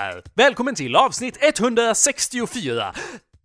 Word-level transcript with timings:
Där! 0.00 0.22
Välkommen 0.34 0.74
till 0.74 0.96
avsnitt 0.96 1.38
164 1.40 2.94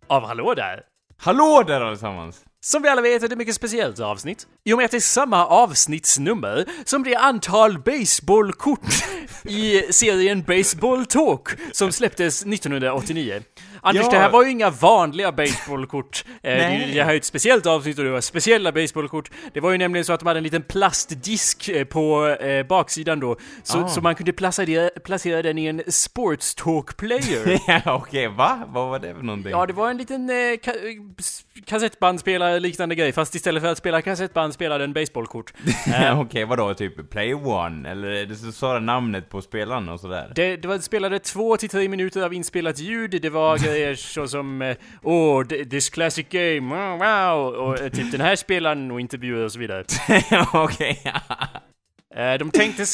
av 0.06 0.26
Hallå 0.26 0.54
där! 0.54 0.80
Hallå 1.16 1.64
där 1.66 1.80
allesammans! 1.80 2.40
Som 2.60 2.82
vi 2.82 2.88
alla 2.88 3.02
vet 3.02 3.22
är 3.22 3.28
det 3.28 3.34
ett 3.34 3.38
mycket 3.38 3.54
speciellt 3.54 4.00
avsnitt. 4.00 4.46
I 4.64 4.72
och 4.72 4.76
med 4.76 4.84
att 4.84 4.90
det 4.90 4.96
är 4.96 5.00
samma 5.00 5.46
avsnittsnummer 5.46 6.64
som 6.84 7.02
det 7.02 7.14
antal 7.14 7.78
baseballkort 7.78 8.80
i 9.44 9.82
serien 9.90 10.42
Baseball 10.42 11.06
Talk 11.06 11.48
som 11.72 11.92
släpptes 11.92 12.42
1989. 12.42 13.42
Anders, 13.86 14.04
Ja. 14.04 14.10
det 14.10 14.18
här 14.18 14.30
var 14.30 14.44
ju 14.44 14.50
inga 14.50 14.70
vanliga 14.70 15.32
baseballkort. 15.32 16.24
Eh, 16.42 16.52
det, 16.94 17.02
här 17.04 17.12
är 17.12 17.16
ett 17.16 17.24
speciellt 17.24 17.66
avsnitt 17.66 17.98
och 17.98 18.04
det 18.04 18.10
var 18.10 18.20
speciella 18.20 18.72
baseballkort. 18.72 19.30
Det 19.54 19.60
var 19.60 19.70
ju 19.72 19.78
nämligen 19.78 20.04
så 20.04 20.12
att 20.12 20.20
de 20.20 20.26
hade 20.26 20.38
en 20.38 20.44
liten 20.44 20.62
plastdisk 20.62 21.68
eh, 21.68 21.84
på 21.84 22.28
eh, 22.28 22.66
baksidan 22.66 23.20
då, 23.20 23.36
så, 23.62 23.78
Ah. 23.84 23.88
så 23.88 24.00
man 24.00 24.14
kunde 24.14 24.32
placera, 24.32 24.90
placera 25.04 25.42
den 25.42 25.58
i 25.58 25.66
en 25.66 25.82
Sports 25.88 26.54
Talk 26.54 26.96
player. 26.96 27.60
Ja, 27.84 27.94
okej, 27.94 28.28
va? 28.28 28.62
Vad 28.68 28.88
var 28.88 28.98
det 28.98 29.14
för 29.14 29.22
någonting? 29.22 29.50
Ja, 29.52 29.66
det 29.66 29.72
var 29.72 29.90
en 29.90 29.96
liten 29.96 30.30
eh, 30.30 30.34
ka- 30.34 31.02
kassettbandspelare 31.66 32.60
liknande 32.60 32.94
grej, 32.94 33.12
fast 33.12 33.34
istället 33.34 33.62
för 33.62 33.70
att 33.72 33.78
spela 33.78 34.02
kassettband 34.02 34.54
spelade 34.54 34.84
en 34.84 34.92
baseballkort. 34.92 35.52
Okej, 36.16 36.44
vadå? 36.44 36.74
Typ 36.74 37.10
Play 37.10 37.34
One? 37.34 37.90
Eller 37.90 38.26
det 38.26 38.36
sa 38.52 38.78
namnet 38.78 39.28
på 39.28 39.42
spelaren 39.42 39.88
och 39.88 40.00
sådär? 40.00 40.32
det, 40.34 40.56
det 40.56 40.68
var, 40.68 40.78
spelade 40.78 41.18
två 41.18 41.56
till 41.56 41.68
tre 41.68 41.88
minuter 41.88 42.22
av 42.22 42.34
inspelat 42.34 42.78
ljud, 42.78 43.18
det 43.22 43.30
var 43.30 43.58
grejer 43.76 43.94
så 43.94 44.28
som 44.28 44.62
eh, 44.62 44.76
Åh, 45.02 45.40
oh, 45.40 45.44
this 45.44 45.90
classic 45.90 46.26
game, 46.28 46.60
wow, 46.60 46.98
wow, 46.98 47.54
och 47.54 47.80
eh, 47.80 47.88
typ 47.88 48.12
den 48.12 48.20
här 48.20 48.36
spelaren 48.36 48.90
och 48.90 49.00
intervjuer 49.00 49.44
och 49.44 49.52
så 49.52 49.58
vidare. 49.58 49.84
okej, 50.52 51.02
de 52.16 52.50
tänkte, 52.50 52.84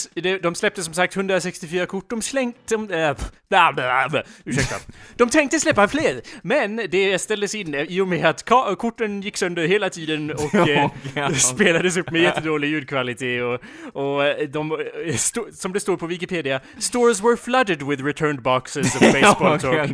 de, 0.42 0.54
släppte 0.54 0.82
som 0.82 0.94
sagt 0.94 1.16
164 1.16 1.86
kort, 1.86 2.10
de 2.10 2.22
slängde... 2.22 2.58
De, 2.68 2.90
eh, 2.90 3.16
bla, 3.48 3.72
bla, 3.72 4.08
bla, 4.10 4.22
ursäkta. 4.44 4.74
De 5.16 5.30
tänkte 5.30 5.60
släppa 5.60 5.88
fler, 5.88 6.20
men 6.42 6.76
det 6.90 7.18
ställdes 7.18 7.54
in 7.54 7.74
eh, 7.74 7.82
i 7.82 8.00
och 8.00 8.08
med 8.08 8.24
att 8.26 8.44
korten 8.78 9.20
gick 9.20 9.36
sönder 9.36 9.66
hela 9.66 9.90
tiden 9.90 10.30
och 10.30 10.54
eh, 10.68 10.90
Ja. 11.14 11.34
spelades 11.34 11.96
upp 11.96 12.10
med 12.10 12.22
jättedålig 12.22 12.68
ljudkvalitet 12.68 13.42
och, 13.42 13.60
och 14.02 14.24
eh, 14.24 14.48
de, 14.48 14.72
eh, 15.06 15.16
som 15.52 15.72
det 15.72 15.80
står 15.80 15.96
på 15.96 16.06
Wikipedia, 16.06 16.60
stores 16.78 17.22
were 17.22 17.36
flooded 17.36 17.82
with 17.82 18.04
returned 18.04 18.42
boxes 18.42 18.94
of 18.94 19.00
baseball 19.12 19.58
talk. 19.58 19.90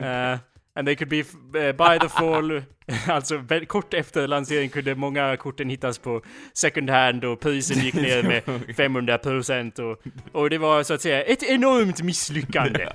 Uh, 0.00 0.38
and 0.76 0.86
they 0.86 0.96
could 0.96 1.08
be 1.08 1.20
uh, 1.20 1.72
by 1.72 1.98
the 1.98 2.08
fall, 2.08 2.62
alltså 3.08 3.42
kort 3.66 3.94
efter 3.94 4.26
lansering 4.28 4.68
kunde 4.68 4.94
många 4.94 5.36
korten 5.36 5.68
hittas 5.70 5.98
på 5.98 6.22
second 6.52 6.90
hand 6.90 7.24
och 7.24 7.40
prisen 7.40 7.84
gick 7.84 7.94
ner 7.94 8.22
med 8.22 8.42
500% 8.68 9.80
och, 9.80 10.02
och 10.32 10.50
det 10.50 10.58
var 10.58 10.82
så 10.82 10.94
att 10.94 11.00
säga 11.00 11.22
ett 11.22 11.42
enormt 11.42 12.02
misslyckande. 12.02 12.88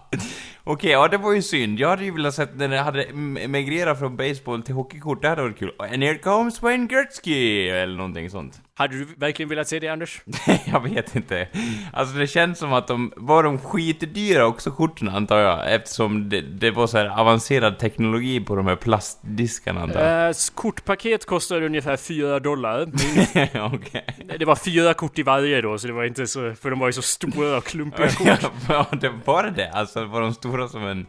Okej, 0.64 0.90
ja 0.90 1.08
det 1.08 1.18
var 1.18 1.32
ju 1.32 1.42
synd. 1.42 1.80
Jag 1.80 1.88
hade 1.88 2.04
ju 2.04 2.10
velat 2.10 2.34
sett 2.34 2.56
när 2.56 2.68
det 2.68 2.78
hade 2.78 3.02
m- 3.04 3.36
emigrerat 3.40 3.98
från 3.98 4.16
baseball 4.16 4.62
till 4.62 4.74
hockeykort, 4.74 5.22
det 5.22 5.28
hade 5.28 5.42
varit 5.42 5.58
kul. 5.58 5.72
And 5.78 6.02
here 6.02 6.18
comes 6.18 6.62
Wayne 6.62 6.86
Gretzky! 6.86 7.68
Eller 7.68 7.96
någonting 7.96 8.30
sånt. 8.30 8.60
Hade 8.82 8.98
du 8.98 9.06
verkligen 9.16 9.48
velat 9.48 9.68
se 9.68 9.78
det 9.78 9.88
Anders? 9.88 10.22
jag 10.64 10.82
vet 10.82 11.16
inte. 11.16 11.48
Alltså 11.92 12.16
det 12.16 12.26
känns 12.26 12.58
som 12.58 12.72
att 12.72 12.86
de, 12.86 13.12
var 13.16 13.42
de 13.42 13.58
skitdyra 13.58 14.46
också 14.46 14.70
korten 14.70 15.08
antar 15.08 15.38
jag, 15.38 15.74
eftersom 15.74 16.28
det, 16.28 16.40
det 16.40 16.70
var 16.70 16.86
så 16.86 16.98
här 16.98 17.20
avancerad 17.20 17.78
teknologi 17.78 18.40
på 18.40 18.56
de 18.56 18.66
här 18.66 18.76
plastdiskarna 18.76 19.82
antar 19.82 20.00
jag. 20.00 20.28
Uh, 20.28 20.34
kortpaket 20.54 21.26
kostade 21.26 21.66
ungefär 21.66 21.96
4 21.96 22.40
dollar. 22.40 22.82
Okej. 23.74 24.04
Det 24.38 24.44
var 24.44 24.56
fyra 24.56 24.94
kort 24.94 25.18
i 25.18 25.22
varje 25.22 25.60
då, 25.60 25.78
så 25.78 25.86
det 25.86 25.92
var 25.92 26.04
inte 26.04 26.26
så, 26.26 26.54
för 26.54 26.70
de 26.70 26.78
var 26.78 26.86
ju 26.86 26.92
så 26.92 27.02
stora 27.02 27.56
och 27.56 27.64
klumpiga 27.64 28.08
kort. 28.18 28.52
Ja, 28.68 28.86
det 29.00 29.12
var 29.24 29.52
det 29.56 29.70
Alltså 29.70 30.04
var 30.04 30.20
de 30.20 30.34
stora 30.34 30.68
som 30.68 30.86
en, 30.86 31.06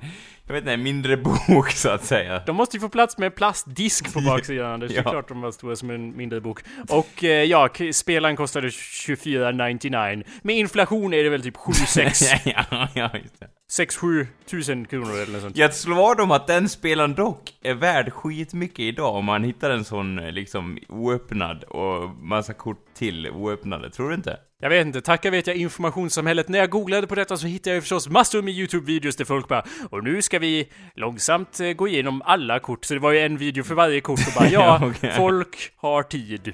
jag 0.48 0.54
vet 0.54 0.62
inte, 0.62 0.78
mindre 0.78 1.18
bok 1.18 1.72
så 1.72 1.90
att 1.90 2.06
säga. 2.06 2.44
De 2.46 2.56
måste 2.56 2.78
ju 2.78 2.82
få 2.82 2.90
plats 2.90 3.18
med 3.18 3.36
plastdisk 3.36 4.14
på 4.14 4.22
baksidan 4.22 4.72
Anders, 4.74 4.92
det 4.92 4.98
är 4.98 5.02
Ja. 5.06 5.12
klart 5.12 5.28
de 5.28 5.42
var 5.42 5.52
stora 5.52 5.76
som 5.76 5.90
en 5.90 6.18
mindre 6.18 6.42
bok. 6.42 6.60
Och 6.90 7.24
eh, 7.24 7.44
ja, 7.44 7.70
spelaren 7.94 8.36
kostade 8.36 8.68
24,99. 8.68 10.24
Med 10.42 10.56
inflation 10.58 11.14
är 11.14 11.24
det 11.24 11.30
väl 11.30 11.44
typ 11.44 11.58
7-6, 11.58 12.42
ja, 12.70 12.88
ja, 12.94 13.10
just 13.24 13.40
det. 13.40 13.48
6-7 13.84 14.28
tusen 14.50 14.86
kronor 14.86 15.14
eller 15.14 15.34
något 15.34 15.42
sånt. 15.42 15.58
Jag 15.58 15.74
slår 15.74 15.96
vad 15.96 16.22
om 16.22 16.32
att 16.32 16.48
den 16.48 16.70
spelaren 16.70 17.14
dock 17.14 17.54
är 17.64 17.74
värd 17.74 18.14
skitmycket 18.14 18.80
idag 18.80 19.16
om 19.16 19.26
man 19.26 19.44
hittar 19.44 19.70
en 19.70 19.86
sån 19.86 20.20
eh, 20.20 20.32
liksom 20.32 20.78
oöppnad 20.90 21.64
och 21.64 22.10
massa 22.10 22.54
kort 22.54 22.86
till 22.94 23.30
oöppnade, 23.30 23.90
tror 23.90 24.10
du 24.10 24.16
inte? 24.16 24.38
Jag 24.64 24.70
vet 24.70 24.86
inte, 24.88 25.02
tacka 25.02 25.32
vet 25.32 25.48
jag 25.48 25.56
informationssamhället. 25.56 26.48
När 26.48 26.60
jag 26.60 26.70
googlade 26.70 27.08
på 27.08 27.16
detta 27.16 27.38
så 27.38 27.48
hittade 27.48 27.76
jag 27.76 27.84
förstås 27.84 28.10
massor 28.10 28.42
med 28.42 28.54
YouTube-videos 28.54 29.18
där 29.18 29.26
folk 29.26 29.48
bara 29.48 29.64
Och 29.90 30.04
nu 30.04 30.22
ska 30.22 30.40
vi 30.40 30.70
långsamt 30.96 31.60
eh, 31.60 31.70
gå 31.74 31.88
igenom 31.88 32.22
alla 32.26 32.60
kort. 32.60 32.86
Så 32.86 32.94
det 32.94 33.00
var 33.00 33.12
ju 33.12 33.20
en 33.20 33.38
video 33.38 33.64
för 33.64 33.76
varje 33.76 34.02
kort 34.02 34.20
och 34.28 34.34
bara 34.36 34.48
ja, 34.52 34.80
Okej. 34.84 35.12
folk 35.18 35.72
har 35.76 36.04
tid. 36.04 36.54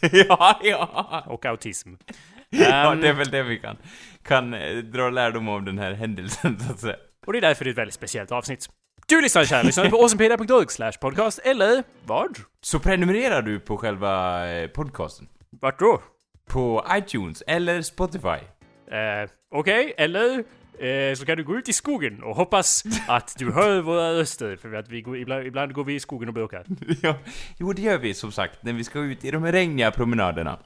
ja, 0.00 0.60
ja! 0.62 1.24
Och 1.26 1.46
autism. 1.46 1.94
ja, 2.48 2.92
Ehm, 2.92 3.00
det 3.00 3.08
är 3.08 3.12
väl 3.12 3.30
det 3.30 3.42
vi 3.42 3.58
kan, 3.58 3.76
kan 4.22 4.54
eh, 4.54 4.76
dra 4.76 5.10
lärdom 5.10 5.48
av 5.48 5.62
den 5.62 5.78
här 5.78 5.92
händelsen, 5.92 6.60
så 6.60 6.72
att 6.72 6.80
säga. 6.80 6.96
Och 7.26 7.32
det 7.32 7.38
är 7.38 7.42
därför 7.42 7.64
det 7.64 7.68
är 7.68 7.72
ett 7.72 7.78
väldigt 7.78 7.94
speciellt 7.94 8.32
avsnitt. 8.32 8.68
Du 9.06 9.20
lyssnar 9.20 9.44
kära 9.44 9.62
lyssnare 9.62 9.90
på 9.90 9.96
awesomepedia.org 9.96 10.66
slash 10.68 10.92
podcast, 11.00 11.38
eller 11.38 11.84
vad? 12.04 12.38
Så 12.60 12.78
prenumererar 12.78 13.42
du 13.42 13.60
på 13.60 13.76
själva 13.76 14.46
eh, 14.50 14.68
podcasten? 14.68 15.28
Vart 15.50 15.78
då? 15.78 16.02
På 16.48 16.84
iTunes 16.92 17.42
eller 17.46 17.82
Spotify? 17.82 18.28
Eh, 18.90 19.30
Okej, 19.54 19.94
eller 19.96 20.38
eh, 20.78 21.14
så 21.14 21.26
kan 21.26 21.36
du 21.36 21.44
gå 21.44 21.56
ut 21.58 21.68
i 21.68 21.72
skogen 21.72 22.22
och 22.22 22.36
hoppas 22.36 22.84
att 23.08 23.34
du 23.38 23.52
hör 23.52 23.80
våra 23.80 24.12
röster, 24.14 24.56
för 24.56 24.72
att 24.74 24.88
vi 24.88 25.00
går, 25.02 25.18
ibland, 25.18 25.46
ibland 25.46 25.72
går 25.72 25.84
vi 25.84 25.94
i 25.94 26.00
skogen 26.00 26.28
och 26.28 26.34
bråkar. 26.34 26.64
ja, 27.02 27.14
jo 27.58 27.72
det 27.72 27.82
gör 27.82 27.98
vi 27.98 28.14
som 28.14 28.32
sagt, 28.32 28.62
när 28.62 28.72
vi 28.72 28.84
ska 28.84 28.98
ut 28.98 29.24
i 29.24 29.30
de 29.30 29.42
här 29.42 29.52
regniga 29.52 29.90
promenaderna. 29.90 30.58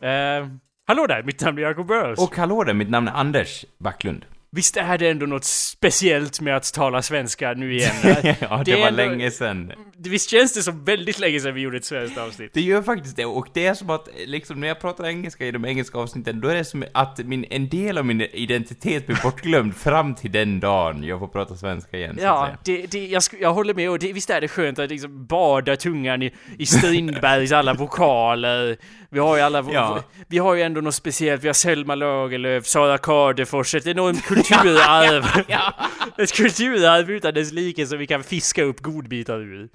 Eh, 0.00 0.46
hallå 0.86 1.06
där, 1.06 1.22
mitt 1.22 1.40
namn 1.40 1.58
är 1.58 1.62
Jacob 1.62 1.86
Burrows. 1.86 2.18
Och 2.18 2.36
hallå 2.36 2.64
där, 2.64 2.74
mitt 2.74 2.90
namn 2.90 3.08
är 3.08 3.12
Anders 3.12 3.64
Backlund. 3.78 4.24
Visst 4.50 4.76
är 4.76 4.98
det 4.98 5.08
ändå 5.08 5.26
något 5.26 5.44
speciellt 5.44 6.40
med 6.40 6.56
att 6.56 6.74
tala 6.74 7.02
svenska 7.02 7.52
nu 7.52 7.74
igen? 7.74 7.94
ja, 8.40 8.56
det, 8.56 8.64
Det 8.64 8.80
var 8.80 8.86
ändå- 8.88 8.96
länge 8.96 9.30
sedan. 9.30 9.72
Visst 9.98 10.30
känns 10.30 10.54
det 10.54 10.62
som 10.62 10.84
väldigt 10.84 11.18
länge 11.18 11.40
sedan 11.40 11.54
vi 11.54 11.60
gjorde 11.60 11.76
ett 11.76 11.84
svenskt 11.84 12.18
avsnitt? 12.18 12.50
Det 12.54 12.60
gör 12.60 12.82
faktiskt 12.82 13.16
det, 13.16 13.24
och 13.24 13.48
det 13.54 13.66
är 13.66 13.74
som 13.74 13.90
att, 13.90 14.08
liksom, 14.26 14.60
när 14.60 14.68
jag 14.68 14.80
pratar 14.80 15.04
engelska 15.06 15.46
i 15.46 15.50
de 15.50 15.64
engelska 15.64 15.98
avsnitten, 15.98 16.40
då 16.40 16.48
är 16.48 16.54
det 16.54 16.64
som 16.64 16.84
att 16.92 17.18
min, 17.18 17.44
en 17.50 17.68
del 17.68 17.98
av 17.98 18.06
min 18.06 18.20
identitet 18.20 19.06
blir 19.06 19.18
bortglömd 19.22 19.76
fram 19.76 20.14
till 20.14 20.32
den 20.32 20.60
dagen 20.60 21.02
jag 21.04 21.18
får 21.18 21.28
prata 21.28 21.56
svenska 21.56 21.96
igen, 21.96 22.18
Ja, 22.22 22.48
det, 22.64 22.86
det, 22.86 23.06
jag, 23.06 23.22
jag 23.40 23.54
håller 23.54 23.74
med 23.74 23.90
och 23.90 23.98
det, 23.98 24.12
visst 24.12 24.30
är 24.30 24.40
det 24.40 24.48
skönt 24.48 24.78
att 24.78 24.90
liksom 24.90 25.26
bada 25.26 25.76
tungan 25.76 26.22
i, 26.22 26.34
i 26.58 26.66
Strindbergs 26.66 27.52
alla 27.52 27.74
vokaler. 27.74 28.76
Vi 29.10 29.18
har 29.18 29.36
ju 29.36 29.42
alla, 29.42 29.64
Ja. 29.72 30.02
vi 30.28 30.38
har 30.38 30.54
ju 30.54 30.62
ändå 30.62 30.80
något 30.80 30.94
speciellt, 30.94 31.42
vi 31.44 31.48
har 31.48 31.54
Selma 31.54 31.94
Lagerlöf, 31.94 32.66
Sara 32.66 32.98
Cardefors, 32.98 33.74
ett 33.74 33.86
enormt 33.86 34.22
kulturarv. 34.24 35.24
Ett 36.18 36.32
kulturarv 36.32 37.10
utan 37.10 37.34
dess 37.34 37.52
like 37.52 37.86
som 37.86 37.98
vi 37.98 38.06
kan 38.06 38.22
fiska 38.24 38.62
upp 38.62 38.80
godbitar 38.80 39.38
ur. 39.40 39.68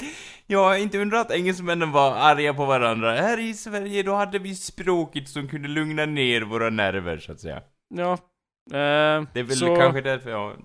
Ja, 0.48 0.78
inte 0.78 0.98
undra 0.98 1.20
att 1.20 1.32
engelsmännen 1.32 1.92
var 1.92 2.16
arga 2.16 2.54
på 2.54 2.66
varandra. 2.66 3.12
Här 3.16 3.40
i 3.40 3.54
Sverige, 3.54 4.04
då 4.04 4.16
hade 4.16 4.40
vi 4.40 4.56
språket 4.56 5.30
som 5.30 5.48
kunde 5.48 5.68
lugna 5.68 6.06
ner 6.06 6.42
våra 6.42 6.70
nerver, 6.70 7.18
så 7.18 7.32
att 7.32 7.40
säga. 7.40 7.62
Ja. 7.96 8.14
Eh, 8.72 9.24
Det 9.34 9.40
är 9.40 9.44
väl 9.44 9.56
så, 9.56 9.76
kanske 9.76 10.02
därför 10.02 10.30
jag... 10.30 10.56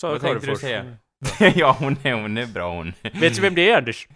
Sara 0.00 0.12
Vad 0.12 0.20
tänkte 0.20 0.46
du 0.46 0.56
säga? 0.56 0.96
ja, 1.54 1.76
hon 1.78 1.96
är, 2.02 2.12
hon 2.12 2.38
är 2.38 2.46
bra 2.46 2.74
hon. 2.74 2.92
Vet 3.02 3.34
du 3.34 3.40
vem 3.40 3.54
det 3.54 3.70
är 3.70 3.76
Anders? 3.78 4.08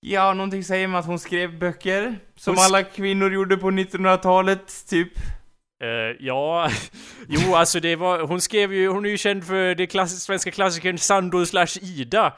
Ja, 0.00 0.34
någonting 0.34 0.64
säger 0.64 0.88
mig 0.88 0.98
att 0.98 1.06
hon 1.06 1.18
skrev 1.18 1.58
böcker. 1.58 2.18
Som 2.36 2.54
Hon 2.56 2.64
alla 2.64 2.82
kvinnor 2.82 3.32
gjorde 3.32 3.56
på 3.56 3.70
1900-talet, 3.70 4.88
typ. 4.88 5.12
Eh, 5.82 6.16
ja, 6.26 6.70
jo 7.28 7.54
alltså 7.54 7.80
det 7.80 7.96
var, 7.96 8.20
hon 8.20 8.40
skrev 8.40 8.74
ju, 8.74 8.88
hon 8.88 9.06
är 9.06 9.10
ju 9.10 9.16
känd 9.16 9.44
för 9.44 9.74
det 9.74 9.86
klass, 9.86 10.22
svenska 10.22 10.50
klassikern 10.50 10.98
Sandor 10.98 11.44
slash 11.44 11.78
Ida. 11.82 12.32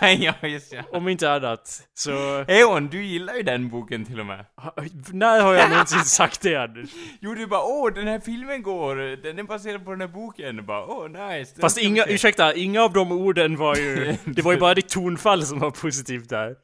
ja, 0.18 0.34
just 0.48 0.72
ja. 0.72 0.82
Om 0.92 1.08
inte 1.08 1.32
annat. 1.32 1.82
Så, 1.94 2.44
Eon, 2.48 2.88
du 2.88 3.04
gillar 3.04 3.34
ju 3.34 3.42
den 3.42 3.68
boken 3.68 4.04
till 4.04 4.20
och 4.20 4.26
med. 4.26 4.44
ha- 4.56 4.74
när 5.12 5.40
har 5.40 5.54
jag 5.54 5.70
någonsin 5.70 6.00
sagt 6.04 6.40
det 6.40 6.56
Anders? 6.56 6.90
Jo, 7.20 7.34
du 7.34 7.46
bara 7.46 7.62
åh, 7.62 7.92
den 7.94 8.06
här 8.08 8.20
filmen 8.20 8.62
går, 8.62 8.96
den 9.22 9.38
är 9.38 9.42
baserad 9.42 9.84
på 9.84 9.90
den 9.90 10.00
här 10.00 10.08
boken. 10.08 10.56
Du 10.56 10.62
bara 10.62 10.86
åh, 10.86 11.08
nice. 11.08 11.52
den 11.54 11.60
Fast 11.60 11.78
inga, 11.78 12.04
se." 12.04 12.12
ursäkta, 12.14 12.54
inga 12.54 12.82
av 12.82 12.92
de 12.92 13.12
orden 13.12 13.56
var 13.56 13.76
ju, 13.76 14.16
det 14.24 14.42
var 14.42 14.52
ju 14.52 14.58
bara 14.58 14.74
ditt 14.74 14.88
tonfall 14.88 15.42
som 15.46 15.58
var 15.58 15.70
positivt 15.70 16.28
där. 16.28 16.54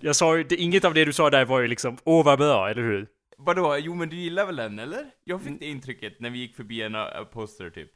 Jag 0.00 0.16
sa 0.16 0.36
ju, 0.36 0.44
det, 0.44 0.56
inget 0.56 0.84
av 0.84 0.94
det 0.94 1.04
du 1.04 1.12
sa 1.12 1.30
där 1.30 1.44
var 1.44 1.60
ju 1.60 1.68
liksom, 1.68 1.96
åh 2.04 2.24
vad 2.24 2.38
bra, 2.38 2.70
eller 2.70 2.82
hur? 2.82 3.06
Vadå? 3.46 3.76
Jo, 3.78 3.94
men 3.94 4.08
du 4.08 4.16
gillar 4.16 4.46
väl 4.46 4.56
den, 4.56 4.78
eller? 4.78 5.04
Jag 5.24 5.42
fick 5.42 5.60
det 5.60 5.66
intrycket 5.66 6.20
när 6.20 6.30
vi 6.30 6.38
gick 6.38 6.56
förbi 6.56 6.82
en 6.82 6.94
uh, 6.94 7.24
poster, 7.32 7.70
typ. 7.70 7.90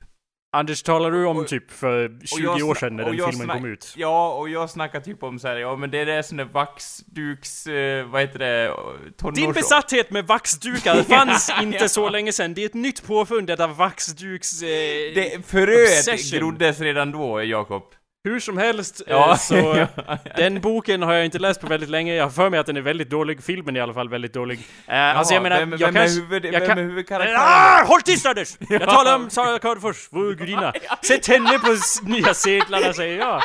Anders, 0.55 0.83
talar 0.83 1.11
du 1.11 1.27
om 1.27 1.47
typ 1.47 1.71
för 1.71 2.27
20 2.27 2.43
jag 2.43 2.69
år 2.69 2.75
sedan 2.75 2.97
när 2.97 3.09
och 3.09 3.17
den 3.17 3.33
filmen 3.33 3.57
kom 3.57 3.65
ut? 3.65 3.95
Ja, 3.97 4.35
och 4.35 4.49
jag 4.49 4.71
snackar 4.71 5.01
typ 5.01 5.23
om 5.23 5.39
så 5.39 5.49
här, 5.49 5.57
ja 5.57 5.77
men 5.77 5.91
det 5.91 5.99
är 5.99 6.07
det 6.07 6.23
sån 6.23 6.37
där 6.37 6.45
vaxduks, 6.45 7.67
eh, 7.67 8.07
vad 8.07 8.21
heter 8.21 8.39
det, 8.39 8.77
tonårs... 9.17 9.35
Din 9.37 9.53
besatthet 9.53 10.11
med 10.11 10.27
vaxdukar 10.27 11.03
fanns 11.09 11.53
inte 11.63 11.89
så 11.89 12.09
länge 12.09 12.33
sedan. 12.33 12.55
Det 12.55 12.63
är 12.63 12.67
ett 12.67 12.75
nytt 12.75 13.07
påfund 13.07 13.47
detta 13.47 13.67
vaxduks... 13.67 14.63
Eh, 14.63 15.15
Det, 15.15 15.47
fröet 15.47 16.33
groddes 16.33 16.81
redan 16.81 17.13
då, 17.13 17.43
Jakob. 17.43 17.83
Hur 18.27 18.41
som 18.41 18.59
helst, 18.59 19.03
Ja, 19.07 19.31
eh, 19.31 19.37
så... 19.37 19.87
Den 20.37 20.61
boken 20.61 21.03
har 21.03 21.15
jag 21.15 21.25
inte 21.25 21.39
läst 21.39 21.61
på 21.61 21.67
väldigt 21.67 21.89
länge, 21.91 22.15
jag 22.15 22.25
har 22.25 22.31
för 22.31 22.51
mig 22.51 22.61
att 22.61 22.67
den 22.67 22.77
är 22.77 22.81
väldigt 22.81 23.11
dålig, 23.11 23.45
filmen 23.45 23.77
är 23.77 23.81
i 23.81 23.83
alla 23.83 23.95
fall 23.95 24.09
väldigt 24.09 24.33
dålig. 24.33 24.59
Eh, 24.87 25.19
alltså 25.19 25.35
jag 25.35 25.43
menar, 25.43 25.59
vem, 25.61 25.71
jag 25.71 25.79
vem, 25.79 25.95
kanske... 25.95 26.21
är 26.21 26.23
huvud, 26.23 26.45
jag 26.45 26.61
vem 26.61 26.69
kan- 26.69 26.79
är 26.79 26.83
huvudkaraktären? 26.83 27.41
Ah, 27.41 27.85
håll 27.85 28.03
tyst 28.03 28.27
Anders! 28.27 28.57
Jag 28.69 28.83
talar 28.83 29.17
om 29.17 29.31
Sara 29.31 29.59
Cardfors, 29.59 30.09
vår 30.11 30.35
gudinna. 30.35 30.73
Sätt 31.03 31.27
henne 31.27 31.59
på 31.59 31.77
nya 32.03 32.35
sedlarna 32.35 32.93
säger 32.93 33.19
jag. 33.19 33.43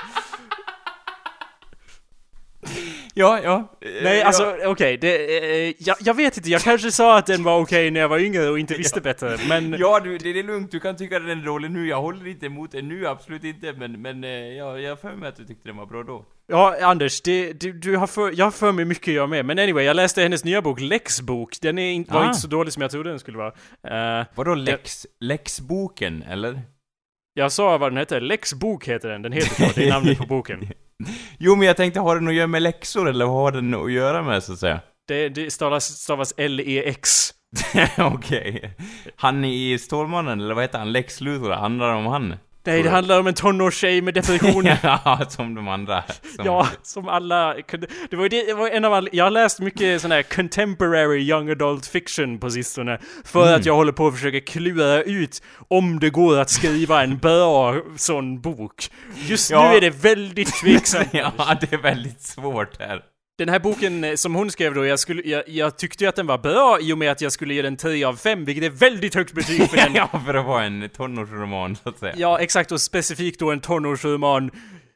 Ja, 3.19 3.39
ja. 3.44 3.77
Nej, 3.81 4.18
ja. 4.18 4.25
alltså 4.25 4.56
okej, 4.66 4.98
det... 4.98 5.38
Eh, 5.69 5.74
jag, 5.80 5.98
jag 6.00 6.13
vet 6.13 6.38
inte, 6.38 6.50
jag 6.50 6.62
kanske 6.62 6.92
sa 6.92 7.18
att 7.18 7.25
den 7.25 7.44
var 7.44 7.60
okej 7.60 7.92
när 7.92 8.00
jag 8.00 8.10
var 8.10 8.19
yngre 8.19 8.50
och 8.50 8.60
inte 8.60 8.74
visste 8.77 9.01
bättre, 9.01 9.38
men... 9.50 9.75
Ja, 9.80 10.00
du, 10.00 10.18
det 10.18 10.39
är 10.39 10.44
lugnt, 10.44 10.71
du 10.71 10.80
kan 10.80 10.98
tycka 10.98 11.18
att 11.18 11.27
den 11.27 11.39
är 11.42 11.45
dålig 11.45 11.71
nu, 11.71 11.88
jag 11.88 12.01
håller 12.01 12.27
inte 12.27 12.45
emot 12.45 12.71
den 12.71 12.88
nu, 12.88 13.07
absolut 13.07 13.44
inte, 13.44 13.74
men, 13.74 14.01
men 14.01 14.24
eh, 14.24 14.30
ja, 14.30 14.80
jag 14.80 14.92
har 14.92 14.95
för 14.95 15.16
mig 15.16 15.30
att 15.30 15.36
du 15.36 15.45
tyckte 15.45 15.69
den 15.69 15.77
var 15.77 15.86
bra 15.86 16.04
då. 16.04 16.25
Ja, 16.48 16.75
Anders, 16.81 17.21
det, 17.21 17.54
du, 17.54 17.74
du 17.74 17.95
har 17.98 18.07
för, 18.07 18.33
jag 18.38 18.45
har 18.45 18.51
för 18.51 18.71
mig 18.71 18.86
mycket 18.86 19.13
jag 19.13 19.30
med. 19.30 19.45
Men 19.45 19.60
anyway, 19.60 19.83
jag 19.86 19.95
läste 19.95 20.21
hennes 20.21 20.44
nya 20.44 20.62
bok, 20.62 20.80
Läxbok. 20.80 21.62
Den 21.62 21.77
är 21.80 21.92
in, 21.92 22.06
var 22.10 22.21
Ah. 22.21 22.25
inte 22.27 22.39
så 22.39 22.48
dålig 22.48 22.74
som 22.74 22.81
jag 22.81 22.92
trodde 22.92 23.10
den 23.10 23.19
skulle 23.19 23.38
vara. 23.38 24.19
Eh, 24.19 24.25
Vadå 24.36 24.56
Lex, 24.56 25.07
Lexboken, 25.19 26.24
eller? 26.30 26.62
jag 27.33 27.51
sa 27.51 27.77
vad 27.77 27.92
den 27.92 27.98
hette, 27.98 28.19
Läxbok 28.19 28.88
heter 28.88 29.10
den. 29.10 29.21
Den 29.21 29.31
heter 29.31 29.68
så, 29.68 29.71
det 29.75 29.86
är 29.88 29.89
namnet 29.89 30.18
på 30.18 30.25
boken. 30.25 30.68
Jo, 31.38 31.56
men 31.56 31.68
jag 31.68 31.78
tänkte, 31.78 32.00
har 32.00 32.16
den 32.16 32.28
att 32.28 32.34
göra 32.34 32.48
med 32.48 32.62
läxor, 32.62 33.10
eller 33.10 33.25
vad 33.25 33.36
har 33.36 33.51
den 33.51 33.74
att 33.74 33.92
göra 33.92 34.24
med, 34.24 34.44
så 34.44 34.54
att 34.54 34.60
säga? 34.60 34.81
Det, 35.07 35.30
det 35.30 35.51
stavas, 35.51 35.86
stavas 35.86 36.34
L-E-X. 36.38 37.34
Okej. 37.98 38.74
Han 39.16 39.46
i 39.46 39.78
Stålmannen, 39.80 40.42
eller 40.42 40.54
vad 40.54 40.63
heter 40.63 40.80
han, 40.80 40.92
Lex 40.92 41.22
Luthor, 41.22 41.51
handlar 41.51 41.92
det 41.92 41.96
om 41.98 42.06
han? 42.06 42.36
Nej, 42.69 42.83
det 42.83 42.89
handlar 42.89 43.19
om 43.19 43.27
en 43.27 43.33
tonårstjej 43.33 44.01
med 44.01 44.13
depression. 44.13 44.66
ja, 44.83 45.19
som 45.30 45.56
de 45.56 45.68
andra. 45.68 46.04
Som... 46.36 46.45
Ja, 46.45 46.68
som 46.83 47.07
alla. 47.07 47.54
Det 48.10 48.16
var 48.18 48.30
det, 48.30 48.45
det 48.45 48.54
var 48.54 48.69
en 48.69 48.86
av 48.86 48.94
alla... 48.94 49.10
Jag 49.12 49.24
har 49.24 49.31
läst 49.31 49.60
mycket 49.60 50.01
sån 50.01 50.12
här 50.12 50.24
contemporary 50.24 51.19
young 51.30 51.50
adult 51.50 51.86
fiction 51.88 52.39
på 52.39 52.50
sistone. 52.50 53.00
För 53.25 53.44
Mm. 53.44 53.56
att 53.60 53.66
jag 53.66 53.75
håller 53.75 53.92
på 53.92 54.07
att 54.07 54.13
försöka 54.13 54.39
klura 54.39 55.01
ut 55.04 55.42
om 55.68 56.00
det 56.00 56.10
går 56.10 56.39
att 56.39 56.50
skriva 56.50 57.04
en 57.04 57.18
bra 57.18 57.75
sån 57.95 58.42
bok. 58.42 58.89
Just 59.27 59.51
Ja. 59.51 59.69
nu 59.71 59.77
är 59.77 59.81
det 59.81 59.89
väldigt 59.89 60.54
tveksamt. 60.62 61.07
ja, 61.12 61.31
det 61.62 61.74
är 61.74 61.77
väldigt 61.81 62.21
svårt 62.21 62.80
här. 62.80 63.01
Den 63.39 63.50
här 63.50 63.59
boken 63.59 64.03
eh, 64.03 64.15
som 64.15 64.36
hon 64.36 64.51
skrev 64.51 64.74
då, 64.74 64.86
jag, 64.86 65.00
skulle, 65.00 65.21
jag, 65.25 65.44
jag 65.47 65.77
tyckte 65.77 66.03
ju 66.03 66.07
att 66.07 66.15
den 66.15 66.27
var 66.27 66.38
bra 66.38 66.77
i 66.81 66.94
och 66.94 66.97
med 66.97 67.12
att 67.12 67.21
jag 67.21 67.31
skulle 67.31 67.53
ge 67.53 67.62
den 67.62 67.77
10 67.77 68.07
av 68.07 68.15
5, 68.15 68.45
vilket 68.45 68.63
är 68.63 68.69
väldigt 68.69 69.15
högt 69.15 69.33
betyg 69.33 69.69
för 69.69 69.77
den. 69.83 69.94
ja, 69.95 70.21
för 70.25 70.33
att 70.33 70.45
vara 70.45 70.63
en 70.63 70.89
tonårsroman, 70.89 71.75
så 71.83 71.89
att 71.89 72.00
säga. 72.00 72.13
Ja, 72.18 72.39
exakt, 72.39 72.71
och 72.71 72.81
specifikt 72.81 73.39
då 73.39 73.51
en 73.51 73.59
tonårsroman. 73.59 74.51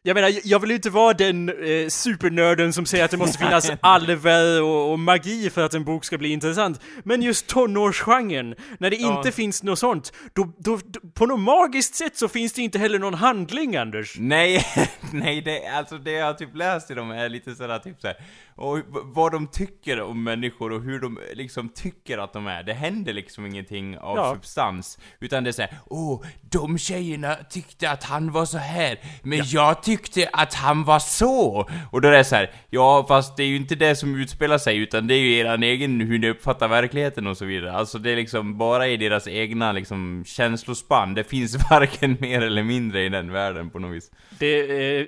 Jag 0.05 0.15
menar, 0.15 0.31
jag 0.43 0.59
vill 0.59 0.69
ju 0.69 0.75
inte 0.75 0.89
vara 0.89 1.13
den 1.13 1.49
eh, 1.49 1.87
supernörden 1.87 2.73
som 2.73 2.85
säger 2.85 3.05
att 3.05 3.11
det 3.11 3.17
måste 3.17 3.37
finnas 3.37 3.71
alver 3.81 4.61
och, 4.61 4.91
och 4.91 4.99
magi 4.99 5.49
för 5.49 5.65
att 5.65 5.73
en 5.73 5.83
bok 5.83 6.05
ska 6.05 6.17
bli 6.17 6.29
intressant. 6.29 6.81
Men 7.03 7.21
just 7.21 7.47
tonårsgenren, 7.47 8.55
när 8.79 8.89
det 8.89 8.95
Ja. 8.95 9.17
inte 9.17 9.31
finns 9.31 9.63
något 9.63 9.79
sånt, 9.79 10.13
då, 10.33 10.53
då, 10.57 10.79
då, 10.85 10.99
på 11.13 11.25
något 11.25 11.39
magiskt 11.39 11.95
sätt 11.95 12.17
så 12.17 12.27
finns 12.27 12.53
det 12.53 12.61
inte 12.61 12.79
heller 12.79 12.99
någon 12.99 13.13
handling, 13.13 13.75
Anders. 13.75 14.15
Nej, 14.19 14.65
nej, 15.13 15.41
det, 15.41 15.67
alltså 15.67 15.97
det 15.97 16.11
jag 16.11 16.25
har 16.25 16.33
typ 16.33 16.55
läst 16.55 16.91
i 16.91 16.93
dem 16.93 17.11
är 17.11 17.29
lite 17.29 17.55
sådär 17.55 17.79
typ 17.79 18.01
såhär, 18.01 18.15
och 18.55 18.79
vad 19.03 19.31
de 19.31 19.47
tycker 19.47 20.01
om 20.01 20.23
människor 20.23 20.71
och 20.71 20.81
hur 20.81 20.99
de 20.99 21.19
liksom 21.33 21.69
tycker 21.69 22.17
att 22.17 22.33
de 22.33 22.47
är. 22.47 22.63
Det 22.63 22.73
händer 22.73 23.13
liksom 23.13 23.45
ingenting 23.45 23.97
av 23.97 24.17
Ja. 24.17 24.33
substans, 24.33 24.99
utan 25.19 25.43
det 25.43 25.49
är 25.49 25.51
såhär, 25.51 25.71
åh, 25.85 26.23
de 26.41 26.77
tjejerna 26.77 27.35
tyckte 27.49 27.89
att 27.91 28.03
han 28.03 28.31
var 28.31 28.45
så 28.45 28.57
här, 28.57 28.99
men 29.23 29.41
jag 29.45 29.83
tyckte 29.83 30.29
att 30.33 30.53
han 30.53 30.83
var 30.83 30.99
så. 30.99 31.69
Och 31.91 32.01
då 32.01 32.07
är 32.07 32.11
det 32.11 32.23
så 32.23 32.35
här, 32.35 32.51
ja 32.69 33.05
fast 33.07 33.37
det 33.37 33.43
är 33.43 33.47
ju 33.47 33.55
inte 33.55 33.75
det 33.75 33.95
som 33.95 34.15
utspelar 34.15 34.57
sig, 34.57 34.77
utan 34.77 35.07
det 35.07 35.15
är 35.15 35.19
ju 35.19 35.33
eran 35.37 35.63
egen, 35.63 36.01
hur 36.01 36.19
ni 36.19 36.29
uppfattar 36.29 36.67
verkligheten 36.67 37.27
och 37.27 37.37
så 37.37 37.45
vidare. 37.45 37.71
Alltså 37.73 37.99
det 37.99 38.11
är 38.11 38.15
liksom 38.15 38.57
bara 38.57 38.87
i 38.87 38.97
deras 38.97 39.27
egna 39.27 39.71
liksom 39.71 40.23
känslospann, 40.27 41.13
det 41.13 41.23
finns 41.23 41.57
varken 41.69 42.17
mer 42.19 42.41
eller 42.41 42.63
mindre 42.63 43.03
i 43.03 43.09
den 43.09 43.31
världen 43.31 43.69
på 43.69 43.79
något 43.79 43.95
vis. 43.95 44.11
Det 44.39 44.47
är 44.47 45.07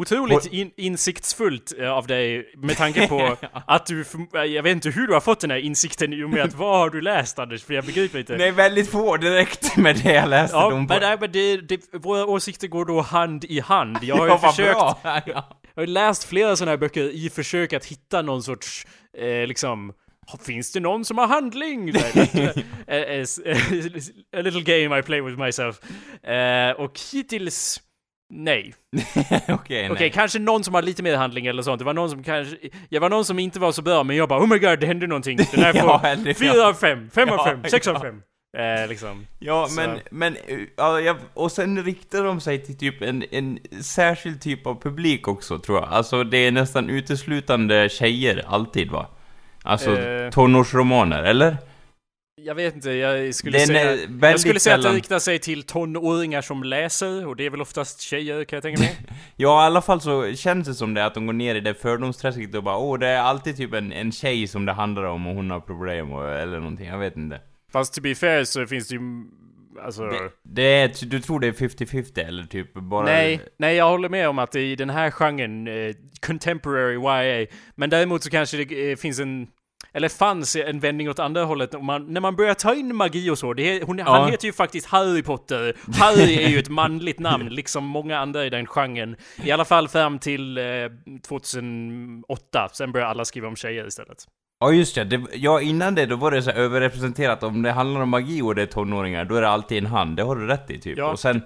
otroligt 0.00 0.46
in, 0.46 0.70
insiktsfullt 0.76 1.72
eh, 1.78 1.92
av 1.92 2.06
dig 2.06 2.52
med 2.56 2.76
tanke 2.76 3.08
på 3.08 3.36
att 3.66 3.86
du, 3.86 4.04
förm- 4.04 4.44
jag 4.44 4.62
vet 4.62 4.72
inte 4.72 4.90
hur 4.90 5.06
du 5.06 5.12
har 5.12 5.20
fått 5.20 5.40
den 5.40 5.50
här 5.50 5.58
insikten 5.58 6.12
i 6.12 6.22
och 6.24 6.30
med 6.30 6.42
att 6.44 6.54
vad 6.54 6.78
har 6.78 6.90
du 6.90 7.00
läst 7.00 7.38
Anders? 7.38 7.64
För 7.64 7.74
jag 7.74 7.84
begriper 7.84 8.18
inte. 8.18 8.36
Nej, 8.36 8.50
väldigt 8.50 8.90
få 8.90 9.16
direkt 9.16 9.76
med 9.76 10.00
det 10.02 10.12
jag 10.14 10.28
läste 10.28 10.56
Ja, 10.56 10.70
men, 10.70 11.00
nej, 11.00 11.16
men 11.20 11.32
det, 11.32 11.56
det, 11.56 11.80
våra 11.92 12.26
åsikter 12.26 12.68
går 12.68 12.84
då 12.84 13.00
hand 13.00 13.44
i 13.44 13.60
hand. 13.60 13.98
Jag 14.02 14.16
har 14.16 14.26
ju 14.26 14.32
ja, 14.32 14.38
försökt, 14.38 14.72
bra! 14.72 15.00
Ja. 15.02 15.20
jag 15.74 15.82
har 15.82 15.86
läst 15.86 16.24
flera 16.24 16.56
sådana 16.56 16.70
här 16.70 16.76
böcker 16.78 17.02
i 17.14 17.30
försök 17.30 17.72
att 17.72 17.84
hitta 17.84 18.22
någon 18.22 18.42
sorts, 18.42 18.86
eh, 19.18 19.46
liksom, 19.46 19.92
Finns 20.46 20.72
det 20.72 20.80
någon 20.80 21.04
som 21.04 21.18
har 21.18 21.26
handling? 21.26 21.92
Eh, 22.88 22.96
eh, 22.98 23.26
A 24.36 24.40
little 24.42 24.62
game 24.62 24.98
I 24.98 25.02
play 25.02 25.20
with 25.20 25.38
myself. 25.38 25.80
Eh, 26.22 26.70
och 26.70 27.00
hittills, 27.12 27.80
nej. 28.30 28.74
Okej, 29.48 29.54
Okej, 29.54 29.90
nej. 30.00 30.10
kanske 30.10 30.38
någon 30.38 30.64
som 30.64 30.74
har 30.74 30.82
lite 30.82 31.02
mer 31.02 31.16
handling 31.16 31.46
eller 31.46 31.62
sånt. 31.62 31.78
Det 31.78 31.84
var 31.84 31.94
någon 31.94 32.10
som 32.10 32.22
kanske... 32.22 32.56
Jag 32.88 33.00
var 33.00 33.10
någon 33.10 33.24
som 33.24 33.38
inte 33.38 33.60
var 33.60 33.72
så 33.72 33.82
bra, 33.82 34.04
men 34.04 34.16
jag 34.16 34.28
bara 34.28 34.40
oh 34.42 34.48
my 34.48 34.58
god, 34.58 34.80
det 34.80 34.86
hände 34.86 35.06
någonting. 35.06 35.36
Den 35.52 35.64
här 35.64 35.72
får 35.80 35.80
Ja, 35.90 36.00
eller- 36.04 36.34
fyra 36.34 36.66
av 36.66 36.74
fem, 36.74 37.10
fem 37.14 37.28
av 37.28 37.34
Ja, 37.38 37.44
fem, 37.44 37.60
sex 37.70 37.88
av 37.88 37.94
ja. 37.94 38.00
fem. 38.00 38.22
Eh, 38.58 38.88
liksom. 38.88 39.26
Ja, 39.38 39.66
Så- 39.68 39.80
men, 39.80 39.98
men, 40.10 40.36
eh, 40.46 40.58
ja, 40.76 41.16
och 41.34 41.52
sen 41.52 41.84
riktar 41.84 42.24
de 42.24 42.40
sig 42.40 42.58
till 42.64 42.78
typ 42.78 43.02
en, 43.02 43.24
en 43.30 43.58
särskild 43.82 44.40
typ 44.40 44.66
av 44.66 44.80
publik 44.82 45.28
också, 45.28 45.58
tror 45.58 45.78
jag. 45.78 45.88
Alltså, 45.92 46.24
det 46.24 46.36
är 46.38 46.52
nästan 46.52 46.90
uteslutande 46.90 47.88
tjejer, 47.88 48.44
alltid 48.48 48.90
va? 48.90 49.06
Alltså, 49.62 49.98
Eh. 50.00 50.30
tonårsromaner, 50.30 51.22
eller? 51.22 51.56
Jag 52.42 52.54
vet 52.54 52.74
inte, 52.74 52.90
jag 52.90 53.34
skulle 53.34 53.58
Den 53.58 53.66
säga... 53.66 53.98
Jag 54.20 54.40
skulle 54.40 54.60
säga 54.60 54.74
att 54.74 54.80
det 54.80 54.82
sällan... 54.82 54.94
riktar 54.94 55.18
sig 55.18 55.38
till 55.38 55.62
tonåringar 55.62 56.42
som 56.42 56.62
läser, 56.64 57.26
och 57.26 57.36
det 57.36 57.46
är 57.46 57.50
väl 57.50 57.60
oftast 57.60 58.00
tjejer 58.00 58.44
kan 58.44 58.56
jag 58.56 58.62
tänka 58.62 58.80
mig. 58.82 58.96
Ja, 59.36 59.62
i 59.62 59.66
alla 59.66 59.82
fall 59.82 60.00
så 60.00 60.34
känns 60.34 60.68
det 60.68 60.74
som 60.74 60.94
det, 60.94 61.04
att 61.04 61.14
de 61.14 61.26
går 61.26 61.32
ner 61.32 61.54
i 61.54 61.60
det 61.60 61.74
fördomsträsket 61.74 62.54
och 62.54 62.62
bara 62.62 62.76
åh, 62.76 62.98
det 62.98 63.06
är 63.06 63.20
alltid 63.20 63.56
typ 63.56 63.72
en, 63.74 63.92
en 63.92 64.12
tjej 64.12 64.46
som 64.46 64.66
det 64.66 64.72
handlar 64.72 65.02
om 65.02 65.26
och 65.26 65.34
hon 65.34 65.50
har 65.50 65.60
problem 65.60 66.12
och, 66.12 66.28
eller 66.28 66.58
någonting, 66.58 66.86
jag 66.86 66.98
vet 66.98 67.16
inte. 67.16 67.40
Fast 67.72 67.94
to 67.94 68.00
be 68.00 68.14
fair 68.14 68.44
så 68.44 68.66
finns 68.66 68.88
det 68.88 68.94
ju... 68.94 69.00
Alltså... 69.84 70.02
Det, 70.06 70.30
det 70.42 70.62
är, 70.62 71.06
du 71.06 71.20
tror 71.20 71.40
det 71.40 71.46
är 71.46 71.52
50-50 71.52 72.26
eller 72.26 72.44
typ 72.44 72.74
bara... 72.74 73.04
Nej, 73.04 73.40
nej 73.56 73.76
jag 73.76 73.90
håller 73.90 74.08
med 74.08 74.28
om 74.28 74.38
att 74.38 74.56
i 74.56 74.76
den 74.76 74.90
här 74.90 75.10
genren, 75.10 75.68
eh, 75.68 75.94
contemporary 76.20 76.94
YA, 76.94 77.46
men 77.74 77.90
däremot 77.90 78.22
så 78.22 78.30
kanske 78.30 78.64
det 78.64 78.90
eh, 78.90 78.96
finns 78.96 79.20
en 79.20 79.46
eller 79.96 80.08
fanns 80.08 80.56
en 80.56 80.80
vändning 80.80 81.10
åt 81.10 81.18
andra 81.18 81.44
hållet 81.44 81.82
man, 81.82 82.12
när 82.12 82.20
man 82.20 82.36
börjar 82.36 82.54
ta 82.54 82.74
in 82.74 82.96
magi 82.96 83.30
och 83.30 83.38
så. 83.38 83.54
Det 83.54 83.82
hon, 83.82 83.98
Ja. 83.98 84.04
Han 84.04 84.30
heter 84.30 84.46
ju 84.46 84.52
faktiskt 84.52 84.86
Harry 84.86 85.22
Potter. 85.22 85.76
Harry 86.00 86.34
är 86.44 86.48
ju 86.48 86.58
ett 86.58 86.68
manligt 86.68 87.18
namn, 87.18 87.48
liksom 87.48 87.84
många 87.84 88.18
andra 88.18 88.44
i 88.44 88.50
den 88.50 88.66
genren. 88.66 89.16
I 89.44 89.50
alla 89.50 89.64
fall 89.64 89.88
fram 89.88 90.18
till 90.18 90.58
eh, 90.58 90.64
2008. 91.28 92.68
Sen 92.72 92.92
börjar 92.92 93.06
alla 93.06 93.24
skriva 93.24 93.48
om 93.48 93.56
tjejer 93.56 93.86
istället. 93.86 94.18
Ja 94.60 94.72
just 94.72 94.94
det, 94.94 95.04
det, 95.04 95.22
ja 95.32 95.60
innan 95.60 95.94
det 95.94 96.06
då 96.06 96.16
var 96.16 96.30
det 96.30 96.42
så 96.42 96.50
överrepresenterat, 96.50 97.42
om 97.42 97.62
det 97.62 97.72
handlar 97.72 98.00
om 98.00 98.08
magi 98.08 98.42
och 98.42 98.54
det 98.54 98.62
är 98.62 98.66
tonåringar, 98.66 99.24
då 99.24 99.34
är 99.34 99.42
det 99.42 99.48
alltid 99.48 99.78
en 99.78 99.86
hand, 99.86 100.16
det 100.16 100.22
har 100.22 100.36
du 100.36 100.46
rätt 100.46 100.70
i 100.70 100.80
typ. 100.80 100.98
Ja. 100.98 101.10
Och 101.10 101.18
sen, 101.18 101.42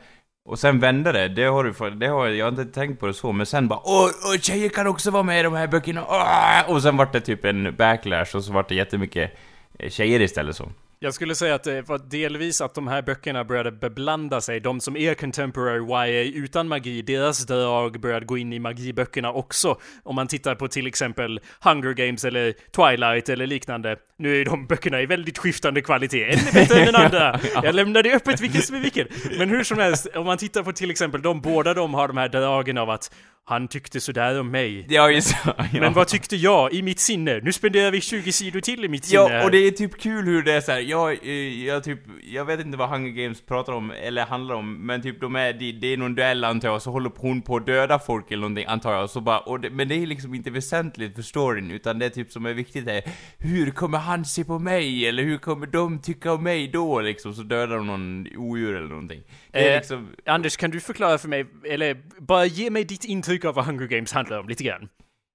och 0.50 0.58
sen 0.58 0.80
vände 0.80 1.12
det, 1.12 1.28
det 1.28 1.44
har 1.44 1.64
du 1.64 1.90
det 1.90 2.06
har 2.06 2.28
jag, 2.28 2.46
har 2.46 2.50
inte 2.50 2.64
tänkt 2.64 3.00
på 3.00 3.06
det 3.06 3.14
så, 3.14 3.32
men 3.32 3.46
sen 3.46 3.68
bara 3.68 3.80
åh, 3.84 4.10
åh 4.24 4.40
tjejer 4.40 4.68
kan 4.68 4.86
också 4.86 5.10
vara 5.10 5.22
med 5.22 5.40
i 5.40 5.42
de 5.42 5.54
här 5.54 5.66
böckerna, 5.66 6.04
åh! 6.08 6.74
Och 6.74 6.82
sen 6.82 6.96
vart 6.96 7.12
det 7.12 7.20
typ 7.20 7.44
en 7.44 7.76
backlash 7.76 8.36
och 8.36 8.44
så 8.44 8.52
vart 8.52 8.68
det 8.68 8.74
jättemycket 8.74 9.38
eh, 9.78 9.90
tjejer 9.90 10.20
istället 10.20 10.56
så. 10.56 10.68
Jag 11.02 11.14
skulle 11.14 11.34
säga 11.34 11.54
att 11.54 11.64
det 11.64 11.88
var 11.88 11.98
delvis 11.98 12.60
att 12.60 12.74
de 12.74 12.88
här 12.88 13.02
böckerna 13.02 13.44
började 13.44 13.72
beblanda 13.72 14.40
sig. 14.40 14.60
De 14.60 14.80
som 14.80 14.96
är 14.96 15.14
contemporary 15.14 16.10
YA 16.10 16.22
utan 16.24 16.68
magi, 16.68 17.02
deras 17.02 17.46
drag 17.46 18.00
började 18.00 18.26
gå 18.26 18.38
in 18.38 18.52
i 18.52 18.58
magiböckerna 18.58 19.32
också. 19.32 19.80
Om 20.02 20.14
man 20.14 20.26
tittar 20.26 20.54
på 20.54 20.68
till 20.68 20.86
exempel 20.86 21.40
Hunger 21.60 21.92
Games 21.92 22.24
eller 22.24 22.52
Twilight 22.52 23.28
eller 23.28 23.46
liknande. 23.46 23.96
Nu 24.18 24.40
är 24.40 24.44
de 24.44 24.66
böckerna 24.66 25.00
i 25.00 25.06
väldigt 25.06 25.38
skiftande 25.38 25.82
kvalitet, 25.82 26.24
en 26.24 26.38
är 26.38 26.52
bättre 26.52 26.80
än 26.80 26.86
den 26.86 26.96
andra. 26.96 27.40
Jag 27.62 27.74
lämnar 27.74 28.02
det 28.02 28.14
öppet 28.14 28.40
vilken 28.40 28.62
som 28.62 28.76
är 28.76 28.80
vilken. 28.80 29.08
Men 29.38 29.48
hur 29.48 29.64
som 29.64 29.78
helst, 29.78 30.06
om 30.14 30.26
man 30.26 30.38
tittar 30.38 30.62
på 30.62 30.72
till 30.72 30.90
exempel 30.90 31.22
de 31.22 31.40
båda 31.40 31.74
de 31.74 31.94
har 31.94 32.08
de 32.08 32.16
här 32.16 32.28
dragen 32.28 32.78
av 32.78 32.90
att 32.90 33.10
han 33.50 33.68
tyckte 33.68 34.00
sådär 34.00 34.40
om 34.40 34.50
mig. 34.50 34.86
Ja, 34.88 35.10
just 35.10 35.34
ja. 35.44 35.54
Men 35.72 35.92
vad 35.92 36.08
tyckte 36.08 36.36
jag 36.36 36.72
i 36.72 36.82
mitt 36.82 36.98
sinne? 36.98 37.40
Nu 37.42 37.52
spenderar 37.52 37.90
vi 37.90 38.00
20 38.00 38.32
sidor 38.32 38.60
till 38.60 38.84
i 38.84 38.88
mitt 38.88 39.04
sinne 39.04 39.22
Ja, 39.22 39.44
och 39.44 39.50
det 39.50 39.58
är 39.58 39.70
typ 39.70 40.00
kul 40.00 40.24
hur 40.24 40.42
det 40.42 40.52
är 40.52 40.60
så 40.60 40.72
här. 40.72 40.80
jag, 40.80 41.26
eh, 41.26 41.64
jag 41.64 41.84
typ, 41.84 41.98
jag 42.22 42.44
vet 42.44 42.60
inte 42.60 42.78
vad 42.78 42.88
Hunger 42.88 43.10
Games 43.10 43.40
pratar 43.40 43.72
om, 43.72 43.90
eller 44.02 44.26
handlar 44.26 44.54
om, 44.54 44.86
men 44.86 45.02
typ 45.02 45.20
de 45.20 45.36
är, 45.36 45.52
det, 45.52 45.72
det 45.72 45.86
är 45.86 45.96
någon 45.96 46.14
duell 46.14 46.44
antar 46.44 46.68
jag, 46.68 46.82
så 46.82 46.90
håller 46.90 47.10
hon 47.16 47.42
på 47.42 47.56
att 47.56 47.66
döda 47.66 47.98
folk 47.98 48.30
eller 48.30 48.40
någonting 48.40 48.64
antar 48.68 48.92
jag, 48.92 49.10
så 49.10 49.20
bara, 49.20 49.38
och 49.38 49.60
det, 49.60 49.70
men 49.70 49.88
det 49.88 49.94
är 49.94 50.06
liksom 50.06 50.34
inte 50.34 50.50
väsentligt 50.50 51.14
för 51.14 51.22
storyn, 51.22 51.70
utan 51.70 51.98
det 51.98 52.06
är 52.06 52.10
typ 52.10 52.32
som 52.32 52.46
är 52.46 52.54
viktigt 52.54 52.88
är, 52.88 53.02
hur 53.38 53.70
kommer 53.70 53.98
han 53.98 54.24
se 54.24 54.44
på 54.44 54.58
mig, 54.58 55.08
eller 55.08 55.22
hur 55.22 55.38
kommer 55.38 55.66
de 55.66 55.98
tycka 55.98 56.32
om 56.32 56.42
mig 56.42 56.68
då 56.68 57.00
liksom, 57.00 57.34
så 57.34 57.42
dödar 57.42 57.76
de 57.76 57.86
någon 57.86 58.26
odjur 58.36 58.76
eller 58.76 58.88
någonting. 58.88 59.22
Eh, 59.52 59.76
liksom, 59.76 60.08
Anders, 60.26 60.56
kan 60.56 60.70
du 60.70 60.80
förklara 60.80 61.18
för 61.18 61.28
mig, 61.28 61.46
eller 61.68 61.96
bara 62.18 62.44
ge 62.46 62.70
mig 62.70 62.84
ditt 62.84 63.04
intryck 63.04 63.44
av 63.44 63.54
vad 63.54 63.64
Hunger 63.64 63.86
Games 63.86 64.12
handlar 64.12 64.38
om 64.38 64.48
lite 64.48 64.64
grann? 64.64 64.88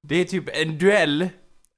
det 0.08 0.16
är 0.16 0.26
typ 0.26 0.44
en 0.54 0.78
duell. 0.78 1.30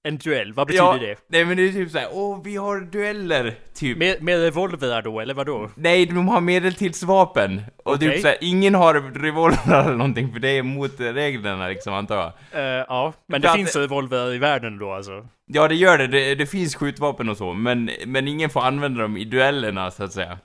En 0.03 0.17
duell, 0.17 0.53
vad 0.53 0.67
betyder 0.67 1.00
det? 1.00 1.15
Nej 1.27 1.46
men 1.46 1.58
det 1.58 1.63
är 1.67 1.72
typ 1.74 1.91
såhär, 1.91 2.08
åh 2.12 2.41
vi 2.44 2.56
har 2.56 2.79
dueller, 2.82 3.56
typ. 3.75 3.98
Med, 3.98 4.22
med 4.24 4.39
revolver 4.41 5.01
då, 5.01 5.20
eller 5.20 5.34
vadå? 5.34 5.70
Nej, 5.75 6.06
de 6.06 6.27
har 6.27 6.41
medeltidsvapen. 6.41 7.62
Och 7.84 7.94
Okej. 7.94 8.12
typ 8.12 8.22
såhär, 8.22 8.38
ingen 8.41 8.75
har 8.75 8.94
revolver 9.22 9.82
eller 9.86 9.96
någonting, 9.96 10.34
för 10.34 10.39
det 10.39 10.50
är 10.50 10.63
mot 10.63 11.00
reglerna 11.00 11.67
liksom, 11.67 11.94
antar 11.94 12.15
jag. 12.15 12.62
Eh, 12.62 12.86
ja, 12.88 13.13
men 13.27 13.41
För 13.41 13.48
det 13.48 13.50
att- 13.51 13.56
finns 13.58 13.75
revolver 13.75 14.34
i 14.34 14.38
världen 14.38 14.77
då 14.77 14.91
alltså? 14.91 15.27
Ja, 15.46 15.67
det 15.67 15.75
gör 15.75 15.98
det. 15.98 16.08
det. 16.08 16.36
Det 16.36 16.46
finns 16.46 16.75
skjutvapen 16.75 17.29
och 17.29 17.38
så, 17.38 17.53
men, 17.53 17.89
men 18.06 18.27
ingen 18.27 18.50
får 18.50 18.62
använda 18.62 19.01
dem 19.01 19.17
i 19.17 19.25
duellerna, 19.25 19.91
så 19.91 20.03
att 20.03 20.13
säga. 20.13 20.38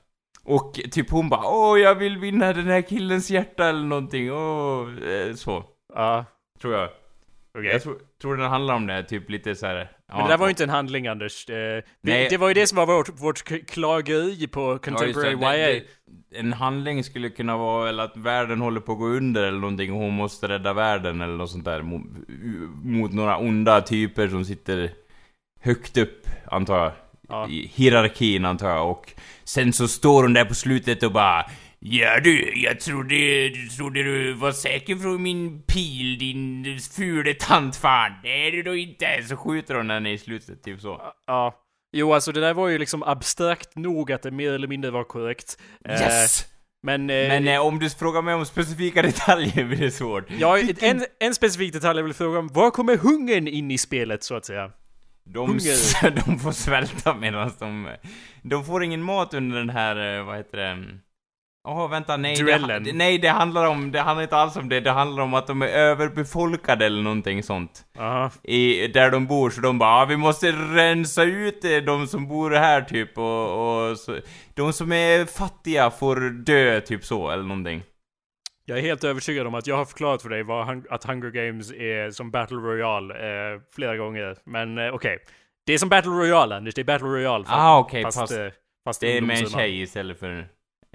Och 0.44 0.80
typ 0.90 1.10
hon 1.10 1.28
bara, 1.28 1.46
åh, 1.48 1.80
jag 1.80 1.94
vill 1.94 2.18
vinna 2.18 2.52
den 2.52 2.66
här 2.66 2.82
killens 2.82 3.30
hjärta 3.30 3.68
eller 3.68 3.84
någonting, 3.84 4.32
åh, 4.32 4.88
eh, 5.08 5.34
så. 5.34 5.64
Ja, 5.94 6.24
Tror 6.60 6.74
jag. 6.74 6.88
okej. 7.58 7.70
Jag 7.70 7.82
tror, 7.82 7.98
tror 8.22 8.36
den 8.36 8.50
handlar 8.50 8.74
om 8.74 8.86
det, 8.86 9.02
typ 9.02 9.30
lite 9.30 9.54
så 9.54 9.66
här. 9.66 9.74
Ja, 10.08 10.16
Men 10.16 10.26
det 10.26 10.32
där 10.32 10.38
var 10.38 10.46
ju 10.46 10.50
inte 10.50 10.64
en 10.64 10.70
handling 10.70 11.06
Anders. 11.06 11.48
Eh, 11.50 11.82
Nej. 12.00 12.26
det 12.30 12.36
var 12.36 12.48
ju 12.48 12.54
det 12.54 12.66
som 12.66 12.76
var 12.76 12.86
vårt, 12.86 13.20
vårt 13.20 13.42
klageri 13.70 14.46
på 14.46 14.60
Ja, 14.72 14.78
Contemporary 14.78 15.34
det. 15.34 15.42
YA. 15.42 15.66
Det- 15.66 15.72
det- 15.72 16.38
En 16.38 16.52
handling 16.52 17.04
skulle 17.04 17.30
kunna 17.30 17.56
vara 17.56 17.88
eller 17.88 18.04
att 18.04 18.16
världen 18.16 18.60
håller 18.60 18.80
på 18.80 18.92
att 18.92 18.98
gå 18.98 19.06
under 19.06 19.42
eller 19.44 19.58
någonting 19.58 19.92
och 19.92 19.98
hon 19.98 20.14
måste 20.14 20.48
rädda 20.48 20.72
världen 20.72 21.20
eller 21.20 21.36
något 21.36 21.50
sånt 21.50 21.64
där 21.64 21.82
mot, 21.82 22.02
mot 22.84 23.12
några 23.12 23.38
onda 23.38 23.80
typer 23.80 24.28
som 24.28 24.44
sitter 24.44 24.90
högt 25.60 25.96
upp, 25.96 26.26
antar 26.46 26.78
jag. 26.78 26.92
Ja. 27.32 27.46
Hierarkin, 27.74 28.44
antar 28.44 28.68
jag. 28.70 28.90
Och 28.90 29.12
sen 29.44 29.72
så 29.72 29.88
står 29.88 30.22
hon 30.22 30.32
där 30.32 30.44
på 30.44 30.54
slutet 30.54 31.02
och 31.02 31.12
bara 31.12 31.44
Ja 31.84 32.20
du, 32.20 32.52
jag 32.62 32.80
trodde, 32.80 33.48
du 33.48 33.68
trodde 33.68 34.02
du 34.02 34.32
var 34.32 34.52
säker 34.52 34.96
från 34.96 35.22
min 35.22 35.62
pil, 35.62 36.18
din 36.18 36.64
fule 36.96 37.34
tantfan. 37.34 38.12
Det 38.22 38.46
är 38.46 38.52
du 38.52 38.62
då 38.62 38.76
inte. 38.76 39.06
Så 39.28 39.36
skjuter 39.36 39.74
hon 39.74 39.90
henne 39.90 40.12
i 40.12 40.18
slutet, 40.18 40.62
typ 40.62 40.80
så. 40.80 41.00
Ja. 41.26 41.54
Jo, 41.96 42.14
alltså 42.14 42.32
det 42.32 42.40
där 42.40 42.54
var 42.54 42.68
ju 42.68 42.78
liksom 42.78 43.02
abstrakt 43.02 43.76
nog 43.76 44.12
att 44.12 44.22
det 44.22 44.30
mer 44.30 44.52
eller 44.52 44.68
mindre 44.68 44.90
var 44.90 45.04
korrekt. 45.04 45.58
Eh, 45.88 45.92
Yes! 46.00 46.44
Men... 46.82 47.10
Eh, 47.10 47.28
Men 47.28 47.48
eh, 47.48 47.60
om 47.66 47.78
du 47.78 47.90
frågar 47.90 48.22
mig 48.22 48.34
om 48.34 48.46
specifika 48.46 49.02
detaljer 49.12 49.64
blir 49.64 49.78
det 49.78 49.90
svårt. 49.90 50.24
Ja, 50.38 50.58
en, 50.58 51.04
en 51.20 51.34
specifik 51.34 51.72
detalj 51.72 51.98
jag 51.98 52.04
vill 52.04 52.14
fråga 52.14 52.38
om. 52.38 52.48
Var 52.48 52.70
kommer 52.70 52.96
hungern 52.96 53.48
in 53.48 53.70
i 53.70 53.78
spelet, 53.78 54.22
så 54.24 54.34
att 54.34 54.44
säga? 54.44 54.70
De, 55.24 55.58
de 56.26 56.38
får 56.38 56.52
svälta 56.52 57.14
medan 57.14 57.50
de... 57.58 57.88
De 58.42 58.64
får 58.64 58.84
ingen 58.84 59.02
mat 59.02 59.34
under 59.34 59.58
den 59.58 59.70
här, 59.70 60.18
eh, 60.18 60.24
vad 60.24 60.36
heter 60.36 60.58
det? 60.58 60.84
Åh, 61.68 61.88
vänta, 61.90 62.16
nej. 62.16 62.36
Duellen. 62.36 62.84
Det, 62.84 62.92
nej, 62.92 63.18
det 63.18 63.28
handlar 63.28 63.66
om, 63.66 63.92
det 63.92 64.00
handlar 64.00 64.22
inte 64.22 64.36
alls 64.36 64.56
om 64.56 64.68
det. 64.68 64.80
Det 64.80 64.90
handlar 64.90 65.22
om 65.22 65.34
att 65.34 65.46
de 65.46 65.62
är 65.62 65.66
överbefolkade 65.66 66.86
eller 66.86 67.02
någonting 67.02 67.42
sånt. 67.42 67.84
I, 68.42 68.86
där 68.88 69.10
de 69.10 69.26
bor, 69.26 69.50
så 69.50 69.60
de 69.60 69.78
bara 69.78 69.90
ah, 69.90 70.04
vi 70.04 70.16
måste 70.16 70.52
rensa 70.52 71.22
ut 71.22 71.64
eh, 71.64 71.76
de 71.76 72.06
som 72.06 72.28
bor 72.28 72.50
här 72.50 72.82
typ 72.82 73.18
och, 73.18 73.90
och 73.90 73.98
så, 73.98 74.18
De 74.54 74.72
som 74.72 74.92
är 74.92 75.24
fattiga 75.24 75.90
får 75.90 76.44
dö, 76.44 76.80
typ 76.80 77.04
så, 77.04 77.30
eller 77.30 77.42
någonting. 77.44 77.82
Jag 78.72 78.78
är 78.78 78.82
helt 78.82 79.04
övertygad 79.04 79.46
om 79.46 79.54
att 79.54 79.66
jag 79.66 79.76
har 79.76 79.84
förklarat 79.84 80.22
för 80.22 80.28
dig 80.28 80.42
vad 80.42 80.86
att 80.90 81.04
Hunger 81.04 81.30
Games 81.30 81.72
är 81.72 82.10
som 82.10 82.30
Battle 82.30 82.56
Royale 82.56 83.14
eh, 83.14 83.60
flera 83.74 83.96
gånger. 83.96 84.36
Men 84.44 84.78
eh, 84.78 84.94
okej. 84.94 85.18
Det 85.66 85.72
är 85.72 85.78
som 85.78 85.88
Battle 85.88 86.10
Royale, 86.12 86.56
Anders. 86.56 86.74
Det 86.74 86.80
är 86.80 86.84
Battle 86.84 87.08
Royale. 87.08 87.44
Fast, 87.44 87.56
Ah, 87.56 87.78
okej, 87.78 88.02
fast, 88.02 88.18
fast 88.18 88.32
eh, 88.32 88.48
fast 88.84 89.00
det 89.00 89.16
är 89.16 89.20
med 89.20 89.38
en 89.38 89.46
tjej 89.48 89.80
istället 89.82 90.18
för 90.18 90.30
en 90.30 90.44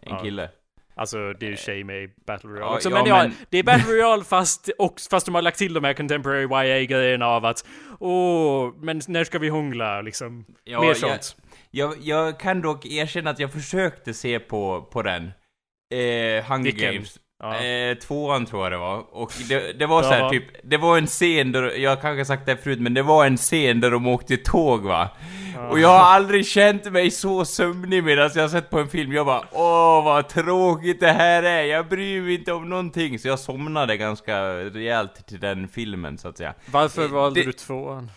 Ja. 0.01 0.19
kille. 0.23 0.49
Alltså, 0.95 1.33
det 1.33 1.45
är 1.45 1.49
ju 1.49 1.55
tjej 1.57 1.83
med 1.83 2.03
i 2.03 2.09
Battle 2.27 2.49
Royale 2.49 2.65
Ja, 2.65 2.75
också. 2.75 2.89
men, 2.89 3.05
ja, 3.05 3.17
men- 3.23 3.33
det 3.49 3.57
är 3.57 3.63
Battle 3.63 3.93
Royale 3.93 4.23
fast, 4.23 4.69
och, 4.79 4.99
fast 5.11 5.25
de 5.25 5.35
har 5.35 5.41
lagt 5.41 5.57
till 5.57 5.73
de 5.73 5.83
här 5.83 5.93
Contemporary 5.93 6.43
YA-grejerna 6.67 7.27
av 7.27 7.45
att 7.45 7.65
Åh, 7.99 8.73
men 8.77 9.01
när 9.07 9.23
ska 9.23 9.39
vi 9.39 9.49
hångla 9.49 10.01
liksom? 10.01 10.45
Ja, 10.63 10.79
Mer 10.81 10.87
jag- 10.87 10.97
sånt. 10.97 11.35
Jag, 11.71 11.93
jag 12.01 12.39
kan 12.39 12.61
dock 12.61 12.85
erkänna 12.85 13.29
att 13.29 13.39
jag 13.39 13.51
försökte 13.53 14.13
se 14.13 14.39
på, 14.39 14.81
på 14.91 15.01
den. 15.01 15.23
Eh, 15.93 16.43
Hunger 16.45 16.63
Vilken? 16.63 16.93
Games. 16.93 17.19
Ja. 17.39 17.55
Eh, 17.63 17.97
tvåan 17.97 18.45
tror 18.45 18.63
jag 18.63 18.71
det 18.71 18.77
var. 18.77 19.03
Och 19.11 19.31
det, 19.49 19.79
det 19.79 19.85
var 19.85 20.03
så 20.03 20.09
här 20.09 20.19
Ja. 20.19 20.29
typ, 20.29 20.43
det 20.63 20.77
var 20.77 20.97
en 20.97 21.07
scen 21.07 21.51
där, 21.51 21.63
jag 21.77 22.01
kanske 22.01 22.25
sagt 22.25 22.45
det 22.45 22.51
här 22.51 22.59
förut, 22.61 22.79
men 22.79 22.93
det 22.93 23.01
var 23.03 23.25
en 23.25 23.37
scen 23.37 23.79
där 23.81 23.91
de 23.91 24.07
åkte 24.07 24.37
tåg 24.37 24.81
va. 24.83 25.09
Och 25.69 25.79
jag 25.79 25.87
har 25.89 25.99
aldrig 26.15 26.45
känt 26.47 26.91
mig 26.91 27.11
så 27.11 27.45
sömnig 27.45 28.03
medan 28.03 28.29
jag 28.35 28.51
sett 28.51 28.69
på 28.69 28.79
en 28.79 28.87
film. 28.89 29.13
Jag 29.13 29.25
bara 29.25 29.43
åh 29.51 30.03
vad 30.03 30.27
tråkigt 30.29 30.99
det 30.99 31.11
här 31.11 31.43
är, 31.43 31.63
jag 31.63 31.87
bryr 31.87 32.21
mig 32.21 32.33
inte 32.35 32.53
om 32.53 32.69
någonting. 32.69 33.19
Så 33.19 33.27
jag 33.27 33.39
somnade 33.39 33.97
ganska 33.97 34.41
rejält 34.53 35.27
till 35.27 35.39
den 35.39 35.67
filmen 35.67 36.17
så 36.17 36.27
att 36.27 36.37
säga. 36.37 36.53
Varför 36.71 37.03
Eh, 37.05 37.09
valde 37.11 37.39
det- 37.39 37.45
du 37.45 37.51
tvåan? 37.53 38.11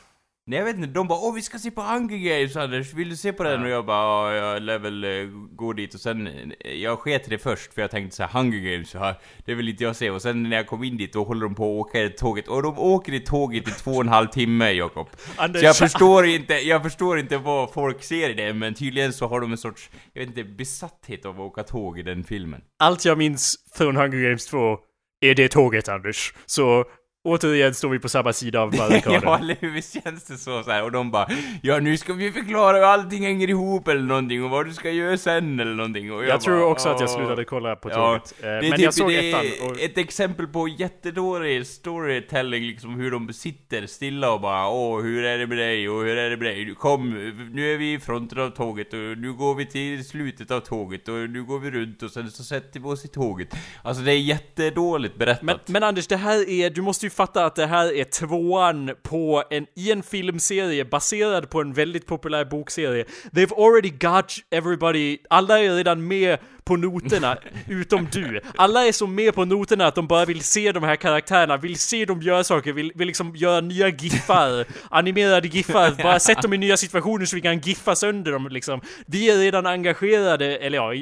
Nej 0.51 0.59
jag 0.59 0.67
vet 0.67 0.77
inte, 0.77 0.89
de 0.89 1.09
bara 1.09 1.19
åh 1.19 1.35
vi 1.35 1.43
ska 1.43 1.59
se 1.59 1.71
på 1.71 1.81
Hunger 1.81 2.19
Games 2.19 2.57
Anders, 2.57 2.95
vill 2.95 3.09
du 3.09 3.17
se 3.17 3.33
på 3.33 3.43
den? 3.43 3.61
Ja. 3.61 3.67
Och 3.67 3.73
jag 3.73 3.87
bara 3.87 4.37
ja, 4.37 4.53
jag 4.53 4.63
lär 4.63 4.79
väl 4.79 5.05
eh, 5.05 5.11
gå 5.53 5.73
dit 5.73 5.95
och 5.95 6.01
sen, 6.01 6.27
eh, 6.61 6.73
jag 6.73 6.99
sket 6.99 7.25
det 7.29 7.39
först 7.39 7.75
för 7.75 7.81
jag 7.81 7.91
tänkte 7.91 8.17
så 8.17 8.23
här, 8.23 8.31
Hunger 8.41 8.73
Games, 8.73 8.95
ja, 8.95 9.15
det 9.45 9.55
vill 9.55 9.69
inte 9.69 9.85
jag 9.85 9.97
se. 9.97 10.11
Och 10.11 10.23
sen 10.23 10.43
när 10.43 10.57
jag 10.57 10.67
kom 10.67 10.85
in 10.85 10.97
dit 10.97 11.13
då 11.13 11.25
håller 11.25 11.43
de 11.43 11.55
på 11.55 11.63
att 11.63 11.87
åka 11.87 12.03
i 12.03 12.11
tåget, 12.11 12.49
och 12.49 12.63
de 12.63 12.79
åker 12.79 13.13
i 13.13 13.21
tåget 13.21 13.69
i 13.69 13.71
två 13.71 13.91
och 13.91 14.01
en 14.01 14.09
halv 14.09 14.27
timme 14.27 14.71
Jakob. 14.71 15.09
Anders, 15.37 15.61
Så 15.61 15.67
jag 15.67 15.77
förstår 15.77 16.27
inte, 16.27 16.55
jag 16.55 16.83
förstår 16.83 17.19
inte 17.19 17.39
vad 17.39 17.73
folk 17.73 18.03
ser 18.03 18.31
i 18.31 18.35
det, 18.35 18.53
men 18.53 18.75
tydligen 18.75 19.13
så 19.13 19.27
har 19.27 19.41
de 19.41 19.53
en 19.53 19.59
sorts, 19.59 19.91
jag 20.13 20.21
vet 20.21 20.29
inte, 20.29 20.45
besatthet 20.45 21.27
av 21.27 21.35
att 21.35 21.41
åka 21.41 21.63
tåg 21.63 21.99
i 21.99 22.03
den 22.03 22.25
filmen. 22.25 22.61
allt 22.79 23.05
jag 23.05 23.19
minns 23.19 23.57
från 23.75 23.97
Hunger 23.97 24.23
Games 24.29 24.47
2 24.47 24.79
är 25.21 25.35
det 25.35 25.49
tåget, 25.49 25.89
Anders. 25.89 26.35
Så 26.47 26.85
återigen 27.25 27.75
står 27.75 27.89
vi 27.89 27.99
på 27.99 28.09
samma 28.09 28.33
sida 28.33 28.61
av 28.61 28.71
barrikaden. 28.71 29.21
ja, 29.25 29.39
eller 29.39 29.57
hur? 29.61 29.71
Visst 29.71 30.03
känns 30.05 30.25
det 30.25 30.37
så, 30.37 30.63
så 30.63 30.71
här. 30.71 30.83
Och 30.85 30.93
de 30.93 31.11
bara 31.11 31.29
Ja, 31.63 31.79
nu 31.79 31.97
ska 31.97 32.13
vi 32.13 32.33
förklara 32.33 32.77
hur 32.77 32.85
allting 32.85 33.23
hänger 33.25 33.49
ihop 33.51 33.89
eller 33.89 34.03
någonting 34.03 34.45
och 34.45 34.51
vad 34.51 34.67
du 34.67 34.73
ska 34.75 34.91
göra 34.91 35.17
sen 35.19 35.61
eller 35.61 35.75
någonting 35.75 36.13
och 36.13 36.23
jag 36.25 36.29
jag 36.31 36.41
tror 36.41 36.57
bara, 36.61 36.67
också 36.67 36.89
att 36.89 37.01
jag 37.01 37.09
"Åh." 37.11 37.17
slutade 37.17 37.45
kolla 37.45 37.77
på 37.77 37.91
Ja, 37.91 37.95
tåget. 37.95 38.35
Eh, 38.41 38.43
Det 38.43 38.49
är 38.49 38.63
men 38.63 38.71
typ 38.73 38.81
jag 38.81 38.95
såg 38.95 39.09
det 39.11 39.31
ettan 39.31 39.71
och... 39.71 39.81
ett 39.81 39.99
exempel 39.99 40.47
på 40.47 40.69
jättedålig 40.69 41.67
storytelling, 41.67 42.63
liksom 42.65 42.95
hur 42.95 43.11
de 43.11 43.33
sitter 43.33 43.87
stilla 43.87 44.33
och 44.33 44.41
bara 44.41 44.69
Åh, 44.69 45.03
hur 45.03 45.25
är 45.25 45.39
det 45.39 45.47
med 45.47 45.59
dig 45.59 45.89
och 45.89 46.03
hur 46.05 46.17
är 46.17 46.31
det 46.31 46.37
med 46.37 46.47
dig? 46.47 46.75
Kom, 46.79 47.11
nu 47.53 47.75
är 47.75 47.79
vi 47.79 47.93
i 47.93 47.99
fronten 48.01 48.39
av 48.41 48.51
tåget 48.51 48.93
och 48.93 48.99
nu 48.99 49.33
går 49.33 49.55
vi 49.55 49.67
till 49.67 50.05
slutet 50.09 50.51
av 50.51 50.61
tåget 50.61 51.09
och 51.09 51.15
nu 51.15 51.45
går 51.45 51.59
vi 51.59 51.71
runt 51.71 52.03
och 52.03 52.11
sen 52.11 52.31
så 52.31 52.45
sätter 52.45 52.81
vi 52.81 52.87
oss 52.87 53.05
i 53.05 53.09
tåget. 53.09 53.49
Alltså 53.83 54.03
det 54.03 54.13
är 54.13 54.19
jättedåligt 54.19 55.17
berättat. 55.17 55.43
Men, 55.43 55.59
men 55.67 55.83
Anders, 55.83 56.07
det 56.07 56.17
här 56.17 56.49
är, 56.51 56.71
du 56.71 56.83
måste 56.83 57.07
ju 57.07 57.10
fatta 57.11 57.45
att 57.45 57.57
det 57.57 57.67
här 57.67 57.95
är 57.95 58.05
tvåan 58.05 58.91
på 59.03 59.45
en, 59.51 59.67
i 59.77 59.93
en 59.93 60.03
filmserie 60.03 60.85
baserad 60.85 61.51
på 61.51 61.61
en 61.61 61.73
väldigt 61.73 62.07
populär 62.07 62.45
bokserie. 62.45 63.05
They've 63.33 63.67
already 63.67 63.91
got 63.91 64.33
everybody, 64.51 65.19
alla 65.31 65.59
är 65.59 65.75
redan 65.75 66.09
med 66.09 66.39
på 66.65 66.77
noterna, 66.77 67.37
utom 67.69 68.09
du. 68.13 68.41
Alla 68.57 68.87
är 68.87 68.93
så 68.93 69.07
med 69.07 69.35
på 69.35 69.45
noterna 69.45 69.87
att 69.87 69.95
de 69.95 70.07
bara 70.07 70.25
vill 70.25 70.41
se 70.41 70.73
de 70.73 70.83
här 70.83 70.97
karaktärerna, 70.97 71.57
vill 71.57 71.79
se 71.79 72.05
dem 72.05 72.23
göra 72.23 72.45
saker, 72.45 72.73
vill, 72.73 72.93
vill 72.95 73.07
liksom 73.07 73.37
göra 73.37 73.61
nya 73.61 73.89
giffar, 73.89 74.65
animerade 74.91 75.49
giffar, 75.49 76.03
bara 76.03 76.21
sätt 76.21 76.43
dem 76.43 76.53
i 76.53 76.59
nya 76.59 76.77
situationer 76.77 77.25
så 77.27 77.37
vi 77.37 77.43
kan 77.43 77.59
giffa 77.59 77.95
sönder 77.95 78.33
dem 78.33 78.49
liksom. 78.49 78.81
Vi 79.07 79.31
är 79.31 79.39
redan 79.39 79.67
engagerade, 79.67 80.57
eller 80.57 80.79
ja, 80.79 80.93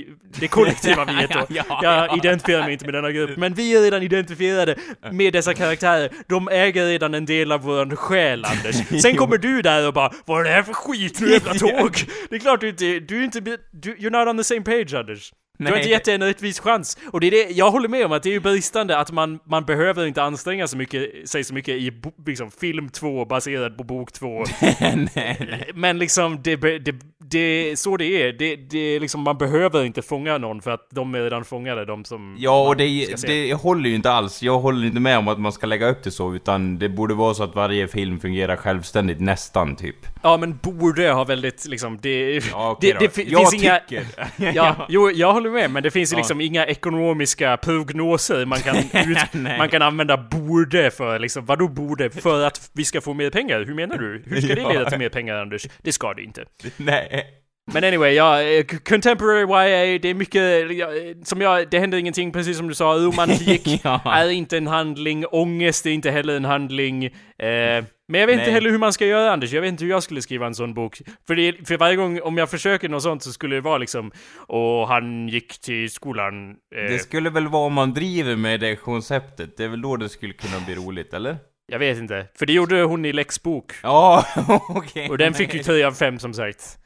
det 0.40 0.48
kollektiva 0.48 1.04
vi 1.04 1.26
då. 1.34 1.38
Ja, 1.48 1.64
ja, 1.68 1.80
Jag 1.82 2.08
ja. 2.08 2.16
identifierar 2.16 2.62
mig 2.62 2.72
inte 2.72 2.84
med 2.84 2.94
denna 2.94 3.12
grupp, 3.12 3.36
men 3.36 3.54
vi 3.54 3.76
är 3.76 3.80
redan 3.80 4.02
identifierade 4.02 4.76
med 5.12 5.32
dessa 5.32 5.54
karaktärer. 5.54 6.10
De 6.26 6.48
äger 6.48 6.86
redan 6.86 7.14
en 7.14 7.26
del 7.26 7.52
av 7.52 7.60
våran 7.60 7.96
själ, 7.96 8.44
Anders. 8.44 8.76
Sen 9.02 9.16
kommer 9.16 9.38
du 9.38 9.62
där 9.62 9.86
och 9.86 9.94
bara 9.94 10.12
Vad 10.24 10.40
är 10.40 10.44
det 10.44 10.50
här 10.50 10.62
för 10.62 10.72
skit 10.72 11.20
nu 11.20 11.30
jävla 11.30 11.54
tåg? 11.54 11.96
Det 12.30 12.36
är 12.36 12.40
klart 12.40 12.60
du 12.60 12.68
inte, 12.68 12.84
du 13.00 13.20
är 13.20 13.24
inte, 13.24 13.40
du, 13.40 13.96
you're 13.96 14.10
not 14.10 14.28
on 14.28 14.36
the 14.36 14.44
same 14.44 14.62
page, 14.62 14.94
Anders. 14.94 15.32
Du 15.58 15.64
har 15.64 15.70
Nej. 15.70 15.80
inte 15.80 15.90
gett 15.90 16.04
det 16.04 16.12
en 16.12 16.22
rättvis 16.22 16.60
chans. 16.60 16.98
Och 17.12 17.20
det 17.20 17.26
är 17.26 17.30
det, 17.30 17.50
jag 17.50 17.70
håller 17.70 17.88
med 17.88 18.06
om 18.06 18.12
att 18.12 18.22
det 18.22 18.28
är 18.28 18.32
ju 18.32 18.40
bristande 18.40 18.98
att 18.98 19.12
man, 19.12 19.38
man 19.44 19.64
behöver 19.64 20.06
inte 20.06 20.22
anstränga 20.22 20.68
så 20.68 20.76
mycket, 20.76 21.28
sig 21.28 21.44
så 21.44 21.54
mycket 21.54 21.74
i 21.74 21.90
bo, 21.90 22.12
liksom, 22.26 22.50
film 22.50 22.88
2 22.88 23.24
baserad 23.24 23.78
på 23.78 23.84
bok 23.84 24.12
2. 24.12 24.44
nej, 24.80 25.06
nej. 25.14 25.70
Men 25.74 25.98
liksom, 25.98 26.42
det, 26.42 26.56
det, 26.56 26.94
det 27.18 27.78
så 27.78 27.96
det 27.96 28.22
är. 28.22 28.32
Det, 28.32 28.56
det 28.56 29.00
liksom, 29.00 29.20
man 29.20 29.38
behöver 29.38 29.84
inte 29.84 30.02
fånga 30.02 30.38
någon 30.38 30.62
för 30.62 30.70
att 30.70 30.86
de 30.90 31.14
är 31.14 31.22
redan 31.22 31.44
fångade, 31.44 31.84
de 31.84 32.04
som... 32.04 32.36
Ja, 32.38 32.68
och 32.68 32.76
det, 32.76 33.14
det 33.26 33.54
håller 33.54 33.88
ju 33.88 33.94
inte 33.94 34.10
alls. 34.10 34.42
Jag 34.42 34.58
håller 34.58 34.86
inte 34.86 35.00
med 35.00 35.18
om 35.18 35.28
att 35.28 35.40
man 35.40 35.52
ska 35.52 35.66
lägga 35.66 35.88
upp 35.88 36.02
det 36.02 36.10
så, 36.10 36.34
utan 36.34 36.78
det 36.78 36.88
borde 36.88 37.14
vara 37.14 37.34
så 37.34 37.42
att 37.42 37.54
varje 37.54 37.88
film 37.88 38.20
fungerar 38.20 38.56
självständigt, 38.56 39.20
nästan, 39.20 39.76
typ. 39.76 39.96
Ja, 40.22 40.36
men 40.36 40.58
borde 40.62 41.10
ha 41.10 41.24
väldigt 41.24 41.66
liksom, 41.68 41.98
det... 42.02 42.44
Ja, 42.52 42.70
okej 42.70 42.92
det, 42.92 42.98
då. 42.98 43.00
det 43.00 43.14
fi- 43.14 43.32
jag 43.32 43.50
finns 43.50 43.62
inga... 43.62 43.78
tycker... 43.78 44.06
Ja, 44.54 44.86
jo, 44.88 45.10
jag 45.10 45.32
håller 45.32 45.47
med, 45.50 45.70
men 45.70 45.82
det 45.82 45.90
finns 45.90 46.12
ju 46.12 46.14
Ja. 46.14 46.18
liksom 46.18 46.40
inga 46.40 46.66
ekonomiska 46.66 47.56
prognoser 47.56 48.46
man 48.46 48.58
kan, 48.58 48.76
ut, 49.10 49.18
man 49.58 49.68
kan 49.68 49.82
använda 49.82 50.16
borde 50.16 50.90
för 50.90 51.18
liksom, 51.18 51.44
vadå 51.46 51.68
borde? 51.68 52.10
För 52.10 52.46
att 52.46 52.70
vi 52.74 52.84
ska 52.84 53.00
få 53.00 53.14
mer 53.14 53.30
pengar? 53.30 53.64
Hur 53.64 53.74
menar 53.74 53.98
du? 53.98 54.22
Hur 54.26 54.40
ska 54.40 54.54
det 54.54 54.68
leda 54.72 54.90
till 54.90 54.98
mer 54.98 55.08
pengar, 55.08 55.34
Anders? 55.36 55.66
Det 55.82 55.92
ska 55.92 56.14
det 56.14 56.22
inte. 56.22 56.44
Nej. 56.76 57.24
Men 57.72 57.84
anyway, 57.84 58.12
ja, 58.14 58.42
eh, 58.42 58.64
contemporary 58.88 59.40
YA, 59.42 59.98
det 60.02 60.08
är 60.08 60.14
mycket, 60.14 60.76
ja, 60.76 60.88
som 61.24 61.40
jag, 61.40 61.70
det 61.70 61.78
händer 61.78 61.98
ingenting 61.98 62.32
precis 62.32 62.56
som 62.56 62.68
du 62.68 62.74
sa, 62.74 62.84
romantik 62.84 63.80
Ja. 63.84 64.00
är 64.06 64.30
inte 64.30 64.56
en 64.56 64.66
handling, 64.66 65.26
ångest 65.26 65.86
är 65.86 65.90
inte 65.90 66.10
heller 66.10 66.36
en 66.36 66.44
handling. 66.44 67.04
Eh, 67.04 67.84
men 68.08 68.20
jag 68.20 68.26
vet 68.26 68.34
inte 68.34 68.44
Nej. 68.44 68.52
heller 68.54 68.70
hur 68.70 68.78
man 68.78 68.92
ska 68.92 69.06
göra 69.06 69.32
Anders, 69.32 69.52
jag 69.52 69.60
vet 69.60 69.68
inte 69.68 69.84
hur 69.84 69.90
jag 69.90 70.02
skulle 70.02 70.22
skriva 70.22 70.46
en 70.46 70.54
sån 70.54 70.74
bok. 70.74 71.00
För, 71.26 71.36
det, 71.36 71.68
för 71.68 71.76
varje 71.76 71.96
gång, 71.96 72.20
om 72.22 72.38
jag 72.38 72.50
försöker 72.50 72.88
något 72.88 73.02
sånt 73.02 73.22
så 73.22 73.32
skulle 73.32 73.54
det 73.56 73.60
vara 73.60 73.78
liksom, 73.78 74.10
och 74.36 74.88
han 74.88 75.28
gick 75.28 75.58
till 75.60 75.90
skolan. 75.90 76.50
Eh, 76.50 76.82
Det 76.92 76.98
skulle 76.98 77.30
väl 77.30 77.48
vara 77.48 77.66
om 77.66 77.72
man 77.72 77.94
driver 77.94 78.36
med 78.36 78.60
det 78.60 78.76
konceptet, 78.76 79.56
det 79.56 79.64
är 79.64 79.68
väl 79.68 79.82
då 79.82 79.96
det 79.96 80.08
skulle 80.08 80.32
kunna 80.32 80.60
bli 80.66 80.74
roligt, 80.74 81.14
eller? 81.14 81.36
Jag 81.72 81.78
vet 81.78 81.98
inte, 81.98 82.26
för 82.38 82.46
det 82.46 82.52
gjorde 82.52 82.82
hon 82.82 83.04
i 83.04 83.12
Lex 83.12 83.42
bok. 83.42 83.72
Ja, 83.82 84.24
okej. 84.68 85.08
Och 85.10 85.18
den 85.18 85.34
fick 85.34 85.54
ju 85.54 85.62
10 85.62 85.86
av 85.86 85.92
5 85.92 86.18
som 86.18 86.34
sagt. 86.34 86.78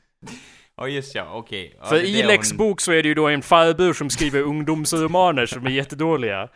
Ja, 0.77 0.89
just 0.89 1.15
ja, 1.15 1.27
okej. 1.33 1.77
Ja, 1.81 1.87
För 1.87 1.97
i 2.05 2.23
Lex 2.23 2.51
hon- 2.51 2.59
bok 2.59 2.81
så 2.81 2.93
är 2.93 3.03
det 3.03 3.09
ju 3.09 3.15
då 3.15 3.29
en 3.29 3.43
farbror 3.43 3.93
som 3.93 4.11
skriver 4.11 4.41
ungdomsromaner 4.43 5.47
som 5.47 5.67
är 5.67 5.71
jättedåliga. 5.71 6.49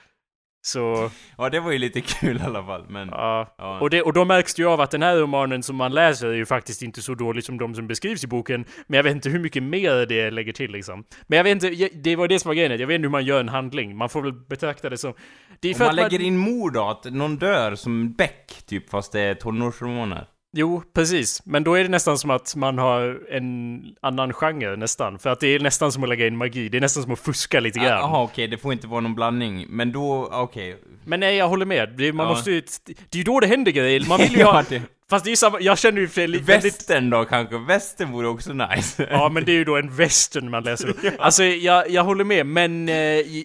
Så, 0.66 1.10
Ja, 1.38 1.48
det 1.48 1.60
var 1.60 1.72
ju 1.72 1.78
lite 1.78 2.00
kul 2.00 2.36
i 2.36 2.40
alla 2.40 2.64
fall, 2.64 2.84
men... 2.88 3.08
ja. 3.08 3.54
Ja. 3.58 3.80
Och, 3.80 3.90
det, 3.90 4.02
och 4.02 4.12
då 4.12 4.24
märks 4.24 4.54
det 4.54 4.62
ju 4.62 4.68
av 4.68 4.80
att 4.80 4.90
den 4.90 5.02
här 5.02 5.16
romanen 5.16 5.62
som 5.62 5.76
man 5.76 5.92
läser 5.92 6.28
är 6.28 6.32
ju 6.32 6.46
faktiskt 6.46 6.82
inte 6.82 7.02
så 7.02 7.14
dålig 7.14 7.44
som 7.44 7.58
de 7.58 7.74
som 7.74 7.86
beskrivs 7.86 8.24
i 8.24 8.26
boken. 8.26 8.64
Men 8.86 8.96
jag 8.96 9.04
vet 9.04 9.12
inte 9.12 9.28
hur 9.28 9.38
mycket 9.38 9.62
mer 9.62 10.06
det 10.06 10.30
lägger 10.30 10.52
till 10.52 10.70
liksom. 10.70 11.04
Men 11.26 11.36
jag 11.36 11.44
vet 11.44 11.50
inte, 11.62 11.88
det 11.94 12.16
var 12.16 12.28
det 12.28 12.38
som 12.38 12.48
var 12.48 12.54
grejen. 12.54 12.80
Jag 12.80 12.86
vet 12.86 12.94
inte 12.94 13.04
hur 13.04 13.10
man 13.10 13.24
gör 13.24 13.40
en 13.40 13.48
handling. 13.48 13.96
Man 13.96 14.08
får 14.08 14.22
väl 14.22 14.32
betrakta 14.32 14.90
det 14.90 14.98
som... 14.98 15.14
Det 15.60 15.68
är 15.68 15.74
Om 15.74 15.78
för 15.78 15.84
man 15.84 15.90
att 15.90 15.96
lägger 15.96 16.20
in 16.20 16.36
mord 16.36 16.72
då, 16.72 16.88
att 16.88 17.04
någon 17.04 17.36
dör 17.36 17.74
som 17.74 18.12
Beck, 18.12 18.62
typ, 18.66 18.90
fast 18.90 19.12
det 19.12 19.20
är 19.20 19.34
tonårsromaner. 19.34 20.26
Jo, 20.58 20.82
precis. 20.94 21.42
Men 21.44 21.64
då 21.64 21.74
är 21.74 21.82
det 21.82 21.88
nästan 21.88 22.18
som 22.18 22.30
att 22.30 22.56
man 22.56 22.78
har 22.78 23.20
en 23.30 23.80
annan 24.02 24.32
genre 24.32 24.76
nästan. 24.76 25.18
För 25.18 25.30
att 25.30 25.40
det 25.40 25.46
är 25.48 25.60
nästan 25.60 25.92
som 25.92 26.02
att 26.02 26.08
lägga 26.08 26.26
in 26.26 26.36
magi. 26.36 26.68
Det 26.68 26.76
är 26.76 26.80
nästan 26.80 27.02
som 27.02 27.12
att 27.12 27.18
fuska 27.18 27.60
lite 27.60 27.78
grann. 27.78 27.88
Jaha, 27.88 28.22
okej, 28.22 28.48
det 28.48 28.58
får 28.58 28.72
inte 28.72 28.86
vara 28.86 29.00
någon 29.00 29.14
blandning. 29.14 29.66
Men 29.68 29.92
då, 29.92 30.28
okej. 30.32 30.76
Men 31.04 31.20
nej, 31.20 31.36
jag 31.36 31.48
håller 31.48 31.66
med. 31.66 31.88
Det, 31.98 32.12
man 32.12 32.26
Ja. 32.26 32.32
måste 32.32 32.50
ju... 32.50 32.62
Det 32.86 32.92
är 33.12 33.16
ju 33.18 33.22
då 33.24 33.40
det 33.40 33.46
händer 33.46 33.72
grejer. 33.72 34.04
Man 34.08 34.18
vill 34.18 34.36
ju 34.36 34.44
ha... 34.44 34.64
Ja, 34.70 34.78
Fast 35.10 35.24
det 35.24 35.28
är 35.28 35.32
ju 35.32 35.36
samma... 35.36 35.60
Jag 35.60 35.78
känner 35.78 36.00
ju 36.00 36.08
för. 36.08 36.38
Västern 36.42 37.10
då 37.10 37.24
kanske? 37.24 37.58
Västern 37.58 38.12
vore 38.12 38.28
också 38.28 38.52
nice. 38.52 39.06
Ja, 39.10 39.28
men 39.28 39.44
det 39.44 39.52
är 39.52 39.56
ju 39.56 39.64
då 39.64 39.76
en 39.76 39.96
western 39.96 40.50
man 40.50 40.64
läser. 40.64 40.94
Alltså, 41.18 41.44
jag, 41.44 41.90
jag 41.90 42.04
håller 42.04 42.24
med, 42.24 42.46
men 42.46 42.88
eh, 42.88 42.94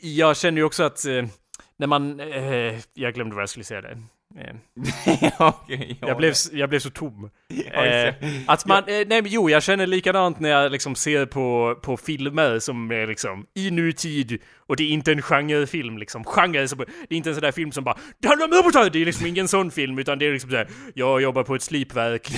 jag 0.02 0.38
känner 0.38 0.58
ju 0.58 0.64
också 0.66 0.84
att... 0.84 1.06
Eh, 1.06 1.26
när 1.78 1.88
man... 1.88 2.20
Eh, 2.20 2.80
jag 2.94 3.14
glömde 3.14 3.36
vad 3.36 3.42
jag 3.42 3.50
skulle 3.50 3.64
säga 3.64 3.82
där. 3.82 3.98
Eh, 4.38 4.56
ja. 5.40 5.66
jag, 6.02 6.18
blev, 6.18 6.34
jag 6.52 6.70
blev 6.70 6.80
så 6.80 6.90
tom. 6.90 7.30
Eh, 7.74 8.14
att 8.48 8.66
man, 8.66 8.78
eh, 8.78 8.84
nej 9.08 9.22
men 9.22 9.26
jo, 9.26 9.50
jag 9.50 9.64
känner 9.64 9.88
likadant 9.88 10.40
när 10.40 10.50
jag 10.50 10.72
liksom 10.72 10.96
ser 10.96 11.26
på, 11.26 11.76
på 11.82 11.98
filmer 11.98 12.60
som 12.60 12.92
är 12.92 13.08
liksom 13.08 13.46
i 13.54 13.72
nutid 13.72 14.42
och 14.72 14.78
det 14.78 14.84
är 14.84 14.88
inte 14.90 15.12
en 15.12 15.22
genrefilm 15.22 15.98
liksom. 15.98 16.24
Genre, 16.24 16.66
det 17.10 17.16
är 17.16 17.18
inte 17.18 17.30
en 17.30 17.36
sån 17.36 17.42
där 17.42 17.52
film 17.52 17.72
som 17.72 17.84
bara 17.84 17.98
Det 18.20 18.28
handlar 18.28 18.48
om 18.48 18.54
robotar! 18.54 18.90
Det 18.90 19.02
är 19.02 19.06
liksom 19.06 19.26
ingen 19.28 19.48
sån 19.48 19.72
film 19.72 20.00
utan 20.00 20.20
det 20.20 20.26
är 20.28 20.32
liksom 20.34 20.50
såhär 20.52 20.68
Jag 20.96 21.22
jobbar 21.22 21.44
på 21.44 21.56
ett 21.56 21.62
slipverk. 21.62 22.32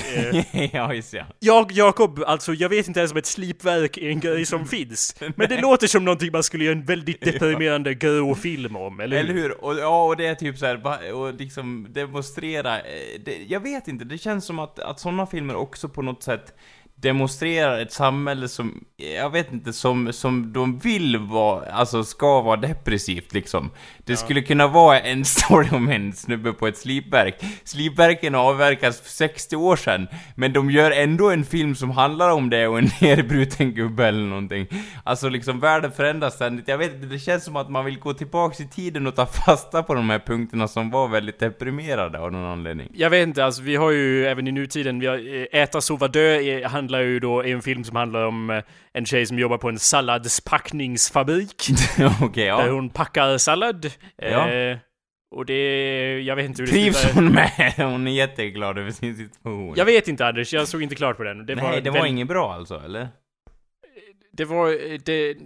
Ja, 0.72 0.94
just 0.94 1.12
ja. 1.14 1.24
jag, 1.38 1.72
Jakob, 1.72 2.22
alltså 2.26 2.54
jag 2.54 2.68
vet 2.68 2.88
inte 2.88 3.00
ens 3.00 3.12
om 3.12 3.18
ett 3.18 3.26
slipverk 3.26 3.96
är 3.98 4.08
en 4.08 4.20
grej 4.20 4.46
som 4.46 4.66
finns. 4.76 5.16
Men 5.36 5.48
det 5.48 5.60
låter 5.60 5.86
som 5.86 6.04
någonting 6.04 6.32
man 6.32 6.42
skulle 6.42 6.64
göra 6.64 6.76
en 6.76 6.84
väldigt 6.84 7.20
deprimerande 7.20 7.94
grå 7.94 8.34
film 8.34 8.76
om, 8.76 9.00
eller 9.00 9.16
Eller 9.16 9.34
hur? 9.34 9.42
hur? 9.42 9.64
Och, 9.64 9.78
ja, 9.78 10.04
och 10.06 10.16
det 10.16 10.26
är 10.26 10.34
typ 10.34 10.58
så 10.58 10.66
här, 10.66 10.76
ba- 10.76 11.12
och 11.12 11.34
liksom 11.34 11.86
demonstrera, 11.90 12.76
eh, 12.78 12.84
det, 13.24 13.36
jag 13.48 13.60
vet 13.60 13.88
inte, 13.88 14.04
det 14.04 14.18
känns 14.18 14.44
som 14.44 14.58
att, 14.58 14.78
att 14.78 15.00
sådana 15.00 15.26
filmer 15.26 15.56
också 15.56 15.88
på 15.88 16.02
något 16.02 16.22
sätt 16.22 16.54
demonstrerar 16.96 17.80
ett 17.80 17.92
samhälle 17.92 18.48
som, 18.48 18.84
jag 19.16 19.30
vet 19.30 19.52
inte, 19.52 19.72
som, 19.72 20.12
som 20.12 20.52
de 20.52 20.78
vill 20.78 21.18
vara, 21.18 21.72
alltså 21.72 22.04
ska 22.04 22.40
vara 22.40 22.56
depressivt 22.56 23.32
liksom. 23.32 23.70
Det 24.04 24.16
skulle 24.16 24.42
kunna 24.42 24.66
vara 24.66 25.00
en 25.00 25.24
story 25.34 25.68
om 25.72 25.88
en 25.88 26.12
snubbe 26.12 26.52
på 26.52 26.66
ett 26.66 26.78
slipverk. 26.78 27.44
Slipverken 27.64 28.34
avverkas 28.34 29.00
för 29.00 29.10
60 29.10 29.56
år 29.56 29.76
sedan, 29.76 30.08
men 30.34 30.52
de 30.52 30.70
gör 30.70 30.90
ändå 30.90 31.30
en 31.30 31.44
film 31.44 31.74
som 31.74 31.90
handlar 31.90 32.30
om 32.30 32.50
det 32.50 32.66
och 32.66 32.78
en 32.78 32.84
nerbruten 33.00 33.72
gubbe 33.74 34.06
eller 34.06 34.26
någonting. 34.26 34.66
Alltså 35.04 35.28
liksom 35.28 35.60
världen 35.60 35.92
förändras 35.92 36.34
ständigt. 36.34 36.68
Jag 36.68 36.78
vet 36.78 36.94
inte, 36.94 37.06
det 37.06 37.18
känns 37.18 37.44
som 37.44 37.56
att 37.56 37.70
man 37.70 37.84
vill 37.84 37.98
gå 37.98 38.14
tillbaks 38.14 38.60
i 38.60 38.68
tiden 38.68 39.06
och 39.06 39.16
ta 39.16 39.26
fasta 39.26 39.82
på 39.82 39.94
de 39.94 40.10
här 40.10 40.18
punkterna 40.18 40.68
som 40.68 40.90
var 40.90 41.08
väldigt 41.08 41.38
deprimerade 41.38 42.18
av 42.18 42.32
någon 42.32 42.44
anledning. 42.44 42.88
Jag 42.94 43.10
vet 43.10 43.22
inte, 43.28 43.44
alltså 43.44 43.62
vi 43.62 43.76
har 43.76 43.90
ju 43.90 44.26
även 44.26 44.48
i 44.48 44.52
nutiden, 44.52 45.00
vi 45.00 45.06
har, 45.06 45.16
eh, 45.16 45.62
Äta, 45.62 45.80
sova, 45.80 46.08
dö 46.08 46.40
är, 46.40 46.64
handlar 46.84 47.00
ju 47.00 47.20
då, 47.20 47.40
är 47.40 47.46
en 47.54 47.62
film 47.62 47.84
som 47.84 47.96
handlar 47.96 48.26
om 48.26 48.50
eh, 48.50 48.62
en 48.92 49.06
tjej 49.06 49.26
som 49.26 49.38
jobbar 49.38 49.58
på 49.58 49.68
en 49.68 49.78
salladspackningsfabrik. 49.78 51.68
Där 52.34 52.46
ja. 52.46 52.70
hon 52.70 52.90
packar 52.90 53.38
sallad. 53.38 53.90
Ja. 54.16 54.50
Eh, 54.50 54.78
och 55.34 55.46
det, 55.46 56.20
jag 56.20 56.36
vet 56.36 56.44
inte 56.44 56.62
hur 56.62 56.66
det 56.66 56.72
Trivs 56.72 57.00
slutar. 57.00 57.14
hon 57.20 57.32
med? 57.32 57.72
Hon 57.92 58.06
är 58.06 58.12
jätteglad 58.12 58.78
över 58.78 58.90
sin 58.90 59.16
situation. 59.16 59.74
Jag 59.76 59.84
vet 59.84 60.08
inte 60.08 60.26
Anders, 60.26 60.52
jag 60.52 60.68
såg 60.68 60.82
inte 60.82 60.94
klart 60.94 61.16
på 61.16 61.22
den. 61.22 61.46
Det 61.46 61.54
Nej, 61.54 61.80
det 61.80 61.90
var 61.90 61.98
väl- 61.98 62.08
inget 62.08 62.28
bra 62.28 62.52
alltså, 62.54 62.82
eller? 62.84 63.08
Det 64.32 64.44
var, 64.44 64.68
eh, 64.68 64.98
det, 65.04 65.36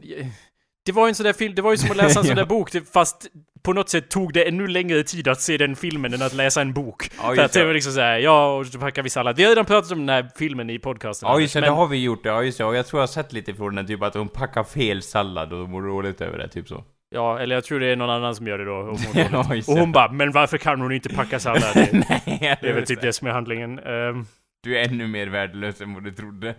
det 0.89 0.93
var 0.95 1.07
ju 1.07 1.09
en 1.09 1.15
sån 1.15 1.25
där 1.25 1.33
film, 1.33 1.55
det 1.55 1.63
var 1.63 1.71
ju 1.71 1.77
som 1.77 1.91
att 1.91 1.97
läsa 1.97 2.21
en 2.21 2.27
sån 2.27 2.37
där 2.43 2.45
bok, 2.47 2.71
fast 2.93 3.27
på 3.63 3.73
något 3.73 3.89
sätt 3.89 4.11
tog 4.11 4.33
det 4.33 4.49
ännu 4.49 4.67
längre 4.67 5.03
tid 5.03 5.29
att 5.29 5.41
se 5.41 5.57
den 5.57 5.77
filmen 5.77 6.15
än 6.15 6.23
att 6.23 6.33
läsa 6.33 6.61
en 6.61 6.73
bok. 6.73 7.11
Ja, 7.23 7.35
För 7.35 7.43
att 7.43 7.53
det 7.53 7.65
var 7.65 7.75
liksom 7.75 7.93
såhär, 7.93 8.19
ja, 8.19 8.57
och 8.57 8.67
så 8.67 8.79
packar 8.79 9.03
vi 9.03 9.11
sallad. 9.11 9.37
Vi 9.37 9.43
har 9.43 9.49
redan 9.51 9.65
pratat 9.65 9.93
om 9.93 9.99
den 9.99 10.09
här 10.09 10.31
filmen 10.39 10.71
i 10.71 10.79
podcasten. 10.79 11.29
Ja 11.29 11.41
just 11.41 11.55
det, 11.55 11.61
men- 11.61 11.71
det 11.71 11.77
har 11.77 11.87
vi 11.87 12.03
gjort. 12.03 12.21
Ja 12.25 12.43
just 12.43 12.59
det, 12.59 12.65
och 12.65 12.77
jag 12.77 12.87
tror 12.87 12.99
jag 13.01 13.03
har 13.03 13.13
sett 13.13 13.33
lite 13.33 13.55
från 13.55 13.75
den, 13.75 13.87
typ 13.87 14.03
att 14.03 14.15
hon 14.15 14.29
packar 14.29 14.65
fel 14.65 15.03
sallad 15.03 15.53
och 15.53 15.69
mår 15.69 15.83
dåligt 15.83 16.21
över 16.21 16.39
det, 16.39 16.49
typ 16.49 16.69
så. 16.69 16.85
Ja, 17.15 17.39
eller 17.39 17.55
jag 17.57 17.65
tror 17.65 17.81
det 17.81 17.87
är 17.87 17.97
någon 17.97 18.11
annan 18.11 18.35
som 18.35 18.47
gör 18.47 18.59
det 18.59 18.65
då. 18.65 18.73
Och 18.75 18.87
hon, 18.87 18.99
Ja, 19.33 19.45
och 19.67 19.79
hon 19.79 19.93
bara, 19.93 20.13
men 20.13 20.33
varför 20.33 20.59
kan 20.59 20.81
hon 20.81 20.93
inte 20.93 21.09
packa 21.09 21.39
sallad? 21.39 21.63
Det, 21.75 21.93
Nej, 21.93 22.59
det 22.61 22.69
är 22.69 22.73
väl 22.75 22.87
typ 22.87 23.01
det 23.01 23.13
som 23.13 23.27
är 23.29 23.33
handlingen. 23.33 23.79
Ehm, 23.79 24.27
Du 24.63 24.79
är 24.79 24.85
ännu 24.89 25.07
mer 25.07 25.27
värdelös 25.27 25.81
än 25.81 25.95
vad 25.95 26.05
du 26.05 26.13
trodde. 26.13 26.55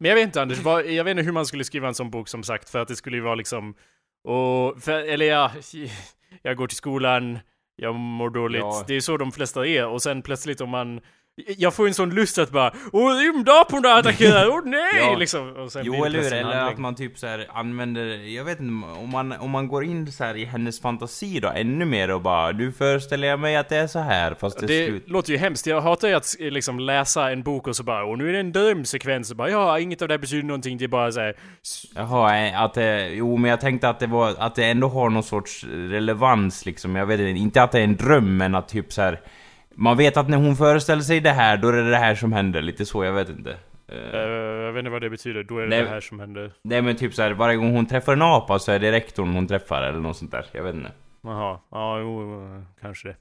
Men 0.00 0.08
jag 0.08 0.16
vet 0.16 0.24
inte 0.24 0.42
Anders, 0.42 0.58
vad, 0.58 0.86
jag 0.86 1.04
vet 1.04 1.10
inte 1.10 1.22
hur 1.22 1.32
man 1.32 1.46
skulle 1.46 1.64
skriva 1.64 1.88
en 1.88 1.94
sån 1.94 2.10
bok 2.10 2.28
som 2.28 2.42
sagt, 2.42 2.70
för 2.70 2.78
att 2.78 2.88
det 2.88 2.96
skulle 2.96 3.16
ju 3.16 3.22
vara 3.22 3.34
liksom... 3.34 3.74
Och, 4.24 4.82
för, 4.82 4.92
eller 4.92 5.26
ja, 5.26 5.52
jag 6.42 6.56
går 6.56 6.66
till 6.66 6.76
skolan, 6.76 7.38
jag 7.76 7.94
mår 7.94 8.30
dåligt. 8.30 8.60
Ja. 8.60 8.84
Det 8.86 8.94
är 8.94 9.00
så 9.00 9.16
de 9.16 9.32
flesta 9.32 9.66
är. 9.66 9.86
Och 9.86 10.02
sen 10.02 10.22
plötsligt 10.22 10.60
om 10.60 10.70
man... 10.70 11.00
Jag 11.58 11.74
får 11.74 11.86
en 11.86 11.94
sån 11.94 12.10
lust 12.14 12.38
att 12.38 12.50
bara 12.50 12.72
Åh, 12.92 13.12
rymdaporna 13.16 13.88
attackerar! 13.92 14.48
Åh 14.50 14.60
nej! 14.64 14.80
Ja. 14.98 15.16
liksom. 15.16 15.56
Och 15.56 15.72
sen 15.72 15.82
Jo 15.84 16.04
eller 16.04 16.22
hur, 16.22 16.32
eller 16.32 16.56
att 16.70 16.78
man 16.78 16.94
typ 16.94 17.18
så 17.18 17.26
här 17.26 17.46
använder, 17.52 18.06
jag 18.36 18.44
vet 18.44 18.60
inte, 18.60 18.86
om 19.00 19.10
man, 19.10 19.32
om 19.32 19.50
man 19.50 19.68
går 19.68 19.84
in 19.84 20.12
så 20.12 20.24
här 20.24 20.36
i 20.36 20.44
hennes 20.44 20.80
fantasi 20.80 21.40
då 21.40 21.48
ännu 21.48 21.84
mer 21.84 22.10
och 22.10 22.20
bara 22.20 22.52
Nu 22.52 22.72
föreställer 22.72 23.28
jag 23.28 23.40
mig 23.40 23.56
att 23.56 23.68
det 23.68 23.76
är 23.76 23.86
så 23.86 23.98
här 23.98 24.34
fast 24.34 24.60
det, 24.60 24.64
är 24.64 24.68
Det 24.68 24.86
slut. 24.86 25.08
låter 25.08 25.32
ju 25.32 25.38
hemskt. 25.38 25.66
Jag 25.66 25.80
hatar 25.80 26.08
ju 26.08 26.14
att 26.14 26.36
liksom 26.38 26.80
läsa 26.80 27.30
en 27.30 27.42
bok 27.42 27.68
och 27.68 27.76
så 27.76 27.82
bara 27.82 28.04
och 28.04 28.18
nu 28.18 28.28
är 28.28 28.32
det 28.32 28.40
en 28.40 28.52
drömsekvens 28.52 29.30
och 29.30 29.36
bara 29.36 29.50
ja, 29.50 29.78
inget 29.78 30.02
av 30.02 30.08
det 30.08 30.14
här 30.14 30.18
betyder 30.18 30.42
någonting. 30.44 30.78
Det 30.78 30.84
är 30.84 30.88
bara 30.88 31.12
såhär... 31.12 31.34
Jaha, 31.94 32.38
eh, 32.46 32.62
att 32.62 32.74
det, 32.74 33.08
jo 33.08 33.36
men 33.36 33.50
jag 33.50 33.60
tänkte 33.60 33.88
att 33.88 34.00
det 34.00 34.06
var, 34.06 34.34
att 34.38 34.54
det 34.54 34.64
ändå 34.64 34.88
har 34.88 35.10
någon 35.10 35.22
sorts 35.22 35.64
relevans 35.64 36.66
liksom, 36.66 36.96
jag 36.96 37.06
vet 37.06 37.20
inte, 37.20 37.40
inte 37.40 37.62
att 37.62 37.72
det 37.72 37.78
är 37.78 37.84
en 37.84 37.96
dröm 37.96 38.36
men 38.36 38.54
att 38.54 38.68
typ 38.68 38.92
så 38.92 39.02
här. 39.02 39.20
Man 39.80 39.96
vet 39.96 40.16
att 40.16 40.28
när 40.28 40.36
hon 40.36 40.56
föreställer 40.56 41.02
sig 41.02 41.20
det 41.20 41.30
här, 41.30 41.56
då 41.56 41.68
är 41.68 41.72
det 41.72 41.90
det 41.90 41.96
här 41.96 42.14
som 42.14 42.32
händer, 42.32 42.62
lite 42.62 42.86
så, 42.86 43.04
jag 43.04 43.12
vet 43.12 43.28
inte. 43.28 43.50
Eh, 43.92 44.20
jag 44.20 44.72
vet 44.72 44.78
inte 44.78 44.90
vad 44.90 45.02
det 45.02 45.10
betyder. 45.10 45.42
Då 45.42 45.58
är 45.58 45.62
det 45.62 45.68
Nej. 45.68 45.82
det 45.82 45.88
här 45.88 46.00
som 46.00 46.20
händer. 46.20 46.52
Nej 46.62 46.82
men 46.82 46.96
typ 46.96 47.14
så 47.14 47.22
här, 47.22 47.30
varje 47.30 47.56
gång 47.56 47.72
hon 47.72 47.86
träffar 47.86 48.12
en 48.12 48.22
apa 48.22 48.58
så 48.58 48.72
är 48.72 48.78
det 48.78 48.92
rektorn 48.92 49.34
hon 49.34 49.46
träffar 49.46 49.82
eller 49.82 50.00
något 50.00 50.16
sånt 50.16 50.30
där, 50.30 50.44
jag 50.52 50.62
vet 50.62 50.74
inte. 50.74 50.90
Jaha. 51.22 51.58
Ja, 51.70 51.98
jo, 52.00 52.64
kanske 52.80 53.08
det. 53.08 53.16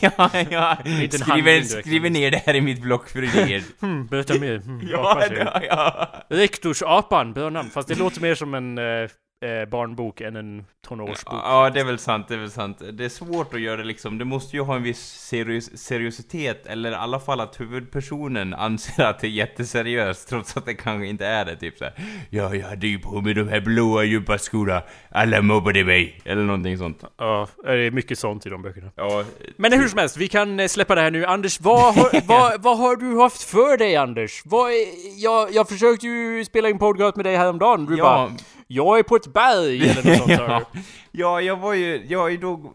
ja, 0.02 0.30
ja. 0.50 0.76
Skriver, 1.10 1.60
skriver 1.60 2.10
ner 2.10 2.30
det 2.30 2.42
här 2.46 2.54
i 2.54 2.60
mitt 2.60 2.82
block 2.82 3.08
för 3.08 3.22
idéer. 3.22 3.62
Hmm, 3.80 4.06
berätta 4.06 4.38
mer. 4.38 4.58
Hmm, 4.58 4.80
ja, 4.92 5.22
ja, 5.30 5.60
ja. 5.68 6.08
Rektorsapan, 6.28 7.32
bra 7.32 7.50
namn. 7.50 7.70
Fast 7.70 7.88
det 7.88 7.98
låter 7.98 8.20
mer 8.20 8.34
som 8.34 8.54
en... 8.54 8.78
eh, 8.78 9.10
eh, 9.42 9.64
barnbok 9.68 10.20
än 10.20 10.36
en 10.36 10.64
tonårsbok. 10.88 11.34
Ja, 11.44 11.70
det 11.70 11.80
är 11.80 11.84
väl 11.84 11.98
sant, 11.98 12.28
det 12.28 12.34
är 12.34 12.38
väl 12.38 12.50
sant. 12.50 12.82
Det 12.92 13.04
är 13.04 13.08
svårt 13.08 13.54
att 13.54 13.60
göra 13.60 13.76
det 13.76 13.84
liksom, 13.84 14.18
det 14.18 14.24
måste 14.24 14.56
ju 14.56 14.62
ha 14.62 14.76
en 14.76 14.82
viss 14.82 15.00
serios 15.28 15.70
seriositet, 15.78 16.66
eller 16.66 16.90
i 16.90 16.94
alla 16.94 17.20
fall 17.20 17.40
att 17.40 17.60
huvudpersonen 17.60 18.54
anser 18.58 19.04
att 19.04 19.18
det 19.20 19.26
är 19.26 19.30
jätteseriöst, 19.30 20.28
trots 20.28 20.56
att 20.56 20.66
det 20.66 20.74
kanske 20.74 21.06
inte 21.06 21.26
är 21.26 21.44
det, 21.44 21.56
typ 21.56 21.78
såhär 21.78 21.94
Ja, 22.30 22.54
jag 22.54 22.68
hade 22.68 22.86
ju 22.86 22.98
på 22.98 23.20
mig 23.20 23.34
de 23.34 23.48
här 23.48 23.60
blåa 23.60 24.04
djupa 24.04 24.38
skorna, 24.38 24.82
alla 25.10 25.42
mobbade 25.42 25.84
mig, 25.84 26.20
eller 26.24 26.42
någonting 26.42 26.78
sånt. 26.78 27.04
Ja, 27.18 27.48
det 27.64 27.70
är 27.72 27.90
mycket 27.90 28.18
sånt 28.18 28.46
i 28.46 28.48
de 28.48 28.62
böckerna. 28.62 28.90
Ja, 28.96 29.24
Men 29.56 29.72
hur 29.72 29.88
som 29.88 29.98
helst, 29.98 30.16
vi 30.16 30.28
kan 30.28 30.60
eh, 30.60 30.66
släppa 30.66 30.94
det 30.94 31.00
här 31.00 31.10
nu. 31.10 31.24
Anders, 31.26 31.60
vad 31.60 31.94
har, 31.94 32.20
vad, 32.26 32.62
vad 32.62 32.78
har 32.78 32.96
du 32.96 33.20
haft 33.20 33.42
för 33.42 33.76
dig 33.76 33.96
Anders? 33.96 34.42
Vad 34.44 34.70
är, 34.70 34.84
jag, 35.22 35.52
jag 35.52 35.68
försökte 35.68 36.06
ju 36.06 36.44
spela 36.44 36.68
in 36.68 36.78
podcast 36.78 37.16
med 37.16 37.24
dig 37.26 37.36
häromdagen, 37.36 37.86
du 37.86 37.96
Ja. 37.96 38.04
bara 38.04 38.30
Jag 38.74 38.98
är 38.98 39.02
på 39.02 39.16
ett 39.16 39.32
berg 39.32 39.90
eller 39.90 40.10
något 40.10 40.18
sånt 40.18 40.30
ja. 40.38 40.62
ja, 41.10 41.40
jag 41.40 41.56
var 41.56 41.74
ju, 41.74 42.06
jag 42.08 42.26
är 42.26 42.30
ju 42.30 42.36
då, 42.36 42.74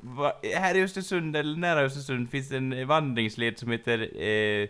här 0.55 0.75
i 0.75 0.83
Östersund, 0.83 1.36
eller 1.36 1.57
nära 1.57 1.81
Östersund, 1.81 2.29
finns 2.29 2.51
en 2.51 2.88
vandringsled 2.88 3.60
som 3.60 3.71
heter, 3.71 4.23
eh, 4.23 4.67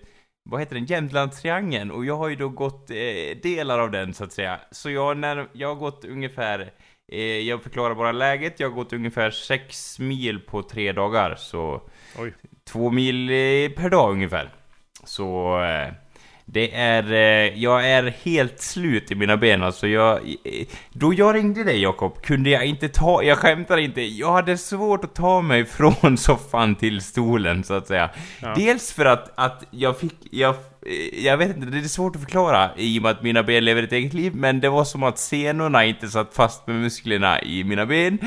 vad 0.49 0.59
heter 0.59 0.75
den, 0.75 0.85
Jämtlandstriangeln, 0.85 1.91
och 1.91 2.05
jag 2.05 2.17
har 2.17 2.29
ju 2.29 2.35
då 2.35 2.49
gått 2.49 2.89
eh, 2.89 3.41
delar 3.43 3.79
av 3.79 3.91
den 3.91 4.13
så 4.13 4.23
att 4.23 4.31
säga. 4.31 4.59
Så 4.71 4.89
jag, 4.89 5.17
när, 5.17 5.47
jag 5.53 5.67
har 5.67 5.75
gått 5.75 6.05
ungefär, 6.05 6.71
eh, 7.11 7.21
jag 7.21 7.63
förklarar 7.63 7.95
bara 7.95 8.11
läget, 8.11 8.59
jag 8.59 8.69
har 8.69 8.75
gått 8.75 8.93
ungefär 8.93 9.31
6 9.31 9.99
mil 9.99 10.39
på 10.39 10.63
tre 10.63 10.91
dagar, 10.91 11.35
så 11.35 11.81
Oj. 12.19 12.33
två 12.69 12.91
mil 12.91 13.29
eh, 13.29 13.71
per 13.75 13.89
dag 13.89 14.11
ungefär. 14.11 14.49
Så 15.03 15.59
eh, 15.63 15.93
det 16.49 16.75
är, 16.75 17.11
eh, 17.11 17.61
jag 17.63 17.89
är 17.89 18.13
helt 18.23 18.61
slut 18.61 19.11
i 19.11 19.15
mina 19.15 19.37
ben 19.37 19.63
alltså. 19.63 19.87
Jag, 19.87 20.19
då 20.91 21.13
jag 21.13 21.35
ringde 21.35 21.63
dig 21.63 21.81
Jakob 21.81 22.21
kunde 22.21 22.49
jag 22.49 22.65
inte 22.65 22.89
ta, 22.89 23.23
jag 23.23 23.37
skämtar 23.37 23.77
inte, 23.77 24.01
jag 24.01 24.31
hade 24.31 24.57
svårt 24.57 25.03
att 25.03 25.15
ta 25.15 25.41
mig 25.41 25.65
från 25.65 26.17
soffan 26.17 26.75
till 26.75 27.01
stolen 27.01 27.63
så 27.63 27.73
att 27.73 27.87
säga. 27.87 28.09
Ja. 28.41 28.53
Dels 28.55 28.93
för 28.93 29.05
att, 29.05 29.31
att 29.35 29.63
jag 29.71 29.99
fick, 29.99 30.15
jag, 30.31 30.55
eh, 30.85 31.25
jag 31.25 31.37
vet 31.37 31.55
inte, 31.57 31.69
det 31.69 31.77
är 31.77 31.83
svårt 31.83 32.15
att 32.15 32.21
förklara 32.21 32.69
i 32.77 32.99
och 32.99 33.03
med 33.03 33.11
att 33.11 33.23
mina 33.23 33.43
ben 33.43 33.65
lever 33.65 33.83
ett 33.83 33.91
eget 33.91 34.13
liv, 34.13 34.35
men 34.35 34.59
det 34.59 34.69
var 34.69 34.83
som 34.83 35.03
att 35.03 35.19
senorna 35.19 35.85
inte 35.85 36.07
satt 36.07 36.33
fast 36.33 36.67
med 36.67 36.75
musklerna 36.75 37.41
i 37.41 37.63
mina 37.63 37.85
ben. 37.85 38.19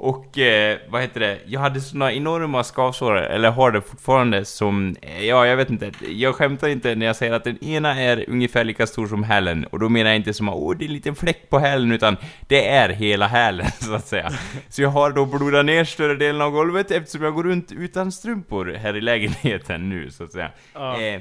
Och, 0.00 0.38
eh, 0.38 0.78
vad 0.88 1.00
heter 1.00 1.20
det, 1.20 1.38
jag 1.46 1.60
hade 1.60 1.80
såna 1.80 2.12
enorma 2.12 2.64
skavsår, 2.64 3.16
eller 3.16 3.50
har 3.50 3.70
det 3.70 3.80
fortfarande, 3.80 4.44
som, 4.44 4.96
eh, 5.02 5.24
ja 5.24 5.46
jag 5.46 5.56
vet 5.56 5.70
inte, 5.70 5.90
jag 6.08 6.34
skämtar 6.34 6.68
inte 6.68 6.94
när 6.94 7.06
jag 7.06 7.16
säger 7.16 7.32
att 7.32 7.44
den 7.44 7.64
ena 7.64 8.00
är 8.00 8.24
ungefär 8.28 8.64
lika 8.64 8.86
stor 8.86 9.06
som 9.06 9.22
hälen, 9.22 9.64
och 9.64 9.78
då 9.78 9.88
menar 9.88 10.10
jag 10.10 10.16
inte 10.16 10.34
som 10.34 10.48
att 10.48 10.54
åh 10.54 10.76
det 10.76 10.84
är 10.84 10.86
en 10.86 10.92
liten 10.92 11.14
fläck 11.14 11.50
på 11.50 11.58
hälen, 11.58 11.92
utan 11.92 12.16
det 12.48 12.68
är 12.68 12.88
hela 12.88 13.26
hälen 13.26 13.66
så 13.80 13.94
att 13.94 14.06
säga. 14.06 14.30
Så 14.68 14.82
jag 14.82 14.88
har 14.88 15.10
då 15.10 15.26
blodat 15.26 15.66
ner 15.66 15.84
större 15.84 16.14
delen 16.14 16.40
av 16.42 16.50
golvet 16.50 16.90
eftersom 16.90 17.22
jag 17.22 17.34
går 17.34 17.44
runt 17.44 17.72
utan 17.72 18.12
strumpor 18.12 18.74
här 18.78 18.96
i 18.96 19.00
lägenheten 19.00 19.88
nu 19.88 20.10
så 20.10 20.24
att 20.24 20.32
säga. 20.32 20.50
Ja. 20.74 21.00
Eh, 21.00 21.20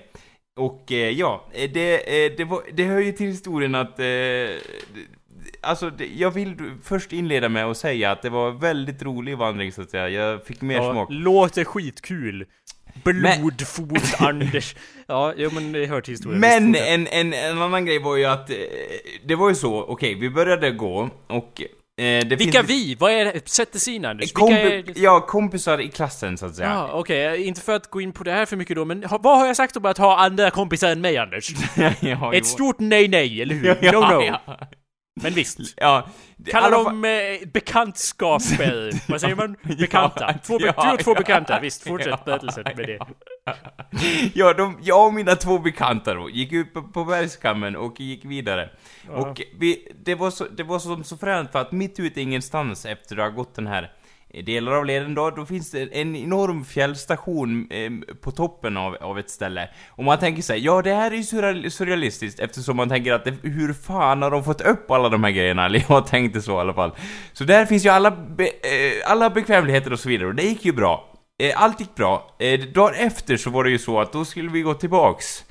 och 0.58 0.92
eh, 0.92 1.10
ja, 1.10 1.46
eh, 1.54 1.70
det, 1.74 2.26
eh, 2.26 2.32
det, 2.38 2.44
var, 2.44 2.62
det 2.74 2.84
hör 2.84 3.00
ju 3.00 3.12
till 3.12 3.28
historien 3.28 3.76
att... 3.76 4.00
Eh, 4.00 4.06
alltså, 5.62 5.92
jag 6.18 6.32
vill 6.32 6.56
först 6.84 7.14
inleda 7.14 7.50
med 7.50 7.66
att 7.66 7.78
säga 7.78 8.12
att 8.12 8.22
det 8.22 8.30
var 8.30 8.52
väldigt 8.52 9.04
rolig 9.04 9.38
vandring 9.38 9.72
så 9.72 9.82
att 9.82 9.90
säga. 9.90 10.10
Jag 10.10 10.46
fick 10.46 10.62
mer 10.62 10.76
Ja, 10.76 10.92
smak. 10.92 11.08
låter 11.12 11.64
skitkul. 11.64 12.46
Blodfot 13.04 14.02
Anders. 14.20 14.76
Ja, 15.08 15.34
jo 15.38 15.50
men 15.54 15.72
det 15.72 15.86
hör 15.86 16.02
till 16.02 16.14
historien. 16.14 16.40
Men 16.40 16.76
en, 16.76 17.08
en, 17.08 17.34
en 17.34 17.62
annan 17.62 17.86
grej 17.86 18.00
var 18.00 18.16
ju 18.18 18.26
att... 18.26 18.50
Eh, 18.50 18.56
det 19.26 19.36
var 19.36 19.50
ju 19.50 19.56
så, 19.56 19.84
okej, 19.84 20.16
vi 20.16 20.30
började 20.30 20.72
gå 20.72 21.10
och... 21.28 21.62
Eh, 22.02 22.26
Vilka 22.28 22.64
finns, 22.64 22.70
vi? 22.70 22.96
Vad 23.00 23.12
är 23.12 23.26
det? 23.26 23.50
Sätt 23.50 23.70
det 23.74 23.88
in 23.92 24.06
Anders. 24.06 24.34
Kompi- 24.34 24.54
är? 24.54 24.84
Ja, 24.96 25.20
kompisar 25.20 25.82
i 25.82 25.88
klassen 25.88 26.38
så 26.38 26.46
att 26.46 26.56
säga. 26.56 26.70
Ja, 26.70 26.90
okej. 26.94 27.44
Inte 27.44 27.62
för 27.62 27.76
att 27.76 27.90
gå 27.90 28.02
in 28.02 28.12
på 28.12 28.24
det 28.24 28.32
här 28.32 28.46
för 28.46 28.56
mycket 28.56 28.76
då, 28.76 28.86
men 28.86 29.04
ha, 29.04 29.18
vad 29.18 29.40
har 29.40 29.46
jag 29.48 29.56
sagt 29.56 29.78
om 29.78 29.86
att 29.86 29.98
ha 29.98 30.18
andra 30.18 30.50
kompisar 30.52 30.90
än 30.92 31.02
mig, 31.02 31.18
Anders? 31.18 31.50
ja, 31.78 31.92
jo. 32.02 32.34
Ett 32.34 32.46
stort 32.46 32.80
nej-nej, 32.80 33.42
eller 33.42 33.56
hur? 33.56 33.66
ja, 33.82 33.92
no, 33.92 34.00
no. 34.16 34.22
Ja, 34.24 34.42
Men 35.24 35.34
visst. 35.34 35.60
ja. 35.78 36.08
Det- 36.38 36.52
Kalla 36.52 36.66
alla 36.68 36.78
fa- 36.78 36.84
dem 36.84 37.06
eh, 37.06 37.48
bekantskaper. 37.54 38.92
Vad 39.12 39.22
säger 39.22 39.36
man? 39.36 39.56
Bekanta. 39.78 40.34
Två, 40.44 40.60
be- 40.60 40.74
ja, 40.78 40.86
du 40.86 40.92
och 40.94 41.00
två 41.00 41.12
ja, 41.12 41.16
bekanta. 41.20 41.60
Visst, 41.60 41.84
fortsätt 41.88 42.10
ja, 42.10 42.20
berättelsen 42.26 42.64
med 42.64 42.78
det. 42.88 43.00
Ja, 44.34 44.54
de, 44.54 44.80
jag 44.82 45.08
och 45.08 45.14
mina 45.14 45.36
två 45.36 45.60
bekanta 45.60 46.14
då, 46.14 46.30
gick 46.30 46.54
upp 46.54 46.74
på- 46.74 46.84
på 46.84 47.04
bergskammen 47.06 47.76
och 47.76 48.00
gick 48.00 48.26
vidare. 48.26 48.70
Och 49.10 49.42
vi, 49.60 49.88
det, 50.06 50.16
var 50.16 50.32
så, 50.32 50.46
det 50.58 50.64
var 50.64 50.80
som 50.80 51.04
så 51.04 51.18
fränt 51.18 51.52
för 51.52 51.60
att 51.62 51.72
mitt 51.72 52.00
ute 52.00 52.20
i 52.20 52.24
ingenstans 52.24 52.86
efter 52.86 53.18
att 53.18 53.24
ha 53.24 53.30
gått 53.30 53.56
den 53.56 53.68
här 53.68 53.92
Eh, 54.34 54.44
delar 54.44 54.72
av 54.72 54.86
leden 54.86 55.16
då, 55.16 55.30
då 55.30 55.46
finns 55.46 55.72
det 55.72 55.82
en 55.82 56.16
enorm 56.16 56.66
fjällstation 56.66 57.68
eh, 57.72 57.92
på 58.22 58.32
toppen 58.32 58.78
av, 58.78 58.96
av 59.02 59.20
ett 59.20 59.30
ställe. 59.30 59.70
Och 59.90 60.04
man 60.04 60.20
tänker 60.20 60.42
sig, 60.42 60.66
ja 60.66 60.82
det 60.82 60.94
här 60.94 61.12
är 61.12 61.16
ju 61.16 61.70
surrealistiskt 61.70 62.40
eftersom 62.40 62.78
man 62.78 62.90
tänker 62.90 63.14
att 63.14 63.26
det, 63.26 63.34
hur 63.44 63.74
fan 63.74 64.22
har 64.22 64.32
de 64.32 64.44
fått 64.44 64.62
upp 64.62 64.92
alla 64.92 65.10
de 65.10 65.24
här 65.24 65.32
grejerna? 65.32 65.66
Eller 65.66 65.86
jag 65.90 66.08
tänkte 66.08 66.42
så 66.42 66.52
i 66.52 66.60
alla 66.60 66.74
fall. 66.74 66.92
Så 67.34 67.44
där 67.44 67.66
finns 67.66 67.86
ju 67.86 67.90
alla, 67.90 68.12
be, 68.12 68.44
eh, 68.46 69.12
alla 69.12 69.30
bekvämligheter 69.30 69.94
och 69.94 70.00
så 70.00 70.10
vidare 70.10 70.28
och 70.28 70.36
det 70.36 70.44
gick 70.44 70.66
ju 70.66 70.72
bra. 70.72 71.14
Eh, 71.44 71.62
Allt 71.62 71.80
gick 71.80 71.96
bra. 71.96 72.36
Eh, 72.40 72.60
dagen 72.60 72.94
efter 72.96 73.38
så 73.38 73.50
var 73.50 73.64
det 73.64 73.70
ju 73.70 73.80
så 73.80 74.00
att 74.00 74.14
då 74.14 74.26
skulle 74.26 74.50
vi 74.50 74.62
gå 74.62 74.74
tillbaks. 74.74 75.46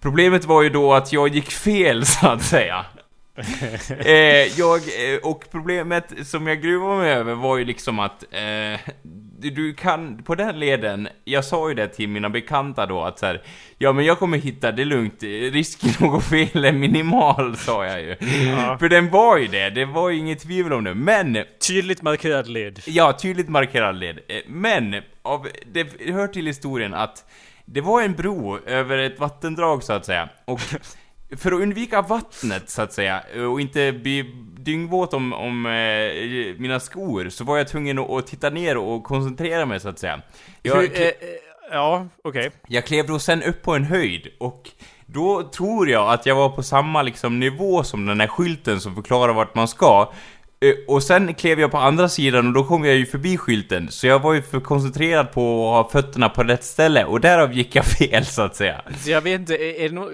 Problemet 0.00 0.44
var 0.44 0.62
ju 0.62 0.68
då 0.68 0.94
att 0.94 1.12
jag 1.12 1.28
gick 1.28 1.50
fel 1.50 2.06
så 2.06 2.26
att 2.28 2.42
säga. 2.42 2.84
eh, 3.98 4.58
jag, 4.58 4.78
eh, 4.80 5.18
och 5.22 5.44
problemet 5.50 6.12
som 6.26 6.46
jag 6.46 6.62
gruvade 6.62 6.96
mig 6.98 7.12
över 7.12 7.34
var 7.34 7.56
ju 7.58 7.64
liksom 7.64 7.98
att 7.98 8.24
eh, 8.30 8.80
du- 9.38 9.74
kan, 9.74 10.22
på 10.22 10.34
den 10.34 10.58
leden, 10.60 11.08
jag 11.24 11.44
sa 11.44 11.68
ju 11.68 11.74
det 11.74 11.88
till 11.88 12.08
mina 12.08 12.30
bekanta 12.30 12.86
då 12.86 13.02
att 13.02 13.18
så 13.18 13.26
här, 13.26 13.42
ja 13.78 13.92
men 13.92 14.04
jag 14.04 14.18
kommer 14.18 14.38
hitta 14.38 14.72
det 14.72 14.84
lugnt, 14.84 15.22
risken 15.52 15.90
att 15.90 16.10
gå 16.12 16.20
fel 16.20 16.64
är 16.64 16.72
minimal 16.72 17.56
sa 17.56 17.86
jag 17.86 18.00
ju. 18.02 18.16
Ja. 18.48 18.78
För 18.78 18.88
den 18.88 19.10
var 19.10 19.38
ju 19.38 19.46
det, 19.46 19.70
det 19.70 19.84
var 19.84 20.10
ju 20.10 20.18
inget 20.18 20.40
tvivel 20.42 20.72
om 20.72 20.84
det, 20.84 20.94
men 20.94 21.38
Tydligt 21.68 22.02
markerad 22.02 22.48
led. 22.48 22.80
Ja, 22.86 23.12
tydligt 23.12 23.48
markerad 23.48 23.96
led. 23.96 24.18
Eh, 24.28 24.36
Men, 24.46 25.02
av, 25.22 25.48
det 25.72 26.00
hör 26.12 26.26
till 26.26 26.46
historien 26.46 26.94
att 26.94 27.24
det 27.64 27.80
var 27.80 28.02
en 28.02 28.12
bro 28.12 28.58
över 28.66 28.98
ett 28.98 29.20
vattendrag 29.20 29.82
så 29.82 29.92
att 29.92 30.06
säga. 30.06 30.28
Och 30.44 30.60
för 31.36 31.52
att 31.52 31.60
undvika 31.60 32.02
vattnet 32.02 32.70
så 32.70 32.82
att 32.82 32.92
säga, 32.92 33.22
och 33.50 33.60
inte 33.60 33.92
bli 33.92 34.22
dyngvåt 34.58 35.14
om, 35.14 35.32
om 35.32 35.66
eh, 35.66 36.60
mina 36.60 36.80
skor, 36.80 37.28
så 37.28 37.44
var 37.44 37.58
jag 37.58 37.68
tvungen 37.68 37.98
att, 37.98 38.10
att 38.10 38.26
titta 38.26 38.50
ner 38.50 38.76
och 38.76 39.04
koncentrera 39.04 39.66
mig 39.66 39.80
så 39.80 39.88
att 39.88 39.98
säga. 39.98 40.20
Jag, 40.62 40.76
Hur, 40.76 41.00
eh, 41.00 41.06
eh, 41.06 41.12
ja, 41.70 42.06
okej. 42.24 42.50
jag 42.68 42.86
klev 42.86 43.06
då 43.06 43.18
sen 43.18 43.42
upp 43.42 43.62
på 43.62 43.74
en 43.74 43.84
höjd 43.84 44.28
och 44.40 44.70
då 45.06 45.42
tror 45.42 45.88
jag 45.88 46.12
att 46.12 46.26
jag 46.26 46.34
var 46.34 46.48
på 46.48 46.62
samma 46.62 47.02
liksom 47.02 47.40
nivå 47.40 47.84
som 47.84 48.06
den 48.06 48.20
här 48.20 48.26
skylten 48.26 48.80
som 48.80 48.94
förklarar 48.94 49.32
vart 49.32 49.54
man 49.54 49.68
ska. 49.68 50.12
Eh, 50.62 50.74
och 50.88 51.02
sen 51.02 51.34
klev 51.34 51.60
jag 51.60 51.70
på 51.70 51.78
andra 51.78 52.08
sidan 52.08 52.46
och 52.46 52.52
då 52.52 52.64
kom 52.64 52.84
jag 52.84 52.96
ju 52.96 53.06
förbi 53.06 53.36
skylten, 53.36 53.90
så 53.90 54.06
jag 54.06 54.18
var 54.22 54.34
ju 54.34 54.42
för 54.42 54.60
koncentrerad 54.60 55.32
på 55.32 55.68
att 55.76 55.84
ha 55.92 56.02
fötterna 56.02 56.28
på 56.28 56.42
rätt 56.42 56.64
ställe 56.64 57.04
och 57.04 57.20
därav 57.20 57.52
gick 57.52 57.76
jag 57.76 57.84
fel 57.98 58.24
så 58.24 58.42
att 58.42 58.56
säga. 58.56 58.82
Jag 59.06 59.20
vet 59.20 59.40
inte, 59.40 59.54
är, 59.54 59.80
är 59.80 59.88
det 59.88 59.94
nå- 59.94 60.10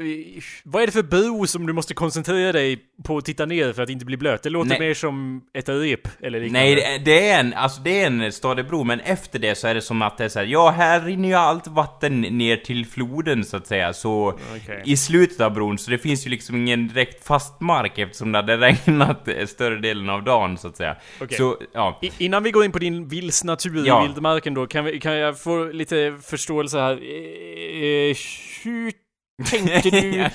vad 0.65 0.83
är 0.83 0.87
det 0.87 0.93
för 0.93 1.03
bo 1.03 1.47
som 1.47 1.67
du 1.67 1.73
måste 1.73 1.95
koncentrera 1.95 2.53
dig 2.53 2.79
på 3.05 3.17
att 3.17 3.25
titta 3.25 3.47
ner 3.47 3.73
för 3.73 3.83
att 3.83 3.91
inte 3.91 4.05
bli 4.05 4.17
blöt? 4.17 4.43
Det 4.43 4.51
låter 4.51 4.69
Nej. 4.69 4.81
mer 4.81 4.95
som 4.95 5.43
ett 5.55 5.69
rep 5.69 6.09
eller 6.21 6.41
liknande. 6.41 6.75
Nej, 6.75 7.03
det 7.05 7.29
är, 7.31 7.41
en, 7.41 7.55
alltså 7.55 7.81
det 7.81 8.03
är 8.03 8.07
en 8.07 8.33
stadig 8.33 8.67
bro, 8.67 8.85
men 8.85 9.01
efter 9.01 9.39
det 9.39 9.55
så 9.55 9.69
är 9.69 9.75
det 9.75 9.81
som 9.83 10.03
att 10.03 10.19
det 10.19 10.25
är 10.25 10.29
så 10.29 10.39
här, 10.39 10.47
ja 10.47 10.71
här 10.71 11.01
rinner 11.01 11.29
ju 11.29 11.35
allt 11.35 11.67
vatten 11.67 12.21
ner 12.21 12.57
till 12.57 12.87
floden 12.87 13.45
så 13.45 13.57
att 13.57 13.67
säga, 13.67 13.93
så 13.93 14.39
Okej. 14.57 14.83
i 14.85 14.97
slutet 14.97 15.41
av 15.41 15.53
bron, 15.55 15.79
så 15.79 15.91
det 15.91 15.99
finns 15.99 16.27
ju 16.27 16.31
liksom 16.31 16.57
ingen 16.57 16.89
direkt 16.89 17.27
fast 17.27 17.61
mark 17.61 17.99
eftersom 17.99 18.33
det 18.33 18.39
hade 18.39 18.57
regnat 18.57 19.29
eh, 19.29 19.47
större 19.47 19.79
delen 19.81 20.09
av 20.11 20.25
dagen 20.25 20.59
så 20.59 20.69
att 20.69 20.77
säga. 20.77 20.97
Okej. 21.21 21.39
Så, 21.39 21.57
ja. 21.75 21.99
I, 22.03 22.11
innan 22.25 22.43
vi 22.43 22.51
går 22.51 22.65
in 22.65 22.73
på 22.73 22.79
din 22.79 23.09
vilsnatur 23.09 23.87
Ja. 23.87 24.05
i 24.05 24.07
vildmarken 24.07 24.55
då, 24.55 24.67
kan, 24.67 24.85
vi, 24.85 25.01
kan 25.01 25.15
jag 25.17 25.41
få 25.41 25.65
lite 25.65 26.19
förståelse 26.23 26.79
här? 26.79 26.93
Eh, 26.93 28.17
hur 28.65 29.08
tänkte 29.45 29.91
du? 29.91 29.99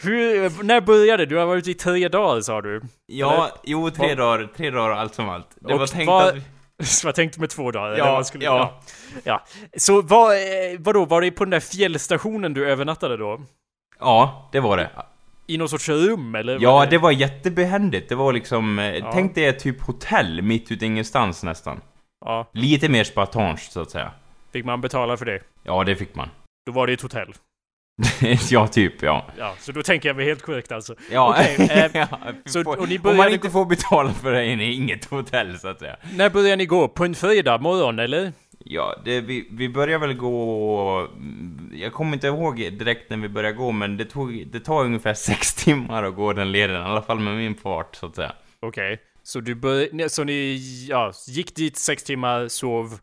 hur, 0.00 0.62
när 0.62 0.80
började 0.80 1.26
du? 1.26 1.36
har 1.36 1.46
varit 1.46 1.58
ute 1.58 1.70
i 1.70 1.74
tre 1.74 2.08
dagar 2.08 2.40
sa 2.40 2.60
du. 2.62 2.80
Ja, 3.06 3.48
jo, 3.64 3.90
tre 3.90 4.08
Vad- 4.08 4.16
dagar, 4.16 4.48
tre 4.56 4.70
dagar 4.70 4.90
allt 4.90 5.14
som 5.14 5.28
allt. 5.28 5.48
Det 5.60 5.74
Och 5.74 5.80
var 5.80 5.86
tänkt 5.86 6.06
vad- 6.06 6.28
att... 6.28 6.86
Så 6.86 7.08
jag 7.08 7.14
tänkte 7.14 7.40
med 7.40 7.50
två 7.50 7.70
dagar? 7.70 7.86
eller 7.92 7.98
Ja, 7.98 8.24
skulle- 8.24 8.44
ja. 8.44 8.80
ja. 9.24 9.24
ja. 9.24 9.44
Så 9.76 10.02
vad, 10.02 10.32
eh, 10.36 10.40
vadå, 10.78 11.04
var 11.04 11.20
det 11.20 11.30
på 11.30 11.44
den 11.44 11.50
där 11.50 11.60
fjällstationen 11.60 12.54
du 12.54 12.68
övernattade 12.70 13.16
då? 13.16 13.40
Ja, 14.00 14.48
det 14.52 14.60
var 14.60 14.76
det. 14.76 14.90
I 15.46 15.58
någon 15.58 15.68
sorts 15.68 15.88
rum 15.88 16.34
eller? 16.34 16.58
Ja, 16.60 16.72
var 16.72 16.86
det 16.86 16.98
var 16.98 17.10
jättebehändigt. 17.10 18.08
Det 18.08 18.14
var 18.14 18.32
liksom, 18.32 18.78
eh, 18.78 18.94
Ja. 18.96 19.10
tänk 19.12 19.34
dig 19.34 19.44
ett 19.46 19.58
typ 19.58 19.80
hotell 19.82 20.42
mitt 20.42 20.72
ute 20.72 20.84
i 20.84 20.88
ingenstans 20.88 21.42
nästan. 21.42 21.80
Ja, 22.24 22.46
Lite 22.52 22.88
mer 22.88 23.04
spartanskt 23.04 23.72
så 23.72 23.80
att 23.80 23.90
säga. 23.90 24.10
fick 24.52 24.64
man 24.64 24.80
betala 24.80 25.16
för 25.16 25.24
det? 25.24 25.40
Ja, 25.62 25.84
det 25.84 25.96
fick 25.96 26.14
man. 26.14 26.28
Då 26.66 26.72
var 26.72 26.86
det 26.86 26.92
ett 26.92 27.02
hotell. 27.02 27.34
ja, 28.50 28.66
typ 28.68 29.02
ja. 29.02 29.26
Ja, 29.38 29.54
så 29.60 29.72
då 29.72 29.82
tänker 29.82 30.08
jag 30.08 30.16
mig 30.16 30.24
helt 30.26 30.42
korrekt 30.42 30.72
alltså. 30.72 30.94
Ja, 31.10 31.30
Okej, 31.40 31.68
eh, 31.70 31.90
ja 31.94 32.08
så- 32.44 32.70
och 32.70 32.88
ni 32.88 32.98
om 32.98 33.16
man 33.16 33.32
inte 33.32 33.50
får 33.50 33.64
betala 33.66 34.12
för 34.12 34.32
det 34.32 34.42
är 34.44 34.60
inget 34.60 35.04
hotell 35.04 35.58
så 35.58 35.68
att 35.68 35.78
säga. 35.78 35.96
När 36.16 36.30
började 36.30 36.56
ni 36.56 36.66
gå? 36.66 36.88
På 36.88 37.04
en 37.04 37.14
fredag 37.14 37.58
morgon, 37.58 37.98
eller? 37.98 38.32
Ja, 38.58 39.00
det, 39.04 39.20
vi, 39.20 39.48
vi 39.50 39.68
börjar 39.68 39.98
väl 39.98 40.14
gå... 40.14 41.08
Jag 41.72 41.92
kommer 41.92 42.12
inte 42.14 42.26
ihåg 42.26 42.56
direkt 42.56 43.10
när 43.10 43.16
vi 43.16 43.28
började 43.28 43.56
gå, 43.56 43.72
men 43.72 43.96
det, 43.96 44.04
tog, 44.04 44.46
det 44.52 44.60
tar 44.60 44.84
ungefär 44.84 45.14
sex 45.30 45.54
timmar 45.54 46.02
att 46.04 46.14
gå 46.16 46.32
den 46.32 46.52
leden, 46.52 46.76
i 46.76 46.84
alla 46.84 47.02
fall 47.02 47.20
med 47.20 47.34
min 47.36 47.54
fart 47.54 47.96
så 47.96 48.06
att 48.06 48.14
säga. 48.16 48.32
Okej. 48.60 49.00
Så 49.22 49.40
du 49.40 49.54
började, 49.54 50.08
så 50.10 50.24
ni, 50.24 50.60
ja, 50.88 51.12
gick 51.28 51.56
dit 51.56 51.76
sex 51.76 52.02
timmar, 52.04 52.48
sov. 52.48 52.98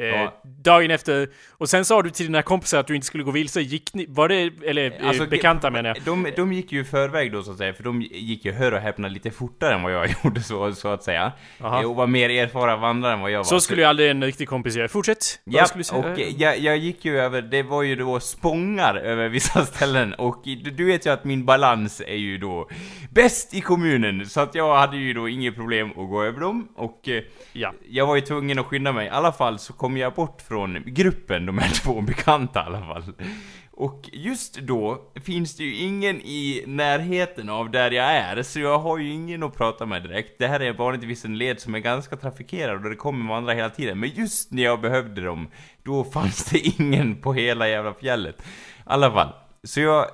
Eh, 0.00 0.04
Ja. 0.06 0.40
Dagen 0.64 0.90
efter, 0.90 1.28
och 1.50 1.68
sen 1.68 1.84
sa 1.84 2.02
du 2.02 2.10
till 2.10 2.26
dina 2.26 2.42
kompisar 2.42 2.78
att 2.80 2.86
du 2.86 2.94
inte 2.94 3.06
skulle 3.06 3.24
gå 3.24 3.30
vilse. 3.30 3.60
Gick 3.60 3.94
ni, 3.94 4.06
var 4.08 4.28
det, 4.28 4.50
eller 4.66 5.00
eh, 5.02 5.08
Alltså, 5.08 5.26
bekanta 5.26 5.70
menar 5.70 5.88
jag? 5.88 6.02
De, 6.04 6.26
de 6.36 6.52
gick 6.52 6.72
ju 6.72 6.80
i 6.80 6.84
förväg 6.84 7.32
då 7.32 7.42
så 7.42 7.50
att 7.50 7.56
säga, 7.58 7.74
för 7.74 7.82
de 7.84 8.02
gick 8.02 8.44
ju 8.44 8.52
hör 8.52 8.72
och 8.72 8.80
häpna 8.80 9.08
lite 9.08 9.30
fortare 9.30 9.74
än 9.74 9.82
vad 9.82 9.92
jag 9.92 10.14
gjorde 10.24 10.40
så, 10.42 10.72
så 10.72 10.88
att 10.88 11.02
säga. 11.02 11.32
Aha. 11.60 11.80
Eh, 11.82 11.90
Och 11.90 11.96
var 11.96 12.06
mer 12.06 12.30
erfarna 12.30 12.76
vandrare 12.76 13.12
än 13.12 13.20
vad 13.20 13.30
jag 13.30 13.38
var. 13.38 13.44
Så 13.44 13.60
skulle 13.60 13.80
ju 13.82 13.86
aldrig 13.88 14.10
en 14.10 14.24
riktig 14.24 14.48
kompis 14.48 14.76
göra. 14.76 14.88
Fortsätt! 14.88 15.40
Ja, 15.44 15.66
och 15.92 16.04
eh, 16.20 16.28
jag, 16.36 16.58
jag 16.58 16.76
gick 16.76 17.04
ju 17.04 17.18
över, 17.18 17.42
det 17.42 17.62
var 17.62 17.82
ju 17.82 17.96
då 17.96 18.20
spångar 18.20 18.94
över 18.94 19.28
vissa 19.28 19.64
ställen 19.66 20.14
och 20.14 20.42
du, 20.44 20.54
du 20.56 20.84
vet 20.84 21.06
ju 21.06 21.10
att 21.12 21.24
min 21.24 21.44
balans 21.44 22.00
är 22.06 22.14
ju 22.16 22.38
då 22.38 22.68
bäst 23.10 23.54
i 23.54 23.60
kommunen, 23.60 24.26
så 24.26 24.40
att 24.40 24.54
jag 24.54 24.76
hade 24.76 24.96
ju 24.96 25.12
då 25.14 25.28
inget 25.28 25.54
problem 25.54 25.90
att 25.90 25.96
gå 25.96 26.22
över 26.24 26.40
dem 26.40 26.68
och 26.76 27.08
eh, 27.08 27.22
Ja. 27.52 27.72
jag 27.88 28.06
var 28.06 28.14
ju 28.14 28.20
tvungen 28.20 28.58
att 28.58 28.66
skynda 28.66 28.92
mig. 28.92 29.06
I 29.06 29.10
alla 29.10 29.32
fall 29.32 29.58
så 29.58 29.72
kom 29.84 29.96
jag 29.96 30.14
bort 30.14 30.42
från 30.42 30.82
gruppen, 30.86 31.46
de 31.46 31.58
här 31.58 31.74
två 31.84 32.00
bekanta 32.00 32.60
i 32.60 32.66
alla 32.66 32.80
fall. 32.80 33.02
Och 33.70 34.10
just 34.12 34.58
då 34.58 35.12
finns 35.24 35.56
det 35.56 35.64
ju 35.64 35.74
ingen 35.76 36.20
i 36.20 36.64
närheten 36.66 37.48
av 37.48 37.70
där 37.70 37.90
jag 37.90 38.12
är, 38.12 38.42
så 38.42 38.60
jag 38.60 38.78
har 38.78 38.98
ju 38.98 39.12
ingen 39.12 39.42
att 39.42 39.56
prata 39.56 39.86
med 39.86 40.02
direkt. 40.02 40.38
Det 40.38 40.46
här 40.46 40.60
är 40.60 40.72
vanligtvis 40.72 41.24
en 41.24 41.38
led 41.38 41.60
som 41.60 41.74
är 41.74 41.78
ganska 41.78 42.16
trafikerad 42.16 42.84
och 42.84 42.90
det 42.90 42.96
kommer 42.96 43.28
vandra 43.34 43.52
hela 43.52 43.70
tiden. 43.70 44.00
Men 44.00 44.10
just 44.10 44.52
när 44.52 44.62
jag 44.62 44.80
behövde 44.80 45.24
dem, 45.24 45.48
då 45.82 46.04
fanns 46.14 46.44
det 46.44 46.58
ingen 46.58 47.16
på 47.16 47.32
hela 47.32 47.68
jävla 47.68 47.94
fjället. 47.94 48.40
I 48.40 48.42
alla 48.84 49.10
fall. 49.12 49.32
Så 49.64 49.80
jag 49.80 50.06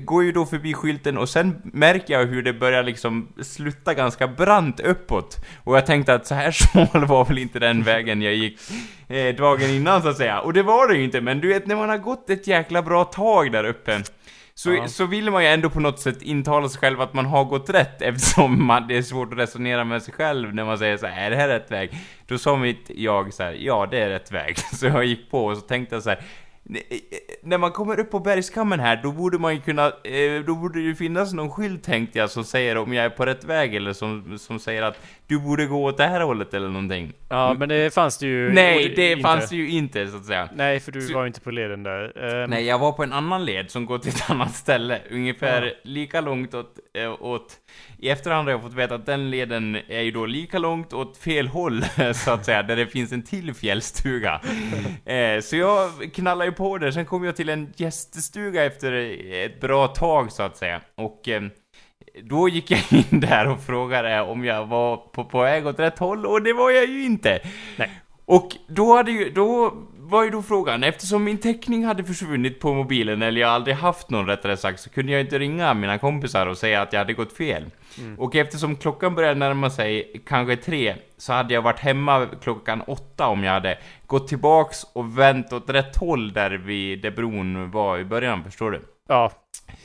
går 0.00 0.24
ju 0.24 0.32
då 0.32 0.46
förbi 0.46 0.74
skylten 0.74 1.18
och 1.18 1.28
sen 1.28 1.60
märker 1.64 2.14
jag 2.14 2.26
hur 2.26 2.42
det 2.42 2.52
börjar 2.52 2.82
liksom 2.82 3.28
sluta 3.42 3.94
ganska 3.94 4.28
brant 4.28 4.80
uppåt. 4.80 5.44
Och 5.64 5.76
jag 5.76 5.86
tänkte 5.86 6.14
att 6.14 6.26
så 6.26 6.34
här 6.34 6.50
smal 6.52 7.04
var 7.06 7.24
väl 7.24 7.38
inte 7.38 7.58
den 7.58 7.82
vägen 7.82 8.22
jag 8.22 8.34
gick 8.34 8.60
eh, 9.08 9.34
dagen 9.34 9.70
innan 9.70 10.02
så 10.02 10.08
att 10.08 10.16
säga. 10.16 10.40
Och 10.40 10.52
det 10.52 10.62
var 10.62 10.88
det 10.88 10.94
ju 10.96 11.04
inte, 11.04 11.20
men 11.20 11.40
du 11.40 11.48
vet 11.48 11.66
när 11.66 11.76
man 11.76 11.88
har 11.88 11.98
gått 11.98 12.30
ett 12.30 12.46
jäkla 12.46 12.82
bra 12.82 13.04
tag 13.04 13.52
där 13.52 13.64
uppe. 13.64 14.02
Så, 14.54 14.72
Ja. 14.74 14.88
så 14.88 15.06
vill 15.06 15.30
man 15.30 15.42
ju 15.44 15.48
ändå 15.48 15.70
på 15.70 15.80
något 15.80 16.00
sätt 16.00 16.22
intala 16.22 16.68
sig 16.68 16.80
själv 16.80 17.00
att 17.00 17.14
man 17.14 17.26
har 17.26 17.44
gått 17.44 17.70
rätt 17.70 18.02
eftersom 18.02 18.66
man, 18.66 18.88
det 18.88 18.96
är 18.96 19.02
svårt 19.02 19.32
att 19.32 19.38
resonera 19.38 19.84
med 19.84 20.02
sig 20.02 20.14
själv 20.14 20.54
när 20.54 20.64
man 20.64 20.78
säger 20.78 20.96
så 20.96 21.06
här, 21.06 21.26
är 21.26 21.30
det 21.30 21.36
här 21.36 21.48
rätt 21.48 21.70
väg? 21.70 21.90
Då 22.26 22.38
sa 22.38 22.56
mitt 22.56 22.90
jag 22.94 23.32
så 23.34 23.42
här, 23.42 23.52
ja 23.52 23.88
det 23.90 23.98
är 23.98 24.08
rätt 24.08 24.32
väg. 24.32 24.58
Så 24.72 24.86
jag 24.86 25.04
gick 25.04 25.30
på 25.30 25.46
och 25.46 25.56
så 25.56 25.62
tänkte 25.62 25.94
jag 25.96 26.02
så 26.02 26.10
här, 26.10 26.18
"N- 26.18 26.24
eh, 26.24 26.51
när 27.42 27.58
man 27.58 27.72
kommer 27.72 28.00
upp 28.00 28.10
på 28.10 28.20
bergskammen 28.20 28.80
här, 28.80 29.00
då 29.02 29.12
borde 29.12 29.38
man 29.38 29.54
ju 29.54 29.60
kunna, 29.60 29.86
eh, 29.86 30.44
då 30.46 30.54
borde 30.54 30.78
det 30.78 30.84
ju 30.84 30.94
finnas 30.94 31.32
någon 31.32 31.50
skylt 31.50 31.82
tänkte 31.82 32.18
jag 32.18 32.30
som 32.30 32.44
säger 32.44 32.76
om 32.76 32.92
jag 32.92 33.04
är 33.04 33.10
på 33.10 33.26
rätt 33.26 33.44
väg 33.44 33.74
eller 33.74 33.92
som, 33.92 34.38
som 34.38 34.58
säger 34.58 34.82
att 34.82 34.98
du 35.32 35.38
borde 35.40 35.66
gå 35.66 35.84
åt 35.84 35.96
det 35.96 36.06
här 36.06 36.20
hållet 36.20 36.54
eller 36.54 36.68
någonting. 36.68 37.12
Ja, 37.28 37.54
men 37.58 37.68
det 37.68 37.94
fanns 37.94 38.18
det 38.18 38.26
ju... 38.26 38.52
Nej, 38.52 38.92
det 38.96 39.10
inte. 39.12 39.22
fanns 39.22 39.50
det 39.50 39.56
ju 39.56 39.70
inte 39.70 40.06
så 40.06 40.16
att 40.16 40.24
säga. 40.24 40.48
Nej, 40.54 40.80
för 40.80 40.92
du 40.92 41.00
Så- 41.00 41.14
var 41.14 41.26
inte 41.26 41.40
på 41.40 41.50
leden 41.50 41.82
där. 41.82 42.24
Ehm, 42.44 42.50
Nej, 42.50 42.64
jag 42.66 42.78
var 42.78 42.92
på 42.92 43.02
en 43.02 43.12
annan 43.12 43.44
led 43.44 43.70
som 43.70 43.86
går 43.86 43.98
till 43.98 44.08
ett 44.10 44.24
annat 44.30 44.54
ställe. 44.54 45.00
Ungefär 45.10 45.62
Ja. 45.62 45.72
lika 45.82 46.20
långt 46.20 46.54
åt, 46.54 46.74
äh, 46.98 47.22
åt... 47.22 47.52
I 47.98 48.08
efterhand 48.08 48.48
har 48.48 48.52
jag 48.52 48.62
fått 48.62 48.74
veta 48.74 48.94
att 48.94 49.06
den 49.06 49.30
leden 49.30 49.78
är 49.88 50.00
ju 50.00 50.10
då 50.10 50.26
lika 50.26 50.58
långt 50.58 50.92
åt 50.92 51.16
fel 51.16 51.48
håll, 51.48 51.84
så 52.14 52.30
att 52.30 52.44
säga, 52.44 52.62
där 52.62 52.76
det 52.76 52.86
finns 52.86 53.12
en 53.12 53.22
till 53.22 53.54
fjällstuga. 53.54 54.40
eh, 55.04 55.40
så 55.42 55.56
jag 55.56 55.90
knallar 56.14 56.44
ju 56.44 56.52
på 56.52 56.78
där, 56.78 56.90
sen 56.90 57.04
kom 57.06 57.24
jag 57.24 57.36
till 57.36 57.48
en 57.48 57.72
gäststuga 57.76 58.64
efter 58.64 58.92
ett 59.44 59.60
bra 59.60 59.86
tag, 59.88 60.32
så 60.32 60.42
att 60.42 60.56
säga. 60.56 60.80
Och... 60.94 61.28
Eh, 61.28 61.42
då 62.22 62.48
gick 62.48 62.70
jag 62.70 62.80
in 62.90 63.20
där 63.20 63.48
och 63.48 63.62
frågade 63.62 64.20
om 64.20 64.44
jag 64.44 64.66
var 64.66 64.96
på, 64.96 65.24
på 65.24 65.40
väg 65.40 65.66
åt 65.66 65.78
rätt 65.78 65.98
håll, 65.98 66.26
och 66.26 66.42
det 66.42 66.52
var 66.52 66.70
jag 66.70 66.86
ju 66.86 67.04
inte. 67.04 67.40
Nej. 67.76 67.90
Och 68.24 68.56
då 68.66 68.96
hade 68.96 69.10
ju, 69.10 69.30
då 69.30 69.74
var 70.12 70.24
ju 70.24 70.30
då 70.30 70.42
frågan, 70.42 70.84
eftersom 70.84 71.24
min 71.24 71.38
täckning 71.38 71.84
hade 71.84 72.04
försvunnit 72.04 72.60
på 72.60 72.74
mobilen, 72.74 73.22
eller 73.22 73.40
jag 73.40 73.50
aldrig 73.50 73.76
haft 73.76 74.10
någon 74.10 74.26
rättare 74.26 74.56
sagt, 74.56 74.80
så 74.80 74.90
kunde 74.90 75.12
jag 75.12 75.20
inte 75.20 75.38
ringa 75.38 75.74
mina 75.74 75.98
kompisar 75.98 76.46
och 76.46 76.58
säga 76.58 76.82
att 76.82 76.92
jag 76.92 77.00
hade 77.00 77.12
gått 77.12 77.32
fel. 77.32 77.64
Och 78.18 78.36
eftersom 78.36 78.76
klockan 78.76 79.14
började 79.14 79.34
närma 79.34 79.70
sig 79.70 80.22
kanske 80.26 80.56
tre, 80.56 80.94
så 81.16 81.32
hade 81.32 81.54
jag 81.54 81.62
varit 81.62 81.78
hemma 81.78 82.26
klockan 82.42 82.80
åtta 82.80 83.26
om 83.26 83.44
jag 83.44 83.52
hade 83.52 83.78
gått 84.06 84.28
tillbaks 84.28 84.84
och 84.92 85.18
vänt 85.18 85.52
åt 85.52 85.70
rätt 85.70 85.96
håll 85.96 86.32
där 86.32 86.50
vid, 86.50 87.02
där 87.02 87.10
bron 87.10 87.70
var 87.70 87.98
i 87.98 88.04
början, 88.04 88.44
förstår 88.44 88.70
du? 88.70 88.82
Ja. 89.08 89.32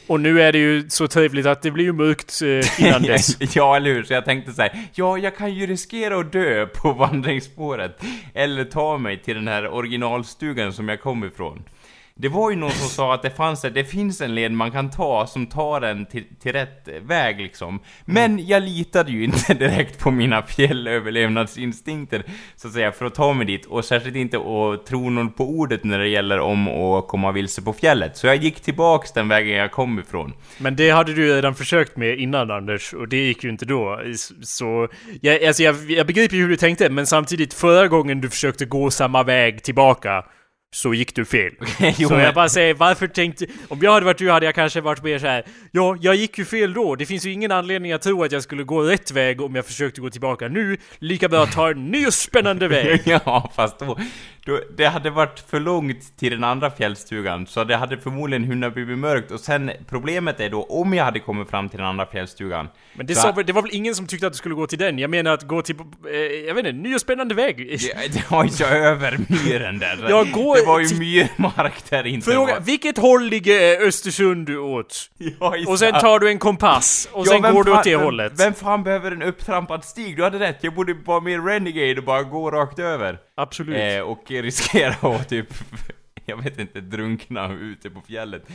Och 0.07 0.19
nu 0.19 0.41
är 0.41 0.51
det 0.51 0.57
ju 0.57 0.89
så 0.89 1.07
trevligt 1.07 1.45
att 1.45 1.61
det 1.61 1.71
blir 1.71 1.85
ju 1.85 1.93
mörkt 1.93 2.41
eh, 2.41 2.85
innan 2.87 3.01
dess. 3.03 3.55
ja, 3.55 3.75
eller 3.75 3.93
hur? 3.93 4.03
Så 4.03 4.13
jag 4.13 4.25
tänkte 4.25 4.53
så 4.53 4.61
här, 4.61 4.79
ja, 4.93 5.17
jag 5.17 5.37
kan 5.37 5.53
ju 5.53 5.67
riskera 5.67 6.19
att 6.19 6.31
dö 6.31 6.65
på 6.65 6.91
vandringsspåret. 6.93 8.01
Eller 8.33 8.63
ta 8.63 8.97
mig 8.97 9.21
till 9.21 9.35
den 9.35 9.47
här 9.47 9.67
originalstugan 9.67 10.73
som 10.73 10.89
jag 10.89 11.01
kom 11.01 11.23
ifrån. 11.23 11.63
Det 12.19 12.29
var 12.29 12.49
ju 12.49 12.55
någon 12.55 12.71
som 12.71 12.89
sa 12.89 13.13
att 13.13 13.21
det 13.21 13.29
fanns 13.29 13.61
det 13.61 13.83
finns 13.83 14.21
en 14.21 14.35
led 14.35 14.51
man 14.51 14.71
kan 14.71 14.89
ta 14.89 15.27
som 15.27 15.45
tar 15.45 15.81
en 15.81 16.05
till, 16.05 16.23
till 16.39 16.51
rätt 16.51 16.87
väg 17.01 17.41
liksom. 17.41 17.79
Men 18.05 18.47
jag 18.47 18.63
litade 18.63 19.11
ju 19.11 19.23
inte 19.23 19.53
direkt 19.59 19.99
på 19.99 20.11
mina 20.11 20.41
fjällöverlevnadsinstinkter, 20.41 22.23
så 22.55 22.67
att 22.67 22.73
säga, 22.73 22.91
för 22.91 23.05
att 23.05 23.15
ta 23.15 23.33
mig 23.33 23.45
dit. 23.45 23.65
Och 23.65 23.85
särskilt 23.85 24.15
inte 24.15 24.37
att 24.37 24.85
tro 24.85 25.09
någon 25.09 25.31
på 25.31 25.49
ordet 25.49 25.83
när 25.83 25.99
det 25.99 26.07
gäller 26.07 26.39
om 26.39 26.67
att 26.67 27.07
komma 27.07 27.31
vilse 27.31 27.61
på 27.61 27.73
fjället. 27.73 28.17
Så 28.17 28.27
jag 28.27 28.35
gick 28.35 28.59
tillbaks 28.59 29.11
den 29.11 29.27
vägen 29.27 29.57
jag 29.57 29.71
kom 29.71 29.99
ifrån. 29.99 30.33
Men 30.57 30.75
det 30.75 30.89
hade 30.89 31.13
du 31.13 31.35
redan 31.35 31.55
försökt 31.55 31.97
med 31.97 32.19
innan 32.19 32.51
Anders, 32.51 32.93
och 32.93 33.07
det 33.07 33.17
gick 33.17 33.43
ju 33.43 33.49
inte 33.49 33.65
då. 33.65 34.01
Så, 34.41 34.87
jag, 35.21 35.43
alltså 35.43 35.63
jag, 35.63 35.91
jag 35.91 36.07
begriper 36.07 36.35
ju 36.35 36.41
hur 36.41 36.49
du 36.49 36.57
tänkte, 36.57 36.89
men 36.89 37.07
samtidigt 37.07 37.53
förra 37.53 37.87
gången 37.87 38.21
du 38.21 38.29
försökte 38.29 38.65
gå 38.65 38.91
samma 38.91 39.23
väg 39.23 39.63
tillbaka 39.63 40.23
så 40.75 40.93
gick 40.93 41.15
du 41.15 41.25
fel. 41.25 41.53
Så 41.95 42.13
jag 42.13 42.33
bara 42.33 42.49
säger, 42.49 42.73
varför 42.73 43.07
tänkte... 43.07 43.45
Om 43.67 43.79
jag 43.81 43.91
hade 43.93 44.05
varit 44.05 44.17
du 44.17 44.31
hade 44.31 44.45
jag 44.45 44.55
kanske 44.55 44.81
varit 44.81 45.03
mer 45.03 45.19
så 45.19 45.27
här. 45.27 45.43
Ja, 45.71 45.97
jag 46.01 46.15
gick 46.15 46.37
ju 46.37 46.45
fel 46.45 46.73
då. 46.73 46.95
Det 46.95 47.05
finns 47.05 47.25
ju 47.25 47.31
ingen 47.31 47.51
anledning 47.51 47.91
att 47.91 48.01
tro 48.01 48.23
att 48.23 48.31
jag 48.31 48.43
skulle 48.43 48.63
gå 48.63 48.81
rätt 48.81 49.11
väg 49.11 49.41
om 49.41 49.55
jag 49.55 49.65
försökte 49.65 50.01
gå 50.01 50.09
tillbaka 50.09 50.47
nu. 50.47 50.77
Lika 50.99 51.29
bra 51.29 51.45
ta 51.45 51.69
en 51.69 51.85
ny 51.91 52.05
och 52.07 52.13
spännande 52.13 52.67
väg. 52.77 53.01
ja, 53.05 53.51
fast 53.55 53.79
då, 53.79 53.97
då... 54.45 54.59
Det 54.77 54.85
hade 54.85 55.09
varit 55.09 55.39
för 55.49 55.59
långt 55.59 56.17
till 56.17 56.31
den 56.31 56.43
andra 56.43 56.71
fjällstugan, 56.71 57.47
så 57.47 57.63
det 57.63 57.75
hade 57.75 57.97
förmodligen 57.97 58.43
hunnit 58.43 58.73
bli 58.73 58.85
mörkt. 58.85 59.31
Och 59.31 59.39
sen, 59.39 59.71
problemet 59.89 60.39
är 60.39 60.49
då, 60.49 60.63
om 60.63 60.93
jag 60.93 61.05
hade 61.05 61.19
kommit 61.19 61.49
fram 61.49 61.69
till 61.69 61.77
den 61.77 61.87
andra 61.87 62.05
fjällstugan... 62.05 62.67
Men 62.93 63.05
det, 63.05 63.15
så- 63.15 63.31
det 63.31 63.53
var 63.53 63.61
väl 63.61 63.71
ingen 63.73 63.95
som 63.95 64.07
tyckte 64.07 64.27
att 64.27 64.33
du 64.33 64.37
skulle 64.37 64.55
gå 64.55 64.67
till 64.67 64.79
den? 64.79 64.99
Jag 64.99 65.09
menar 65.09 65.33
att 65.33 65.43
gå 65.43 65.61
till... 65.61 65.75
Eh, 66.11 66.15
jag 66.19 66.55
vet 66.55 66.65
inte, 66.65 66.71
ny 66.89 66.95
och 66.95 67.01
spännande 67.01 67.35
väg. 67.35 67.57
Var 68.29 68.43
ju 68.59 68.65
över 68.65 69.17
myren 69.45 69.79
där. 69.79 70.05
Jag 70.09 70.31
går 70.31 70.66
var 70.67 70.79
ju 70.79 70.85
till- 70.87 70.97
myrmark 70.99 71.89
där 71.89 72.07
inte 72.07 72.31
Fråga, 72.31 72.53
var... 72.53 72.61
vilket 72.61 72.97
håll 72.97 73.23
ligger 73.23 73.87
Östersund 73.87 74.49
åt? 74.49 75.09
Ja, 75.39 75.55
Och 75.67 75.79
sen 75.79 75.93
tar 75.93 76.19
du 76.19 76.29
en 76.29 76.39
kompass, 76.39 77.09
och 77.11 77.27
Ja, 77.27 77.31
sen 77.31 77.41
går 77.41 77.63
du 77.63 77.71
åt 77.71 77.83
det 77.83 77.95
vem, 77.95 78.05
hållet. 78.05 78.33
Vem 78.35 78.53
fan 78.53 78.83
behöver 78.83 79.11
en 79.11 79.21
upptrampad 79.21 79.85
stig? 79.85 80.17
Du 80.17 80.23
hade 80.23 80.39
rätt, 80.39 80.57
jag 80.61 80.73
borde 80.75 80.93
vara 81.05 81.19
mer 81.19 81.39
renegade 81.41 81.97
och 81.99 82.03
bara 82.05 82.23
gå 82.23 82.51
rakt 82.51 82.79
över. 82.79 83.17
Absolut. 83.37 83.97
Eh, 83.97 84.01
och 84.01 84.23
riskera 84.31 84.95
att 85.01 85.29
typ, 85.29 85.47
jag 86.29 86.43
vet 86.43 86.59
inte, 86.59 86.81
drunkna 86.81 87.53
ute 87.53 87.89
på 87.89 88.01
fjället. 88.01 88.47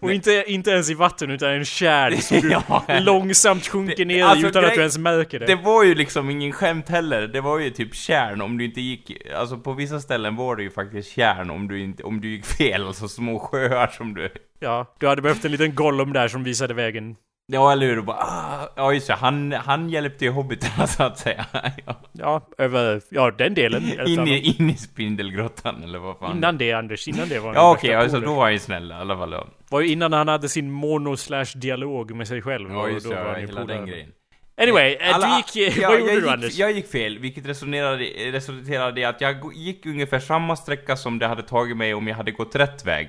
och 0.00 0.12
inte, 0.12 0.44
inte 0.46 0.70
ens 0.70 0.90
i 0.90 0.94
vatten, 0.94 1.30
utan 1.30 1.50
en 1.50 1.64
kärl 1.64 2.14
som 2.16 2.50
Ja. 2.50 2.84
långsamt 3.00 3.66
sjunker 3.66 3.96
Det- 3.96 4.04
ner 4.04 4.24
alltså, 4.24 4.46
utan 4.46 4.64
att 4.64 4.68
grej- 4.70 4.76
du 4.76 4.80
ens 4.80 4.98
märker 4.98 5.38
det. 5.38 5.46
Det 5.46 5.54
var 5.54 5.84
ju 5.84 5.94
liksom 5.94 6.30
ingen 6.30 6.52
skämt 6.52 6.88
heller, 6.88 7.28
det 7.28 7.40
var 7.40 7.58
ju 7.58 7.70
typ 7.70 7.94
kärn 7.94 8.40
om 8.40 8.58
du 8.58 8.64
inte 8.64 8.80
gick, 8.80 9.12
alltså 9.36 9.58
på 9.58 9.72
vissa 9.72 10.00
ställen 10.00 10.36
var 10.36 10.56
det 10.56 10.62
ju 10.62 10.70
faktiskt 10.70 11.10
kärn 11.12 11.50
om 11.50 11.68
du 11.68 11.80
inte, 11.80 12.02
om 12.02 12.20
du 12.20 12.28
gick 12.28 12.44
fel, 12.46 12.86
alltså 12.86 13.08
små 13.08 13.38
sjöar 13.38 13.86
som 13.86 14.14
du... 14.14 14.28
Ja, 14.60 14.94
du 15.00 15.08
hade 15.08 15.22
behövt 15.22 15.44
en 15.44 15.50
liten 15.52 15.74
Gollum 15.74 16.12
där 16.12 16.28
som 16.28 16.44
visade 16.44 16.74
vägen. 16.74 17.16
Ja 17.52 17.72
eller 17.72 17.86
hur, 17.86 18.10
ah, 18.10 18.68
ja 18.76 18.92
just 18.92 19.06
det, 19.06 19.14
han, 19.14 19.52
han 19.52 19.90
hjälpte 19.90 20.24
ju 20.24 20.30
hobbitarna 20.30 20.86
så 20.86 21.02
att 21.02 21.18
säga. 21.18 21.46
ja. 21.86 21.96
Ja, 22.12 22.48
över... 22.58 23.02
Ja, 23.08 23.30
den 23.30 23.54
delen. 23.54 23.82
in, 24.06 24.28
i, 24.28 24.56
in 24.58 24.70
i 24.70 24.76
spindelgrottan 24.76 25.82
eller 25.82 25.98
vad 25.98 26.18
fan. 26.18 26.36
Innan 26.36 26.58
det 26.58 26.72
Anders, 26.72 27.08
innan 27.08 27.28
det 27.28 27.38
var 27.38 27.54
Ja 27.54 27.72
okej, 27.72 27.94
alltså 27.94 28.16
polare. 28.16 28.30
då 28.30 28.34
var 28.34 28.42
han 28.42 28.52
ju 28.52 28.58
snäll 28.58 28.90
i 28.90 28.94
alla 28.94 29.16
fall 29.16 29.32
ja. 29.32 29.46
var 29.68 29.80
ju 29.80 29.88
innan 29.88 30.12
han 30.12 30.28
hade 30.28 30.48
sin 30.48 30.70
mono 30.70 31.16
slash 31.16 31.46
dialog 31.54 32.14
med 32.14 32.28
sig 32.28 32.42
själv. 32.42 32.70
Ja 32.72 32.88
just 32.88 33.06
då 33.06 33.12
det, 33.12 33.24
var 33.24 33.32
ja, 33.32 33.38
hela 33.38 33.64
den 33.64 33.86
grejen. 33.86 34.12
Anyway, 34.60 34.96
eh, 35.00 35.14
Alla- 35.14 35.42
du 35.54 35.60
gick... 35.60 35.76
ja, 35.78 35.88
vad 35.88 36.00
gjorde 36.00 36.12
jag 36.12 36.20
du 36.20 36.24
gick, 36.24 36.32
Anders? 36.32 36.58
Jag 36.58 36.72
gick 36.72 36.90
fel, 36.90 37.18
vilket 37.18 37.46
resulterade 37.46 39.00
i 39.00 39.04
att 39.04 39.20
jag 39.20 39.54
gick 39.54 39.86
ungefär 39.86 40.18
samma 40.18 40.56
sträcka 40.56 40.96
som 40.96 41.18
det 41.18 41.26
hade 41.26 41.42
tagit 41.42 41.76
mig 41.76 41.94
om 41.94 42.08
jag 42.08 42.16
hade 42.16 42.30
gått 42.30 42.56
rätt 42.56 42.86
väg. 42.86 43.08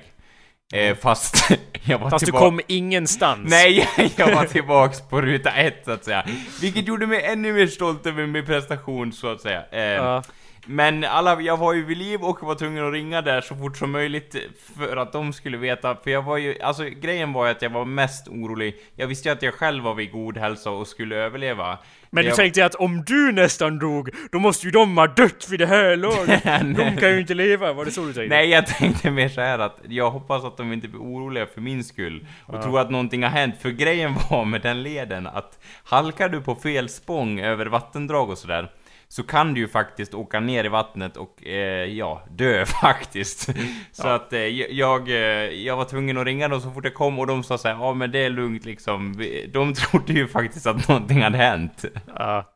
Eh, 0.72 0.96
fast 0.96 1.50
jag 1.84 1.98
var 1.98 2.10
Fast 2.10 2.20
du 2.20 2.26
tillbaka... 2.26 2.44
kom 2.44 2.60
ingenstans. 2.66 3.50
Nej, 3.50 3.88
jag 4.16 4.34
var 4.34 4.44
tillbaks 4.44 5.00
på 5.00 5.20
ruta 5.20 5.50
ett 5.50 5.82
så 5.84 5.90
att 5.90 6.04
säga. 6.04 6.26
Vilket 6.60 6.88
gjorde 6.88 7.06
mig 7.06 7.24
ännu 7.24 7.52
mer 7.52 7.66
stolt 7.66 8.06
över 8.06 8.26
min 8.26 8.46
prestation 8.46 9.12
så 9.12 9.28
att 9.28 9.40
säga. 9.40 9.62
Eh, 9.72 9.80
Ja. 9.82 10.22
Men 10.66 11.04
alla, 11.04 11.40
jag 11.40 11.56
var 11.56 11.72
ju 11.72 11.84
vid 11.84 11.96
liv 11.96 12.20
och 12.22 12.42
var 12.42 12.54
tvungen 12.54 12.86
att 12.86 12.92
ringa 12.92 13.22
där 13.22 13.40
så 13.40 13.56
fort 13.56 13.76
som 13.76 13.90
möjligt 13.90 14.36
för 14.76 14.96
att 14.96 15.12
de 15.12 15.32
skulle 15.32 15.56
veta, 15.56 15.96
för 16.04 16.10
jag 16.10 16.22
var 16.22 16.36
ju, 16.36 16.60
alltså 16.62 16.84
grejen 16.84 17.32
var 17.32 17.44
ju 17.46 17.50
att 17.50 17.62
jag 17.62 17.70
var 17.70 17.84
mest 17.84 18.28
orolig. 18.28 18.76
Jag 18.96 19.06
visste 19.06 19.28
ju 19.28 19.32
att 19.32 19.42
jag 19.42 19.54
själv 19.54 19.84
var 19.84 19.94
vid 19.94 20.12
god 20.12 20.36
hälsa 20.38 20.70
och 20.70 20.86
skulle 20.86 21.16
överleva. 21.16 21.78
Men 22.12 22.24
du 22.24 22.30
tänkte 22.30 22.64
att 22.64 22.74
om 22.74 23.02
du 23.06 23.32
nästan 23.32 23.78
dog, 23.78 24.10
då 24.32 24.38
måste 24.38 24.66
ju 24.66 24.70
de 24.70 24.98
ha 24.98 25.06
dött 25.06 25.46
vid 25.50 25.60
det 25.60 25.66
här 25.66 25.96
laget. 25.96 26.44
de 26.76 26.96
kan 26.96 27.10
ju 27.10 27.20
inte 27.20 27.34
leva, 27.34 27.72
var 27.72 27.84
det 27.84 27.90
så 27.90 28.00
du 28.00 28.12
tänkte? 28.12 28.36
Nej, 28.36 28.48
jag 28.48 28.66
tänkte 28.66 29.10
mer 29.10 29.28
så 29.28 29.40
här 29.40 29.58
att 29.58 29.78
jag 29.88 30.10
hoppas 30.10 30.44
att 30.44 30.56
de 30.56 30.72
inte 30.72 30.88
blir 30.88 31.00
oroliga 31.00 31.46
för 31.46 31.60
min 31.60 31.84
skull 31.84 32.26
och 32.46 32.62
tror 32.62 32.80
att 32.80 32.90
någonting 32.90 33.22
har 33.22 33.30
hänt. 33.30 33.54
För 33.60 33.70
grejen 33.70 34.14
var 34.30 34.44
med 34.44 34.62
den 34.62 34.82
leden 34.82 35.26
att 35.26 35.58
halkar 35.84 36.28
du 36.28 36.40
på 36.40 36.54
fel 36.54 36.88
spång 36.88 37.40
över 37.40 37.66
vattendrag 37.66 38.30
och 38.30 38.38
sådär 38.38 38.70
så 39.12 39.22
kan 39.22 39.54
du 39.54 39.60
ju 39.60 39.68
faktiskt 39.68 40.14
åka 40.14 40.40
ner 40.40 40.64
i 40.64 40.68
vattnet 40.68 41.16
och, 41.16 41.46
eh, 41.46 41.84
ja, 41.84 42.22
dö 42.30 42.66
faktiskt. 42.82 43.48
Så 43.92 44.08
att 44.08 44.32
eh, 44.32 44.40
jag, 44.40 45.08
eh, 45.08 45.16
jag 45.64 45.76
var 45.76 45.84
tvungen 45.84 46.18
att 46.18 46.24
ringa 46.24 46.48
dem 46.48 46.60
så 46.60 46.70
fort 46.70 46.84
jag 46.84 46.94
kom 46.94 47.18
och 47.18 47.26
de 47.26 47.42
sa 47.42 47.58
såhär, 47.58 47.74
ja 47.74 47.94
men 47.94 48.10
det 48.10 48.18
är 48.18 48.30
lugnt 48.30 48.64
liksom. 48.64 49.24
De 49.52 49.74
trodde 49.74 50.12
ju 50.12 50.28
faktiskt 50.28 50.66
att 50.66 50.88
någonting 50.88 51.22
hade 51.22 51.38
hänt. 51.38 51.84
Ja. 52.16 52.52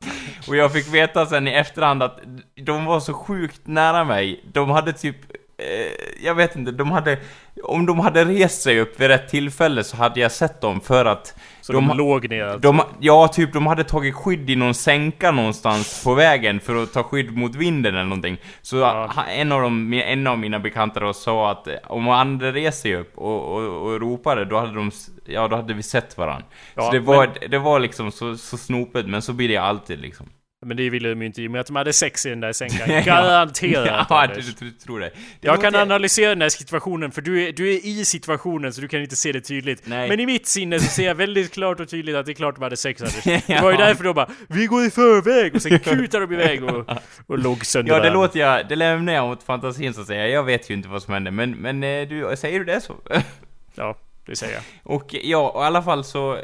Och 0.48 0.56
jag 0.56 0.72
fick 0.72 0.94
veta 0.94 1.26
sen 1.26 1.48
i 1.48 1.50
efterhand 1.50 2.02
att 2.02 2.20
de 2.54 2.84
var 2.84 3.00
så 3.00 3.14
sjukt 3.14 3.66
nära 3.66 4.04
mig. 4.04 4.44
De 4.52 4.70
hade 4.70 4.92
typ, 4.92 5.16
eh, 5.64 6.24
jag 6.24 6.34
vet 6.34 6.56
inte, 6.56 6.70
de 6.72 6.90
hade, 6.90 7.18
om 7.62 7.86
de 7.86 8.00
hade 8.00 8.24
rest 8.24 8.62
sig 8.62 8.80
upp 8.80 9.00
vid 9.00 9.08
rätt 9.08 9.28
tillfälle 9.28 9.84
så 9.84 9.96
hade 9.96 10.20
jag 10.20 10.32
sett 10.32 10.60
dem 10.60 10.80
för 10.80 11.04
att 11.04 11.34
Så 11.60 11.72
de, 11.72 11.88
de, 11.88 11.96
låg 11.96 12.30
ner 12.30 12.44
alltså. 12.44 12.58
de, 12.58 12.80
ja, 13.00 13.28
typ 13.28 13.52
de 13.52 13.66
hade 13.66 13.84
tagit 13.84 14.14
skydd 14.14 14.50
i 14.50 14.56
någon 14.56 14.74
sänka 14.74 15.30
någonstans 15.30 16.04
på 16.04 16.14
vägen 16.14 16.60
för 16.60 16.82
att 16.82 16.92
ta 16.92 17.02
skydd 17.02 17.36
mot 17.36 17.54
vinden 17.54 17.94
eller 17.94 18.04
någonting. 18.04 18.36
Så 18.62 18.76
Ja. 18.76 19.10
en, 19.28 19.52
av 19.52 19.62
dem, 19.62 19.92
en 19.92 20.26
av 20.26 20.38
mina 20.38 20.58
bekanta 20.58 21.00
då 21.00 21.12
sa 21.12 21.50
att 21.50 21.66
eh, 21.68 21.74
om 21.86 22.08
andra 22.08 22.52
reser 22.52 22.70
sig 22.80 22.96
upp 22.96 23.18
och, 23.18 23.52
och, 23.56 23.86
och 23.86 24.00
ropade, 24.00 24.44
då 24.44 24.58
hade 24.58 24.74
de, 24.74 24.90
ja 25.26 25.48
då 25.48 25.56
hade 25.56 25.74
vi 25.74 25.82
sett 25.82 26.18
varandra. 26.18 26.46
Ja, 26.74 26.82
så 26.82 26.92
det 26.92 27.00
var, 27.00 27.30
det 27.48 27.58
var 27.58 27.80
liksom 27.80 28.12
så, 28.12 28.36
så 28.36 28.56
snopet, 28.56 29.06
men 29.06 29.22
så 29.22 29.32
blir 29.32 29.48
det 29.48 29.56
alltid 29.56 30.00
liksom. 30.00 30.26
Men 30.64 30.76
det 30.76 30.90
ville 30.90 31.08
de 31.08 31.20
ju 31.20 31.26
inte 31.26 31.42
i 31.42 31.46
och 31.46 31.50
med 31.50 31.60
att 31.60 31.66
de 31.66 31.76
hade 31.76 31.92
sex 31.92 32.26
i 32.26 32.30
den 32.30 32.40
där 32.40 32.52
sänkan. 32.52 32.90
Ja. 32.90 33.00
Garanterat 33.00 34.06
Ja, 34.10 34.26
du, 34.34 34.40
du, 34.60 34.70
tror 34.70 35.00
det. 35.00 35.06
det 35.06 35.12
Jag 35.40 35.60
kan 35.60 35.72
låter- 35.72 35.82
analysera 35.82 36.28
den 36.28 36.42
här 36.42 36.48
situationen 36.48 37.10
för 37.10 37.22
du 37.22 37.48
är, 37.48 37.52
du 37.52 37.74
är 37.74 37.86
i 37.86 38.04
situationen 38.04 38.72
så 38.72 38.80
du 38.80 38.88
kan 38.88 39.00
inte 39.00 39.16
se 39.16 39.32
det 39.32 39.40
tydligt. 39.40 39.82
Nej. 39.86 40.08
Men 40.08 40.20
i 40.20 40.26
mitt 40.26 40.46
sinne 40.46 40.80
så 40.80 40.86
ser 40.86 41.06
jag 41.06 41.14
väldigt 41.14 41.52
klart 41.52 41.80
och 41.80 41.88
tydligt 41.88 42.16
att 42.16 42.26
det 42.26 42.32
är 42.32 42.34
klart 42.34 42.54
de 42.54 42.62
hade 42.64 42.76
sex 42.76 43.02
Anders. 43.02 43.26
Ja. 43.26 43.56
Det 43.56 43.62
var 43.62 43.70
ju 43.70 43.76
därför 43.76 44.04
de 44.04 44.14
bara 44.14 44.28
'Vi 44.48 44.66
går 44.66 44.84
i 44.84 44.88
förväg' 44.88 45.54
och 45.54 45.62
sen 45.62 45.78
kutar 45.78 46.20
de 46.20 46.32
iväg 46.32 46.64
och, 46.64 46.88
och 47.26 47.38
låg 47.38 47.66
sönder 47.66 47.92
Ja, 47.92 47.94
det 47.96 48.00
varandra. 48.00 48.20
låter 48.22 48.40
jag, 48.40 48.68
det 48.68 48.76
lämnar 48.76 49.12
jag 49.12 49.30
åt 49.30 49.42
fantasin 49.42 49.94
så 49.94 50.00
att 50.00 50.06
säga. 50.06 50.28
Jag 50.28 50.42
vet 50.44 50.70
ju 50.70 50.74
inte 50.74 50.88
vad 50.88 51.02
som 51.02 51.14
hände, 51.14 51.30
men, 51.30 51.50
men 51.50 51.82
eh, 51.84 52.08
du, 52.08 52.34
säger 52.36 52.58
du 52.58 52.64
det 52.64 52.80
så? 52.80 52.94
Ja, 53.76 53.96
det 54.26 54.36
säger 54.36 54.54
jag. 54.54 54.62
Och 54.82 55.14
ja, 55.22 55.50
och 55.50 55.62
i 55.62 55.64
alla 55.64 55.82
fall 55.82 56.04
så, 56.04 56.36
eh, 56.36 56.42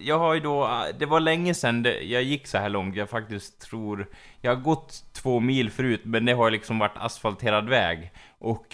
jag 0.00 0.18
har 0.18 0.34
ju 0.34 0.40
då, 0.40 0.84
det 0.98 1.06
var 1.06 1.20
länge 1.20 1.54
sedan 1.54 1.86
jag 2.02 2.22
gick 2.22 2.46
så 2.46 2.58
här 2.58 2.68
långt, 2.68 2.96
jag 2.96 3.10
faktiskt 3.10 3.60
tror, 3.60 4.06
jag 4.40 4.54
har 4.54 4.62
gått 4.62 5.04
två 5.12 5.40
mil 5.40 5.70
förut, 5.70 6.00
men 6.04 6.24
det 6.24 6.32
har 6.32 6.50
liksom 6.50 6.78
varit 6.78 6.96
asfalterad 6.96 7.68
väg. 7.68 8.10
Och 8.38 8.66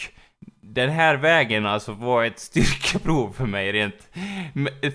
den 0.62 0.90
här 0.90 1.16
vägen 1.16 1.66
alltså 1.66 1.92
var 1.92 2.24
ett 2.24 2.38
styrkeprov 2.38 3.32
för 3.32 3.46
mig 3.46 3.72
rent 3.72 4.08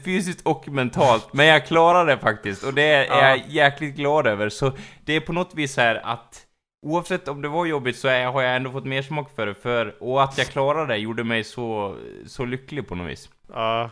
fysiskt 0.05 0.41
och 0.47 0.67
mentalt, 0.67 1.33
men 1.33 1.45
jag 1.45 1.65
klarade 1.65 2.11
det 2.15 2.19
faktiskt, 2.21 2.63
och 2.63 2.73
det 2.73 2.83
är 2.83 3.05
Ja. 3.05 3.29
jag 3.29 3.41
jäkligt 3.47 3.95
glad 3.95 4.27
över. 4.27 4.49
Så 4.49 4.71
det 5.05 5.13
är 5.13 5.19
på 5.19 5.33
något 5.33 5.55
vis 5.55 5.77
här 5.77 6.01
att 6.03 6.45
Oavsett 6.85 7.27
om 7.27 7.41
det 7.41 7.47
var 7.47 7.65
jobbigt 7.65 7.97
så 7.97 8.07
är, 8.07 8.25
har 8.25 8.41
jag 8.41 8.55
ändå 8.55 8.71
fått 8.71 8.85
mer 8.85 9.01
smak 9.01 9.35
för 9.35 9.45
det, 9.45 9.55
för, 9.55 10.03
och 10.03 10.23
att 10.23 10.37
jag 10.37 10.47
klarade 10.47 10.93
det 10.93 10.97
gjorde 10.97 11.23
mig 11.23 11.43
så, 11.43 11.97
så 12.27 12.45
lycklig 12.45 12.87
på 12.87 12.95
något 12.95 13.11
vis. 13.11 13.29
Ja. 13.53 13.91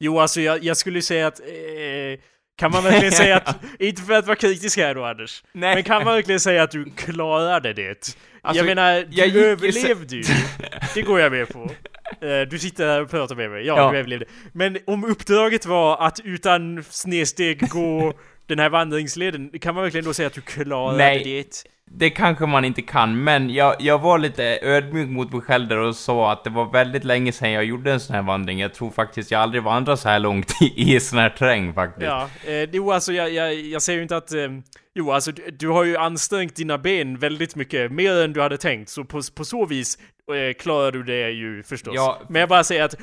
Jo, 0.00 0.18
alltså 0.20 0.40
jag, 0.40 0.64
jag 0.64 0.76
skulle 0.76 1.02
säga 1.02 1.26
att... 1.26 1.40
Eh, 1.40 2.20
kan 2.58 2.70
man 2.70 2.84
verkligen 2.84 3.12
säga 3.22 3.36
att... 3.36 3.56
Inte 3.78 4.02
för 4.02 4.12
att 4.12 4.26
vara 4.26 4.36
kritisk 4.36 4.78
här 4.78 4.94
då 4.94 5.04
Anders. 5.04 5.44
Nej. 5.52 5.74
Men 5.74 5.84
kan 5.84 6.04
man 6.04 6.14
verkligen 6.14 6.40
säga 6.40 6.62
att 6.62 6.70
du 6.70 6.84
klarade 6.96 7.72
det? 7.72 8.16
Alltså, 8.42 8.64
jag 8.64 8.66
menar, 8.66 9.00
du 9.00 9.16
jag 9.16 9.36
överlevde 9.36 10.16
ju. 10.16 10.22
Det 10.94 11.02
går 11.02 11.20
jag 11.20 11.32
med 11.32 11.48
på. 11.48 11.70
Eh, 12.26 12.40
Du 12.50 12.58
sitter 12.58 12.86
här 12.88 13.02
och 13.02 13.10
pratar 13.10 13.34
med 13.34 13.50
mig. 13.50 13.66
Ja, 13.66 13.76
Ja. 13.76 13.90
du 13.92 13.98
överlevde. 13.98 14.26
Men 14.52 14.78
om 14.86 15.04
uppdraget 15.04 15.66
var 15.66 16.06
att 16.06 16.20
utan 16.24 16.84
snedsteg 16.90 17.68
gå 17.68 18.12
den 18.46 18.58
här 18.58 18.68
vandringsleden, 18.68 19.50
kan 19.58 19.74
man 19.74 19.84
verkligen 19.84 20.04
då 20.04 20.14
säga 20.14 20.26
att 20.26 20.34
du 20.34 20.40
klarade 20.40 20.98
Nej. 20.98 21.24
det? 21.24 21.64
Det 21.90 22.10
kanske 22.10 22.46
man 22.46 22.64
inte 22.64 22.82
kan, 22.82 23.24
men 23.24 23.50
jag, 23.50 23.76
jag 23.78 23.98
var 23.98 24.18
lite 24.18 24.58
ödmjuk 24.62 25.08
mot 25.08 25.32
mig 25.32 25.40
själv 25.40 25.68
där 25.68 25.78
och 25.78 25.96
sa 25.96 26.32
att 26.32 26.44
det 26.44 26.50
var 26.50 26.72
väldigt 26.72 27.04
länge 27.04 27.32
sedan 27.32 27.50
jag 27.50 27.64
gjorde 27.64 27.92
en 27.92 28.00
sån 28.00 28.16
här 28.16 28.22
vandring. 28.22 28.58
Jag 28.60 28.74
tror 28.74 28.90
faktiskt 28.90 29.30
jag 29.30 29.40
aldrig 29.40 29.62
vandrat 29.62 30.00
så 30.00 30.08
här 30.08 30.18
långt 30.18 30.52
i, 30.60 30.94
i 30.94 31.00
sån 31.00 31.18
här 31.18 31.30
terräng 31.30 31.74
faktiskt. 31.74 32.06
Ja, 32.06 32.28
eh, 32.44 32.68
jo 32.72 32.92
alltså 32.92 33.12
jag, 33.12 33.32
jag, 33.32 33.54
jag 33.54 33.82
säger 33.82 33.96
ju 33.96 34.02
inte 34.02 34.16
att... 34.16 34.32
Eh, 34.32 34.48
jo 34.94 35.12
alltså 35.12 35.32
du, 35.32 35.50
du 35.50 35.68
har 35.68 35.84
ju 35.84 35.96
ansträngt 35.96 36.56
dina 36.56 36.78
ben 36.78 37.18
väldigt 37.18 37.56
mycket, 37.56 37.92
mer 37.92 38.24
än 38.24 38.32
du 38.32 38.42
hade 38.42 38.56
tänkt, 38.56 38.88
så 38.88 39.04
på, 39.04 39.20
på 39.34 39.44
så 39.44 39.66
vis 39.66 39.98
eh, 40.32 40.54
klarar 40.54 40.92
du 40.92 41.02
det 41.02 41.30
ju 41.30 41.62
förstås. 41.62 41.94
Ja. 41.94 42.20
Men 42.28 42.40
jag 42.40 42.48
bara 42.48 42.64
säger 42.64 42.84
att 42.84 42.94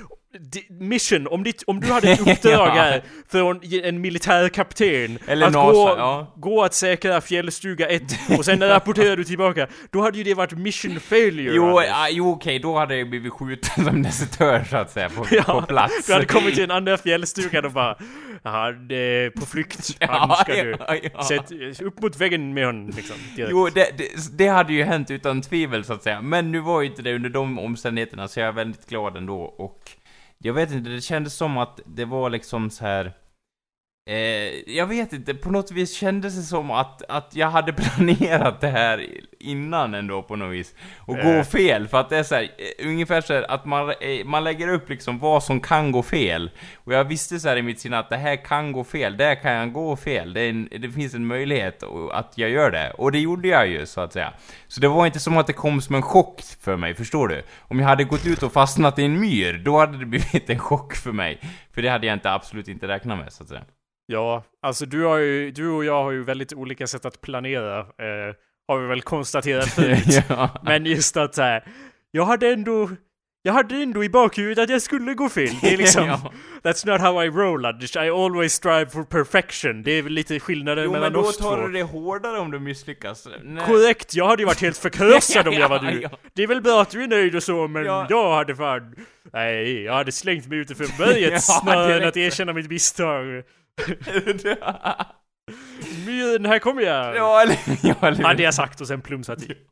mission, 0.69 1.27
om, 1.27 1.43
ditt, 1.43 1.63
om 1.67 1.79
du 1.79 1.91
hade 1.91 2.11
ett 2.11 2.19
uppdrag 2.27 2.67
Ja. 2.67 2.81
här 2.81 3.03
från 3.31 3.59
en 3.83 4.01
militär 4.01 4.49
kapten 4.49 5.19
Eller 5.27 5.47
att 5.47 5.53
NASA, 5.53 5.71
gå, 5.71 5.95
ja. 5.97 6.33
gå 6.35 6.63
att 6.63 6.73
säkra 6.73 7.21
fjällstuga 7.21 7.87
1 7.89 8.03
och 8.37 8.45
sen 8.45 8.67
rapporterar 8.67 9.15
du 9.15 9.23
tillbaka, 9.23 9.67
då 9.91 10.01
hade 10.01 10.17
ju 10.17 10.23
det 10.23 10.33
varit 10.33 10.51
mission 10.51 10.99
failure. 10.99 11.55
Jo, 11.55 11.81
ja, 11.81 12.07
jo 12.09 12.31
okej, 12.31 12.59
då 12.59 12.77
hade 12.77 12.97
jag 12.97 13.09
blivit 13.09 13.33
skjuten 13.33 13.85
som 13.85 14.03
desertör 14.03 14.63
så 14.69 14.77
att 14.77 14.91
säga, 14.91 15.09
på, 15.09 15.25
på 15.45 15.61
plats. 15.61 16.07
Du 16.07 16.13
hade 16.13 16.25
kommit 16.25 16.53
till 16.53 16.61
den 16.67 16.71
andra 16.77 16.97
fjällstugan 16.97 17.65
och 17.65 17.71
bara 17.71 17.97
det 18.89 18.95
är 18.95 19.29
på 19.29 19.45
flykt, 19.45 19.97
han 19.99 20.29
Ja, 20.29 20.35
ska 20.35 20.53
du. 20.53 20.75
ja, 20.87 20.95
ja. 21.13 21.23
Sätt 21.23 21.81
upp 21.81 22.01
mot 22.01 22.15
väggen 22.17 22.53
med 22.53 22.65
honom 22.65 22.89
liksom. 22.95 23.15
direkt. 23.35 23.51
Jo, 23.51 23.69
det, 23.69 23.97
det, 23.97 24.37
det 24.37 24.47
hade 24.47 24.73
ju 24.73 24.83
hänt 24.83 25.11
utan 25.11 25.41
tvivel 25.41 25.83
så 25.83 25.93
att 25.93 26.03
säga. 26.03 26.21
Men 26.21 26.51
nu 26.51 26.59
var 26.59 26.81
ju 26.81 26.87
inte 26.87 27.01
det 27.01 27.15
under 27.15 27.29
de 27.29 27.59
omständigheterna, 27.59 28.27
så 28.27 28.39
jag 28.39 28.47
är 28.47 28.51
väldigt 28.51 28.89
glad 28.89 29.17
ändå. 29.17 29.41
Och 29.41 29.91
jag 30.45 30.53
vet 30.53 30.71
inte, 30.71 30.89
det 30.89 31.01
kändes 31.01 31.33
som 31.33 31.57
att 31.57 31.79
det 31.85 32.05
var 32.05 32.29
liksom 32.29 32.69
så 32.69 32.85
här. 32.85 33.13
Eh, 34.05 34.75
jag 34.75 34.87
vet 34.87 35.13
inte, 35.13 35.33
på 35.33 35.51
något 35.51 35.71
vis 35.71 35.93
kändes 35.93 36.35
det 36.35 36.41
som 36.41 36.71
att, 36.71 37.01
att 37.09 37.35
jag 37.35 37.49
hade 37.49 37.73
planerat 37.97 38.61
det 38.61 38.67
här 38.67 39.07
innan 39.39 39.93
ändå 39.93 40.23
på 40.23 40.35
något 40.35 40.53
vis. 40.53 40.75
Och 40.99 41.15
gå 41.15 41.29
Eh. 41.29 41.43
fel, 41.43 41.87
för 41.87 41.99
att 41.99 42.09
det 42.09 42.17
är 42.17 42.23
så 42.23 42.35
här, 42.35 42.43
eh, 42.43 42.87
ungefär 42.87 43.21
så 43.21 43.33
här 43.33 43.51
att 43.51 43.65
man, 43.65 43.89
eh, 43.89 44.25
man 44.25 44.43
lägger 44.43 44.67
upp 44.67 44.89
liksom 44.89 45.19
vad 45.19 45.43
som 45.43 45.59
kan 45.59 45.91
gå 45.91 46.03
fel. 46.03 46.51
Och 46.75 46.93
jag 46.93 47.03
visste 47.03 47.39
så 47.39 47.49
här 47.49 47.57
i 47.57 47.61
mitt 47.61 47.79
sinne 47.79 47.99
att 47.99 48.09
det 48.09 48.17
här 48.17 48.35
kan 48.45 48.71
gå 48.71 48.83
fel, 48.83 49.17
där 49.17 49.35
kan 49.35 49.51
jag 49.51 49.73
gå 49.73 49.95
fel. 49.95 50.33
Det, 50.33 50.49
en, 50.49 50.69
det 50.79 50.89
finns 50.89 51.13
en 51.13 51.25
möjlighet 51.27 51.83
att 52.11 52.33
jag 52.37 52.49
gör 52.49 52.71
det. 52.71 52.91
Och 52.91 53.11
det 53.11 53.19
gjorde 53.19 53.47
jag 53.47 53.67
ju, 53.67 53.85
så 53.85 54.01
att 54.01 54.13
säga. 54.13 54.33
Så 54.67 54.81
det 54.81 54.87
var 54.87 55.05
inte 55.05 55.19
som 55.19 55.37
att 55.37 55.47
det 55.47 55.53
kom 55.53 55.81
som 55.81 55.95
en 55.95 56.01
chock 56.01 56.41
för 56.61 56.77
mig, 56.77 56.93
förstår 56.95 57.27
du? 57.27 57.43
Om 57.59 57.79
jag 57.79 57.87
hade 57.87 58.03
gått 58.03 58.25
ut 58.25 58.43
och 58.43 58.53
fastnat 58.53 58.99
i 58.99 59.03
en 59.05 59.19
myr, 59.19 59.61
då 59.65 59.79
hade 59.79 59.97
det 59.97 60.05
blivit 60.15 60.49
en 60.49 60.59
chock 60.59 60.95
för 60.95 61.11
mig. 61.11 61.39
För 61.73 61.81
det 61.81 61.89
hade 61.89 62.07
jag 62.07 62.13
inte, 62.15 62.31
absolut 62.31 62.67
inte 62.67 62.87
räknat 62.87 63.17
med, 63.17 63.33
så 63.33 63.43
att 63.43 63.49
säga. 63.49 63.63
Ja, 64.05 64.43
alltså 64.61 64.85
du, 64.85 65.03
har 65.03 65.17
ju, 65.17 65.51
du 65.51 65.69
och 65.69 65.85
jag 65.85 66.03
har 66.03 66.11
ju 66.11 66.23
väldigt 66.23 66.53
olika 66.53 66.87
sätt 66.87 67.05
att 67.05 67.21
planera. 67.21 67.79
Eh, 67.79 68.35
har 68.67 68.79
vi 68.79 68.87
väl 68.87 69.01
konstaterat 69.01 69.67
förut. 69.75 70.23
ja. 70.29 70.49
Men 70.63 70.85
just 70.85 71.17
att 71.17 71.35
såhär, 71.35 71.63
jag 72.11 72.25
hade 72.25 72.47
ändå 72.47 72.89
jag 73.45 73.53
hade 73.53 73.75
ändå 73.75 74.03
i 74.03 74.09
bakhuvudet 74.09 74.63
att 74.63 74.69
jag 74.69 74.81
skulle 74.81 75.13
gå 75.13 75.29
fel. 75.29 75.49
Det 75.61 75.73
är 75.73 75.77
liksom, 75.77 76.05
Ja. 76.07 76.31
that's 76.63 76.87
not 76.91 77.01
how 77.01 77.23
I 77.23 77.29
roll 77.29 77.65
Anders. 77.65 77.95
I 77.95 77.99
always 78.09 78.53
strive 78.53 78.85
for 78.89 79.03
perfection. 79.03 79.83
Det 79.83 79.91
är 79.91 80.01
väl 80.01 80.13
lite 80.13 80.39
skillnaden 80.39 80.83
Jo, 80.83 80.91
mellan 80.91 81.11
men 81.13 81.21
då 81.21 81.27
oss 81.29 81.37
tar 81.37 81.55
två. 81.57 81.67
du 81.67 81.73
det 81.73 81.83
hårdare 81.83 82.39
om 82.39 82.51
du 82.51 82.59
misslyckas. 82.59 83.27
Nej. 83.43 83.63
Korrekt, 83.65 84.15
jag 84.15 84.27
hade 84.27 84.41
ju 84.41 84.45
varit 84.45 84.61
helt 84.61 84.77
förkrossad 84.77 85.47
om 85.47 85.53
jag 85.53 85.69
var 85.69 85.79
du. 85.79 86.01
ja. 86.01 86.09
Det 86.33 86.43
är 86.43 86.47
väl 86.47 86.61
bra 86.61 86.81
att 86.81 86.89
du 86.89 87.03
är 87.03 87.07
nöjd 87.07 87.35
och 87.35 87.43
så, 87.43 87.67
men 87.67 87.85
Ja. 87.85 88.07
jag 88.09 88.35
hade 88.35 88.55
fan... 88.55 88.95
Nej, 89.33 89.83
jag 89.83 89.93
hade 89.93 90.11
slängt 90.11 90.47
mig 90.47 90.57
ute 90.57 90.75
från 90.75 90.87
berget 90.97 91.31
Ja, 91.31 91.39
snarare 91.39 91.97
än 92.01 92.07
att 92.07 92.17
erkänna 92.17 92.53
mitt 92.53 92.69
misstag. 92.69 93.43
Myren, 96.05 96.45
här 96.45 96.59
kommer 96.59 96.81
jag! 96.81 97.15
ja, 97.15 97.41
eller, 97.41 97.57
ja, 97.87 97.95
eller 98.07 98.23
Hade 98.23 98.43
jag 98.43 98.53
sagt 98.53 98.81
och 98.81 98.87
sen 98.87 99.01
plumsat 99.01 99.43
i. 99.43 99.55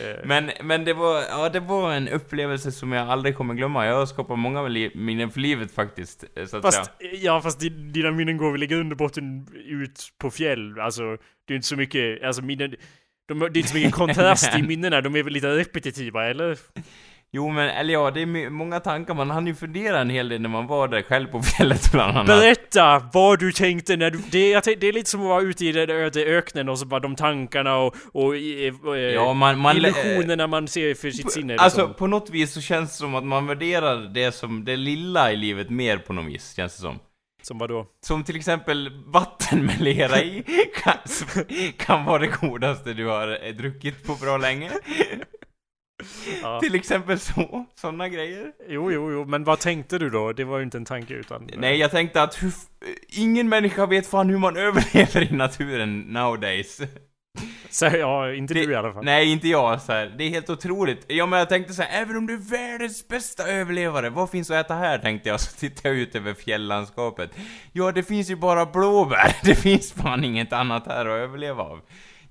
Eh, 0.00 0.16
Men, 0.24 0.50
men 0.62 0.84
det 0.84 0.94
var, 0.94 1.20
ja 1.22 1.48
det 1.48 1.60
var 1.60 1.92
en 1.92 2.08
upplevelse 2.08 2.72
som 2.72 2.92
jag 2.92 3.08
aldrig 3.08 3.36
kommer 3.36 3.54
glömma. 3.54 3.86
Jag 3.86 3.94
har 3.94 4.06
skapat 4.06 4.38
många 4.38 4.62
minnen 4.94 5.30
för 5.30 5.40
livet 5.40 5.72
faktiskt, 5.74 6.24
eh, 6.36 6.46
så 6.46 6.56
att 6.56 6.62
Fast, 6.62 6.84
säga. 6.84 7.10
ja 7.14 7.40
fast 7.40 7.60
di- 7.60 7.68
dina 7.68 8.10
minnen 8.10 8.36
går 8.36 8.52
väl 8.52 8.66
grund 8.66 8.92
och 8.92 8.98
botten 8.98 9.46
ut 9.66 10.08
på 10.18 10.30
fjäll, 10.30 10.80
alltså 10.80 11.02
det 11.46 11.54
är 11.54 11.56
inte 11.56 11.68
så 11.68 11.76
mycket, 11.76 12.22
alltså 12.22 12.42
minnen, 12.42 12.74
de, 13.28 13.38
det 13.40 13.46
är 13.46 13.56
inte 13.56 13.68
så 13.68 13.76
mycket 13.76 13.94
kontrast 13.94 14.58
i 14.58 14.62
minnena, 14.62 15.00
de 15.00 15.16
är 15.16 15.22
väl 15.22 15.32
lite 15.32 15.56
repetitiva 15.56 16.26
eller? 16.30 16.58
Jo 17.34 17.48
men, 17.50 17.68
eller 17.68 17.92
ja, 17.92 18.10
det 18.10 18.20
är 18.22 18.50
många 18.50 18.80
tankar, 18.80 19.14
man 19.14 19.30
hann 19.30 19.46
ju 19.46 19.54
fundera 19.54 20.00
en 20.00 20.10
hel 20.10 20.28
del 20.28 20.40
när 20.40 20.48
man 20.48 20.66
var 20.66 20.88
där 20.88 21.02
själv 21.02 21.26
på 21.26 21.42
fjället 21.42 21.92
bland 21.92 22.10
annat. 22.16 22.26
Berätta 22.26 23.08
vad 23.12 23.38
du 23.38 23.52
tänkte 23.52 23.96
när 23.96 24.10
du... 24.10 24.18
Det, 24.30 24.60
tänkte, 24.60 24.74
det 24.80 24.88
är 24.88 24.92
lite 24.92 25.10
som 25.10 25.20
att 25.20 25.26
vara 25.28 25.42
ute 25.42 25.64
i 25.66 25.72
den 25.72 25.90
öde 25.90 26.20
öknen 26.24 26.68
och 26.68 26.78
så 26.78 26.86
bara 26.86 27.00
de 27.00 27.16
tankarna 27.16 27.76
och, 27.76 27.94
och, 28.12 28.24
och 28.24 28.36
eh, 28.36 29.14
Ja, 29.14 29.32
man- 29.32 29.58
man- 29.58 29.76
illusionerna 29.76 30.46
man 30.46 30.68
ser 30.68 30.94
för 30.94 31.10
sitt 31.10 31.32
sinne. 31.32 31.52
Liksom. 31.52 31.64
Alltså 31.64 31.88
på 31.88 32.06
något 32.06 32.30
vis 32.30 32.52
så 32.52 32.60
känns 32.60 32.90
det 32.90 32.96
som 32.96 33.14
att 33.14 33.24
man 33.24 33.46
värderar 33.46 34.14
det 34.14 34.32
som, 34.32 34.64
det 34.64 34.76
lilla 34.76 35.32
i 35.32 35.36
livet 35.36 35.70
mer 35.70 35.98
på 35.98 36.12
något 36.12 36.26
vis, 36.34 36.54
känns 36.56 36.76
det 36.76 36.80
som. 36.82 36.98
Som 37.42 37.58
vadå? 37.58 37.86
Som 38.06 38.24
till 38.24 38.36
exempel 38.36 38.90
vatten 39.06 39.66
med 39.66 39.80
lera 39.80 40.20
i 40.22 40.42
kan, 40.82 40.94
kan 41.78 42.04
vara 42.04 42.18
det 42.18 42.40
godaste 42.40 42.92
du 42.92 43.06
har 43.06 43.38
eh, 43.46 43.54
druckit 43.54 44.06
på 44.06 44.14
bra 44.14 44.36
länge. 44.36 44.70
Ja. 46.42 46.60
Till 46.62 46.74
exempel 46.74 47.18
så, 47.18 47.66
sådana 47.74 48.08
grejer. 48.08 48.52
Jo, 48.68 48.92
jo, 48.92 49.12
jo, 49.12 49.24
men 49.24 49.44
vad 49.44 49.58
tänkte 49.60 49.98
du 49.98 50.10
då? 50.10 50.32
Det 50.32 50.44
var 50.44 50.58
ju 50.58 50.64
inte 50.64 50.76
en 50.76 50.84
tanke 50.84 51.14
utan... 51.14 51.48
Nej, 51.56 51.76
jag 51.78 51.90
tänkte 51.90 52.22
att 52.22 52.42
hur, 52.42 52.52
ingen 53.08 53.48
människa 53.48 53.86
vet 53.86 54.06
fan 54.06 54.28
hur 54.30 54.38
man 54.38 54.56
överlever 54.66 55.32
i 55.32 55.36
naturen 55.36 56.00
nowadays. 56.00 56.80
Så, 57.70 57.84
ja, 57.86 58.32
inte 58.32 58.54
Det- 58.54 58.66
du 58.66 58.72
i 58.72 58.74
alla 58.74 58.92
fall. 58.92 59.04
Nej, 59.04 59.32
inte 59.32 59.48
jag 59.48 59.82
så 59.82 59.92
här. 59.92 60.14
Det 60.18 60.24
är 60.24 60.28
helt 60.28 60.50
otroligt. 60.50 61.04
Ja, 61.08 61.26
men 61.26 61.38
jag 61.38 61.48
tänkte 61.48 61.72
så 61.74 61.82
här, 61.82 62.02
även 62.02 62.16
om 62.16 62.26
du 62.26 62.34
är 62.34 62.38
världens 62.50 63.08
bästa 63.08 63.48
överlevare, 63.48 64.10
vad 64.10 64.30
finns 64.30 64.50
att 64.50 64.66
äta 64.66 64.74
här? 64.74 64.98
Tänkte 64.98 65.28
jag, 65.28 65.40
så 65.40 65.56
tittade 65.58 65.88
jag 65.88 65.98
ut 65.98 66.14
över 66.14 66.34
fjälllandskapet. 66.34 67.30
Ja, 67.72 67.92
det 67.92 68.02
finns 68.02 68.30
ju 68.30 68.36
bara 68.36 68.66
blåbär. 68.66 69.36
Det 69.44 69.54
finns 69.54 69.92
fan 69.92 70.24
inget 70.24 70.52
annat 70.52 70.86
här 70.86 71.06
att 71.06 71.20
överleva 71.28 71.62
av. 71.62 71.80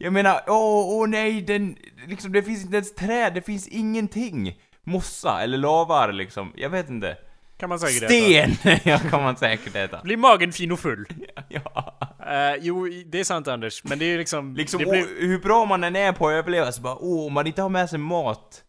Jag 0.04 0.14
menar, 0.14 0.42
åh, 0.48 1.00
åh 1.00 1.08
nej, 1.08 1.42
den, 1.42 1.76
liksom, 2.08 2.32
det 2.32 2.44
finns 2.44 2.64
inte 2.64 2.76
ens 2.76 2.96
träd, 2.96 3.34
det 3.34 3.42
finns 3.42 3.68
ingenting. 3.68 4.60
Mossa, 4.84 5.42
eller 5.42 5.58
lavar 5.58 6.12
liksom, 6.12 6.54
jag 6.56 6.70
vet 6.70 6.90
inte. 6.90 7.18
Kan 7.58 7.70
man 7.70 7.80
säkert 7.80 8.04
äta. 8.04 8.08
Sten! 8.08 8.80
ja, 8.84 8.98
kan 8.98 9.24
man 9.24 9.38
säkert 9.38 9.76
äta. 9.76 10.02
Blir 10.04 10.18
magen 10.18 10.52
fin 10.52 10.72
och 10.72 10.80
full? 10.80 11.06
Ja. 11.50 11.98
Eh, 12.28 12.56
jo, 12.62 12.88
det 13.06 13.20
är 13.20 13.24
sant 13.24 13.48
Anders, 13.48 13.84
men 13.84 14.00
det 14.00 14.06
är 14.06 14.18
liksom... 14.18 14.56
Liksom, 14.56 14.80
det 14.80 14.86
åh, 14.86 14.92
blir... 14.92 15.28
hur 15.28 15.40
bra 15.40 15.66
man 15.66 15.84
än 15.84 15.96
är 15.96 16.12
på 16.12 16.28
att 16.28 16.34
överleva 16.34 16.72
så 16.72 16.82
bara, 16.82 16.98
åh, 17.00 17.28
om 17.28 17.34
man 17.34 17.48
inte 17.48 17.62
har 17.62 17.70
med 17.70 17.90
sig 17.90 18.00
mat 18.00 18.64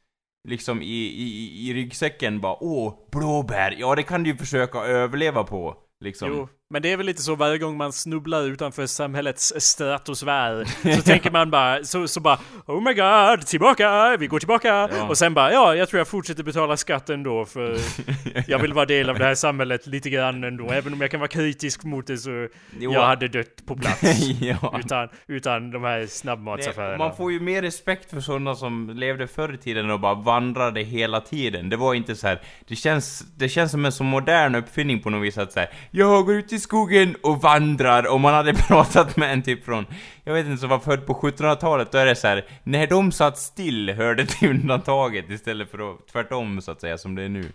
liksom 0.49 0.83
i, 0.83 1.07
i, 1.07 1.68
i 1.68 1.74
ryggsäcken 1.74 2.41
bara, 2.41 2.62
åh, 2.62 2.95
blåbär, 3.12 3.76
ja 3.78 3.95
det 3.95 4.03
kan 4.03 4.22
du 4.22 4.30
ju 4.30 4.37
försöka 4.37 4.78
överleva 4.78 5.45
på. 5.45 5.76
Liksom. 6.01 6.28
Jo, 6.28 6.49
men 6.73 6.83
det 6.83 6.93
är 6.93 6.97
väl 6.97 7.07
lite 7.07 7.23
så 7.23 7.35
varje 7.35 7.59
gång 7.59 7.77
man 7.77 7.93
snubblar 7.93 8.43
utanför 8.43 8.87
samhällets 8.87 9.53
stratosfär 9.57 10.64
Så 10.97 11.03
tänker 11.03 11.31
man 11.31 11.51
bara, 11.51 11.85
så, 11.85 12.09
så 12.09 12.20
bara 12.20 12.39
Oh 12.66 12.83
my 12.83 12.95
god, 12.95 13.47
tillbaka, 13.47 14.16
vi 14.16 14.27
går 14.27 14.39
tillbaka! 14.39 14.68
Ja. 14.68 15.09
Och 15.09 15.18
sen 15.18 15.35
bara, 15.35 15.53
ja, 15.53 15.75
jag 15.75 15.89
tror 15.89 15.99
jag 15.99 16.09
fortsätter 16.09 16.43
betala 16.43 16.77
skatt 16.77 17.11
ändå 17.11 17.45
för 17.45 17.79
jag 18.47 18.59
vill 18.59 18.73
vara 18.73 18.87
del 18.87 19.11
av 19.11 19.18
det 19.18 19.25
här 19.25 19.35
samhället 19.35 19.87
lite 19.87 20.11
grann 20.11 20.45
ändå 20.45 20.70
Även 20.70 20.93
om 20.93 21.01
jag 21.01 21.11
kan 21.11 21.20
vara 21.20 21.29
kritisk 21.29 21.85
mot 21.85 22.07
det 22.07 22.18
så 22.18 22.49
Jo. 22.79 22.93
jag 22.93 23.07
hade 23.07 23.29
dött 23.29 23.66
på 23.66 23.77
plats 23.77 24.03
ja. 24.41 24.75
utan, 24.79 25.09
utan 25.27 25.70
de 25.70 25.85
här 25.85 26.07
snabbmatsaffärerna 26.07 26.99
man 26.99 27.16
får 27.16 27.33
ju 27.33 27.41
mer 27.41 27.62
respekt 27.62 28.11
för 28.11 28.20
sådana 28.20 28.55
som 28.55 28.91
levde 28.91 29.27
förr 29.27 29.55
i 29.55 29.59
tiden 29.59 29.91
och 29.91 30.01
bara 30.01 30.14
vandrade 30.14 30.81
hela 30.81 31.20
tiden. 31.20 31.68
Det 31.68 31.77
var 31.77 31.95
inte 31.95 32.16
så 32.16 32.27
här. 32.27 32.41
det 32.68 32.77
känns, 32.77 33.25
det 33.37 33.49
känns 33.49 33.70
som 33.70 33.85
en 33.85 33.93
så 33.93 34.05
modern 34.05 34.55
uppfinning 34.55 35.01
på 35.03 35.11
något 35.11 35.27
vis 35.27 35.39
att 35.39 35.53
säga 35.53 35.68
Jag 35.91 36.27
går 36.27 36.35
ut 36.35 36.53
i 36.53 36.61
skogen 36.62 37.16
och 37.22 37.42
vandrar 37.42 38.12
och 38.12 38.20
man 38.20 38.34
hade 38.34 38.54
pratat 38.68 39.16
med 39.16 39.32
en 39.32 39.42
typ 39.42 39.64
från, 39.64 39.86
jag 40.24 40.34
vet 40.34 40.46
inte, 40.46 40.60
som 40.60 40.68
var 40.68 40.78
född 40.78 41.06
på 41.06 41.14
1700-talet, 41.14 41.92
då 41.92 41.98
är 41.98 42.06
det 42.06 42.14
så 42.14 42.26
här. 42.26 42.44
när 42.62 42.86
de 42.86 43.12
satt 43.12 43.38
still 43.38 43.90
hörde 43.90 44.26
till 44.26 44.50
undantaget 44.50 45.30
istället 45.30 45.70
för 45.70 45.90
att, 45.90 46.08
tvärtom 46.12 46.62
så 46.62 46.70
att 46.70 46.80
säga, 46.80 46.98
som 46.98 47.14
det 47.14 47.22
är 47.22 47.28
nu. 47.28 47.52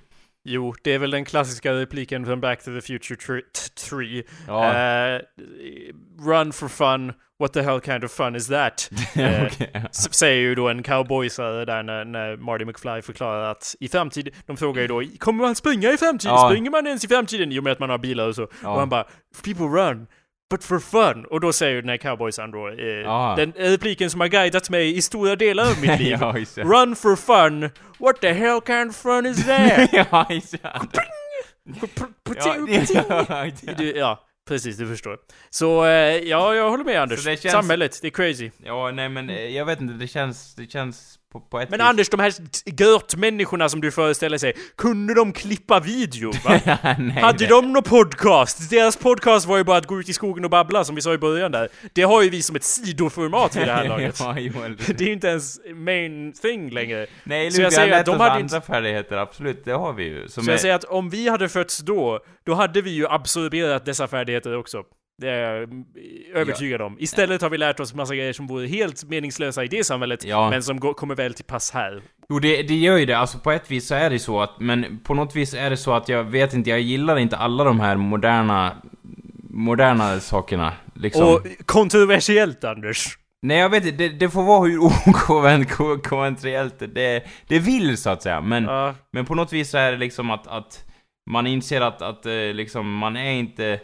Jo, 0.49 0.73
det 0.83 0.93
är 0.93 0.99
väl 0.99 1.11
den 1.11 1.25
klassiska 1.25 1.73
repliken 1.73 2.25
från 2.25 2.41
Back 2.41 2.63
to 2.63 2.71
the 2.75 2.81
Future 2.81 3.41
3 3.89 4.23
Ja. 4.47 4.73
Eh, 4.73 5.21
Run 6.19 6.53
for 6.53 6.67
fun, 6.67 7.13
what 7.39 7.53
the 7.53 7.61
hell 7.61 7.81
kind 7.81 8.03
of 8.03 8.11
fun 8.11 8.35
is 8.35 8.47
that? 8.47 8.89
Eh, 9.15 9.43
Okej. 9.45 9.71
S- 9.91 10.13
Säger 10.13 10.41
ju 10.41 10.55
då 10.55 10.69
en 10.69 10.83
cowboysare 10.83 11.65
där 11.65 11.83
när, 11.83 12.05
när 12.05 12.37
Marty 12.37 12.65
McFly 12.65 13.01
förklarar 13.01 13.51
att 13.51 13.75
i 13.79 13.87
framtiden, 13.87 14.33
de 14.45 14.57
frågar 14.57 14.81
ju 14.81 14.87
då 14.87 15.03
Kommer 15.19 15.43
man 15.43 15.55
springa 15.55 15.91
i 15.91 15.97
framtiden? 15.97 16.35
Ja. 16.35 16.49
Springer 16.49 16.71
man 16.71 16.87
ens 16.87 17.05
i 17.05 17.07
framtiden? 17.07 17.51
Jo 17.51 17.61
med 17.63 17.71
att 17.73 17.79
man 17.79 17.89
har 17.89 17.97
bilar 17.97 18.27
och 18.27 18.35
så. 18.35 18.47
Ja. 18.63 18.69
Och 18.69 18.79
han 18.79 18.89
bara 18.89 19.05
People 19.43 19.65
run, 19.65 20.07
but 20.49 20.63
for 20.63 20.79
fun. 20.79 21.25
Och 21.25 21.39
då 21.41 21.53
säger 21.53 21.81
den 21.81 21.89
här 21.89 21.97
cowboysaren 21.97 22.51
då 22.51 22.67
eh, 22.69 22.85
Ja. 22.85 23.33
Den 23.37 23.51
repliken 23.55 24.09
som 24.09 24.21
har 24.21 24.27
guidat 24.27 24.69
mig 24.69 24.97
i 24.97 25.01
stora 25.01 25.35
delar 25.35 25.63
av 25.63 25.81
mitt 25.81 25.99
liv. 25.99 26.17
ja. 26.21 26.35
Run 26.55 26.95
for 26.95 27.15
fun, 27.15 27.69
what 27.99 28.21
the 28.21 28.31
hell 28.33 28.61
kind 28.65 28.89
of 28.89 28.95
fun 28.95 29.25
is 29.25 29.45
that? 29.45 29.89
ja, 29.93 30.27
ja, 30.63 30.81
ja, 33.61 33.73
du, 33.77 33.91
ja, 33.91 34.23
precis, 34.47 34.77
du 34.77 34.87
förstår. 34.87 35.17
Så, 35.49 35.85
eh, 35.85 35.91
ja, 36.17 36.55
jag 36.55 36.69
håller 36.69 36.83
med 36.83 37.01
Anders. 37.01 37.23
Känns- 37.23 37.51
Samhället, 37.51 37.99
det 38.01 38.07
är 38.07 38.11
crazy. 38.11 38.51
ja, 38.63 38.91
nej 38.91 39.09
men 39.09 39.29
eh, 39.29 39.45
jag 39.45 39.65
vet 39.65 39.81
inte, 39.81 39.93
det 39.93 40.07
känns, 40.07 40.55
det 40.55 40.71
känns 40.71 41.15
på, 41.33 41.39
på 41.39 41.57
Men 41.57 41.67
vis... 41.71 41.79
Anders, 41.81 42.09
de 42.09 42.19
här 42.19 42.33
gört-människorna 42.65 43.69
som 43.69 43.81
du 43.81 43.91
föreställer 43.91 44.37
sig, 44.37 44.53
kunde 44.77 45.13
de 45.13 45.33
klippa 45.33 45.79
video? 45.79 46.31
Va? 46.45 46.59
nej, 46.99 47.09
Hade 47.09 47.37
nej. 47.39 47.47
de 47.49 47.73
någon 47.73 47.83
podcast? 47.83 48.69
Deras 48.69 48.97
podcast 48.97 49.47
var 49.47 49.57
ju 49.57 49.63
bara 49.63 49.77
att 49.77 49.85
gå 49.87 49.99
ut 49.99 50.09
i 50.09 50.13
skogen 50.13 50.43
och 50.43 50.49
babbla, 50.49 50.83
som 50.83 50.95
vi 50.95 51.01
sa 51.01 51.13
i 51.13 51.17
början 51.17 51.51
där. 51.51 51.69
Det 51.93 52.01
har 52.01 52.21
ju 52.23 52.29
vi 52.29 52.41
som 52.41 52.55
ett 52.55 52.63
sidoformat 52.63 53.55
vid 53.55 53.67
det 53.67 53.73
här 53.73 53.85
laget. 53.89 54.19
ja, 54.19 54.35
jo, 54.39 54.63
eller- 54.63 54.93
Det 54.93 55.01
är 55.03 55.07
ju 55.07 55.13
inte 55.13 55.27
ens 55.27 55.59
main 55.75 56.33
thing 56.41 56.69
längre. 56.69 57.07
Nej, 57.23 57.51
Så 57.51 57.57
Luke, 57.57 57.63
jag 57.63 57.73
säger 57.73 57.99
att 57.99 58.05
de 58.05 58.11
hade 58.19 58.31
andra 58.31 58.39
inte- 58.57 58.61
färdigheter, 58.61 59.17
absolut, 59.17 59.65
det 59.65 59.71
har 59.73 59.93
vi 59.93 60.03
ju. 60.03 60.27
Som 60.27 60.43
Så 60.43 60.49
är... 60.49 60.53
jag 60.53 60.61
säger 60.61 60.75
att 60.75 60.83
om 60.83 61.09
vi 61.09 61.29
hade 61.29 61.49
fötts 61.49 61.77
då, 61.77 62.19
då 62.45 62.53
hade 62.53 62.81
vi 62.81 62.89
ju 62.91 63.07
absorberat 63.07 63.85
dessa 63.85 64.07
färdigheter 64.07 64.57
också. 64.57 64.83
Det 65.21 65.29
är 65.29 65.59
jag 65.59 65.69
övertygad 66.33 66.81
om. 66.81 66.95
Istället 66.99 67.41
har 67.41 67.49
vi 67.49 67.57
lärt 67.57 67.79
oss 67.79 67.93
massa 67.93 68.15
grejer 68.15 68.33
som 68.33 68.47
vore 68.47 68.67
helt 68.67 69.03
meningslösa 69.03 69.63
i 69.63 69.67
det 69.67 69.83
samhället, 69.83 70.23
Ja. 70.25 70.49
men 70.49 70.63
som 70.63 70.79
går, 70.79 70.93
kommer 70.93 71.15
väl 71.15 71.33
till 71.33 71.45
pass 71.45 71.71
här. 71.71 72.01
Jo, 72.29 72.39
det, 72.39 72.63
det 72.63 72.75
gör 72.75 72.97
ju 72.97 73.05
det. 73.05 73.13
Alltså 73.17 73.39
på 73.39 73.51
ett 73.51 73.71
vis 73.71 73.87
så 73.87 73.95
är 73.95 74.09
det 74.09 74.19
så 74.19 74.41
att, 74.41 74.59
men 74.59 74.99
på 75.03 75.13
något 75.13 75.35
vis 75.35 75.53
är 75.53 75.69
det 75.69 75.77
så 75.77 75.93
att 75.93 76.09
jag 76.09 76.23
vet 76.23 76.53
inte, 76.53 76.69
jag 76.69 76.79
gillar 76.81 77.17
inte 77.17 77.37
alla 77.37 77.63
de 77.63 77.79
här 77.79 77.95
moderna, 77.95 78.77
moderna 79.49 80.19
sakerna. 80.19 80.73
Liksom. 80.95 81.23
Och 81.33 81.47
kontroversiellt, 81.65 82.63
Anders. 82.63 83.17
Nej, 83.41 83.57
jag 83.57 83.69
vet 83.69 83.85
inte, 83.85 83.97
det, 83.97 84.09
det 84.09 84.29
får 84.29 84.43
vara 84.43 84.67
hur 84.67 84.79
okonventionellt 85.07 86.79
det, 86.79 87.23
det 87.47 87.59
vill 87.59 87.97
så 87.97 88.09
att 88.09 88.21
säga. 88.21 88.41
Men, 88.41 88.63
Ja. 88.63 88.95
men 89.11 89.25
på 89.25 89.35
något 89.35 89.53
vis 89.53 89.69
så 89.69 89.77
är 89.77 89.91
det 89.91 89.97
liksom 89.97 90.31
att, 90.31 90.47
att 90.47 90.85
man 91.29 91.47
inser 91.47 91.81
att, 91.81 92.01
att 92.01 92.25
eh, 92.25 92.33
liksom, 92.33 92.93
man 92.97 93.15
är 93.17 93.31
inte... 93.31 93.79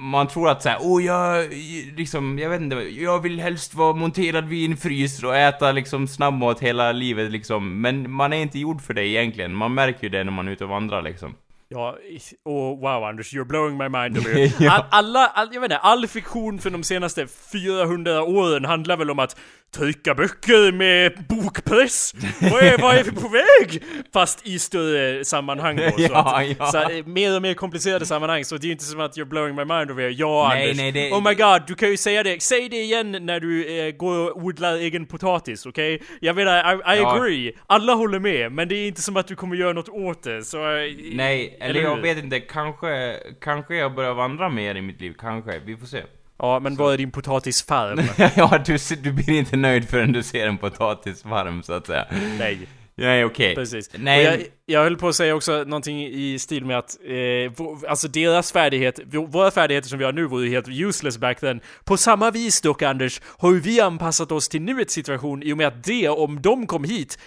Man 0.00 0.28
tror 0.28 0.48
att 0.50 0.62
såhär, 0.62 0.78
åh 0.80 1.04
jag, 1.04 1.52
liksom, 1.96 2.38
jag 2.38 2.50
vet 2.50 2.60
inte, 2.60 2.76
jag 2.76 3.22
vill 3.22 3.40
helst 3.40 3.74
vara 3.74 3.92
monterad 3.92 4.48
vid 4.48 4.70
en 4.70 4.76
frys 4.76 5.22
och 5.22 5.36
äta 5.36 5.72
liksom 5.72 6.08
snabbmat 6.08 6.60
hela 6.60 6.92
livet 6.92 7.30
liksom. 7.30 7.80
Men 7.80 8.10
man 8.10 8.32
är 8.32 8.36
inte 8.36 8.58
gjord 8.58 8.82
för 8.82 8.94
det 8.94 9.06
egentligen. 9.06 9.54
Man 9.54 9.74
märker 9.74 10.02
ju 10.02 10.08
det 10.08 10.24
när 10.24 10.32
man 10.32 10.48
är 10.48 10.52
ute 10.52 10.64
och 10.64 10.70
vandrar 10.70 11.02
liksom. 11.02 11.34
Ja, 11.68 11.96
och 12.44 12.78
wow 12.78 13.04
Anders, 13.04 13.34
you're 13.34 13.44
blowing 13.44 13.76
my 13.78 13.88
mind. 13.88 14.18
Ja. 14.58 14.72
all, 14.72 14.84
alla, 14.90 15.26
all, 15.26 15.48
jag 15.52 15.60
vet 15.60 15.70
inte, 15.70 15.78
all 15.78 16.06
fiktion 16.06 16.58
för 16.58 16.70
de 16.70 16.82
senaste 16.82 17.26
400 17.52 18.22
åren 18.22 18.64
handlar 18.64 18.96
väl 18.96 19.10
om 19.10 19.18
att 19.18 19.36
trycka 19.74 20.14
böcker 20.14 20.72
med 20.72 21.12
bokpress. 21.28 22.14
Vad 22.52 22.62
är, 22.62 22.78
vad 22.78 22.94
är 22.96 23.04
vi 23.04 23.10
på 23.10 23.28
väg? 23.28 23.82
Fast 24.12 24.46
i 24.46 24.58
större 24.58 25.24
sammanhang 25.24 25.76
då. 25.76 25.90
Så 25.90 25.96
Ja, 26.12 26.40
att, 26.40 26.56
ja. 26.58 26.66
Så, 26.66 27.02
mer 27.10 27.36
och 27.36 27.42
mer 27.42 27.54
komplicerade 27.54 28.06
sammanhang, 28.06 28.44
så 28.44 28.56
det 28.56 28.64
är 28.64 28.66
ju 28.66 28.72
inte 28.72 28.84
som 28.84 29.00
att 29.00 29.16
you're 29.16 29.24
blowing 29.24 29.54
my 29.54 29.64
mind 29.64 29.90
over 29.90 30.02
here. 30.02 30.12
Ja 30.12 30.48
Nej, 30.54 30.62
Anders, 30.62 30.76
nej, 30.76 30.92
det- 30.92 31.10
oh 31.12 31.22
my 31.28 31.34
god, 31.34 31.62
du 31.66 31.74
kan 31.74 31.88
ju 31.90 31.96
säga 31.96 32.22
det. 32.22 32.42
Säg 32.42 32.68
det 32.68 32.76
igen 32.82 33.16
när 33.26 33.40
du 33.40 33.78
eh, 33.86 33.90
går 33.96 34.30
och 34.30 34.36
odlar 34.42 34.74
egen 34.76 35.06
potatis, 35.06 35.66
okej? 35.66 36.02
Jag 36.20 36.36
menar, 36.36 36.72
I, 36.74 36.96
I 36.96 37.00
Ja. 37.02 37.16
agree. 37.16 37.52
Alla 37.66 37.92
håller 37.94 38.18
med, 38.18 38.52
men 38.52 38.68
det 38.68 38.74
är 38.74 38.86
inte 38.88 39.02
som 39.02 39.16
att 39.16 39.26
du 39.28 39.36
kommer 39.36 39.56
göra 39.56 39.72
något 39.72 39.88
åt 39.88 40.22
det, 40.22 40.42
så... 40.42 40.58
eh, 40.58 40.92
Nej, 41.12 41.56
eller, 41.60 41.70
eller 41.70 41.82
jag 41.82 41.96
vet 42.02 42.18
inte, 42.18 42.40
kanske, 42.40 43.16
kanske 43.40 43.76
jag 43.76 43.94
börjar 43.94 44.14
vandra 44.14 44.48
mer 44.48 44.74
i 44.74 44.82
mitt 44.82 45.00
liv, 45.00 45.14
kanske. 45.18 45.58
Vi 45.66 45.76
får 45.76 45.86
se. 45.86 46.02
Ja, 46.38 46.60
men 46.60 46.76
vad 46.76 46.92
är 46.92 46.98
din 46.98 47.10
potatisfarm? 47.10 48.00
ja, 48.36 48.58
du, 48.66 48.76
du 49.02 49.12
blir 49.12 49.30
inte 49.38 49.56
nöjd 49.56 49.88
förrän 49.88 50.12
du 50.12 50.22
ser 50.22 50.46
en 50.48 50.58
potatisfarm, 50.58 51.62
så 51.62 51.72
att 51.72 51.86
säga. 51.86 52.06
Nej, 52.38 52.58
Nej, 52.96 53.24
okej. 53.24 53.54
precis. 53.54 53.90
Nej. 53.94 54.24
Jag, 54.24 54.40
jag 54.66 54.82
höll 54.82 54.96
på 54.96 55.08
att 55.08 55.14
säga 55.16 55.34
också 55.34 55.52
någonting 55.64 56.06
i 56.06 56.38
stil 56.38 56.64
med 56.64 56.78
att, 56.78 56.96
eh, 57.06 57.66
alltså 57.90 58.08
deras 58.08 58.52
färdighet, 58.52 58.98
vå- 58.98 59.26
våra 59.30 59.50
färdigheter 59.50 59.88
som 59.88 59.98
vi 59.98 60.04
har 60.04 60.12
nu 60.12 60.26
vore 60.26 60.44
ju 60.46 60.50
helt 60.50 60.68
useless 60.68 61.18
back 61.18 61.40
then. 61.40 61.60
På 61.84 61.96
samma 61.96 62.30
vis 62.30 62.60
dock 62.60 62.82
Anders, 62.82 63.20
har 63.38 63.52
ju 63.52 63.60
vi 63.60 63.80
anpassat 63.80 64.32
oss 64.32 64.48
till 64.48 64.62
nuets 64.62 64.94
situation 64.94 65.42
i 65.42 65.52
och 65.52 65.56
med 65.56 65.66
att 65.66 65.84
det, 65.84 66.08
om 66.08 66.42
de 66.42 66.66
kom 66.66 66.84
hit, 66.84 67.18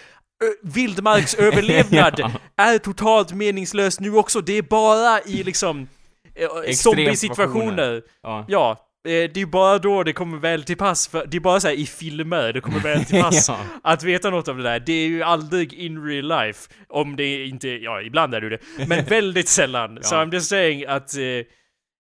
vildmarksöverlevnad 0.64 2.14
Ja. 2.20 2.32
är 2.58 2.78
totalt 2.78 3.34
meningslöst 3.34 4.00
nu 4.00 4.16
också. 4.16 4.42
Det 4.42 4.58
är 4.58 4.62
bara 4.62 5.22
i 5.22 5.44
liksom 5.44 5.88
eh, 6.36 6.74
zombie-situationer 6.74 8.02
Ja. 8.24 8.46
Ja, 8.48 8.78
det 9.04 9.38
är 9.38 9.46
bara 9.46 9.78
då 9.78 10.04
det 10.04 10.14
kommer 10.14 10.38
väl 10.38 10.64
till 10.64 10.78
pass, 10.78 11.08
för 11.08 11.26
det 11.26 11.38
är 11.38 11.42
bara 11.42 11.60
så 11.60 11.68
här 11.68 11.76
i 11.76 11.86
filmer 11.86 12.54
det 12.54 12.62
kommer 12.62 12.80
väl 12.80 13.06
till 13.06 13.22
pass 13.22 13.50
Ja. 13.50 13.60
att 13.84 14.04
veta 14.04 14.30
något 14.30 14.48
av 14.48 14.58
det 14.58 14.64
där. 14.64 14.80
Det 14.80 14.94
är 14.94 15.08
ju 15.08 15.24
aldrig 15.24 15.74
in 15.74 16.04
real 16.06 16.28
life, 16.46 16.70
om 16.90 17.16
det 17.16 17.46
inte, 17.46 17.68
ja 17.70 18.02
ibland 18.02 18.34
är 18.36 18.42
det 18.42 18.50
det, 18.50 18.60
men 18.88 19.06
väldigt 19.10 19.48
sällan. 19.48 20.00
Så 20.02 20.16
Ja. 20.16 20.26
I'm 20.26 20.34
just 20.34 20.50
saying 20.50 20.86
att 20.86 21.14
eh, 21.18 21.22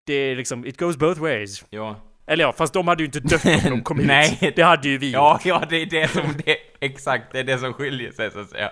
det 0.05 0.13
är 0.13 0.35
liksom, 0.35 0.65
it 0.65 0.77
goes 0.77 0.97
both 0.97 1.21
ways. 1.21 1.65
Ja. 1.69 2.01
Eller 2.29 2.43
ja, 2.43 2.53
fast 2.53 2.73
de 2.73 2.87
hade 2.87 3.03
ju 3.03 3.05
inte 3.05 3.19
dött 3.19 3.45
om 3.45 3.69
de 3.69 3.83
kom. 3.83 3.97
Nej. 4.05 4.53
Det 4.55 4.61
hade 4.61 4.87
ju 4.89 4.97
vi. 4.97 5.11
Ja, 5.11 5.39
ja, 5.43 5.63
det 5.69 5.75
är 5.81 5.85
det 5.85 6.07
som, 6.07 6.23
det, 6.45 6.57
exakt, 6.79 7.23
det 7.31 7.39
är 7.39 7.43
det 7.43 7.57
som 7.57 7.73
skiljer 7.73 8.11
sig 8.11 8.31
så 8.31 8.39
att 8.39 8.49
säga. 8.49 8.71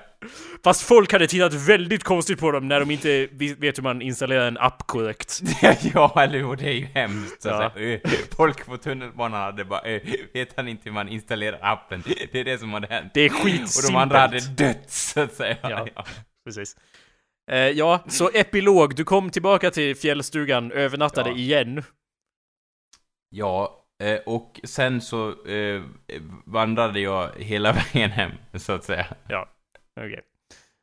Fast 0.63 0.81
folk 0.81 1.11
hade 1.11 1.27
tittat 1.27 1.53
väldigt 1.53 2.03
konstigt 2.03 2.39
på 2.39 2.51
dem 2.51 2.67
när 2.67 2.79
de 2.79 2.91
inte 2.91 3.27
vet 3.57 3.77
hur 3.77 3.83
man 3.83 4.01
installerar 4.01 4.47
en 4.47 4.57
app 4.57 4.87
korrekt. 4.87 5.41
ja, 5.93 6.23
eller 6.23 6.39
hur, 6.39 6.55
det 6.55 6.65
är 6.65 6.71
ju 6.73 6.85
hemskt. 6.85 7.41
Så 7.41 7.47
Ja. 7.49 7.71
säga. 7.75 7.93
Eh, 7.93 7.99
Folk 8.37 8.65
på 8.65 8.77
tunnelbanan 8.77 9.41
hade 9.41 9.65
bara, 9.65 9.81
eh, 9.81 10.01
vet 10.33 10.49
han 10.57 10.67
inte 10.67 10.81
hur 10.85 10.91
man 10.91 11.09
installerar 11.09 11.59
appen? 11.61 12.03
Det 12.31 12.39
är 12.39 12.43
det 12.43 12.57
som 12.57 12.73
hade 12.73 12.87
hänt. 12.87 13.11
Det 13.13 13.21
är 13.21 13.29
Och 13.29 13.35
skitsimpelt. 13.35 13.87
de 13.87 13.95
andra 13.95 14.19
hade 14.19 14.39
dött, 14.39 14.85
så 14.91 15.19
att 15.21 15.33
säga. 15.33 15.57
Ja. 15.61 15.87
Precis. 16.45 16.75
Eh, 17.51 17.57
ja, 17.57 18.03
så 18.07 18.29
epilog. 18.33 18.95
Du 18.95 19.03
kom 19.03 19.29
tillbaka 19.29 19.71
till 19.71 19.95
fjällstugan, 19.95 20.71
övernattade 20.71 21.29
Ja. 21.29 21.35
igen. 21.35 21.83
Ja, 23.30 23.82
eh, 24.03 24.19
och 24.26 24.59
sen 24.63 25.01
så 25.01 25.30
eh, 25.30 25.82
vandrade 26.45 26.99
jag 26.99 27.30
hela 27.38 27.71
vägen 27.93 28.11
hem, 28.11 28.32
så 28.53 28.71
att 28.73 28.84
säga. 28.84 29.05
Ja, 29.28 29.49
okej. 29.99 30.21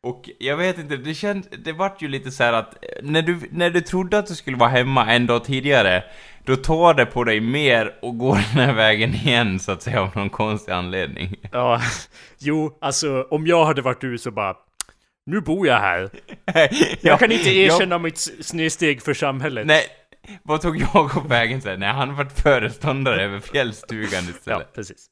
Och 0.05 0.30
jag 0.38 0.57
vet 0.57 0.78
inte, 0.78 0.97
det 0.97 1.14
känns, 1.14 1.49
det 1.64 1.72
vart 1.72 2.03
ju 2.03 2.09
lite 2.09 2.30
så 2.30 2.45
att 2.45 2.74
eh, 2.74 2.88
när 3.03 3.22
du, 3.22 3.40
när 3.51 3.70
du 3.70 3.80
trodde 3.80 4.18
att 4.18 4.26
du 4.26 4.34
skulle 4.34 4.57
vara 4.57 4.70
hemma 4.70 5.12
en 5.12 5.26
dag 5.26 5.45
tidigare, 5.45 6.05
då 6.45 6.57
tar 6.57 6.95
det 6.95 7.07
på 7.07 7.24
dig 7.24 7.40
mer 7.40 7.99
och 8.03 8.18
går 8.18 8.34
den 8.55 8.66
här 8.66 8.72
vägen 8.72 9.14
igen 9.14 9.61
så 9.61 9.72
att 9.72 9.82
säga 9.82 10.03
av 10.03 10.16
någon 10.16 10.30
konstig 10.30 10.72
anledning. 10.72 11.36
Ja, 11.53 11.80
jo, 12.38 12.78
alltså 12.80 13.26
om 13.30 13.47
jag 13.47 13.64
hade 13.64 13.82
varit 13.82 14.01
du 14.01 14.18
så 14.18 14.30
bara... 14.30 14.57
Nu 15.26 15.40
bor 15.40 15.66
jag 15.66 15.78
här. 15.78 16.11
Jag 17.01 17.18
kan 17.18 17.32
inte 17.32 17.51
erkänna 17.57 17.99
mitt 17.99 18.16
s- 18.16 18.49
snedsteg 18.49 19.03
för 19.03 19.14
samhället. 19.14 19.66
Nej, 19.66 19.82
vad 20.42 20.60
tog 20.62 20.76
jag 20.80 21.10
på 21.12 21.20
vägen 21.20 21.60
sen? 21.62 21.80
Nej, 21.80 21.88
han 21.92 22.16
vart 22.16 22.40
föreståndare 22.40 23.22
över 23.24 23.40
fjällstugan 23.40 24.24
Ja, 24.24 24.30
istället. 24.30 24.74
precis. 24.74 25.10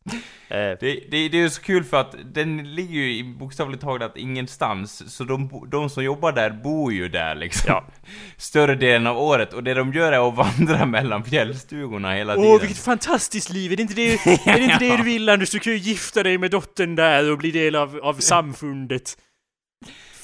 Eh, 0.49 0.57
Det, 0.57 0.77
det, 1.11 1.29
det 1.29 1.41
är 1.43 1.49
så 1.49 1.63
kul 1.63 1.85
för 1.85 2.01
att 2.01 2.15
den 2.35 2.75
ligger 2.75 2.95
ju 2.95 3.17
i 3.17 3.25
bokstavligt 3.25 3.83
talat 3.83 4.17
ingenstans, 4.17 5.15
så 5.17 5.25
de, 5.25 5.65
de 5.71 5.91
som 5.91 6.05
jobbar 6.05 6.33
där 6.33 6.51
bor 6.51 6.93
ju 6.93 7.09
där 7.09 7.35
liksom. 7.35 7.65
Ja. 7.69 7.85
Större 8.37 8.75
delen 8.75 9.07
av 9.07 9.19
året, 9.19 9.53
och 9.53 9.65
det 9.65 9.75
de 9.75 9.93
gör 9.93 10.13
är 10.13 10.29
att 10.29 10.35
vandra 10.35 10.87
mellan 10.87 11.25
fjällstugorna 11.25 12.13
hela 12.15 12.35
tiden. 12.35 12.51
Åh, 12.51 12.61
vilket 12.61 12.79
fantastiskt 12.79 13.51
liv! 13.51 13.73
Är 13.73 13.77
det 13.77 13.83
inte 13.83 13.95
det, 13.95 14.13
är 14.47 14.59
det, 14.59 14.65
inte 14.65 14.79
det 14.79 14.97
du 14.97 15.03
vill 15.03 15.29
Anders? 15.29 15.51
Du 15.51 15.59
kan 15.59 15.73
ju 15.73 15.79
gifta 15.79 16.23
dig 16.23 16.39
med 16.39 16.51
dottern 16.51 16.97
där 16.97 17.31
och 17.31 17.39
bli 17.39 17.51
del 17.51 17.77
av, 17.77 18.01
av 18.03 18.15
samfundet. 18.15 19.17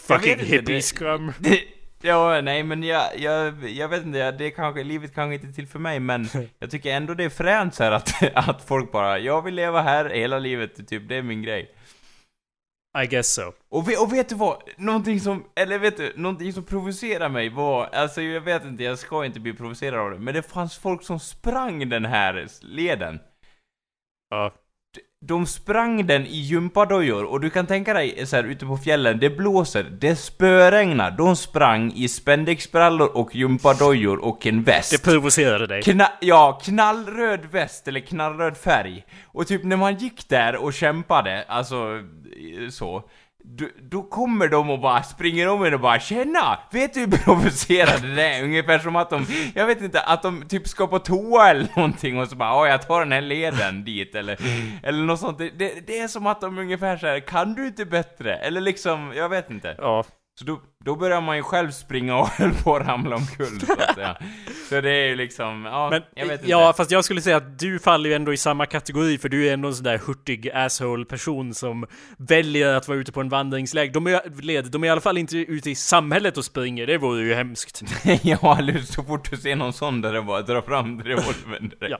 Fucking 0.08 0.36
vet 0.36 0.68
ja, 2.06 2.40
nej 2.40 2.62
men 2.62 2.82
jag, 2.82 3.18
jag, 3.18 3.68
jag 3.68 3.88
vet 3.88 4.04
inte, 4.04 4.32
det 4.32 4.50
kanske, 4.50 4.84
livet 4.84 5.14
kanske 5.14 5.34
inte 5.34 5.46
är 5.46 5.52
till 5.52 5.66
för 5.66 5.78
mig, 5.78 6.00
men 6.00 6.28
jag 6.58 6.70
tycker 6.70 6.90
ändå 6.90 7.14
det 7.14 7.24
är 7.24 7.28
fränt 7.30 7.74
så 7.74 7.84
att, 7.84 8.22
att 8.34 8.62
folk 8.62 8.92
bara, 8.92 9.18
jag 9.18 9.42
vill 9.42 9.54
leva 9.54 9.82
här 9.82 10.10
hela 10.10 10.38
livet, 10.38 10.88
typ, 10.88 11.08
det 11.08 11.16
är 11.16 11.22
min 11.22 11.42
grej. 11.42 11.74
I 13.02 13.06
guess 13.06 13.34
so. 13.34 13.52
Och, 13.68 14.02
och 14.02 14.12
vet 14.12 14.28
du 14.28 14.34
vad? 14.34 14.62
Någonting 14.76 15.20
som, 15.20 15.44
eller 15.54 15.78
vet 15.78 15.96
du, 15.96 16.12
någonting 16.16 16.52
som 16.52 16.64
provocerar 16.64 17.28
mig 17.28 17.48
var, 17.48 17.86
alltså 17.86 18.22
jag 18.22 18.40
vet 18.40 18.64
inte, 18.64 18.84
jag 18.84 18.98
ska 18.98 19.24
inte 19.24 19.40
bli 19.40 19.52
provocerad 19.52 20.00
av 20.00 20.10
det, 20.10 20.18
men 20.18 20.34
det 20.34 20.42
fanns 20.42 20.78
folk 20.78 21.02
som 21.02 21.20
sprang 21.20 21.88
den 21.88 22.04
här 22.04 22.46
leden. 22.60 23.20
Ja. 24.30 24.52
De 25.28 25.46
sprang 25.46 26.06
den 26.06 26.26
i 26.26 26.38
gympadojor, 26.40 27.24
och 27.24 27.40
du 27.40 27.50
kan 27.50 27.66
tänka 27.66 27.94
dig 27.94 28.26
så 28.26 28.36
här 28.36 28.44
ute 28.44 28.66
på 28.66 28.76
fjällen, 28.76 29.18
det 29.18 29.30
blåser, 29.30 29.82
det 29.82 30.16
spöregnar. 30.16 31.10
De 31.10 31.36
sprang 31.36 31.92
i 31.92 32.08
spendexbrallor 32.08 33.16
och 33.16 33.34
gympadojor 33.34 34.24
och 34.24 34.46
en 34.46 34.62
väst. 34.62 34.90
Det 34.90 35.10
provocerade 35.10 35.66
dig. 35.66 35.82
Kna 35.82 36.08
ja, 36.20 36.60
knallröd 36.64 37.44
väst 37.50 37.88
eller 37.88 38.00
knallröd 38.00 38.56
färg. 38.56 39.04
Och 39.24 39.46
typ 39.46 39.64
när 39.64 39.76
man 39.76 39.96
gick 39.96 40.28
där 40.28 40.56
och 40.56 40.72
kämpade, 40.72 41.44
alltså 41.48 42.02
så. 42.70 43.02
Då, 43.48 43.68
då 43.90 44.02
kommer 44.02 44.48
de 44.48 44.70
och 44.70 44.80
bara 44.80 45.02
springer 45.02 45.48
om 45.48 45.64
en 45.64 45.74
och 45.74 45.80
bara 45.80 46.00
'Tjena! 46.00 46.58
Vet 46.70 46.94
du 46.94 47.00
hur 47.00 47.06
provocerande 47.06 48.14
det 48.14 48.22
är?' 48.22 48.44
Ungefär 48.44 48.78
som 48.78 48.96
att 48.96 49.10
de, 49.10 49.26
jag 49.54 49.66
vet 49.66 49.82
inte, 49.82 50.00
att 50.00 50.22
de 50.22 50.48
typ 50.48 50.68
ska 50.68 50.86
på 50.86 50.98
toa 50.98 51.50
eller 51.50 51.68
någonting 51.76 52.18
och 52.20 52.28
så 52.28 52.36
bara 52.36 52.60
'Åh, 52.60 52.68
jag 52.68 52.86
tar 52.86 53.00
den 53.00 53.12
här 53.12 53.20
leden 53.20 53.84
dit' 53.84 54.16
eller, 54.16 54.38
eller 54.82 55.04
något 55.04 55.20
sånt. 55.20 55.38
Det, 55.38 55.50
det, 55.50 55.86
det 55.86 55.98
är 55.98 56.08
som 56.08 56.26
att 56.26 56.40
de 56.40 56.58
ungefär 56.58 56.96
så 56.96 57.06
här, 57.06 57.20
'Kan 57.20 57.54
du 57.54 57.66
inte 57.66 57.84
bättre?' 57.84 58.36
Eller 58.36 58.60
liksom, 58.60 59.12
jag 59.16 59.28
vet 59.28 59.50
inte. 59.50 59.74
Ja. 59.78 60.04
Så 60.38 60.44
då, 60.44 60.60
då 60.84 60.96
börjar 60.96 61.20
man 61.20 61.36
ju 61.36 61.42
själv 61.42 61.70
springa 61.70 62.16
och 62.16 62.28
höll 62.38 62.54
på 62.54 62.76
att 62.76 62.86
ramla 62.86 63.16
omkull 63.16 63.60
så 63.60 63.72
att 63.72 63.94
säga. 63.94 64.16
Så 64.68 64.80
det 64.80 64.90
är 64.90 65.08
ju 65.08 65.16
liksom, 65.16 65.64
ja, 65.64 65.90
Men, 65.90 66.02
jag 66.14 66.26
vet 66.26 66.40
inte. 66.40 66.50
ja, 66.50 66.72
fast 66.76 66.90
jag 66.90 67.04
skulle 67.04 67.20
säga 67.20 67.36
att 67.36 67.58
du 67.58 67.78
faller 67.78 68.10
ju 68.10 68.16
ändå 68.16 68.32
i 68.32 68.36
samma 68.36 68.66
kategori 68.66 69.18
för 69.18 69.28
du 69.28 69.48
är 69.48 69.52
ändå 69.52 69.68
en 69.68 69.74
sån 69.74 69.84
där 69.84 69.98
hurtig 69.98 70.50
asshole 70.50 71.04
person 71.04 71.54
som 71.54 71.86
väljer 72.18 72.74
att 72.74 72.88
vara 72.88 72.98
ute 72.98 73.12
på 73.12 73.20
en 73.20 73.28
vandringsläger. 73.28 73.92
De 73.92 74.06
är, 74.06 74.42
led, 74.42 74.70
de 74.70 74.84
är 74.84 74.86
i 74.86 74.90
alla 74.90 75.00
fall 75.00 75.18
inte 75.18 75.36
ute 75.36 75.70
i 75.70 75.74
samhället 75.74 76.36
och 76.36 76.44
springer, 76.44 76.86
det 76.86 76.98
vore 76.98 77.24
ju 77.24 77.34
hemskt. 77.34 77.82
ja, 78.22 78.58
eller 78.58 78.78
så 78.78 79.02
fort 79.04 79.30
du 79.30 79.36
ser 79.36 79.56
någon 79.56 79.72
sån 79.72 80.00
där 80.00 80.12
det 80.12 80.22
bara 80.22 80.42
drar 80.42 80.62
fram 80.62 81.02
revolvern 81.02 81.68
direkt. 81.68 81.90
Ja. 81.90 81.98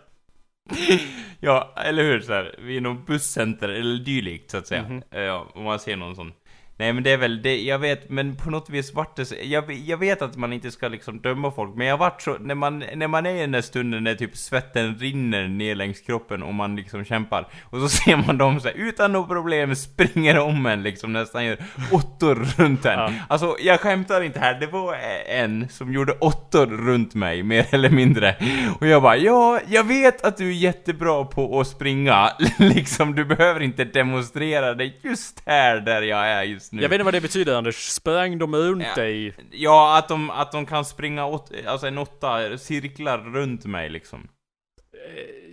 ja, 1.41 1.73
eller 1.77 2.03
hur? 2.03 2.21
Så 2.21 2.33
här, 2.33 2.55
vid 2.59 2.83
någon 2.83 3.05
busscenter 3.05 3.69
eller 3.69 4.05
dylikt 4.05 4.51
så 4.51 4.57
att 4.57 4.67
säga. 4.67 4.83
Mhm. 4.83 5.03
Ja, 5.11 5.47
om 5.55 5.63
man 5.65 5.79
ser 5.79 5.97
någon 5.97 6.17
sån. 6.17 6.33
Nej 6.79 6.93
men 6.93 7.03
det 7.03 7.11
är 7.11 7.17
väl 7.17 7.43
det, 7.43 7.63
jag 7.63 7.79
vet, 7.79 8.11
men 8.11 8.37
på 8.37 8.51
något 8.51 8.71
vis 8.71 8.95
vart 8.95 9.17
det 9.17 9.27
så, 9.27 9.35
jag, 9.43 9.73
jag 9.73 9.97
vet 9.97 10.23
att 10.23 10.37
man 10.37 10.53
inte 10.53 10.71
ska 10.71 10.89
liksom 10.89 11.21
döma 11.21 11.51
folk, 11.51 11.75
men 11.77 11.87
jag 11.87 11.97
vart 11.97 12.23
så, 12.23 12.37
när 12.41 12.55
man, 12.55 12.85
när 12.95 13.09
man 13.09 13.27
är 13.27 13.35
i 13.35 13.41
den 13.41 13.53
där 13.53 13.61
stunden 13.61 14.05
när 14.05 14.15
typ 14.15 14.37
svetten 14.37 14.95
rinner 14.95 15.49
ner 15.49 15.75
längs 15.75 16.01
kroppen 16.01 16.43
och 16.43 16.55
man 16.55 16.77
liksom 16.77 17.05
kämpar, 17.05 17.49
och 17.63 17.81
så 17.81 17.89
ser 18.05 18.17
man 18.17 18.39
dem 18.39 18.61
så 18.61 18.69
här, 18.69 18.75
utan 18.75 19.13
något 19.13 19.29
problem 19.29 19.75
springer 19.77 20.39
om 20.39 20.67
en 20.67 20.83
liksom, 20.83 21.13
nästan 21.13 21.45
gör 21.45 21.59
åttor 21.93 22.35
runt 22.35 22.87
en. 22.87 22.99
Ja. 22.99 23.13
Alltså, 23.29 23.57
jag 23.61 23.81
skämtar 23.81 24.21
inte 24.21 24.41
här, 24.41 24.61
det 24.61 24.67
var 24.67 24.97
en 25.29 25.69
som 25.69 25.93
gjorde 25.93 26.13
åttor 26.13 26.67
runt 26.67 27.15
mig, 27.15 27.43
mer 27.43 27.67
eller 27.71 27.91
mindre. 27.91 28.37
Och 28.81 28.87
jag 28.87 29.03
bara, 29.03 29.17
ja, 29.17 29.61
jag 29.67 29.85
vet 29.85 30.25
att 30.25 30.37
du 30.37 30.49
är 30.49 30.53
jättebra 30.53 31.25
på 31.25 31.61
att 31.61 31.67
springa, 31.67 32.33
liksom, 32.59 33.15
du 33.15 33.25
behöver 33.25 33.61
inte 33.61 33.85
demonstrera 33.85 34.75
det 34.75 34.93
just 35.03 35.43
här 35.47 35.81
där 35.81 36.03
jag 36.03 36.29
är 36.29 36.43
just 36.43 36.66
nu. 36.73 36.83
Jag 36.83 36.89
vet 36.89 36.95
inte 36.95 37.05
vad 37.05 37.15
det 37.15 37.21
betyder 37.21 37.55
Anders, 37.57 37.77
sprang 37.77 38.39
de 38.39 38.57
runt 38.57 38.83
Ja. 38.83 38.95
dig? 38.95 39.35
Ja, 39.51 39.99
att 39.99 40.09
de, 40.09 40.31
att 40.31 40.53
de 40.53 40.67
kan 40.67 40.85
springa 40.85 41.27
åt, 41.27 41.53
alltså 41.67 41.87
en 41.87 41.99
åtta 41.99 42.59
cirklar 42.59 43.19
runt 43.19 43.65
mig 43.65 43.91
liksom. 43.91 44.29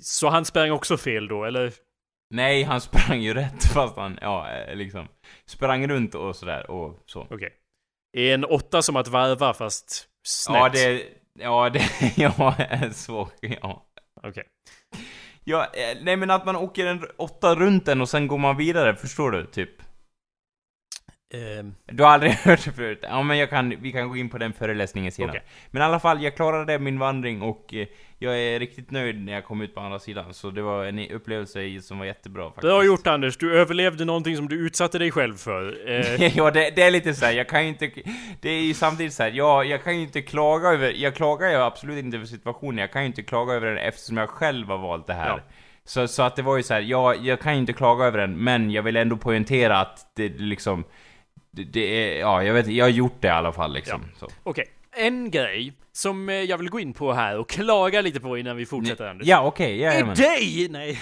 Så 0.01 0.29
han 0.29 0.45
sprang 0.45 0.71
också 0.71 0.97
fel 0.97 1.27
då, 1.27 1.43
eller? 1.45 1.73
Nej, 2.33 2.63
han 2.63 2.81
sprang 2.81 3.21
ju 3.21 3.33
rätt 3.33 3.63
fast 3.73 3.97
han, 3.97 4.17
ja, 4.21 4.51
eh, 4.51 4.75
liksom. 4.75 5.07
Sprang 5.45 5.87
runt 5.87 6.15
och 6.15 6.35
sådär 6.35 6.71
och 6.71 6.99
så. 7.05 7.27
Okej. 7.29 7.53
Är 8.17 8.33
en 8.33 8.45
åtta 8.45 8.81
som 8.81 8.95
att 8.95 9.07
varva 9.07 9.53
fast 9.53 10.07
snett? 10.27 10.57
Ja, 10.57 10.69
det, 10.69 11.03
ja, 11.39 11.69
det, 11.69 11.81
ja, 12.17 12.55
så, 12.93 13.29
ja. 13.41 13.85
Okej. 14.23 14.43
Ja, 15.43 15.63
eh, 15.63 15.97
nej 16.01 16.17
men 16.17 16.29
att 16.31 16.45
man 16.45 16.55
åker 16.55 16.85
en 16.85 17.05
åtta 17.17 17.55
runt 17.55 17.85
den 17.85 18.01
och 18.01 18.09
sen 18.09 18.27
går 18.27 18.37
man 18.37 18.57
vidare, 18.57 18.95
förstår 18.95 19.31
du? 19.31 19.45
Typ. 19.45 19.69
Ehm, 21.33 21.75
Du 21.85 22.03
har 22.03 22.09
aldrig 22.09 22.31
hört 22.43 22.65
det 22.65 22.71
förut? 22.71 22.99
Ja 23.01 23.23
men 23.23 23.37
jag 23.37 23.49
kan, 23.49 23.69
vi 23.81 23.91
kan 23.91 24.09
gå 24.09 24.17
in 24.17 24.29
på 24.29 24.37
den 24.37 24.53
föreläsningen 24.53 25.11
senare. 25.11 25.31
Okej. 25.37 25.43
Men 25.71 25.81
i 25.81 25.85
alla 25.85 25.99
fall, 25.99 26.23
jag 26.23 26.35
klarade 26.35 26.79
min 26.79 26.99
vandring 26.99 27.41
och 27.41 27.73
eh, 27.73 27.87
jag 28.19 28.39
är 28.39 28.59
riktigt 28.59 28.91
nöjd 28.91 29.25
när 29.25 29.33
jag 29.33 29.45
kom 29.45 29.61
ut 29.61 29.75
på 29.75 29.81
andra 29.81 29.99
sidan. 29.99 30.33
Så 30.33 30.49
det 30.51 30.61
var 30.61 30.85
en 30.85 30.99
upplevelse 30.99 31.81
som 31.81 31.99
var 31.99 32.05
jättebra 32.05 32.43
faktiskt. 32.45 32.61
Bra 32.61 32.83
gjort 32.83 33.07
Anders, 33.07 33.37
du 33.37 33.59
överlevde 33.59 34.05
någonting 34.05 34.37
som 34.37 34.47
du 34.49 34.55
utsatte 34.65 34.99
dig 34.99 35.11
själv 35.11 35.35
för. 35.35 35.89
Eh, 35.89 36.37
ja, 36.37 36.51
det, 36.51 36.69
det 36.75 36.83
är 36.83 36.91
lite 36.91 37.13
så 37.13 37.25
här, 37.25 37.33
jag 37.33 37.49
kan 37.49 37.63
ju 37.63 37.69
inte... 37.69 37.91
Det 38.41 38.49
är 38.49 38.61
ju 38.61 38.73
samtidigt 38.73 39.13
så 39.13 39.23
här, 39.23 39.31
ja, 39.31 39.63
jag 39.63 39.83
kan 39.83 39.95
ju 39.95 40.01
inte 40.01 40.21
klaga 40.21 40.69
över... 40.69 40.91
Jag 40.95 41.15
klagar 41.15 41.49
ju 41.49 41.55
absolut 41.55 42.03
inte 42.03 42.17
över 42.17 42.27
situationen, 42.27 42.77
jag 42.77 42.91
kan 42.91 43.01
ju 43.01 43.07
inte 43.07 43.23
klaga 43.23 43.53
över 43.53 43.67
den 43.67 43.77
eftersom 43.77 44.17
jag 44.17 44.29
själv 44.29 44.67
har 44.67 44.77
valt 44.77 45.07
det 45.07 45.13
här. 45.13 45.27
Ja. 45.29 45.39
Så, 45.85 46.07
så 46.07 46.23
att 46.23 46.35
det 46.35 46.41
var 46.41 46.57
ju 46.57 46.63
så 46.63 46.73
här, 46.73 46.81
ja, 46.81 47.15
jag 47.15 47.39
kan 47.39 47.53
ju 47.53 47.59
inte 47.59 47.73
klaga 47.73 48.05
över 48.05 48.17
den, 48.17 48.37
men 48.43 48.71
jag 48.71 48.83
vill 48.83 48.95
ändå 48.95 49.17
poängtera 49.17 49.77
att 49.79 50.11
det 50.15 50.29
liksom... 50.29 50.83
Det, 51.55 51.63
det 51.63 51.79
är, 52.15 52.19
ja, 52.19 52.43
jag 52.43 52.53
vet 52.53 52.67
jag 52.67 52.85
har 52.85 52.89
gjort 52.89 53.21
det 53.21 53.27
i 53.27 53.31
alla 53.31 53.51
fall 53.51 53.73
liksom. 53.73 54.01
Så. 54.19 54.27
Okej, 54.43 54.65
en 54.95 55.31
grej 55.31 55.73
som 55.91 56.29
eh, 56.29 56.35
jag 56.35 56.57
vill 56.57 56.69
gå 56.69 56.79
in 56.79 56.93
på 56.93 57.13
här 57.13 57.37
och 57.37 57.49
klaga 57.49 58.01
lite 58.01 58.19
på 58.19 58.37
innan 58.37 58.57
vi 58.57 58.65
fortsätter 58.65 59.05
Anders. 59.07 59.27
Ja, 59.27 59.41
okej, 59.45 59.83
Är 59.83 59.91
jajamän. 59.91 60.15
dig! 60.15 60.67
Nej, 60.69 60.97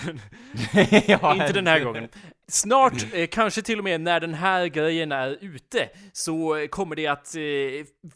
ja, 1.22 1.34
inte 1.34 1.54
den 1.54 1.68
här 1.68 1.80
gången. 1.80 2.08
Snart, 2.48 2.94
eh, 3.14 3.28
kanske 3.28 3.62
till 3.62 3.78
och 3.78 3.84
med 3.84 4.02
när 4.02 4.20
den 4.20 4.34
här 4.34 4.66
grejen 4.68 5.12
är 5.12 5.38
ute, 5.42 5.90
så 6.14 6.68
kommer 6.70 6.96
det 6.96 7.08
att 7.08 7.36
eh, 7.36 7.42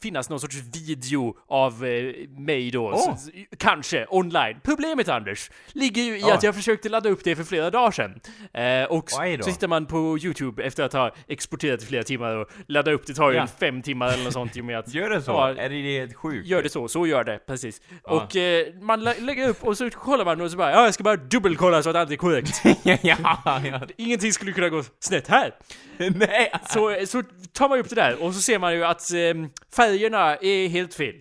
finnas 0.02 0.30
någon 0.30 0.40
sorts 0.40 0.56
video 0.56 1.38
av 1.48 1.86
eh, 1.86 2.14
mig 2.30 2.72
då. 2.72 2.84
Åh. 2.96 3.18
Så, 3.18 3.30
kanske, 3.58 4.06
online. 4.10 4.58
Problemet 4.64 5.10
Anders, 5.10 5.52
ligger 5.68 6.02
ju 6.04 6.18
i 6.18 6.22
Ja. 6.22 6.34
att 6.34 6.44
jag 6.44 6.56
försökte 6.56 6.90
ladda 6.90 7.10
upp 7.10 7.24
det 7.24 7.36
för 7.36 7.44
flera 7.44 7.70
dagar 7.70 7.92
sedan. 7.92 8.20
Eh, 8.54 8.84
och 8.84 9.10
så 9.12 9.22
hittar 9.22 9.68
man 9.68 9.86
på 9.86 10.18
YouTube 10.24 10.64
efter 10.64 10.84
att 10.84 10.94
ha 10.94 11.12
exporterat 11.28 11.84
i 11.84 11.86
flera 11.86 12.04
timmar 12.04 12.36
och 12.36 12.50
ladda 12.68 12.92
upp 12.92 13.08
det 13.08 13.14
tar 13.14 13.30
ju 13.32 13.36
Ja. 13.36 13.42
en 13.42 13.48
fem 13.48 13.82
timmar 13.82 14.14
eller 14.14 14.24
något 14.24 14.34
sånt 14.34 14.58
i 14.58 14.62
och 14.62 14.66
med 14.66 14.80
att 14.80 14.94
Gör 14.94 15.10
det 15.10 15.22
så? 15.22 15.32
Ja. 15.32 15.50
Är 15.56 15.70
det 15.70 16.00
helt 16.00 16.16
sjukt? 16.16 16.48
Gör 16.48 16.64
det 16.64 16.70
så, 16.70 16.88
så 16.88 17.08
gör 17.08 17.24
det, 17.24 17.40
precis. 17.48 17.82
Ja. 18.04 18.12
Och 18.12 18.36
eh, 18.36 18.68
man 18.82 19.04
lä- 19.04 19.20
lägger 19.20 19.50
upp 19.50 19.64
och 19.64 19.78
så 19.78 19.90
kollar 19.90 20.26
man 20.26 20.42
och 20.42 20.52
så 20.52 20.58
bara 20.58 20.72
ja, 20.72 20.84
jag 20.86 20.94
ska 20.94 21.04
bara 21.04 21.16
dubbelkolla 21.16 21.84
så 21.84 21.90
att 21.90 21.96
allt 21.96 22.12
är 22.12 22.16
korrekt. 22.16 22.62
ja, 22.84 22.98
ja. 23.02 23.82
Ingenting 24.16 24.34
skulle 24.34 24.52
kunna 24.52 24.70
gå 24.70 24.84
snett 25.00 25.28
här. 25.28 25.56
Nej! 25.98 26.52
Så, 26.70 27.06
så 27.08 27.24
tar 27.54 27.70
man 27.70 27.80
upp 27.80 27.90
det 27.90 27.96
där 27.96 28.24
och 28.24 28.34
så 28.34 28.42
ser 28.42 28.60
man 28.60 28.74
ju 28.74 28.86
att 28.86 29.12
eh, 29.12 29.34
färgerna 29.76 30.36
är 30.36 30.68
helt 30.68 30.94
fel. 30.94 31.16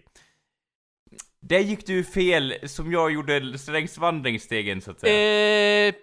Där 1.40 1.58
gick 1.58 1.86
du 1.86 2.04
fel 2.04 2.54
som 2.62 2.92
jag 2.92 3.12
gjorde 3.12 3.40
längs 3.68 3.98
vandringsstegen 3.98 4.80
så 4.80 4.90
att 4.90 5.00
säga. 5.00 5.88
Eh, 5.88 5.94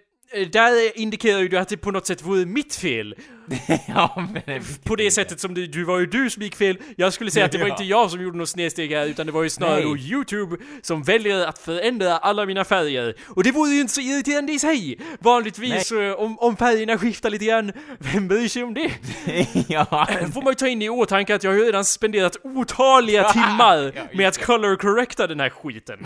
där 0.52 0.98
indikerar 0.98 1.40
ju 1.40 1.48
du 1.48 1.58
att 1.58 1.70
det 1.70 1.78
på 1.78 1.92
något 1.92 2.08
sätt 2.08 2.22
vore 2.22 2.46
mitt 2.46 2.76
fel. 2.76 3.16
ja, 3.88 4.28
men... 4.46 4.64
På 4.84 4.96
det 4.96 5.12
sättet 5.12 5.40
som 5.40 5.54
du, 5.54 5.68
du 5.68 5.84
var 5.84 6.00
ju 6.00 6.06
du 6.06 6.30
som 6.30 6.44
gick 6.44 6.56
fel. 6.56 6.78
Jag 6.96 7.14
skulle 7.14 7.32
säga 7.32 7.46
att 7.46 7.52
det 7.52 7.58
var 7.58 7.68
inte 7.68 7.84
jag 7.84 8.12
som 8.12 8.22
gjorde 8.22 8.38
något 8.38 8.50
snedsteg 8.50 8.92
här, 8.92 9.06
utan 9.06 9.26
det 9.26 9.32
var 9.32 9.44
ju 9.44 9.50
snarare 9.50 9.82
då 9.82 9.98
YouTube 9.98 10.58
som 10.82 11.04
väljer 11.04 11.48
att 11.48 11.60
förändra 11.60 12.18
alla 12.18 12.46
mina 12.46 12.64
färger. 12.64 13.16
Och 13.28 13.44
det 13.44 13.52
vore 13.52 13.72
ju 13.72 13.82
inte 13.82 13.94
så 13.94 14.02
irriterande 14.02 14.52
i 14.54 14.60
sig! 14.60 15.00
Vanligtvis, 15.20 15.92
eh, 15.92 16.14
om, 16.14 16.40
om 16.40 16.58
färgerna 16.58 16.98
skiftar 16.98 17.30
lite 17.30 17.46
grann, 17.46 17.72
vem 18.00 18.28
bryr 18.28 18.48
sig 18.48 18.64
om 18.64 18.74
det? 18.74 18.92
ja. 19.68 20.08
får 20.34 20.42
man 20.42 20.52
ju 20.52 20.56
ta 20.56 20.68
in 20.68 20.82
i 20.82 20.90
åtanke 20.90 21.36
att 21.36 21.44
jag 21.44 21.52
har 21.52 21.58
ju 21.58 21.66
redan 21.66 21.86
spenderat 21.86 22.38
otaliga 22.44 23.32
timmar 23.32 23.94
med 24.18 24.28
att 24.28 24.46
color 24.46 24.76
correcta 24.76 25.28
den 25.28 25.40
här 25.40 25.50
skiten. 25.50 26.06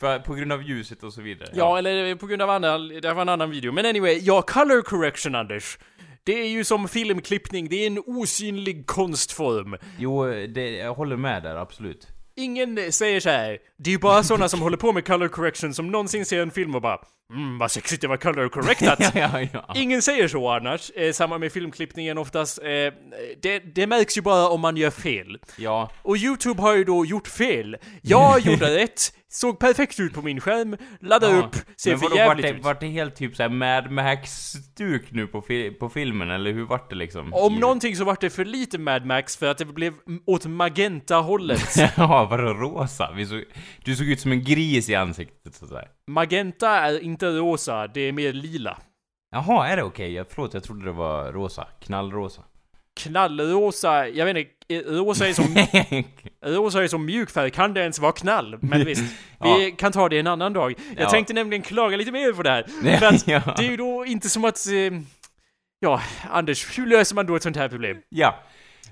För, 0.00 0.18
på 0.18 0.34
grund 0.34 0.52
av 0.52 0.62
ljuset 0.62 1.02
och 1.02 1.12
så 1.12 1.22
vidare. 1.22 1.48
Ja, 1.54 1.78
eller 1.78 2.14
på 2.14 2.26
grund 2.26 2.42
av 2.42 2.50
andra, 2.50 2.78
det 2.78 3.08
här 3.08 3.14
var 3.14 3.22
en 3.22 3.28
annan 3.28 3.50
video. 3.50 3.72
Men 3.72 3.86
anyway, 3.86 4.20
ja, 4.22 4.42
color 4.42 4.82
correction 4.82 5.34
Anders. 5.34 5.78
Det 6.24 6.40
är 6.40 6.48
ju 6.48 6.64
som 6.64 6.88
filmklippning, 6.88 7.68
det 7.68 7.76
är 7.76 7.86
en 7.86 8.02
osynlig 8.06 8.86
konstform. 8.86 9.76
Jo, 9.98 10.24
det, 10.26 10.70
jag 10.70 10.94
håller 10.94 11.16
med 11.16 11.42
där, 11.42 11.56
absolut. 11.56 12.08
Ingen 12.36 12.92
säger 12.92 13.20
så 13.20 13.30
här. 13.30 13.58
det 13.76 13.90
är 13.90 13.92
ju 13.92 13.98
bara 13.98 14.22
sådana 14.22 14.48
som 14.48 14.62
håller 14.62 14.76
på 14.76 14.92
med 14.92 15.06
color 15.06 15.28
correction 15.28 15.74
som 15.74 15.90
någonsin 15.90 16.24
ser 16.24 16.42
en 16.42 16.50
film 16.50 16.74
och 16.74 16.82
bara 16.82 17.00
Mm, 17.34 17.58
vad 17.58 17.70
sexigt 17.70 18.02
det 18.02 18.08
var 18.08 18.16
color 18.16 18.48
correctat. 18.48 18.98
ja, 19.14 19.40
ja. 19.52 19.72
Ingen 19.74 20.02
säger 20.02 20.28
så 20.28 20.48
annars, 20.50 20.90
eh, 20.90 21.12
samma 21.12 21.38
med 21.38 21.52
filmklippningen 21.52 22.18
oftast. 22.18 22.58
Eh, 22.58 22.66
det, 23.42 23.58
det 23.74 23.86
märks 23.86 24.16
ju 24.18 24.22
bara 24.22 24.48
om 24.48 24.60
man 24.60 24.76
gör 24.76 24.90
fel. 24.90 25.38
Ja, 25.56 25.90
Och 26.02 26.16
YouTube 26.16 26.62
har 26.62 26.74
ju 26.76 26.84
då 26.84 27.04
gjort 27.06 27.28
fel. 27.28 27.76
Jag 28.02 28.40
gjorde 28.46 28.76
rätt, 28.76 29.00
såg 29.28 29.58
perfekt 29.58 30.00
ut 30.00 30.14
på 30.14 30.22
min 30.22 30.40
skärm, 30.40 30.76
laddade 31.00 31.36
ja. 31.36 31.42
upp, 31.42 31.56
ser 31.76 31.96
för 31.96 32.02
vadå, 32.02 32.08
vart 32.08 32.16
jävligt 32.16 32.46
det, 32.46 32.52
ut. 32.52 32.64
vart 32.64 32.80
det 32.80 32.86
helt 32.86 33.16
typ 33.16 33.36
såhär 33.36 33.50
Mad 33.50 33.90
Max-stuk 33.90 35.10
nu 35.10 35.26
på, 35.26 35.42
fi 35.42 35.70
på 35.70 35.88
filmen, 35.88 36.30
eller 36.30 36.52
hur 36.52 36.64
vart 36.66 36.90
det 36.90 36.96
liksom? 36.96 37.34
Om 37.34 37.54
I- 37.54 37.58
någonting 37.58 37.96
så 37.96 38.04
vart 38.04 38.20
det 38.20 38.30
för 38.30 38.44
lite 38.44 38.78
Mad 38.78 39.06
Max 39.06 39.36
för 39.36 39.46
att 39.46 39.58
det 39.58 39.64
blev 39.64 39.94
åt 40.26 40.46
magenta-hållet. 40.46 41.76
ja, 41.96 42.26
vadå 42.30 42.54
rosa? 42.54 43.08
Såg, 43.28 43.44
du 43.84 43.96
såg 43.96 44.06
ut 44.06 44.20
som 44.20 44.32
en 44.32 44.44
gris 44.44 44.88
i 44.88 44.94
ansiktet 44.94 45.54
så 45.54 45.64
att 45.64 45.70
säga. 45.70 45.88
Magenta 46.06 46.68
är 46.70 47.00
inte 47.00 47.26
rosa, 47.26 47.86
det 47.86 48.00
är 48.00 48.12
mer 48.12 48.32
lila. 48.32 48.78
Jaha, 49.30 49.68
är 49.68 49.76
det 49.76 49.82
okej? 49.82 50.12
Jag, 50.12 50.26
förlåt, 50.30 50.54
jag 50.54 50.62
trodde 50.62 50.84
det 50.84 50.92
var 50.92 51.32
rosa. 51.32 51.66
Knallrosa. 51.80 52.42
Knallrosa, 53.00 54.08
jag 54.08 54.26
vet 54.26 54.36
inte, 54.36 54.50
eh, 54.68 54.78
rosa 54.92 55.28
är 55.28 55.32
som, 55.32 55.44
rosa 56.54 56.82
är 56.84 56.88
som 56.88 57.04
mjukfärg, 57.06 57.50
kan 57.50 57.74
det 57.74 57.80
ens 57.80 57.98
vara 57.98 58.12
knall? 58.12 58.58
Men 58.60 58.84
visst, 58.84 59.02
vi 59.42 59.74
kan 59.78 59.92
ta 59.92 60.08
det 60.08 60.18
en 60.18 60.26
annan 60.26 60.52
dag. 60.52 60.74
Jag 60.96 61.04
Ja. 61.06 61.10
tänkte 61.10 61.34
nämligen 61.34 61.62
klaga 61.62 61.96
lite 61.96 62.12
mer 62.12 62.32
på 62.32 62.42
det 62.42 62.50
här. 62.50 62.62
För 62.98 63.06
att 63.06 63.28
ja. 63.28 63.42
det 63.56 63.66
är 63.66 63.70
ju 63.70 63.76
då 63.76 64.06
inte 64.06 64.28
som 64.28 64.44
att, 64.44 64.66
eh, 64.66 65.00
ja, 65.80 66.00
Anders, 66.30 66.78
hur 66.78 66.86
löser 66.86 67.14
man 67.14 67.26
då 67.26 67.36
ett 67.36 67.42
sånt 67.42 67.56
här 67.56 67.68
problem? 67.68 67.96
ja. 68.08 68.34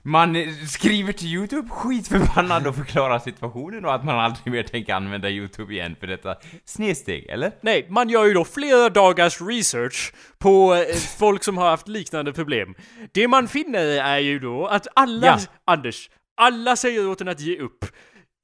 Man 0.03 0.37
skriver 0.69 1.13
till 1.13 1.27
YouTube 1.27 1.69
skitförbannad 1.69 2.67
och 2.67 2.75
förklarar 2.77 3.19
situationen 3.19 3.85
och 3.85 3.95
att 3.95 4.05
man 4.05 4.19
aldrig 4.19 4.53
mer 4.53 4.63
tänker 4.63 4.95
använda 4.95 5.31
YouTube 5.31 5.73
igen 5.75 5.97
för 6.01 6.07
detta 6.07 6.37
snedsteg, 6.65 7.27
eller? 7.27 7.53
Nej, 7.61 7.87
man 7.91 8.09
gör 8.09 8.25
ju 8.25 8.35
då 8.35 8.45
flera 8.45 8.89
dagars 8.89 9.41
research 9.41 10.13
på 10.39 10.75
eh, 10.75 10.97
folk 11.19 11.45
som 11.45 11.59
har 11.59 11.71
haft 11.71 11.89
liknande 11.89 12.33
problem. 12.33 12.75
Det 13.13 13.29
man 13.29 13.49
finner 13.49 13.85
är 13.87 14.19
ju 14.19 14.39
då 14.39 14.67
att 14.67 14.87
alla, 14.95 15.27
Ja. 15.27 15.39
Anders, 15.65 16.11
alla 16.37 16.77
säger 16.77 17.09
åt 17.09 17.21
en 17.21 17.29
att 17.29 17.41
ge 17.41 17.59
upp. 17.59 17.85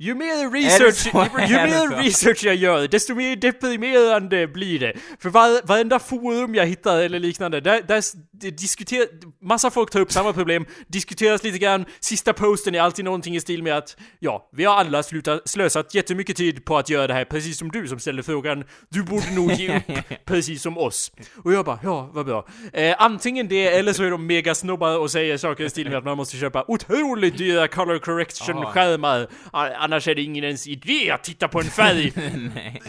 Ju 0.03 0.15
mer 0.15 0.51
research, 0.51 1.07
ju 1.49 1.55
mer 1.57 2.03
research 2.03 2.45
jag 2.45 2.55
gör, 2.55 2.89
desto 2.89 3.15
mer 3.15 3.37
deprimerande 3.37 4.47
blir 4.47 4.79
det. 4.79 4.93
För 5.23 5.29
var, 5.31 5.67
varenda 5.67 5.99
forum 5.99 6.55
jag 6.55 6.67
hittar 6.67 6.99
eller 7.03 7.19
liknande, 7.19 7.61
där, 7.61 7.83
där 7.83 8.03
diskuterar, 8.51 9.07
massa 9.43 9.71
folk 9.71 9.91
tar 9.91 10.01
upp 10.01 10.13
samma 10.13 10.33
problem, 10.33 10.67
diskuteras 10.87 11.43
lite 11.45 11.59
grann, 11.59 11.85
sista 12.01 12.33
posten 12.33 12.75
är 12.75 12.81
alltid 12.81 13.05
någonting 13.05 13.37
i 13.37 13.41
stil 13.41 13.63
med 13.63 13.77
att 13.77 13.97
ja, 14.19 14.49
vi 14.53 14.65
har 14.65 14.75
alla 14.75 15.03
slutat, 15.03 15.49
slösat 15.49 15.95
jättemycket 15.95 16.37
tid 16.37 16.65
på 16.65 16.79
att 16.79 16.89
göra 16.89 17.07
det 17.07 17.15
här, 17.15 17.25
precis 17.25 17.59
som 17.59 17.71
du 17.71 17.89
som 17.89 17.99
ställde 17.99 18.23
frågan, 18.23 18.65
du 18.89 19.03
borde 19.03 19.31
nog 19.35 19.53
ge 19.53 19.77
upp, 19.77 19.83
precis 20.25 20.63
som 20.63 20.79
oss. 20.79 21.13
Och 21.45 21.53
jag 21.53 21.65
bara, 21.65 21.79
ja, 21.83 22.11
vad 22.13 22.27
bra. 22.27 22.49
Eh, 22.73 22.95
antingen 22.99 23.49
det, 23.49 23.67
eller 23.69 23.93
så 23.93 24.03
är 24.03 24.11
de 24.11 24.27
mega 24.27 24.55
snobbar 24.55 24.99
och 24.99 25.11
säger 25.11 25.37
saker 25.37 25.65
i 25.65 25.71
stil 25.71 25.89
med 25.89 25.99
att 25.99 26.05
man 26.05 26.17
måste 26.17 26.37
köpa 26.37 26.65
otroligt 26.69 27.39
dyra 27.39 27.69
color 27.69 27.99
correction-skärmar, 27.99 29.29
A- 29.53 29.69
annars 29.93 30.09
är 30.09 30.15
det 30.15 30.23
ingen 30.23 30.45
ens 30.45 30.67
idé 30.67 31.11
att 31.11 31.25
titta 31.25 31.49
på 31.49 31.61
en 31.61 31.65
färg. 31.65 32.13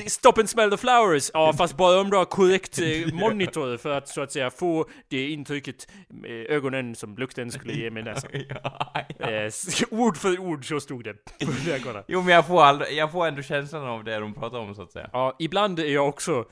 Stop 0.08 0.38
and 0.38 0.50
smell 0.50 0.72
the 0.72 0.78
flowers! 0.78 1.32
Ja, 1.34 1.54
fast 1.54 1.78
bara 1.78 2.02
om 2.02 2.10
du 2.10 2.18
har 2.18 2.26
korrekt 2.26 2.80
eh, 2.80 3.14
monitor 3.14 3.78
för 3.78 3.90
att 3.90 4.08
så 4.08 4.22
att 4.22 4.32
säga 4.32 4.52
få 4.52 4.90
det 5.08 5.30
intrycket 5.30 5.88
med 6.10 6.48
ögonen 6.48 6.96
som 6.96 7.16
lukten 7.16 7.52
skulle 7.52 7.74
ge 7.74 7.92
med 7.92 8.06
näsan. 8.06 8.32
ja, 8.50 8.94
ja. 9.20 9.30
Eh, 9.30 9.52
ord 9.92 10.18
för 10.18 10.40
ord 10.40 10.68
så 10.68 10.80
stod 10.80 11.04
det 11.04 11.14
på. 11.14 11.32
Jo, 12.08 12.22
men 12.22 12.34
jag 12.34 12.48
får, 12.48 12.64
aldrig, 12.64 12.98
jag 12.98 13.12
får 13.12 13.28
ändå 13.28 13.42
känslan 13.42 13.88
av 13.88 14.04
det 14.04 14.20
de 14.20 14.34
pratar 14.34 14.58
om, 14.58 14.76
så 14.76 14.82
att 14.82 14.92
säga. 14.92 15.10
Ja, 15.14 15.36
ibland 15.40 15.80
är 15.80 15.86
jag 15.86 16.10
också, 16.10 16.46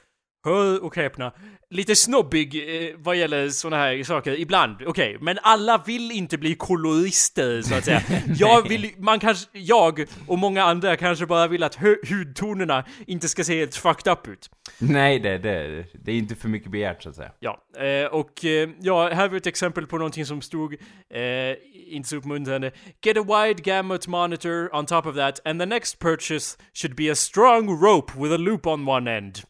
hör 0.44 0.84
och 0.84 0.96
häpna, 0.96 1.34
lite 1.70 1.96
snobbig 1.96 2.56
eh, 2.56 2.96
vad 2.98 3.16
gäller 3.16 3.50
såna 3.50 3.78
här 3.78 4.04
saker. 4.04 4.40
Ibland, 4.40 4.82
okej. 4.86 5.18
men 5.22 5.40
alla 5.42 5.84
vill 5.86 6.12
inte 6.12 6.38
bli 6.38 6.56
kolorister, 6.56 7.62
så 7.62 7.76
att 7.76 7.86
säga. 7.86 8.02
Jag 8.36 8.70
vill, 8.70 8.92
man 8.98 9.20
kanske, 9.20 9.50
jag 9.52 10.06
och 10.28 10.40
många 10.40 10.64
andra 10.64 10.98
kanske 10.98 11.26
bara 11.26 11.48
vill 11.48 11.64
att 11.64 11.78
hudtonerna 12.10 12.84
inte 13.08 13.30
ska 13.30 13.44
se 13.44 13.60
helt 13.60 13.76
fucked 13.76 14.14
up 14.14 14.28
ut. 14.28 14.50
Nej, 14.80 15.20
det, 15.20 15.38
det, 15.38 15.86
det 15.94 16.12
är 16.12 16.16
inte 16.16 16.36
för 16.36 16.50
mycket 16.50 16.72
begärt, 16.72 17.04
så 17.04 17.10
att 17.10 17.16
säga. 17.16 17.32
Ja, 17.40 17.64
eh, 17.78 18.06
och 18.06 18.46
eh, 18.46 18.70
ja, 18.80 19.10
här 19.10 19.30
var 19.30 19.38
ett 19.38 19.48
exempel 19.48 19.88
på 19.88 19.98
någonting 19.98 20.26
som 20.26 20.42
stod, 20.42 20.74
eh, 21.14 21.56
inte 21.88 22.10
så 22.10 22.16
uppmuntrande. 22.16 22.72
Get 23.06 23.18
a 23.18 23.24
wide 23.24 23.64
gamut 23.64 24.08
monitor 24.08 24.76
on 24.76 24.86
top 24.86 25.06
of 25.06 25.16
that 25.16 25.40
and 25.46 25.60
the 25.60 25.66
next 25.66 26.00
purchase 26.00 26.58
should 26.74 26.96
be 26.96 27.12
a 27.12 27.16
strong 27.16 27.82
rope 27.84 28.14
with 28.18 28.34
a 28.34 28.38
loop 28.38 28.68
on 28.68 28.88
one 28.88 29.18
end. 29.18 29.44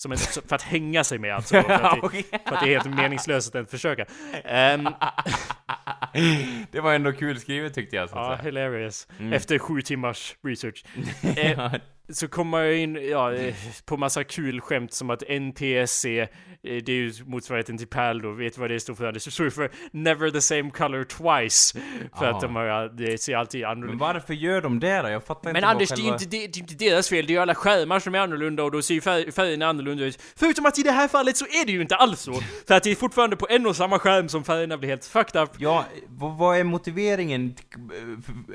Som 0.00 0.12
en, 0.12 0.18
för 0.18 0.54
att 0.54 0.62
hänga 0.62 1.04
sig 1.04 1.18
med 1.18 1.34
alltså. 1.34 1.62
För 1.62 1.72
att, 1.72 2.12
det, 2.12 2.22
för 2.48 2.54
att 2.54 2.60
det 2.60 2.74
är 2.74 2.80
helt 2.80 2.96
meningslöst 2.96 3.48
att 3.48 3.54
ens 3.54 3.70
försöka. 3.70 4.06
Ehm, 4.44 4.84
det 6.70 6.80
var 6.80 6.94
ändå 6.94 7.12
kul 7.12 7.40
skrivet 7.40 7.74
tyckte 7.74 7.96
jag, 7.96 8.10
så 8.10 8.16
ja, 8.16 8.38
hilarious. 8.42 9.08
Mm. 9.18 9.32
Efter 9.32 9.58
sju 9.58 9.82
timmars 9.82 10.36
research. 10.42 10.84
Eh, 11.36 11.74
så 12.12 12.28
kommer 12.28 12.58
jag 12.58 12.76
in 12.78 12.98
ja, 13.10 13.32
eh, 13.34 13.54
på 13.86 13.96
massa 13.96 14.24
kul 14.24 14.60
skämt 14.60 14.92
som 14.92 15.10
att 15.10 15.22
NTSC, 15.28 16.04
eh, 16.20 16.28
det 16.62 16.88
är 16.88 16.90
ju 16.90 17.12
motsvarigheten 17.26 17.78
till 17.78 17.86
PAL 17.86 18.22
då, 18.22 18.30
vet 18.32 18.54
du 18.54 18.60
vad 18.60 18.70
det 18.70 18.80
står 18.80 18.94
för? 18.94 19.12
Det 19.12 19.20
står 19.20 19.50
för 19.50 19.70
Never 19.92 20.30
the 20.30 20.40
same 20.40 20.70
color 20.70 21.04
twice. 21.04 21.78
För 22.18 22.26
Ah. 22.26 22.30
att 22.34 22.40
de 22.40 22.56
har, 22.56 22.88
det 22.88 23.18
ser 23.22 23.36
alltid 23.36 23.60
Men 23.60 23.70
annorlunda 23.70 24.04
varför 24.04 24.34
gör 24.34 24.60
de 24.60 24.80
det 24.80 25.02
då? 25.02 25.08
Jag 25.08 25.24
fattar 25.24 25.50
inte 25.50 25.60
men 25.60 25.70
Anders, 25.70 25.88
det 25.88 25.94
är 25.94 25.96
själva- 25.96 26.12
inte, 26.12 26.24
det, 26.24 26.46
det 26.46 26.58
är 26.58 26.60
inte 26.60 26.74
deras 26.74 27.08
fel, 27.08 27.26
det 27.26 27.32
är 27.32 27.34
ju 27.34 27.40
alla 27.40 27.54
skärmar 27.54 28.00
som 28.00 28.14
är 28.14 28.18
annorlunda 28.18 28.62
och 28.64 28.70
då 28.70 28.82
ser 28.82 28.94
ju 28.94 29.00
färg, 29.00 29.32
färgen 29.32 29.62
annorlunda 29.62 30.04
ut. 30.04 30.18
Förutom 30.36 30.66
att 30.66 30.78
i 30.78 30.82
det 30.82 30.92
här 30.92 31.08
fallet 31.08 31.36
så 31.36 31.44
är 31.44 31.66
det 31.66 31.72
ju 31.72 31.80
inte 31.82 31.96
alls 31.96 32.20
så. 32.20 32.34
För 32.68 32.74
att 32.74 32.82
det 32.82 32.90
är 32.90 32.94
fortfarande 32.94 33.36
på 33.36 33.46
en 33.50 33.66
och 33.66 33.76
samma 33.76 33.98
skärm 33.98 34.28
som 34.28 34.44
färgerna 34.44 34.76
blir 34.78 34.88
helt 34.88 35.04
fucked 35.04 35.42
up. 35.42 35.50
Ja, 35.58 35.84
vad, 36.08 36.58
är 36.58 36.64
motiveringen? 36.64 37.54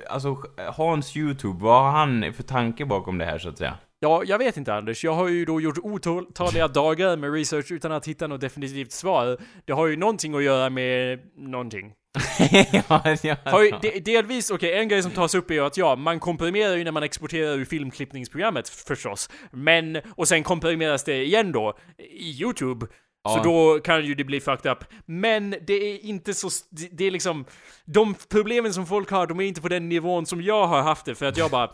Alltså, 0.10 0.38
Hans 0.78 1.18
YouTube, 1.18 1.64
vad 1.64 1.84
har 1.84 1.92
han 1.92 2.34
för 2.34 2.44
tanke 2.44 2.86
bakom 2.86 3.18
det 3.18 3.26
här, 3.26 3.40
så 3.44 3.50
att 3.50 3.58
säga? 3.58 3.78
Ja, 4.00 4.24
jag 4.26 4.38
vet 4.38 4.58
inte 4.58 4.74
Anders. 4.74 5.04
Jag 5.04 5.14
har 5.14 5.28
ju 5.28 5.46
då 5.46 5.62
gjort 5.62 5.78
otaliga 5.78 6.68
dagar 6.68 7.18
med 7.18 7.34
research 7.34 7.72
utan 7.72 7.92
att 7.92 8.08
hitta 8.08 8.28
något 8.28 8.42
definitivt 8.42 8.92
svar. 8.92 9.38
Det 9.66 9.74
har 9.74 9.88
ju 9.88 9.98
någonting 9.98 10.36
att 10.36 10.44
göra 10.44 10.70
med 10.70 11.20
någonting. 11.36 11.94
ja, 12.90 13.02
ja, 13.04 13.16
ju, 13.24 13.70
ja. 13.70 13.80
de, 13.82 14.00
delvis, 14.00 14.52
okej, 14.52 14.74
en 14.74 14.88
grej 14.88 15.04
som 15.04 15.12
tas 15.12 15.36
upp 15.36 15.50
är 15.50 15.54
ju 15.54 15.66
att 15.66 15.78
ja, 15.78 15.96
man 15.96 16.20
komprimerar 16.20 16.76
ju 16.76 16.84
när 16.84 16.92
man 16.92 17.04
exporterar 17.04 17.54
ur 17.54 17.66
filmklippningsprogrammet 17.66 18.70
förstås. 18.70 19.30
Men, 19.52 20.02
och 20.16 20.28
sen 20.28 20.44
komprimeras 20.44 21.04
det 21.04 21.24
igen 21.24 21.52
då 21.52 21.78
i 21.98 22.42
YouTube. 22.42 22.88
Så 23.28 23.38
Ja. 23.38 23.44
då 23.44 23.80
kan 23.80 24.06
ju 24.06 24.16
det 24.16 24.24
bli 24.24 24.40
fucked 24.42 24.72
up. 24.72 24.84
Men 25.06 25.56
det 25.68 25.74
är 25.74 26.06
inte 26.06 26.34
så... 26.34 26.50
Det 26.92 27.06
är 27.06 27.12
liksom... 27.12 27.46
De 27.86 28.16
problemen 28.30 28.74
som 28.74 28.86
folk 28.86 29.12
har, 29.12 29.28
de 29.28 29.40
är 29.40 29.44
inte 29.44 29.62
på 29.62 29.70
den 29.70 29.90
nivån 29.90 30.26
som 30.26 30.42
jag 30.42 30.68
har 30.68 30.82
haft 30.82 31.06
det. 31.06 31.16
För 31.16 31.26
att 31.26 31.38
jag 31.38 31.52
bara... 31.52 31.72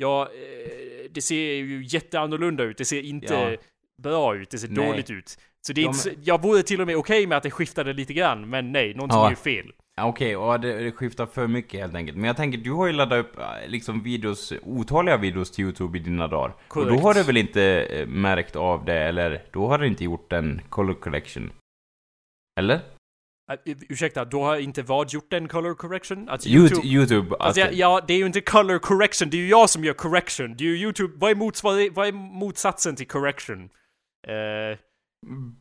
Ja, 0.00 0.22
eh, 0.22 1.10
det 1.10 1.22
ser 1.22 1.52
ju 1.54 1.84
jätteannorlunda 1.86 2.64
ut. 2.64 2.78
Det 2.78 2.84
ser 2.84 3.02
inte 3.02 3.34
Ja. 3.34 3.56
bra 4.02 4.36
ut. 4.36 4.50
Det 4.50 4.58
ser 4.58 4.68
Nej. 4.68 4.86
dåligt 4.86 5.10
ut. 5.10 5.38
Så 5.66 5.72
det 5.72 5.80
är 5.80 5.82
Ja, 5.82 5.88
inte 5.88 5.98
så, 6.00 6.10
jag 6.22 6.42
vore 6.42 6.62
till 6.62 6.80
och 6.80 6.86
med 6.86 6.96
okej 6.96 7.26
med 7.26 7.36
att 7.36 7.42
det 7.42 7.50
skiftade 7.50 7.92
lite 7.92 8.12
grann. 8.12 8.50
Men 8.50 8.72
nej, 8.72 8.94
någonting 8.94 9.18
Ja. 9.18 9.26
är 9.26 9.30
ju 9.30 9.36
fel. 9.36 9.72
Okej, 10.00 10.36
och 10.36 10.60
det, 10.60 10.78
det 10.84 10.92
skiftar 10.92 11.26
för 11.26 11.46
mycket 11.46 11.80
helt 11.80 11.94
enkelt. 11.94 12.16
Men 12.18 12.26
jag 12.26 12.36
tänker, 12.36 12.58
du 12.58 12.72
har 12.72 12.86
ju 12.86 12.92
laddat 12.92 13.24
upp 13.26 13.38
eh, 13.38 13.44
liksom 13.66 14.02
videos, 14.02 14.52
otaliga 14.62 15.16
videos 15.16 15.50
till 15.50 15.64
YouTube 15.64 15.98
i 15.98 16.00
dina 16.00 16.26
dagar. 16.28 16.48
Och 16.50 16.68
Korrekt. 16.68 16.90
då 17.02 17.08
har 17.08 17.14
du 17.14 17.22
väl 17.22 17.36
inte 17.36 17.62
eh, 17.62 18.06
märkt 18.06 18.56
av 18.56 18.84
det, 18.84 18.98
eller 18.98 19.42
då 19.52 19.66
har 19.68 19.78
du 19.78 19.86
inte 19.86 20.04
gjort 20.04 20.32
en 20.32 20.60
color 20.68 20.94
collection? 20.94 21.50
Eller? 22.60 22.80
Uh, 23.50 23.76
ursäkta, 23.88 24.24
då 24.24 24.42
har 24.42 24.56
inte 24.56 24.82
vad 24.82 25.12
gjort 25.12 25.30
den 25.30 25.48
color 25.48 25.74
correction? 25.74 26.28
Alltså 26.28 26.48
YouTube, 26.48 26.86
YouTube 26.86 27.36
Alltså, 27.40 27.62
alltså, 27.62 27.76
ja, 27.76 28.04
det 28.06 28.14
är 28.14 28.18
ju 28.18 28.26
inte 28.26 28.40
color 28.40 28.78
correction, 28.78 29.30
det 29.30 29.36
är 29.36 29.38
ju 29.38 29.48
jag 29.48 29.70
som 29.70 29.84
gör 29.84 29.94
correction. 29.94 30.56
Det 30.56 30.64
är 30.64 30.68
ju 30.68 30.76
YouTube, 30.76 31.14
vad 31.16 31.30
är, 31.30 31.34
mots, 31.34 31.62
vad 31.64 31.78
är, 31.80 32.12
motsatsen 32.12 32.96
till 32.96 33.08
correction? 33.08 33.68
Eh, 34.28 34.78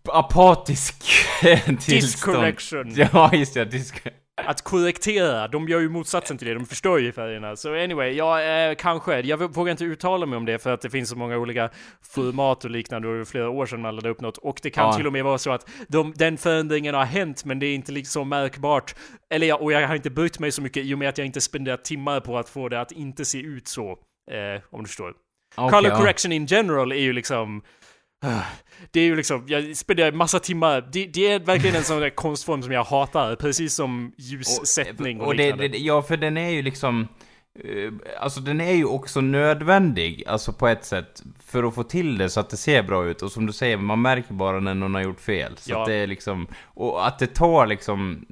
apatisk 0.10 1.04
tillstånd. 1.42 1.86
discorrection. 1.88 2.94
Ja, 2.96 3.34
just 3.34 3.54
det, 3.54 3.66
disk... 3.66 4.08
Att 4.46 4.62
korrektera, 4.62 5.48
de 5.48 5.68
gör 5.68 5.80
ju 5.80 5.90
motsatsen 5.90 6.38
till 6.38 6.48
det, 6.48 6.54
de 6.54 6.66
förstör 6.66 6.98
ju 6.98 7.12
färgerna. 7.12 7.56
Så 7.56 7.74
anyway, 7.84 8.12
ja, 8.12 8.42
eh, 8.42 8.76
kanske. 8.76 9.20
Jag 9.20 9.54
vågar 9.54 9.72
inte 9.72 9.84
uttala 9.84 10.26
mig 10.26 10.38
om 10.38 10.46
det 10.46 10.60
för 10.60 10.74
att 10.74 10.82
det 10.82 10.90
finns 10.90 11.10
så 11.10 11.16
många 11.16 11.38
olika 11.38 11.70
format 12.14 12.66
och 12.66 12.72
liknande 12.72 13.08
och 13.08 13.14
det 13.14 13.20
är 13.20 13.26
flera 13.26 13.50
år 13.50 13.66
sedan 13.66 13.82
man 13.82 13.96
laddade 13.96 14.10
upp 14.10 14.22
något. 14.22 14.38
Och 14.38 14.60
det 14.64 14.70
kan 14.70 14.86
Ja. 14.86 14.94
till 14.94 15.08
och 15.08 15.14
med 15.14 15.24
vara 15.24 15.38
så 15.38 15.52
att 15.52 15.70
de, 15.88 16.14
den 16.16 16.38
förändringen 16.38 16.96
har 16.96 17.06
hänt 17.06 17.46
men 17.46 17.60
det 17.60 17.66
är 17.66 17.76
inte 17.76 17.92
liksom 17.92 18.30
märkbart. 18.30 18.96
Eller 19.30 19.48
ja, 19.48 19.56
och 19.56 19.72
jag 19.72 19.88
har 19.88 19.96
inte 19.96 20.10
brytt 20.10 20.40
mig 20.40 20.52
så 20.52 20.62
mycket 20.62 20.86
i 20.86 20.94
och 20.94 20.98
med 20.98 21.10
att 21.10 21.18
jag 21.18 21.28
inte 21.28 21.42
spenderat 21.42 21.86
timmar 21.86 22.20
på 22.20 22.38
att 22.38 22.50
få 22.50 22.70
det 22.70 22.82
att 22.82 22.92
inte 22.92 23.26
se 23.26 23.40
ut 23.40 23.68
så. 23.68 23.92
Eh, 24.32 24.62
om 24.70 24.82
du 24.82 24.88
förstår. 24.88 25.14
Okej, 25.56 25.70
Color 25.72 25.92
ja. 25.92 25.98
correction 25.98 26.32
in 26.32 26.46
general 26.46 26.92
är 26.92 26.96
ju 26.96 27.14
liksom... 27.14 27.62
ah, 28.22 28.42
Det 28.92 29.00
är 29.00 29.04
ju 29.04 29.16
liksom, 29.16 29.44
jag 29.48 29.78
spenderar 29.78 30.12
massa 30.12 30.40
timmar, 30.40 30.90
det, 30.92 31.06
det 31.06 31.28
är 31.32 31.40
verkligen 31.40 31.76
en 31.76 31.84
sån 31.84 32.00
där 32.00 32.10
konstform 32.10 32.64
som 32.64 32.72
jag 32.72 32.84
hatar, 32.84 33.36
precis 33.36 33.74
som 33.74 34.12
ljussättning 34.18 35.22
och, 35.22 35.28
och 35.28 35.36
det, 35.36 35.44
liknande. 35.44 35.68
det, 35.68 35.78
Ja, 35.78 36.02
för 36.02 36.18
den 36.18 36.38
är 36.38 36.50
ju 36.50 36.62
liksom... 36.62 37.08
eh, 37.64 37.92
Alltså 38.20 38.40
den 38.40 38.62
är 38.62 38.74
ju 38.74 38.86
också 38.86 39.22
nödvändig, 39.22 40.24
alltså 40.28 40.54
på 40.54 40.68
ett 40.68 40.86
sätt, 40.86 41.24
för 41.46 41.64
att 41.64 41.76
få 41.76 41.84
till 41.84 42.18
det 42.18 42.30
så 42.30 42.40
att 42.40 42.50
det 42.50 42.58
ser 42.58 42.84
bra 42.84 43.06
ut. 43.06 43.22
Och 43.22 43.32
som 43.32 43.46
du 43.46 43.54
säger, 43.54 43.78
man 43.78 44.02
märker 44.02 44.34
bara 44.34 44.60
när 44.60 44.74
någon 44.74 44.96
har 44.96 45.02
gjort 45.02 45.22
fel. 45.22 45.54
Så 45.58 45.72
Ja. 45.72 45.80
att 45.82 45.88
det 45.88 45.94
är 45.96 46.08
liksom... 46.08 46.48
Och 46.64 47.08
att 47.08 47.20
det 47.20 47.28
tar 47.28 47.68
liksom 47.68 48.26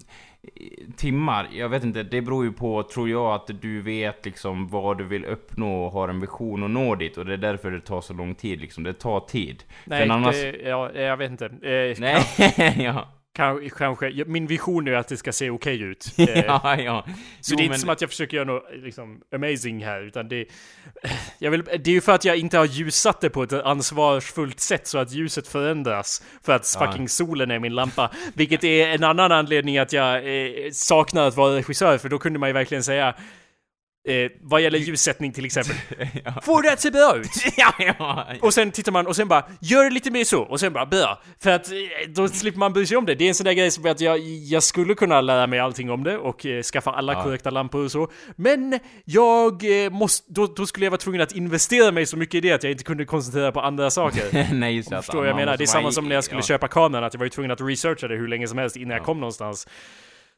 timmar, 0.96 1.48
jag 1.52 1.70
vet 1.70 1.84
inte, 1.84 2.04
det 2.04 2.22
beror 2.22 2.46
ju 2.46 2.52
på, 2.52 2.84
tror 2.84 3.10
jag, 3.10 3.34
att 3.34 3.62
du 3.62 3.82
vet 3.82 4.26
liksom 4.26 4.68
vad 4.68 4.98
du 4.98 5.04
vill 5.04 5.26
uppnå 5.26 5.86
och 5.86 5.91
har 5.91 6.10
en 6.10 6.20
vision 6.20 6.64
att 6.64 6.70
nå 6.70 6.96
dit. 6.96 7.18
Och 7.18 7.26
det 7.26 7.34
är 7.34 7.38
därför 7.38 7.72
det 7.72 7.82
tar 7.82 8.02
så 8.02 8.14
lång 8.14 8.36
tid 8.36 8.62
liksom, 8.62 8.84
det 8.84 8.93
tar 8.93 9.20
tid. 9.20 9.64
Nej, 9.86 10.10
annars... 10.10 10.36
det, 10.36 10.58
ja, 10.64 10.91
jag 10.91 11.18
vet 11.18 11.32
inte. 11.32 11.46
Eh, 11.46 11.96
Nej, 12.00 12.24
ja. 12.86 13.08
Kan, 13.36 13.69
kanske, 13.77 14.23
min 14.27 14.47
vision 14.47 14.88
är 14.88 14.91
att 14.93 15.07
det 15.07 15.17
ska 15.17 15.31
se 15.31 15.49
okej 15.49 15.81
ut. 15.81 16.13
Eh, 16.17 16.39
ja, 16.45 16.75
ja. 16.81 17.05
Så 17.41 17.53
Jo, 17.53 17.57
det 17.57 17.61
är 17.61 17.63
inte 17.63 17.69
men- 17.73 17.79
som 17.79 17.89
att 17.89 18.01
jag 18.01 18.09
försöker 18.09 18.38
göra 18.38 18.47
något 18.47 18.63
liksom, 18.83 19.21
amazing 19.36 19.86
här, 19.86 20.01
utan 20.01 20.27
det... 20.27 20.45
Jag 21.39 21.51
vill, 21.51 21.63
det 21.63 21.88
är 21.89 21.93
ju 21.93 22.01
för 22.01 22.11
att 22.11 22.25
jag 22.25 22.38
inte 22.38 22.57
har 22.57 22.65
ljusat 22.65 23.21
det 23.21 23.29
på 23.29 23.43
ett 23.43 23.53
ansvarsfullt 23.53 24.59
sätt 24.59 24.88
så 24.88 24.97
att 24.97 25.11
ljuset 25.11 25.47
förändras. 25.47 26.23
För 26.43 26.53
att 26.53 26.77
fucking 26.79 27.09
solen 27.09 27.51
är 27.51 27.59
min 27.59 27.75
lampa. 27.75 28.11
Vilket 28.33 28.63
är 28.63 28.88
en 28.88 29.03
annan 29.03 29.31
anledning 29.31 29.77
att 29.77 29.93
jag 29.93 30.15
eh, 30.17 30.71
saknar 30.71 31.27
att 31.27 31.36
vara 31.38 31.55
regissör, 31.55 31.97
för 31.97 32.09
då 32.09 32.17
kunde 32.19 32.39
man 32.39 32.49
ju 32.49 32.53
verkligen 32.53 32.83
säga 32.83 33.15
Eh, 34.08 34.32
vad 34.41 34.62
gäller 34.62 34.80
ljussättning 34.80 35.32
till 35.32 35.45
exempel. 35.45 35.76
Får 36.43 36.62
det 36.62 36.74
att 36.74 36.82
se 36.82 36.91
bra 36.91 37.18
ut? 37.18 37.32
ja, 37.58 37.74
ja. 37.80 38.28
Och 38.41 38.53
sen 38.53 38.72
tittar 38.72 38.91
man 38.91 39.08
och 39.08 39.16
sen 39.16 39.28
bara, 39.28 39.43
gör 39.62 39.84
det 39.84 39.89
lite 39.89 40.12
mer 40.12 40.24
så, 40.24 40.41
och 40.41 40.60
sen 40.60 40.74
bara 40.74 40.86
bra. 40.86 41.22
För 41.39 41.49
att 41.49 41.72
eh, 41.72 41.78
då 42.08 42.28
slipper 42.28 42.60
man 42.60 42.74
bry 42.74 42.86
sig 42.86 42.97
om 42.97 43.06
det. 43.06 43.16
Det 43.16 43.24
är 43.24 43.28
en 43.30 43.36
sån 43.36 43.45
där 43.45 43.53
grej 43.53 43.72
som 43.72 43.86
att 43.86 44.01
jag, 44.01 44.20
jag 44.20 44.64
skulle 44.64 44.93
kunna 44.93 45.22
lära 45.22 45.47
mig 45.47 45.60
allting 45.60 45.91
om 45.91 46.03
det 46.03 46.18
och 46.18 46.45
eh, 46.45 46.62
skaffa 46.62 46.91
alla 46.91 47.14
Ja. 47.14 47.24
korrekta 47.24 47.49
lampor 47.49 47.84
och 47.86 47.91
så. 47.91 48.12
Men 48.36 48.80
jag 49.06 49.84
eh, 49.86 49.89
måste, 49.91 50.34
då, 50.34 50.47
då 50.47 50.66
skulle 50.66 50.86
jag 50.86 50.91
vara 50.91 51.01
tvungen 51.01 51.22
att 51.22 51.32
investera 51.32 51.91
mig 51.91 52.06
så 52.06 52.18
mycket 52.18 52.36
i 52.36 52.41
det 52.41 52.51
att 52.51 52.64
jag 52.64 52.72
inte 52.72 52.84
kunde 52.84 53.06
koncentrera 53.06 53.51
på 53.51 53.62
andra 53.62 53.89
saker. 53.89 54.47
Nej, 54.53 54.76
just 54.76 54.89
det. 54.89 54.95
Förstår 54.95 55.26
jag 55.26 55.36
menar? 55.36 55.58
Det 55.58 55.64
är 55.64 55.68
samma 55.68 55.91
som 55.91 56.08
när 56.10 56.16
jag 56.16 56.24
skulle 56.24 56.39
ja. 56.39 56.45
köpa 56.45 56.68
kameran, 56.68 57.03
att 57.03 57.14
jag 57.14 57.20
var 57.20 57.28
tvungen 57.28 57.51
att 57.51 57.62
researcha 57.62 58.08
det 58.08 58.16
hur 58.16 58.28
länge 58.28 58.47
som 58.47 58.58
helst 58.58 58.76
innan 58.76 58.97
jag 58.97 59.06
kom 59.06 59.20
någonstans. 59.20 59.68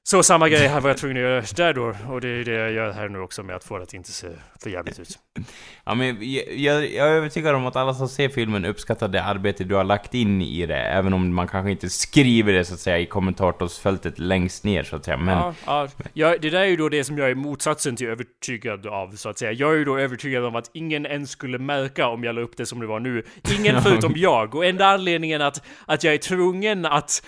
Så 0.03 0.23
samma 0.23 0.49
grej 0.49 0.67
här 0.67 0.81
var 0.81 0.89
jag 0.89 0.97
tvungen 0.97 1.17
att 1.17 1.23
göra 1.23 1.43
där 1.55 1.73
då, 1.73 1.95
och 2.13 2.21
det 2.21 2.27
är 2.27 2.45
det 2.45 2.51
jag 2.51 2.71
gör 2.71 2.91
här 2.91 3.09
nu 3.09 3.19
också 3.19 3.43
med 3.43 3.55
att 3.55 3.63
få 3.63 3.77
det 3.77 3.83
att 3.83 3.93
inte 3.93 4.11
se 4.11 4.27
för 4.61 4.69
jävligt 4.69 4.99
ut. 4.99 5.19
Ja, 5.85 5.95
men 5.95 6.31
jag, 6.31 6.43
jag, 6.55 6.91
jag 6.91 7.07
är 7.07 7.11
övertygad 7.11 7.55
om 7.55 7.65
att 7.65 7.75
alla 7.75 7.93
som 7.93 8.09
ser 8.09 8.29
filmen 8.29 8.65
uppskattar 8.65 9.07
det 9.07 9.23
arbete 9.23 9.63
du 9.63 9.75
har 9.75 9.83
lagt 9.83 10.13
in 10.13 10.41
i 10.41 10.65
det, 10.65 10.77
även 10.77 11.13
om 11.13 11.35
man 11.35 11.47
kanske 11.47 11.71
inte 11.71 11.89
skriver 11.89 12.53
det 12.53 12.65
så 12.65 12.73
att 12.73 12.79
säga 12.79 12.99
i 12.99 13.05
kommentarsfältet 13.05 14.19
längst 14.19 14.63
ner 14.63 14.83
så 14.83 14.95
att 14.95 15.05
säga. 15.05 15.17
Men 15.17 15.37
Ja, 15.37 15.53
ja. 15.65 15.87
Jag, 16.13 16.41
det 16.41 16.49
där 16.49 16.59
är 16.59 16.65
ju 16.65 16.75
då 16.75 16.89
det 16.89 17.03
som 17.03 17.17
jag 17.17 17.29
är 17.29 17.35
motsatsen 17.35 17.95
till 17.95 18.07
övertygad 18.07 18.87
av, 18.87 19.15
så 19.15 19.29
att 19.29 19.37
säga. 19.39 19.51
Jag 19.51 19.73
är 19.73 19.77
ju 19.77 19.85
då 19.85 19.97
övertygad 19.97 20.45
om 20.45 20.55
att 20.55 20.69
ingen 20.73 21.05
ens 21.05 21.29
skulle 21.31 21.57
märka 21.59 22.07
om 22.07 22.23
jag 22.23 22.35
la 22.35 22.41
upp 22.41 22.57
det 22.57 22.65
som 22.65 22.79
det 22.79 22.87
var 22.87 22.99
nu. 22.99 23.23
Ingen 23.59 23.81
förutom 23.83 24.13
jag. 24.15 24.55
Och 24.55 24.65
enda 24.65 24.85
anledningen 24.85 25.41
att, 25.41 25.65
att 25.85 26.03
jag 26.03 26.13
är 26.13 26.17
tvungen 26.17 26.85
att 26.85 27.23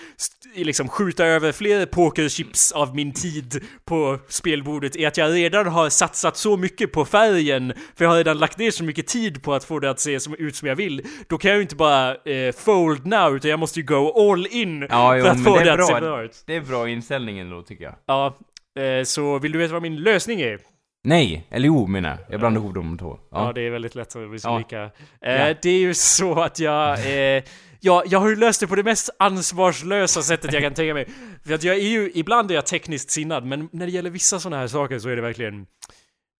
liksom 0.54 0.88
skjuta 0.88 1.26
över 1.26 1.52
fler 1.52 1.86
pokerchips 1.86 2.69
av 2.72 2.96
min 2.96 3.12
tid 3.12 3.64
på 3.84 4.18
spelbordet 4.28 4.96
är 4.96 5.08
att 5.08 5.16
jag 5.16 5.34
redan 5.34 5.66
har 5.66 5.88
satsat 5.88 6.36
så 6.36 6.56
mycket 6.56 6.92
på 6.92 7.04
färgen, 7.04 7.72
för 7.96 8.04
jag 8.04 8.10
har 8.10 8.16
redan 8.16 8.38
lagt 8.38 8.58
ner 8.58 8.70
så 8.70 8.84
mycket 8.84 9.06
tid 9.06 9.42
på 9.42 9.54
att 9.54 9.64
få 9.64 9.78
det 9.78 9.90
att 9.90 10.00
se 10.00 10.20
som, 10.20 10.34
ut 10.34 10.56
som 10.56 10.68
jag 10.68 10.76
vill. 10.76 11.02
Då 11.28 11.38
kan 11.38 11.50
jag 11.50 11.56
ju 11.56 11.62
inte 11.62 11.76
bara 11.76 12.14
eh, 12.14 12.52
fold 12.52 13.06
now, 13.06 13.36
utan 13.36 13.50
jag 13.50 13.58
måste 13.58 13.80
ju 13.80 13.86
go 13.86 14.30
all 14.30 14.46
in 14.46 14.86
ja, 14.90 15.16
jo, 15.16 15.22
för 15.22 15.30
att 15.30 15.44
få 15.44 15.58
det 15.58 15.64
det, 15.64 15.72
att 15.72 15.86
se 15.86 15.92
bra. 15.92 16.00
bra 16.00 16.22
ut. 16.22 16.42
Det 16.46 16.56
är 16.56 16.60
bra 16.60 16.88
inställningen 16.88 17.50
då 17.50 17.62
tycker 17.62 17.84
jag. 17.84 17.94
Ja, 18.06 18.36
eh, 18.82 19.04
så 19.04 19.38
vill 19.38 19.52
du 19.52 19.58
veta 19.58 19.72
vad 19.72 19.82
min 19.82 19.96
lösning 19.96 20.40
är? 20.40 20.58
Nej, 21.04 21.46
eller 21.50 21.66
jo 21.66 21.86
menar 21.86 22.08
jag. 22.08 22.18
Jag 22.30 22.40
blandar 22.40 22.60
ihop 22.60 22.74
de 22.74 22.98
två. 22.98 23.18
Ja, 23.30 23.46
Ja. 23.46 23.52
det 23.52 23.60
är 23.66 23.70
väldigt 23.70 23.94
lätt 23.94 24.16
att 24.16 24.30
bli 24.30 24.38
så 24.38 24.48
Ja. 24.48 24.58
lika. 24.58 24.82
Eh, 24.82 24.90
Ja. 25.22 25.54
Det 25.62 25.70
är 25.70 25.78
ju 25.80 25.94
så 25.94 26.40
att 26.42 26.58
jag... 26.58 26.98
Eh, 26.98 27.42
ja, 27.80 28.02
jag 28.06 28.18
har 28.20 28.28
ju 28.28 28.36
löst 28.36 28.60
det 28.60 28.66
på 28.66 28.74
det 28.74 28.82
mest 28.82 29.10
ansvarslösa 29.18 30.22
sättet 30.22 30.52
jag 30.52 30.62
kan 30.62 30.74
tänka 30.74 30.94
mig. 30.94 31.06
För 31.46 31.54
att 31.54 31.62
jag 31.64 31.76
är 31.76 31.80
ju... 31.88 32.10
Ibland 32.14 32.50
är 32.50 32.54
jag 32.54 32.66
tekniskt 32.66 33.10
sinnad, 33.10 33.44
men 33.46 33.68
när 33.72 33.86
det 33.86 33.92
gäller 33.92 34.10
vissa 34.10 34.40
sådana 34.40 34.60
här 34.60 34.66
saker 34.66 34.98
så 34.98 35.08
är 35.08 35.16
det 35.16 35.22
verkligen... 35.22 35.66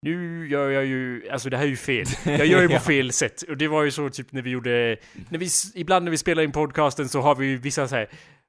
Nu 0.02 0.48
gör 0.48 0.70
jag 0.70 0.84
ju, 0.84 1.28
alltså 1.30 1.50
det 1.50 1.56
här 1.56 1.64
är 1.64 1.68
ju 1.68 1.76
fel. 1.76 2.06
Jag 2.24 2.46
gör 2.46 2.62
ju 2.62 2.68
på 2.68 2.78
fel 2.86 3.12
sätt. 3.12 3.42
Och 3.42 3.56
det 3.56 3.68
var 3.68 3.82
ju 3.82 3.90
så 3.90 4.08
typ 4.10 4.32
när 4.32 4.42
vi 4.42 4.50
gjorde, 4.50 4.96
när 5.28 5.38
vi, 5.38 5.48
ibland 5.74 6.04
när 6.04 6.10
vi 6.10 6.18
spelar 6.18 6.42
in 6.42 6.52
podcasten 6.52 7.08
så 7.08 7.20
har 7.20 7.34
vi 7.34 7.46
ju 7.46 7.56
vissa 7.56 7.88
så 7.88 7.94
här, 7.96 8.08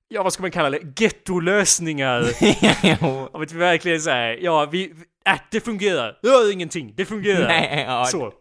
ja 0.09 0.23
vad 0.23 0.33
ska 0.33 0.41
man 0.43 0.51
kalla 0.51 0.69
det, 0.69 1.01
gettolösningar. 1.01 2.19
Att 3.41 3.51
vi 3.51 3.57
verkligen 3.57 4.01
säger, 4.01 4.37
ja 4.43 4.65
vi, 4.71 4.93
äh, 5.29 5.39
det 5.51 5.61
fungerar, 5.61 6.19
rör 6.23 6.51
ingenting, 6.53 6.93
det 6.97 7.05
fungerar. 7.05 7.47
Nej, 7.47 7.83
ja. 7.87 8.05
Så. 8.05 8.33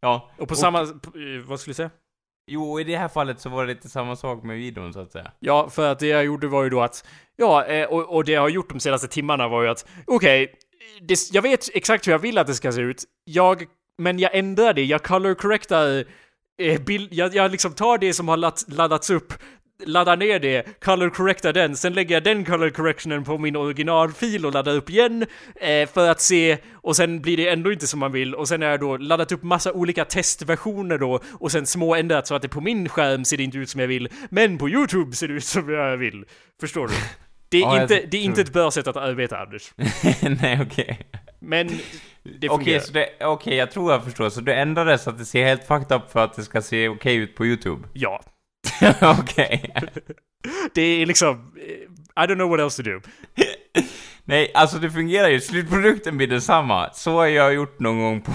Ja. 0.00 0.30
Och 0.38 0.48
på 0.48 0.54
samma, 0.54 0.86
p- 0.86 0.90
eh, 1.36 1.42
vad 1.46 1.60
skulle 1.60 1.70
du 1.70 1.74
säga? 1.74 1.90
Jo, 2.50 2.80
i 2.80 2.84
det 2.84 2.96
här 2.96 3.08
fallet 3.08 3.40
så 3.40 3.48
var 3.48 3.66
det 3.66 3.74
lite 3.74 3.88
samma 3.88 4.16
sak 4.16 4.42
med 4.42 4.56
videon 4.56 4.92
så 4.92 5.00
att 5.00 5.12
säga. 5.12 5.32
Ja, 5.38 5.68
för 5.70 5.88
att 5.92 5.98
det 5.98 6.06
jag 6.06 6.24
gjorde 6.24 6.48
var 6.48 6.64
ju 6.64 6.70
då 6.70 6.80
att, 6.80 7.04
ja, 7.36 7.64
eh, 7.64 7.86
och, 7.88 8.14
och 8.16 8.24
det 8.24 8.32
jag 8.32 8.40
har 8.40 8.48
gjort 8.48 8.68
de 8.70 8.80
senaste 8.80 9.08
timmarna 9.08 9.48
var 9.48 9.62
ju 9.62 9.68
att, 9.68 9.86
okej, 10.06 10.54
det- 11.00 11.32
jag 11.32 11.42
vet 11.42 11.68
exakt 11.74 12.06
hur 12.06 12.12
jag 12.12 12.18
vill 12.18 12.38
att 12.38 12.46
det 12.46 12.54
ska 12.54 12.72
se 12.72 12.80
ut, 12.80 13.04
jag, 13.24 13.64
men 13.98 14.18
jag 14.18 14.34
ändrar 14.34 14.72
det, 14.72 14.84
jag 14.84 15.02
color 15.02 15.34
correctar 15.34 16.04
eh, 16.62 16.80
bild, 16.80 17.08
jag, 17.12 17.34
jag 17.34 17.50
liksom 17.50 17.72
tar 17.74 17.98
det 17.98 18.12
som 18.12 18.28
har 18.28 18.36
ladd, 18.36 18.58
laddats 18.68 19.10
upp, 19.10 19.32
laddar 19.86 20.16
ner 20.16 20.38
det, 20.38 20.80
color 20.84 21.10
correctar 21.10 21.52
den, 21.52 21.76
sen 21.76 21.92
lägger 21.92 22.14
jag 22.16 22.24
den 22.24 22.44
color 22.44 22.70
correctionen 22.70 23.24
på 23.24 23.38
min 23.38 23.56
originalfil 23.56 24.46
och 24.46 24.52
laddar 24.54 24.74
upp 24.74 24.90
igen 24.90 25.26
eh, 25.56 25.88
för 25.88 26.10
att 26.10 26.20
se, 26.20 26.58
och 26.74 26.96
sen 26.96 27.20
blir 27.20 27.36
det 27.36 27.48
ändå 27.48 27.72
inte 27.72 27.86
som 27.86 28.00
man 28.00 28.12
vill, 28.12 28.34
och 28.34 28.48
sen 28.48 28.62
har 28.62 28.68
jag 28.68 28.80
då 28.80 28.96
laddat 28.96 29.32
upp 29.32 29.42
massa 29.42 29.72
olika 29.72 30.04
testversioner 30.04 30.98
då, 30.98 31.20
och 31.32 31.52
sen 31.52 31.66
små 31.66 31.94
ändrat 31.94 32.26
så 32.26 32.34
att 32.34 32.42
det 32.42 32.48
på 32.48 32.60
min 32.60 32.88
skärm 32.88 33.24
ser 33.24 33.36
det 33.36 33.42
inte 33.42 33.58
ut 33.58 33.70
som 33.70 33.80
jag 33.80 33.88
vill, 33.88 34.08
men 34.30 34.58
på 34.58 34.68
YouTube 34.68 35.16
ser 35.16 35.28
det 35.28 35.34
ut 35.34 35.44
som 35.44 35.70
jag 35.72 35.96
vill. 35.96 36.24
Förstår 36.60 36.88
du? 36.88 36.94
Det 37.48 37.58
är, 37.58 37.60
Ja, 37.60 37.82
inte, 37.82 38.02
det 38.10 38.16
är 38.16 38.22
inte 38.22 38.40
ett 38.40 38.52
bra 38.52 38.70
sätt 38.70 38.86
att 38.86 38.96
arbeta, 38.96 39.38
Anders. 39.38 39.72
Nej, 40.42 40.60
okej. 40.62 40.98
Men 41.40 41.68
det 42.22 42.48
Okej, 42.48 42.64
fungerar. 42.64 42.80
så 42.80 42.92
det, 42.92 43.08
okej, 43.20 43.54
jag 43.56 43.70
tror 43.70 43.92
jag 43.92 44.04
förstår. 44.04 44.30
Så 44.30 44.40
du 44.40 44.52
ändrade 44.52 44.98
så 44.98 45.10
att 45.10 45.18
det 45.18 45.24
ser 45.24 45.44
helt 45.44 45.64
fucked 45.66 45.96
up 45.96 46.10
för 46.12 46.24
att 46.24 46.36
det 46.36 46.42
ska 46.42 46.62
se 46.62 46.88
okej 46.88 47.16
ut 47.16 47.34
på 47.36 47.46
YouTube? 47.46 47.88
Ja. 47.92 48.22
okej. 49.20 49.74
Det 50.74 50.82
är 50.82 51.06
liksom... 51.06 51.52
eh, 51.56 52.24
I 52.24 52.26
don't 52.26 52.34
know 52.34 52.50
what 52.50 52.60
else 52.60 52.82
to 52.82 52.90
do. 52.90 53.00
Nej, 54.24 54.50
alltså 54.54 54.78
det 54.78 54.90
fungerar 54.90 55.28
ju. 55.28 55.40
Slutprodukten 55.40 56.16
blir 56.16 56.26
detsamma. 56.26 56.90
Så 56.92 57.12
har 57.12 57.26
jag 57.26 57.54
gjort 57.54 57.80
någon 57.80 57.98
gång 58.00 58.20
på, 58.22 58.32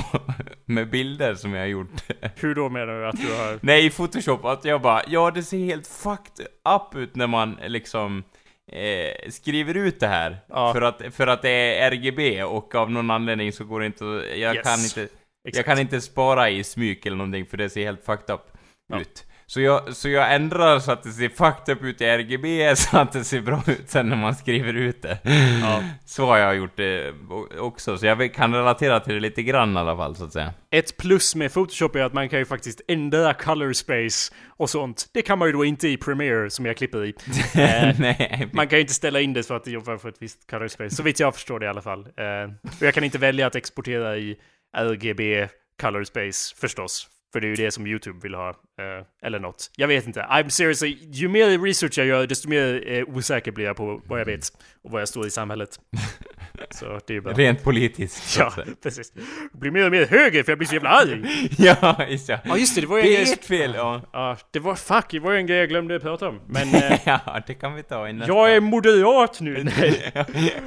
med 0.66 0.90
bilder 0.90 1.36
som 1.36 1.54
jag 1.54 1.62
har 1.62 1.68
gjort. 1.68 1.90
Hur 2.36 2.56
då 2.56 2.70
menar 2.70 2.94
du 3.00 3.08
att 3.08 3.22
du 3.22 3.34
har... 3.36 3.60
Nej, 3.62 3.86
i 3.86 3.90
Photoshop, 3.90 4.46
att 4.46 4.66
jag 4.66 4.82
bara, 4.82 5.02
ja 5.08 5.32
det 5.32 5.44
ser 5.44 5.58
helt 5.58 5.88
fucked 5.88 6.46
up 6.70 6.96
ut 6.96 7.16
när 7.16 7.28
man 7.28 7.58
liksom 7.68 8.24
eh, 8.72 9.30
skriver 9.32 9.74
ut 9.78 10.00
det 10.00 10.08
här. 10.08 10.38
Ja. 10.50 10.74
För, 10.74 10.82
att, 10.82 11.02
för 11.12 11.28
att 11.28 11.42
det 11.42 11.50
är 11.80 11.92
RGB 11.92 12.44
och 12.44 12.76
av 12.76 12.92
någon 12.92 13.12
anledning 13.12 13.52
så 13.54 13.64
går 13.64 13.80
det 13.80 13.86
inte 13.86 14.06
jag 14.36 14.56
Yes. 14.56 14.64
kan 14.68 14.80
inte, 14.80 15.00
jag 15.02 15.10
Exakt. 15.50 15.68
kan 15.70 15.80
inte 15.80 16.02
spara 16.02 16.50
i 16.50 16.64
smyk 16.64 17.06
eller 17.06 17.18
någonting 17.18 17.46
för 17.46 17.58
det 17.58 17.70
ser 17.70 17.84
helt 17.86 18.06
fucked 18.06 18.36
up 18.36 18.42
Ja. 18.90 19.00
ut. 19.02 19.24
Så 19.50 19.62
jag, 19.62 19.96
så 19.96 20.10
jag 20.10 20.36
ändrar 20.36 20.80
så 20.80 20.92
att 20.92 21.04
det 21.04 21.10
ser 21.10 21.30
fucked 21.30 21.76
up 21.76 21.84
ut 21.84 22.02
i 22.02 22.06
RGB 22.06 22.76
så 22.76 22.98
att 22.98 23.12
det 23.12 23.24
ser 23.24 23.42
bra 23.42 23.64
ut 23.68 23.90
sen 23.90 24.10
när 24.10 24.16
man 24.16 24.36
skriver 24.36 24.74
ut 24.74 25.02
det. 25.02 25.20
Ja. 25.62 25.84
Så 26.06 26.26
har 26.26 26.38
jag 26.38 26.56
gjort 26.56 26.78
det 26.78 27.14
också, 27.60 27.98
så 27.98 28.06
jag 28.06 28.34
kan 28.34 28.56
relatera 28.56 29.00
till 29.00 29.14
det 29.14 29.20
lite 29.20 29.44
grann 29.44 29.76
i 29.76 29.80
alla 29.80 29.98
fall 29.98 30.16
så 30.16 30.24
att 30.24 30.34
säga. 30.34 30.54
Ett 30.72 30.98
plus 30.98 31.36
med 31.36 31.54
Photoshop 31.54 31.96
är 31.96 32.04
att 32.04 32.14
man 32.14 32.30
kan 32.30 32.40
ju 32.40 32.46
faktiskt 32.46 32.82
ändra 32.88 33.34
color 33.34 33.74
space 33.74 34.34
och 34.48 34.70
sånt. 34.70 35.10
Det 35.14 35.22
kan 35.22 35.40
man 35.40 35.48
ju 35.48 35.52
då 35.52 35.66
inte 35.66 35.88
i 35.88 35.98
Premiere 35.98 36.50
som 36.50 36.66
jag 36.66 36.78
klipper 36.78 37.06
i. 37.06 37.14
Eh, 37.58 37.96
Nej, 38.00 38.50
Man 38.54 38.68
kan 38.68 38.78
ju 38.78 38.82
inte 38.82 38.94
ställa 38.94 39.22
in 39.22 39.34
det 39.34 39.44
så 39.44 39.54
att 39.54 39.64
det 39.64 39.72
jobbar 39.72 39.98
för 39.98 40.10
ett 40.10 40.22
visst 40.22 40.50
color 40.50 40.68
space, 40.68 40.96
så 40.96 41.04
vitt 41.04 41.20
jag 41.20 41.36
förstår 41.36 41.60
det 41.60 41.66
i 41.66 41.70
alla 41.70 41.82
fall. 41.82 42.00
Eh, 42.00 42.52
och 42.64 42.82
jag 42.82 42.94
kan 42.94 43.04
inte 43.04 43.18
välja 43.18 43.48
att 43.48 43.56
exportera 43.56 44.18
i 44.18 44.38
RGB 44.78 45.48
color 45.82 46.04
space 46.04 46.56
förstås. 46.58 47.08
För 47.34 47.42
det 47.42 47.48
är 47.48 47.50
ju 47.50 47.56
det 47.56 47.72
som 47.72 47.88
YouTube 47.88 48.20
vill 48.24 48.34
ha. 48.36 48.50
eh, 48.50 49.06
eller 49.24 49.40
något. 49.40 49.72
Jag 49.76 49.88
vet 49.88 50.08
inte. 50.08 50.22
I'm 50.22 50.50
seriously, 50.50 50.98
ju 51.12 51.28
mer 51.28 51.60
research 51.60 51.98
jag 51.98 52.08
gör, 52.08 52.28
desto 52.28 52.50
mer 52.50 52.84
eh, 52.92 53.04
osäker 53.16 53.52
blir 53.52 53.66
jag 53.66 53.76
på 53.78 54.02
vad 54.06 54.20
jag 54.20 54.26
vet. 54.26 54.44
Och 54.84 54.92
vad 54.92 55.02
jag 55.02 55.08
står 55.10 55.28
i 55.28 55.30
samhället. 55.30 55.80
så 56.70 56.86
det 57.08 57.10
är 57.10 57.16
ju 57.16 57.22
bara... 57.22 57.34
rent 57.34 57.64
politiskt. 57.64 58.38
Ja, 58.40 58.54
precis. 58.84 59.14
Jag 59.52 59.60
blir 59.60 59.72
mer 59.72 59.86
och 59.86 59.92
mer 59.92 60.06
höger 60.06 60.44
för 60.44 60.52
jag 60.52 60.58
blir 60.58 60.68
så 60.68 60.74
jävla 60.76 60.90
arg. 60.90 61.24
ja, 61.58 62.06
just 62.10 62.30
ja. 62.30 62.40
Ja 62.46 62.58
just 62.58 62.76
det, 62.76 62.82
det 62.82 62.88
var 62.88 62.98
ju 62.98 63.02
en 63.04 63.08
Det 63.10 63.14
grej... 63.16 63.30
är 63.30 63.34
ert 63.34 63.46
fel, 63.46 63.74
ja. 63.76 64.02
Ja, 64.14 64.38
det 64.52 64.60
var 64.60 64.76
fuck, 64.76 65.06
det 65.12 65.20
var 65.20 65.32
ju 65.32 65.38
en 65.38 65.48
grej 65.48 65.58
jag 65.58 65.70
glömde 65.70 66.00
prata 66.00 66.28
om. 66.30 66.42
Men 66.48 66.76
eh, 66.76 67.00
ja, 67.06 67.44
det 67.48 67.54
kan 67.54 67.76
vi 67.76 67.84
ta 67.84 68.10
i 68.10 68.14
nästa. 68.14 68.34
jag 68.34 68.56
är 68.56 68.60
moderat 68.60 69.42
nu. 69.42 69.64
Nej. 69.64 70.14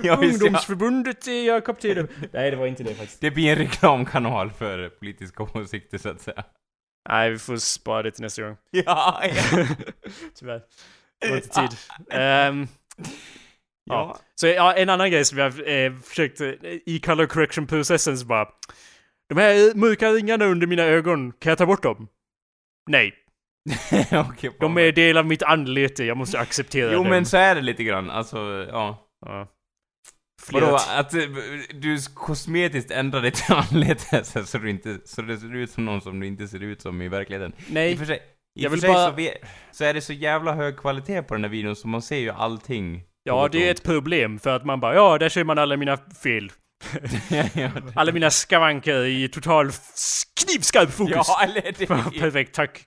ja. 0.03 0.17
Ungdomsförbundet 0.17 1.27
är 1.27 1.47
Jakob 1.47 1.79
Tidum. 1.79 2.09
Nej, 2.33 2.51
det 2.51 2.57
var 2.57 2.67
inte 2.67 2.83
det 2.83 2.95
faktiskt. 2.95 3.21
Det 3.21 3.31
blir 3.31 3.49
en 3.53 3.57
reklamkanal 3.59 4.51
för 4.51 4.89
politiska 4.89 5.43
åsikter 5.43 5.99
så 5.99 6.09
att 6.09 6.21
säga. 6.21 6.45
Nej, 7.09 7.31
vi 7.31 7.39
får 7.39 7.57
spara 7.57 8.03
det 8.03 8.11
till 8.11 8.23
nästa 8.23 8.43
gång. 8.43 8.57
Ja, 8.71 9.23
ja. 9.25 9.67
Tyvärr. 10.39 10.63
Det 11.21 11.29
var 11.31 11.37
inte 11.37 11.49
tid. 11.49 11.71
Ehm, 12.11 12.69
ja. 13.85 14.19
så 14.35 14.47
ja, 14.47 14.73
en 14.75 14.89
annan 14.89 15.11
grej 15.11 15.25
som 15.25 15.39
jag 15.39 15.85
eh, 15.85 15.93
försökt 15.97 16.41
eh, 16.41 16.49
i 16.87 17.01
color 17.05 17.27
correction 17.27 17.67
processen 17.67 18.19
så 18.19 18.27
bara. 18.27 18.49
De 19.29 19.37
här 19.39 19.75
mörka 19.75 20.11
ringarna 20.11 20.45
under 20.45 20.67
mina 20.67 20.83
ögon, 20.83 21.33
kan 21.33 21.51
jag 21.51 21.59
ta 21.59 21.67
bort 21.67 21.83
dem? 21.83 22.09
Nej, 22.91 23.15
Okej, 24.13 24.51
de 24.61 24.79
är 24.79 24.93
del 24.93 25.17
av 25.17 25.27
mitt 25.27 25.43
anlete, 25.43 26.05
jag 26.05 26.17
måste 26.17 26.39
acceptera 26.39 26.93
Jo 26.93 26.99
dem. 26.99 27.09
men 27.11 27.27
så 27.27 27.37
är 27.37 27.55
det 27.55 27.61
lite 27.61 27.85
grann, 27.85 28.11
alltså, 28.11 28.67
ja. 28.71 29.09
Ja. 29.27 29.49
Vadå, 30.53 30.79
Fler- 30.79 31.01
att 31.01 31.15
eh, 31.15 31.21
du 31.75 31.99
kosmetiskt 32.15 32.91
ändrar 32.91 33.23
ditt 33.23 33.45
anlete 33.51 34.25
så, 34.25 34.59
du 34.59 34.71
inte, 34.71 34.99
så 35.05 35.23
det 35.23 35.37
ser 35.39 35.55
ut 35.57 35.71
som 35.71 35.85
någon 35.85 36.01
som 36.01 36.21
du 36.21 36.27
inte 36.27 36.49
ser 36.49 36.63
ut 36.63 36.83
som 36.83 37.03
i 37.03 37.09
verkligheten. 37.09 37.53
I 37.59 37.73
Nej, 37.73 37.93
och 37.93 37.99
för 37.99 38.07
sig, 38.07 38.17
i 38.17 38.63
Jag 38.63 38.65
och 38.65 38.71
för 38.71 38.71
vill 38.71 38.81
sig 38.81 38.91
bara- 38.93 39.11
så, 39.11 39.17
vi, 39.17 39.31
så 39.73 39.85
är 39.85 39.95
det 39.95 40.01
så 40.01 40.13
jävla 40.13 40.53
hög 40.53 40.77
kvalitet 40.77 41.23
på 41.23 41.35
den 41.35 41.45
här 41.45 41.51
videon 41.51 41.77
så 41.77 41.89
man 41.89 42.03
ser 42.03 42.19
ju 42.19 42.31
allting. 42.31 43.03
ja 43.25 43.49
det 43.53 43.67
är 43.67 43.71
ett 43.71 43.83
problem 43.83 44.39
för 44.39 44.57
att 44.57 44.65
man 44.65 44.81
bara 44.81 44.95
ja, 44.95 45.19
där 45.19 45.29
ser 45.29 45.45
man 45.45 45.59
alla 45.59 45.77
mina 45.77 45.97
fel. 46.23 46.53
Alla 47.95 48.13
mina 48.13 48.31
skavanker 48.31 49.05
i 49.05 49.29
total 49.29 49.71
knivskarp 50.45 50.91
fokus. 50.91 51.15
ja, 51.15 51.41
eller 51.45 51.63
det 51.79 51.87
Perfekt, 52.21 52.55
tack 52.55 52.85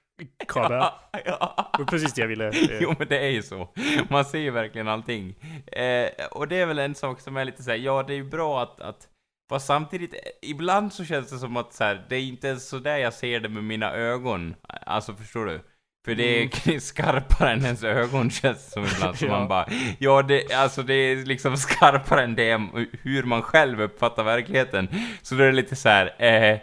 Krabe. 0.48 0.76
Ja, 0.76 1.00
ja. 1.26 1.70
Det 1.74 1.80
var 1.84 1.86
precis 1.86 2.14
det 2.14 2.22
jag 2.22 2.28
ville. 2.28 2.48
eh, 2.48 2.78
Jo 2.82 2.96
men 3.00 3.08
det 3.08 3.20
är 3.20 3.30
ju 3.30 3.42
så. 3.44 3.70
Man 4.10 4.26
ser 4.26 4.40
ju 4.40 4.52
verkligen 4.52 4.88
allting. 4.88 5.36
Eh, 5.72 6.26
och 6.32 6.48
det 6.48 6.56
är 6.56 6.66
väl 6.66 6.80
en 6.80 6.96
sak 6.96 7.20
som 7.20 7.38
är 7.38 7.46
lite 7.46 7.64
såhär, 7.64 7.78
ja 7.78 8.04
det 8.04 8.14
är 8.14 8.18
ju 8.18 8.30
bra 8.30 8.64
att, 8.64 8.82
att 8.82 9.08
Fast 9.50 9.66
samtidigt, 9.68 10.14
eh, 10.14 10.20
ibland 10.50 10.94
så 10.94 11.06
känns 11.06 11.30
det 11.30 11.38
som 11.38 11.58
att 11.58 11.74
så 11.74 11.84
här, 11.84 12.06
det 12.10 12.16
är 12.16 12.22
inte 12.22 12.48
ens 12.48 12.70
så 12.70 12.80
där 12.80 12.98
jag 12.98 13.14
ser 13.14 13.40
det 13.40 13.50
med 13.50 13.64
mina 13.64 13.92
ögon. 13.92 14.56
Alltså 14.86 15.14
förstår 15.14 15.46
du? 15.46 15.62
För 16.06 16.16
det 16.16 16.44
är 16.44 16.80
skarpare 16.80 17.52
än 17.52 17.66
ens 17.66 17.84
ögon 17.84 18.30
känns 18.30 18.72
som 18.72 18.86
ibland. 18.86 19.18
Så 19.18 19.26
Ja. 19.30 19.32
man 19.32 19.48
bara, 19.48 19.66
ja 20.00 20.22
det, 20.22 20.54
alltså 20.54 20.84
det 20.84 20.94
är 20.94 21.16
liksom 21.26 21.58
skarpare 21.58 22.24
än 22.24 22.36
det, 22.36 22.62
hur 23.02 23.24
man 23.24 23.42
själv 23.42 23.82
uppfattar 23.82 24.24
verkligheten. 24.24 24.88
Så 25.22 25.36
då 25.36 25.44
är 25.44 25.48
det 25.48 25.54
lite 25.54 25.76
så 25.76 25.90
här, 25.90 26.16
eh, 26.18 26.60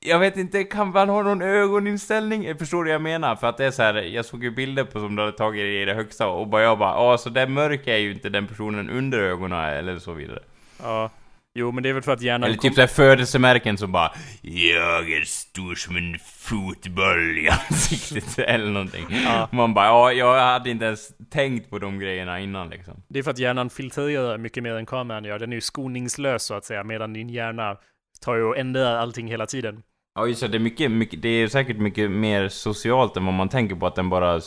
jag 0.00 0.18
vet 0.18 0.36
inte, 0.36 0.64
kan 0.64 0.88
man 0.90 1.08
ha 1.08 1.22
någon 1.22 1.42
ögoninställning? 1.42 2.44
Eh, 2.44 2.56
Förstår 2.56 2.84
du 2.84 2.90
vad 2.90 2.94
jag 2.94 3.02
menar? 3.02 3.36
För 3.36 3.46
att 3.46 3.56
det 3.56 3.64
är 3.66 3.70
så 3.70 3.82
här, 3.82 3.94
jag 3.94 4.24
såg 4.24 4.44
ju 4.44 4.50
bilder 4.50 4.84
på 4.84 4.98
som 5.00 5.16
du 5.16 5.22
hade 5.22 5.36
tagit 5.36 5.60
i 5.62 5.84
det 5.84 5.94
högsta 5.94 6.28
och 6.28 6.46
bara 6.48 6.62
jag 6.62 6.78
bara, 6.78 6.94
ja 6.94 7.18
så 7.18 7.30
det 7.30 7.46
mörka 7.46 7.94
är 7.94 7.98
ju 8.00 8.12
inte 8.12 8.28
den 8.28 8.46
personen 8.46 8.90
under 8.90 9.18
ögonen 9.18 9.64
eller 9.64 9.98
så 9.98 10.12
vidare. 10.12 10.40
Ja. 10.82 11.10
Jo, 11.58 11.72
men 11.72 11.82
det 11.82 11.88
är 11.88 11.92
väl 11.92 12.02
för 12.02 12.12
att 12.12 12.22
hjärnan... 12.22 12.48
Eller 12.48 12.56
typ 12.58 12.74
såhär 12.74 12.88
födelsemärken 12.88 13.78
som 13.78 13.92
bara 13.92 14.12
Jag 14.42 15.12
är 15.12 15.24
stor 15.24 15.74
som 15.74 15.96
en 15.96 16.18
fotboll 16.18 17.38
i 17.38 17.48
ansiktet 17.70 18.38
eller 18.38 18.70
någonting. 18.70 19.06
Ja. 19.24 19.48
Man 19.52 19.74
bara, 19.74 19.86
ja 19.86 20.12
jag 20.12 20.40
hade 20.40 20.70
inte 20.70 20.84
ens 20.84 21.08
tänkt 21.30 21.70
på 21.70 21.78
de 21.78 21.98
grejerna 21.98 22.40
innan 22.40 22.68
liksom. 22.68 23.02
Det 23.08 23.18
är 23.18 23.22
för 23.22 23.30
att 23.30 23.38
hjärnan 23.38 23.70
filtrerar 23.70 24.38
mycket 24.38 24.62
mer 24.62 24.74
än 24.74 24.86
kameran 24.86 25.24
gör. 25.24 25.38
Den 25.38 25.52
är 25.52 25.56
ju 25.56 25.60
skoningslös 25.60 26.42
så 26.42 26.54
att 26.54 26.64
säga, 26.64 26.84
medan 26.84 27.12
din 27.12 27.28
hjärna 27.28 27.76
tar 28.20 28.36
ju 28.36 28.42
och 28.42 28.58
ändrar 28.58 28.96
allting 28.96 29.28
hela 29.28 29.46
tiden. 29.46 29.82
Ja 30.14 30.26
just 30.26 30.40
det, 30.40 30.48
det 30.48 30.56
är 30.56 30.60
mycket, 30.60 30.90
mycket, 30.90 31.22
det 31.22 31.28
är 31.28 31.48
säkert 31.48 31.76
mycket 31.76 32.10
mer 32.10 32.48
socialt 32.48 33.16
än 33.16 33.24
vad 33.24 33.34
man 33.34 33.48
tänker 33.48 33.74
på 33.74 33.86
att 33.86 33.94
den 33.94 34.10
bara 34.10 34.40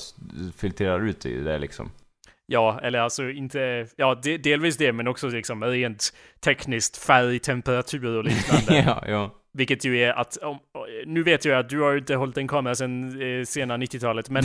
filtrerar 0.57 1.07
ut 1.07 1.21
det 1.21 1.59
liksom. 1.59 1.91
Ja, 2.51 2.79
eller 2.83 2.99
alltså 2.99 3.29
inte... 3.29 3.87
Ja, 3.95 4.19
de, 4.23 4.37
delvis 4.37 4.77
det, 4.77 4.93
men 4.93 5.07
också 5.07 5.27
liksom 5.27 5.63
rent 5.63 6.13
tekniskt 6.43 6.97
färg, 6.97 7.39
temperatur 7.39 8.17
och 8.17 8.23
liknande. 8.23 8.83
ja, 8.87 9.03
ja. 9.07 9.35
Vilket 9.53 9.85
ju 9.85 9.99
är 10.03 10.13
att... 10.13 10.37
Om, 10.37 10.57
nu 11.05 11.23
vet 11.23 11.45
jag 11.45 11.59
att 11.59 11.69
du 11.69 11.79
har 11.81 11.97
inte 11.97 12.15
hållit 12.15 12.37
en 12.37 12.47
kamera 12.47 12.75
sedan 12.75 13.21
eh, 13.21 13.43
sena 13.45 13.77
90-talet, 13.77 14.29
men... 14.29 14.43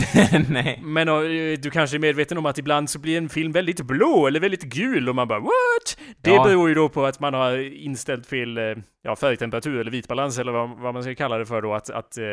Men 0.83 1.07
eh, 1.07 1.59
du 1.59 1.69
kanske 1.69 1.97
är 1.97 1.99
medveten 1.99 2.37
om 2.37 2.45
att 2.45 2.57
ibland 2.57 2.89
så 2.89 2.99
blir 2.99 3.17
en 3.17 3.29
film 3.29 3.51
väldigt 3.51 3.81
blå 3.81 4.27
eller 4.27 4.39
väldigt 4.39 4.63
gul 4.63 5.09
och 5.09 5.15
man 5.15 5.27
bara 5.27 5.39
what? 5.39 5.97
Det 6.21 6.29
Ja. 6.29 6.43
beror 6.43 6.69
ju 6.69 6.75
då 6.75 6.89
på 6.89 7.05
att 7.05 7.19
man 7.19 7.33
har 7.33 7.57
inställt 7.83 8.27
fel 8.27 8.57
eh, 8.57 8.63
ja, 9.07 9.15
färgtemperatur 9.15 9.79
eller 9.79 9.91
vitbalans 9.91 10.39
eller 10.39 10.51
vad, 10.51 10.69
vad 10.69 10.93
man 10.93 11.03
ska 11.03 11.15
kalla 11.15 11.37
det 11.37 11.45
för 11.45 11.61
då. 11.61 11.73
Att, 11.73 11.89
att, 11.89 12.17
eh, 12.17 12.23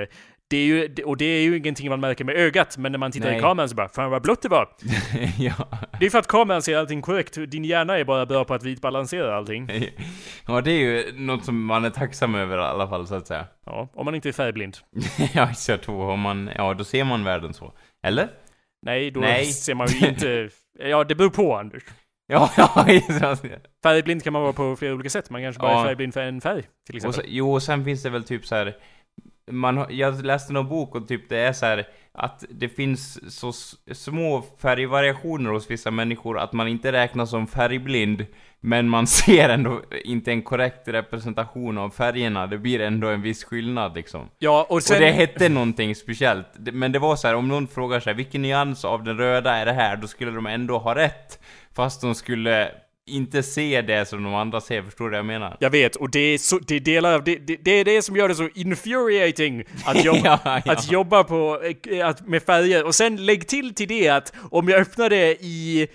det 0.48 0.56
är 0.56 0.64
ju, 0.64 1.04
och 1.04 1.16
det 1.16 1.24
är 1.24 1.42
ju 1.42 1.56
ingenting 1.56 1.88
man 1.88 2.00
märker 2.00 2.24
med 2.24 2.36
ögat, 2.36 2.78
men 2.78 2.92
när 2.92 2.98
man 2.98 3.12
tittar 3.12 3.28
Nej. 3.28 3.38
i 3.38 3.40
kameran 3.40 3.68
så 3.68 3.74
bara 3.74 3.88
fan 3.88 4.10
vad 4.10 4.22
blått 4.22 4.42
det 4.42 4.48
var. 4.48 4.68
ja. 5.38 5.54
Det 6.00 6.06
är 6.06 6.10
för 6.10 6.18
att 6.18 6.26
kameran 6.26 6.62
ser 6.62 6.76
allting 6.76 7.02
korrekt. 7.02 7.38
Din 7.48 7.64
hjärna 7.64 7.98
är 7.98 8.04
bara 8.04 8.26
bra 8.26 8.44
på 8.44 8.54
att 8.54 8.62
vitbalansera 8.62 9.36
allting. 9.36 9.68
ja, 10.46 10.60
det 10.60 10.70
är 10.70 10.78
ju 10.78 11.12
något 11.16 11.44
som 11.44 11.64
man 11.64 11.84
är 11.84 11.90
tacksam 11.90 12.34
över 12.34 12.58
i 12.58 12.60
alla 12.60 12.88
fall 12.88 13.06
så 13.06 13.14
att 13.14 13.26
säga. 13.26 13.46
Ja, 13.66 13.88
om 13.94 14.04
man 14.04 14.14
inte 14.14 14.28
är 14.28 14.32
färgblind. 14.32 14.76
ja, 15.34 15.48
jag 15.68 15.82
tror 15.82 16.10
om 16.10 16.20
man, 16.20 16.50
ja 16.56 16.74
då 16.74 16.84
ser 16.84 17.04
man 17.04 17.24
världen 17.24 17.54
så. 17.54 17.72
Eller? 18.02 18.28
Nej, 18.82 19.10
då 19.10 19.20
Nej. 19.20 19.44
ser 19.44 19.74
man 19.74 19.86
ju 19.86 20.08
inte... 20.08 20.48
Ja, 20.78 21.04
det 21.04 21.14
beror 21.14 21.30
på 21.30 21.56
Anders. 21.56 21.82
Ja, 22.26 22.50
ja, 22.56 22.86
just 22.88 23.42
det. 23.42 23.60
Färgblind 23.82 24.24
kan 24.24 24.32
man 24.32 24.42
vara 24.42 24.52
på 24.52 24.76
flera 24.76 24.94
olika 24.94 25.10
sätt. 25.10 25.30
Man 25.30 25.42
kanske 25.42 25.60
bara 25.62 25.72
Ja. 25.72 25.80
är 25.80 25.84
färgblind 25.84 26.14
för 26.14 26.20
en 26.22 26.40
färg, 26.40 26.62
till 26.62 26.70
Och 26.92 26.96
exempel. 26.96 27.22
så, 27.22 27.28
jo, 27.28 27.52
och 27.52 27.62
sen 27.62 27.84
finns 27.84 28.02
det 28.02 28.10
väl 28.10 28.24
typ 28.24 28.46
så 28.46 28.54
här. 28.54 28.76
Man, 29.50 29.86
jag 29.90 30.24
läste 30.24 30.52
någon 30.52 30.68
bok 30.68 30.94
och 30.94 31.08
typ 31.08 31.28
det 31.28 31.38
är 31.38 31.52
så 31.52 31.66
här 31.66 31.86
att 32.12 32.44
det 32.50 32.68
finns 32.68 33.34
så 33.40 33.52
små 33.92 34.44
färgvariationer 34.62 35.50
hos 35.50 35.70
vissa 35.70 35.90
människor 35.90 36.38
att 36.38 36.52
man 36.52 36.68
inte 36.68 36.92
räknas 36.92 37.30
som 37.30 37.46
färgblind 37.46 38.26
men 38.60 38.88
man 38.88 39.06
ser 39.22 39.48
ändå 39.48 39.80
inte 40.04 40.30
en 40.32 40.42
korrekt 40.42 40.88
representation 40.88 41.78
av 41.78 41.90
färgerna. 41.90 42.46
Det 42.46 42.58
blir 42.58 42.80
ändå 42.80 43.08
en 43.08 43.22
viss 43.22 43.44
skillnad 43.44 43.94
liksom. 43.94 44.28
Ja, 44.38 44.66
och 44.68 44.82
sen... 44.82 44.96
Och 44.96 45.00
det 45.02 45.10
hette 45.12 45.48
någonting 45.48 45.94
speciellt. 45.94 46.46
Men 46.56 46.92
det 46.92 46.98
var 46.98 47.16
så 47.16 47.26
här, 47.26 47.34
om 47.34 47.48
någon 47.48 47.68
frågar 47.68 48.00
sig 48.00 48.14
vilken 48.14 48.42
nyans 48.42 48.84
av 48.84 49.04
den 49.04 49.18
röda 49.18 49.54
är 49.56 49.66
det 49.66 49.72
här? 49.72 49.96
Då 49.96 50.06
skulle 50.06 50.30
de 50.30 50.46
ändå 50.46 50.78
ha 50.78 50.94
rätt. 50.94 51.40
Fast 51.76 52.00
de 52.00 52.14
skulle 52.14 52.70
inte 53.06 53.42
se 53.42 53.82
det 53.82 54.08
som 54.08 54.22
de 54.22 54.34
andra 54.34 54.60
ser, 54.60 54.82
förstår 54.82 55.04
du 55.04 55.10
vad 55.10 55.18
jag 55.18 55.26
menar? 55.26 55.56
Jag 55.60 55.70
vet, 55.70 55.96
och 55.96 56.10
det 56.10 56.18
är, 56.18 56.38
så, 56.38 56.58
det 56.58 56.76
är 56.76 56.80
delar 56.80 57.14
av 57.14 57.24
det, 57.24 57.36
det, 57.36 57.56
det 57.56 57.70
är 57.70 57.84
det 57.84 58.02
som 58.02 58.16
gör 58.16 58.28
det 58.28 58.34
så 58.34 58.48
infuriating 58.54 59.64
att 59.84 60.04
jobba, 60.04 60.40
Ja, 60.44 60.62
ja. 60.64 60.72
Att 60.72 60.90
jobba 60.90 61.24
på, 61.24 61.62
eh, 61.90 62.08
att, 62.08 62.28
med 62.28 62.42
färger. 62.42 62.84
Och 62.84 62.94
sen 62.94 63.26
lägg 63.26 63.48
till 63.48 63.74
till 63.74 63.88
det 63.88 64.08
att 64.08 64.32
om 64.50 64.68
jag 64.68 64.80
öppnar 64.80 65.10
det 65.10 65.30
i 65.40 65.88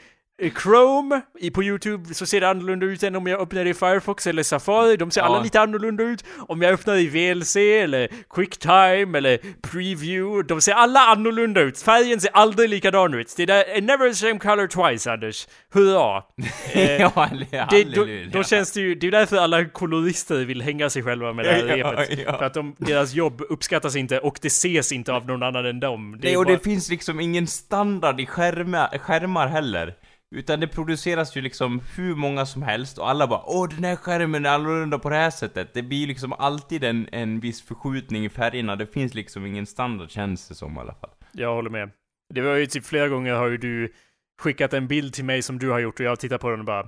Chrome 0.64 1.22
på 1.54 1.64
YouTube 1.64 2.14
så 2.14 2.26
ser 2.26 2.42
det 2.42 2.50
annorlunda 2.50 2.86
ut 2.86 3.04
än 3.04 3.16
om 3.16 3.28
jag 3.28 3.42
öppnar 3.42 3.64
det 3.64 3.70
i 3.70 3.74
Firefox 3.74 4.28
eller 4.28 4.44
Safari. 4.44 4.98
De 4.98 5.12
ser 5.12 5.22
Ja. 5.22 5.26
alla 5.28 5.42
lite 5.44 5.60
annorlunda 5.62 6.04
ut. 6.04 6.24
Om 6.48 6.62
jag 6.62 6.74
öppnar 6.74 6.96
i 6.96 7.08
VLC 7.08 7.56
eller 7.56 8.08
Quicktime 8.30 9.18
eller 9.18 9.38
Preview. 9.62 10.48
De 10.48 10.62
ser 10.62 10.74
alla 10.74 11.00
annorlunda 11.00 11.62
ut. 11.62 11.80
Färgen 11.82 12.22
ser 12.22 12.32
aldrig 12.34 12.70
likadan 12.70 13.14
ut. 13.14 13.34
Det 13.38 13.44
är 13.50 13.82
never 13.82 14.10
the 14.10 14.16
same 14.16 14.40
color 14.40 14.68
twice, 14.68 15.12
Anders. 15.12 15.48
Hurra! 15.74 16.24
Eh, 16.74 16.92
ja, 17.02 17.30
eller 17.32 17.68
det, 17.70 17.84
då, 17.84 18.06
då 18.40 18.44
känns 18.44 18.72
det 18.72 18.80
ju, 18.82 18.96
det 18.96 19.08
är 19.08 19.12
därför 19.12 19.38
alla 19.38 19.66
kolorister 19.66 20.46
vill 20.46 20.62
hänga 20.62 20.90
sig 20.90 21.04
själva 21.04 21.34
med 21.34 21.46
det 21.46 21.52
här 21.52 21.64
repet. 21.64 22.20
ja. 22.26 22.38
För 22.38 22.46
att 22.46 22.54
de, 22.54 22.76
deras 22.78 23.14
jobb 23.14 23.42
uppskattas 23.50 23.96
inte 23.96 24.20
och 24.20 24.40
det 24.42 24.48
ses 24.48 24.92
inte 24.92 25.14
av 25.14 25.26
någon 25.28 25.44
annan 25.44 25.66
än 25.66 25.80
dem. 25.80 26.18
Det 26.22 26.28
Nej, 26.28 26.38
och 26.38 26.46
bara- 26.46 26.54
det 26.58 26.64
finns 26.64 26.90
liksom 26.90 27.20
ingen 27.20 27.48
standard 27.48 28.20
i 28.20 28.26
skärmar, 28.26 28.98
skärmar 28.98 29.48
heller. 29.48 29.94
Utan 30.36 30.60
det 30.60 30.68
produceras 30.68 31.38
ju 31.38 31.42
liksom 31.42 31.82
hur 31.96 32.16
många 32.16 32.46
som 32.46 32.62
helst 32.62 32.98
och 32.98 33.10
alla 33.10 33.28
bara 33.28 33.44
Åh 33.46 33.70
den 33.70 33.84
här 33.84 33.96
skärmen 33.96 34.46
är 34.46 34.50
annorlunda 34.50 35.00
på 35.00 35.10
det 35.10 35.16
här 35.16 35.30
sättet. 35.30 35.74
Det 35.74 35.82
blir 35.82 36.08
liksom 36.08 36.34
alltid 36.34 36.84
en, 36.84 37.10
en 37.12 37.40
viss 37.40 37.62
förskjutning 37.62 38.26
i 38.26 38.30
färgerna. 38.30 38.76
Det 38.76 38.88
finns 38.88 39.14
liksom 39.14 39.46
ingen 39.46 39.66
standard 39.66 40.10
känns 40.10 40.48
det 40.48 40.56
som 40.56 40.78
i 40.78 40.80
alla 40.80 40.94
fall. 40.94 41.10
Jag 41.32 41.54
håller 41.54 41.70
med. 41.70 41.92
Det 42.34 42.42
var 42.42 42.56
ju 42.56 42.66
typ 42.66 42.86
flera 42.86 43.08
gånger 43.08 43.34
har 43.34 43.48
ju 43.48 43.58
du 43.58 43.94
skickat 44.42 44.74
en 44.74 44.88
bild 44.88 45.14
till 45.14 45.26
mig 45.26 45.42
som 45.42 45.60
du 45.60 45.70
har 45.70 45.80
gjort 45.80 46.00
och 46.00 46.06
jag 46.06 46.12
har 46.12 46.16
tittat 46.16 46.42
på 46.42 46.50
den 46.50 46.60
och 46.60 46.66
bara 46.66 46.88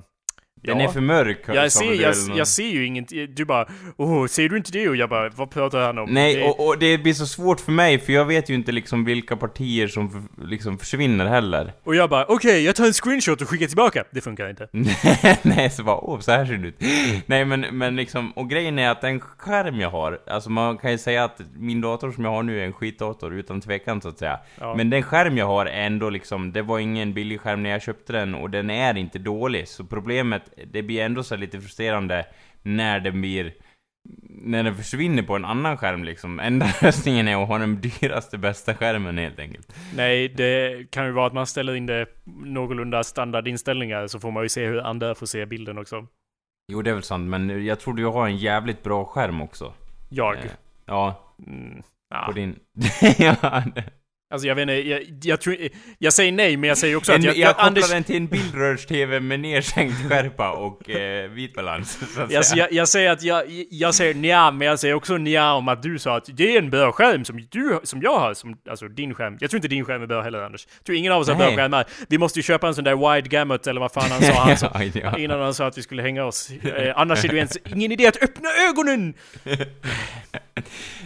den 0.64 0.80
Ja. 0.80 0.84
är 0.90 0.94
för 0.94 1.02
mörk 1.02 1.40
jag 1.48 1.72
ser, 1.72 1.94
jag, 2.02 2.16
jag 2.38 2.48
ser 2.48 2.68
ju 2.68 2.86
inget, 2.86 3.10
du 3.36 3.46
bara 3.46 3.68
Åh, 3.98 4.26
ser 4.28 4.50
du 4.50 4.58
inte 4.58 4.72
det? 4.72 4.90
Och 4.90 4.96
jag 4.96 5.10
bara, 5.10 5.30
vad 5.30 5.52
pratar 5.52 5.82
han 5.82 5.98
om? 5.98 6.10
Nej, 6.10 6.36
det, 6.36 6.44
och, 6.44 6.68
och 6.68 6.78
det 6.80 6.98
blir 6.98 7.14
så 7.14 7.26
svårt 7.26 7.60
för 7.60 7.72
mig 7.72 8.00
för 8.00 8.14
jag 8.14 8.26
vet 8.26 8.50
ju 8.50 8.54
inte 8.56 8.72
liksom 8.72 9.06
vilka 9.06 9.36
partier 9.38 9.88
som 9.88 10.10
för, 10.10 10.46
liksom 10.48 10.78
försvinner 10.78 11.26
heller. 11.26 11.74
och 11.84 11.96
jag 11.96 12.10
bara, 12.10 12.26
okej, 12.26 12.64
jag 12.66 12.76
tar 12.76 12.86
en 12.86 12.94
screenshot 12.94 13.42
och 13.42 13.50
skickar 13.50 13.68
tillbaka. 13.68 14.04
Det 14.12 14.22
funkar 14.22 14.50
inte. 14.50 14.68
Nej, 15.42 15.70
så 15.70 15.84
bara 15.84 15.98
åh, 15.98 16.20
så 16.20 16.32
här 16.32 16.46
ser 16.46 16.54
det 16.58 16.68
ut. 16.68 16.76
Nej, 17.26 17.46
men, 17.46 17.62
men 17.62 17.96
liksom, 17.96 18.32
och 18.32 18.50
grejen 18.50 18.80
är 18.80 18.90
att 18.90 19.02
den 19.02 19.20
skärm 19.20 19.80
jag 19.80 19.90
har, 19.90 20.20
alltså 20.28 20.50
man 20.50 20.78
kan 20.78 20.92
ju 20.92 20.98
säga 20.98 21.24
att 21.24 21.42
min 21.54 21.82
dator 21.82 22.12
som 22.12 22.24
jag 22.26 22.32
har 22.32 22.44
nu 22.44 22.60
är 22.62 22.66
en 22.66 22.74
skitdator 22.74 23.34
utan 23.34 23.62
tvekan 23.62 24.02
så 24.02 24.10
att 24.10 24.20
säga. 24.20 24.40
Ja. 24.60 24.76
Men 24.76 24.90
den 24.90 25.04
skärm 25.04 25.38
jag 25.38 25.46
har 25.46 25.66
är 25.66 25.86
ändå 25.86 26.10
liksom, 26.10 26.52
det 26.52 26.62
var 26.62 26.80
ingen 26.80 27.14
billig 27.14 27.42
skärm 27.42 27.64
när 27.64 27.70
jag 27.70 27.82
köpte 27.82 28.14
den 28.14 28.36
och 28.36 28.50
den 28.50 28.70
är 28.70 28.98
inte 28.98 29.20
dålig. 29.20 29.68
Så 29.68 29.84
problemet, 29.84 30.42
det 30.68 30.84
blir 30.84 31.02
ändå 31.02 31.24
så 31.24 31.36
lite 31.36 31.62
frustrerande 31.62 32.26
när 32.62 33.00
den 33.00 33.22
blir 33.22 33.54
när 34.30 34.64
den 34.64 34.76
försvinner 34.76 35.24
på 35.24 35.36
en 35.36 35.46
annan 35.46 35.78
skärm 35.78 36.04
liksom. 36.04 36.40
Enda 36.40 36.66
lösningen 36.82 37.28
är 37.28 37.42
att 37.42 37.48
ha 37.48 37.58
den 37.58 37.82
dyraste 37.82 38.38
bästa 38.38 38.76
skärmen 38.76 39.18
helt 39.18 39.40
enkelt. 39.40 39.76
Nej, 39.96 40.30
det 40.30 40.92
kan 40.92 41.06
ju 41.06 41.12
vara 41.12 41.28
att 41.28 41.34
man 41.34 41.48
ställer 41.48 41.76
in 41.76 41.86
det 41.86 42.06
någorlunda 42.26 43.04
standardinställningar 43.04 44.08
så 44.08 44.20
får 44.20 44.32
man 44.32 44.44
ju 44.44 44.50
se 44.50 44.66
hur 44.66 44.80
andra 44.82 45.16
får 45.16 45.26
se 45.26 45.46
bilden 45.46 45.78
också. 45.78 46.08
Jo, 46.72 46.82
det 46.82 46.90
är 46.90 46.94
väl 46.94 47.04
sant, 47.04 47.30
men 47.30 47.66
jag 47.66 47.80
tror 47.80 47.94
du 47.94 48.06
har 48.06 48.28
en 48.28 48.38
jävligt 48.38 48.84
bra 48.84 49.06
skärm 49.06 49.42
också. 49.42 49.74
Jag. 50.10 50.38
Eh, 50.38 50.52
Ja, 50.86 51.28
Mm, 51.48 51.82
på 51.82 51.84
ja. 52.10 52.32
din... 52.36 52.60
ja, 53.18 53.64
Alltså 54.32 54.48
jag 54.48 54.56
vet 54.56 54.62
inte, 54.62 54.74
jag, 54.74 55.02
jag 55.24 55.42
tror 55.42 55.58
jag 56.00 56.14
säger 56.14 56.32
nej 56.32 56.58
men 56.58 56.68
jag 56.68 56.78
säger 56.78 56.96
också 56.96 57.12
en, 57.12 57.20
att 57.20 57.26
jag, 57.26 57.36
jag, 57.36 57.42
jag, 57.42 57.56
kopplar 57.56 57.68
Anders, 57.68 57.90
den 57.90 58.04
till 58.04 58.16
en 58.16 58.28
bildrörs-TV 58.28 59.20
med 59.20 59.40
nedsänkt 59.40 60.10
skärpa 60.10 60.52
och 60.52 60.90
eh, 60.90 61.30
vit 61.30 61.54
balans, 61.54 62.00
så 62.16 62.22
att 62.22 62.32
jag, 62.32 62.46
säga. 62.46 62.64
jag, 62.64 62.74
jag 62.74 62.88
säger 62.88 63.12
att 63.12 63.24
jag, 63.24 63.44
jag 63.70 63.96
säger 63.96 64.14
nja, 64.14 64.52
men 64.52 64.68
jag 64.68 64.80
säger 64.80 64.94
också 64.94 65.18
nja 65.18 65.54
om 65.54 65.68
att 65.68 65.84
du 65.84 66.00
sa 66.00 66.18
att 66.18 66.30
det 66.34 66.56
är 66.56 66.60
en 66.60 66.70
bra 66.70 66.92
skärm 66.92 67.26
som 67.26 67.48
du, 67.52 67.80
som 67.84 68.02
jag 68.02 68.20
har, 68.20 68.34
som, 68.34 68.58
alltså 68.70 68.88
din 68.88 69.14
skärm. 69.14 69.38
Jag 69.40 69.50
tror 69.50 69.58
inte 69.58 69.68
din 69.68 69.86
skärm 69.86 70.02
är 70.02 70.08
bra 70.08 70.22
heller 70.22 70.42
Anders. 70.42 70.68
Jag 70.78 70.86
tror 70.86 70.98
ingen 70.98 71.12
av 71.12 71.22
oss 71.22 71.28
har 71.28 71.36
bra 71.36 71.56
skärmar. 71.56 71.86
Vi 72.10 72.18
måste 72.18 72.40
ju 72.40 72.44
köpa 72.44 72.68
en 72.68 72.76
sån 72.76 72.84
där 72.84 73.16
wide 73.16 73.30
gamut 73.30 73.68
eller 73.68 73.82
vad 73.82 73.92
fan 73.92 74.12
han 74.12 74.22
sa. 74.22 74.34
Han 74.42 74.58
sa 74.58 74.84
ja. 74.94 75.18
Innan 75.18 75.42
han 75.42 75.54
sa 75.54 75.68
att 75.68 75.78
vi 75.78 75.82
skulle 75.82 76.02
hänga 76.02 76.26
oss. 76.26 76.52
Eh, 76.52 76.94
annars 76.96 77.24
är 77.24 77.28
det 77.28 77.34
ju 77.34 77.38
ens 77.38 77.58
ingen 77.66 77.92
idé 77.92 78.08
att 78.08 78.24
öppna 78.24 78.50
ögonen! 78.70 79.14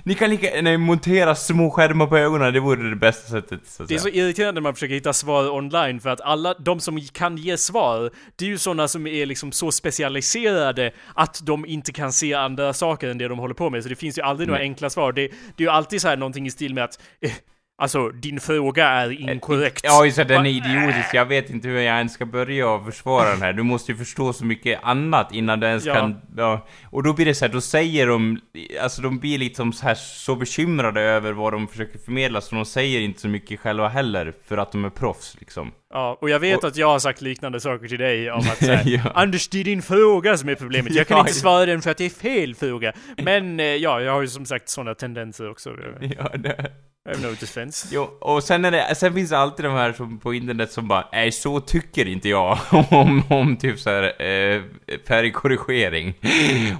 Ni 0.03 0.15
kan 0.15 0.30
lika 0.30 0.61
nej, 0.61 0.78
montera 0.78 1.36
små 1.36 1.71
skärmar 1.71 2.07
på 2.07 2.17
ögonen, 2.17 2.53
det 2.53 2.59
vore 2.59 2.89
det 2.89 2.95
bästa 2.95 3.14
sättet, 3.16 3.59
så 3.68 3.84
att 3.84 3.89
Det 3.89 3.95
är 3.95 3.99
så 3.99 4.03
säga. 4.03 4.24
irriterande 4.24 4.53
när 4.53 4.63
man 4.63 4.74
försöker 4.74 4.93
hitta 4.93 5.13
svar 5.13 5.49
online 5.49 5.99
för 5.99 6.09
att 6.09 6.22
alla 6.22 6.53
de 6.53 6.80
som 6.80 7.01
kan 7.01 7.38
ge 7.38 7.57
svar, 7.57 8.11
det 8.36 8.45
är 8.45 8.49
ju 8.49 8.57
sådana 8.57 8.88
som 8.88 9.07
är 9.07 9.26
liksom 9.26 9.51
så 9.51 9.72
specialiserade 9.72 10.91
att 11.13 11.45
de 11.45 11.66
inte 11.66 11.91
kan 11.91 12.13
se 12.13 12.34
andra 12.34 12.74
saker 12.74 13.07
än 13.09 13.18
det 13.18 13.28
de 13.28 13.39
håller 13.39 13.53
på 13.55 13.70
med. 13.70 13.84
Så 13.84 13.89
det 13.89 13.95
finns 13.95 14.18
ju 14.18 14.22
aldrig 14.22 14.47
några 14.47 14.59
Nej. 14.59 14.68
enkla 14.68 14.89
svar. 14.89 15.11
Det, 15.11 15.28
det 15.28 15.63
är 15.63 15.68
ju 15.68 15.70
alltid 15.70 16.01
så 16.01 16.07
här 16.07 16.18
någonting 16.18 16.47
i 16.47 16.51
stil 16.51 16.74
med 16.74 16.84
att 16.84 16.99
eh, 17.22 17.32
Alltså, 17.78 18.09
din 18.09 18.39
fråga 18.39 18.88
är 18.88 19.30
inkorrekt. 19.30 19.82
Ja, 19.84 20.05
just 20.05 20.17
det, 20.17 20.23
den 20.23 20.45
är 20.45 20.49
idiotisk. 20.49 21.13
Jag 21.13 21.26
vet 21.26 21.49
inte 21.49 21.67
hur 21.67 21.76
jag 21.76 21.97
ens 21.97 22.13
ska 22.13 22.26
börja 22.26 22.69
och 22.69 22.86
försvara 22.86 23.30
den 23.30 23.41
här. 23.41 23.53
Du 23.53 23.63
måste 23.63 23.91
ju 23.91 23.97
förstå 23.97 24.34
så 24.34 24.45
mycket 24.45 24.80
annat 24.84 25.34
innan 25.34 25.59
du 25.59 25.67
ens 25.67 25.86
Ja. 25.86 25.93
kan... 25.93 26.21
Ja. 26.38 26.65
Och 26.84 27.03
då 27.03 27.13
blir 27.13 27.26
det 27.26 27.36
så 27.36 27.45
här, 27.45 27.53
då 27.53 27.61
säger 27.61 28.07
de... 28.07 28.39
Alltså 28.82 29.01
de 29.01 29.19
blir 29.19 29.38
liksom 29.38 29.73
så 29.73 29.86
här 29.86 29.95
så 29.95 30.36
bekymrade 30.36 31.01
över 31.01 31.32
vad 31.34 31.53
de 31.53 31.67
försöker 31.67 31.99
förmedla, 31.99 32.41
så 32.41 32.55
de 32.55 32.65
säger 32.65 32.99
inte 32.99 33.21
så 33.21 33.28
mycket 33.28 33.59
själva 33.59 33.88
heller, 33.88 34.34
för 34.47 34.57
att 34.57 34.71
de 34.71 34.86
är 34.86 34.89
proffs 34.89 35.38
liksom. 35.39 35.71
Ja, 35.93 36.17
och 36.21 36.29
jag 36.29 36.39
vet 36.39 36.57
Och- 36.57 36.67
att 36.69 36.75
jag 36.77 36.88
har 36.88 36.99
sagt 36.99 37.21
liknande 37.21 37.59
saker 37.59 37.88
till 37.88 37.97
dig 37.99 38.31
om 38.31 38.39
att 38.39 38.57
säga, 38.57 38.81
Ja. 38.86 39.11
Anders 39.15 39.47
det 39.47 39.59
är 39.59 39.63
din 39.63 39.81
fråga 39.81 40.38
som 40.38 40.49
är 40.49 40.55
problemet. 40.55 40.93
Jag 40.95 41.07
kan 41.07 41.17
Ja, 41.17 41.21
inte 41.21 41.33
svara 41.33 41.65
den 41.65 41.81
för 41.81 41.91
att 41.91 41.97
det 41.97 42.05
är 42.05 42.09
fel 42.09 42.55
fråga. 42.55 42.93
Men 43.17 43.59
eh, 43.59 43.65
ja, 43.65 44.01
jag 44.01 44.11
har 44.11 44.21
ju 44.21 44.27
som 44.27 44.45
sagt 44.45 44.69
sådana 44.69 44.95
tendenser 44.95 45.49
också. 45.49 45.69
Ja, 46.17 46.29
det... 46.38 46.71
I 47.07 47.15
have 47.15 47.27
no 47.27 47.33
defense. 47.39 47.88
Jo, 47.91 48.01
och 48.21 48.43
sen 48.43 48.65
är 48.65 48.71
det, 48.71 48.95
sen 48.95 49.13
finns 49.13 49.29
det 49.29 49.38
alltid 49.38 49.65
de 49.65 49.73
här 49.73 49.93
som 49.93 50.19
på 50.19 50.33
internet 50.33 50.71
som 50.71 50.88
bara 50.88 51.07
Nej, 51.11 51.31
så 51.31 51.59
tycker 51.59 52.07
inte 52.07 52.29
jag 52.29 52.57
om, 52.91 53.23
om 53.29 53.57
typ 53.57 53.79
så 53.79 53.89
här 53.89 54.21
eh, 54.21 54.61
färgkorrigering. 55.07 56.13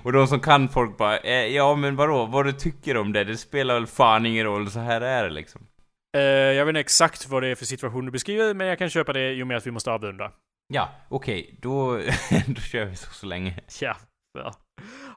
Och 0.04 0.12
de 0.14 0.28
som 0.28 0.40
kan 0.40 0.70
folk 0.70 0.98
bara 0.98 1.18
eh, 1.18 1.46
Ja 1.46 1.76
men 1.76 1.96
vadå, 1.96 2.26
vad 2.26 2.46
du 2.46 2.52
tycker 2.52 2.98
om 2.98 3.14
det, 3.14 3.24
det 3.24 3.38
spelar 3.38 3.74
väl 3.74 3.88
fan 3.88 4.26
ingen 4.26 4.46
roll, 4.46 4.72
så 4.72 4.80
här 4.80 5.02
är 5.02 5.24
det 5.24 5.30
liksom. 5.30 5.62
Eh, 6.16 6.22
jag 6.22 6.66
vet 6.66 6.72
inte 6.72 6.80
exakt 6.80 7.28
vad 7.28 7.44
det 7.44 7.48
är 7.48 7.56
för 7.56 7.66
situation 7.66 8.06
du 8.06 8.12
beskriver, 8.12 8.54
men 8.54 8.68
jag 8.68 8.78
kan 8.78 8.90
köpa 8.90 9.14
det 9.14 9.34
i 9.34 9.44
och 9.44 9.48
med 9.48 9.58
att 9.58 9.68
vi 9.68 9.72
måste 9.72 9.92
avrunda. 9.92 10.32
Ja, 10.74 10.90
okej, 11.10 11.60
då, 11.62 11.98
då 12.48 12.62
kör 12.62 12.86
vi 12.86 12.96
så, 12.96 13.14
så 13.14 13.26
länge. 13.26 13.60
Ja, 13.82 13.96
bra. 14.34 14.56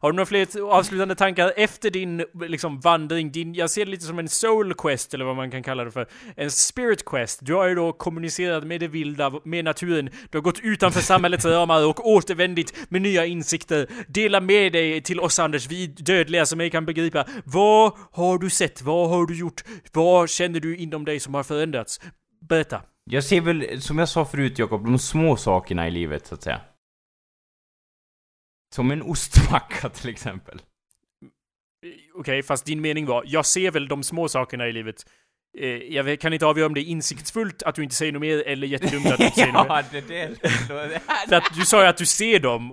Har 0.00 0.12
du 0.12 0.16
några 0.16 0.26
fler 0.26 0.70
avslutande 0.70 1.14
tankar 1.14 1.52
efter 1.56 1.90
din 1.90 2.24
liksom, 2.40 2.80
vandring? 2.80 3.32
Din, 3.32 3.54
jag 3.54 3.70
ser 3.70 3.84
det 3.84 3.90
lite 3.90 4.04
som 4.04 4.18
en 4.18 4.28
soul 4.28 4.74
quest, 4.74 5.14
eller 5.14 5.24
vad 5.24 5.36
man 5.36 5.50
kan 5.50 5.62
kalla 5.62 5.84
det 5.84 5.90
för. 5.90 6.06
En 6.36 6.50
spirit 6.50 7.04
quest. 7.04 7.38
Du 7.42 7.54
har 7.54 7.68
ju 7.68 7.74
då 7.74 7.92
kommunicerat 7.92 8.64
med 8.64 8.80
det 8.80 8.88
vilda, 8.88 9.32
med 9.44 9.64
naturen. 9.64 10.10
Du 10.30 10.38
har 10.38 10.42
gått 10.42 10.60
utanför 10.60 11.00
samhällets 11.00 11.44
ramar 11.44 11.86
och 11.86 12.08
återvändit 12.08 12.74
med 12.88 13.02
nya 13.02 13.26
insikter. 13.26 13.86
Dela 14.08 14.40
med 14.40 14.72
dig 14.72 15.02
till 15.02 15.20
oss 15.20 15.38
Anders, 15.38 15.66
vi 15.66 15.86
dödliga 15.86 16.46
som 16.46 16.60
ej 16.60 16.70
kan 16.70 16.86
begripa. 16.86 17.24
Vad 17.44 17.92
har 18.12 18.38
du 18.38 18.50
sett? 18.50 18.82
Vad 18.82 19.10
har 19.10 19.26
du 19.26 19.38
gjort? 19.38 19.64
Vad 19.92 20.30
känner 20.30 20.60
du 20.60 20.76
inom 20.76 21.04
dig 21.04 21.20
som 21.20 21.34
har 21.34 21.42
förändrats? 21.42 22.00
Berätta. 22.48 22.82
Jag 23.04 23.24
ser 23.24 23.40
väl, 23.40 23.82
som 23.82 23.98
jag 23.98 24.08
sa 24.08 24.24
förut 24.24 24.58
Jakob, 24.58 24.84
de 24.84 24.98
små 24.98 25.36
sakerna 25.36 25.88
i 25.88 25.90
livet 25.90 26.26
så 26.26 26.34
att 26.34 26.42
säga. 26.42 26.60
Som 28.74 28.90
en 28.90 29.02
ostmacka 29.02 29.88
till 29.94 30.10
exempel. 30.10 30.62
Okej, 32.14 32.42
fast 32.42 32.66
din 32.66 32.80
mening 32.80 33.06
var, 33.06 33.24
jag 33.26 33.46
ser 33.46 33.70
väl 33.70 33.88
de 33.88 34.02
små 34.02 34.28
sakerna 34.28 34.68
i 34.68 34.72
livet. 34.72 35.06
Eh, 35.60 35.68
jag 35.94 36.20
kan 36.20 36.32
inte 36.32 36.46
avgöra 36.46 36.66
om 36.66 36.74
det 36.74 36.80
är 36.80 36.84
insiktsfullt 36.84 37.62
att 37.62 37.74
du 37.74 37.82
inte 37.82 37.94
säger 37.94 38.12
något 38.12 38.20
mer 38.20 38.42
eller 38.46 38.66
jättedumt 38.66 39.06
att 39.06 39.18
du 39.18 39.24
inte 39.24 39.36
säger 39.40 39.52
något 39.52 39.68
mer. 39.68 39.74
ja, 39.76 39.82
det 39.92 40.08
där. 40.08 41.00
För 41.28 41.36
att 41.36 41.44
du 41.54 41.64
sa 41.64 41.82
ju 41.82 41.88
att 41.88 41.96
du 41.96 42.06
ser 42.06 42.38
dem. 42.40 42.72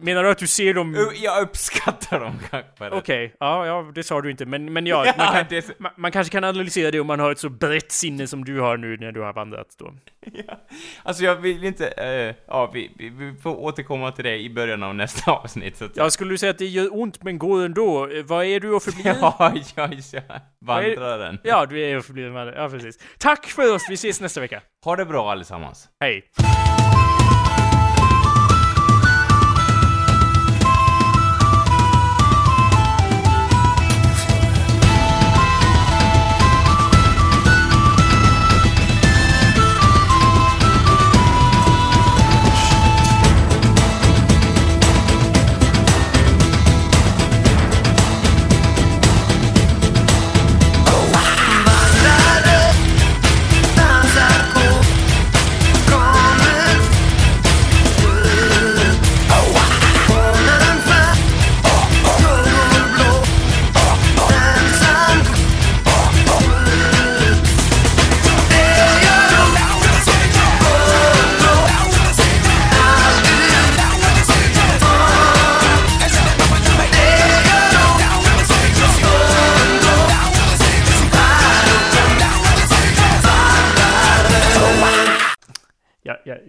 Menar 0.00 0.24
du 0.24 0.30
att 0.30 0.38
du 0.38 0.46
ser 0.46 0.74
dem? 0.74 1.08
Jag 1.22 1.42
uppskattar 1.42 2.20
dem 2.20 2.38
kanske. 2.50 2.90
Okej, 2.90 3.34
ja, 3.40 3.66
ja, 3.66 3.92
det 3.94 4.02
sa 4.02 4.20
du 4.20 4.30
inte. 4.30 4.46
Men, 4.46 4.72
men 4.72 4.86
ja, 4.86 4.96
man, 5.18 5.26
Ja, 5.26 5.32
kan, 5.32 5.44
det- 5.48 5.78
man, 5.80 5.92
man 5.96 6.12
kanske 6.12 6.32
kan 6.32 6.44
analysera 6.44 6.90
det 6.90 7.00
om 7.00 7.06
man 7.06 7.20
har 7.20 7.32
ett 7.32 7.38
så 7.38 7.48
brett 7.48 7.92
sinne 7.92 8.26
som 8.26 8.44
du 8.44 8.60
har 8.60 8.76
nu 8.76 8.96
när 8.96 9.12
du 9.12 9.20
har 9.20 9.32
vandrat 9.32 9.66
då. 9.78 9.92
Ja. 10.46 10.60
Alltså 11.02 11.24
jag 11.24 11.36
vill 11.36 11.64
inte, 11.64 11.86
eh, 11.88 12.34
ja 12.46 12.70
vi, 12.74 12.90
vi, 12.98 13.08
vi 13.08 13.34
får 13.42 13.56
återkomma 13.56 14.12
till 14.12 14.24
det 14.24 14.36
i 14.38 14.50
början 14.50 14.82
av 14.82 14.94
nästa 14.94 15.30
avsnitt 15.32 15.76
så 15.76 15.84
att 15.84 15.90
Ja, 15.96 16.10
skulle 16.10 16.30
du 16.30 16.38
säga 16.38 16.50
att 16.50 16.58
det 16.58 16.66
gör 16.66 16.96
ont 17.00 17.22
men 17.22 17.38
går 17.38 17.64
ändå? 17.64 18.10
Eh, 18.10 18.22
Vad 18.24 18.44
är 18.44 18.60
du 18.60 18.70
och 18.70 18.82
förblir? 18.82 19.06
ja, 19.20 19.52
ja, 19.76 19.88
ja, 20.12 20.20
vandraren. 20.60 21.38
Ja, 21.42 21.66
du 21.66 21.80
är 21.80 21.96
och 21.98 22.04
förblir 22.04 22.15
med 22.16 22.54
Ja, 22.56 22.68
precis. 22.68 22.98
Tack 23.18 23.46
för 23.46 23.74
oss, 23.74 23.82
vi 23.90 23.94
ses 23.94 24.20
nästa 24.20 24.40
vecka. 24.40 24.62
Ha 24.84 24.96
det 24.96 25.04
bra 25.04 25.30
allesammans. 25.30 25.88
Hej. 26.00 26.24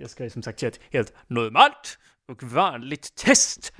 Jag 0.07 0.11
ska 0.11 0.23
ju 0.23 0.29
som 0.29 0.43
sagt 0.43 0.61
göra 0.61 0.71
ett 0.71 0.79
helt 0.91 1.13
normalt 1.27 1.99
och 2.27 2.43
vanligt 2.43 3.15
test. 3.15 3.73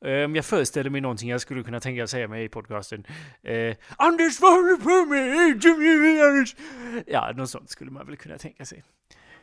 Um, 0.00 0.36
jag 0.36 0.44
föreställer 0.44 0.90
mig 0.90 1.00
någonting 1.00 1.30
jag 1.30 1.40
skulle 1.40 1.62
kunna 1.62 1.80
tänka 1.80 2.06
säga 2.06 2.28
mig 2.28 2.44
i 2.44 2.48
podcasten. 2.48 3.06
Uh, 3.48 3.74
Anders, 3.96 4.40
vad 4.40 4.52
håller 4.52 4.68
du 4.68 4.76
på 4.76 5.04
med? 5.06 7.04
Ja, 7.06 7.32
något 7.36 7.50
sånt 7.50 7.70
skulle 7.70 7.90
man 7.90 8.06
väl 8.06 8.16
kunna 8.16 8.38
tänka 8.38 8.64
sig. 8.64 8.78
En 8.78 8.84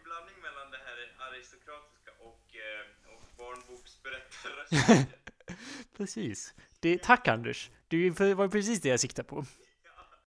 blandning 0.03 0.35
mellan 0.41 0.71
det 0.71 0.77
här 0.85 0.97
aristokratiska 1.29 2.11
och, 2.19 2.55
eh, 2.55 3.13
och 3.13 3.23
barnboksberättarrösten. 3.37 5.05
Precis. 5.97 6.53
Det, 6.79 7.01
tack 7.01 7.27
Anders. 7.27 7.71
Det 7.87 8.09
var 8.33 8.47
precis 8.47 8.81
det 8.81 8.89
jag 8.89 8.99
siktade 8.99 9.27
på. 9.27 9.45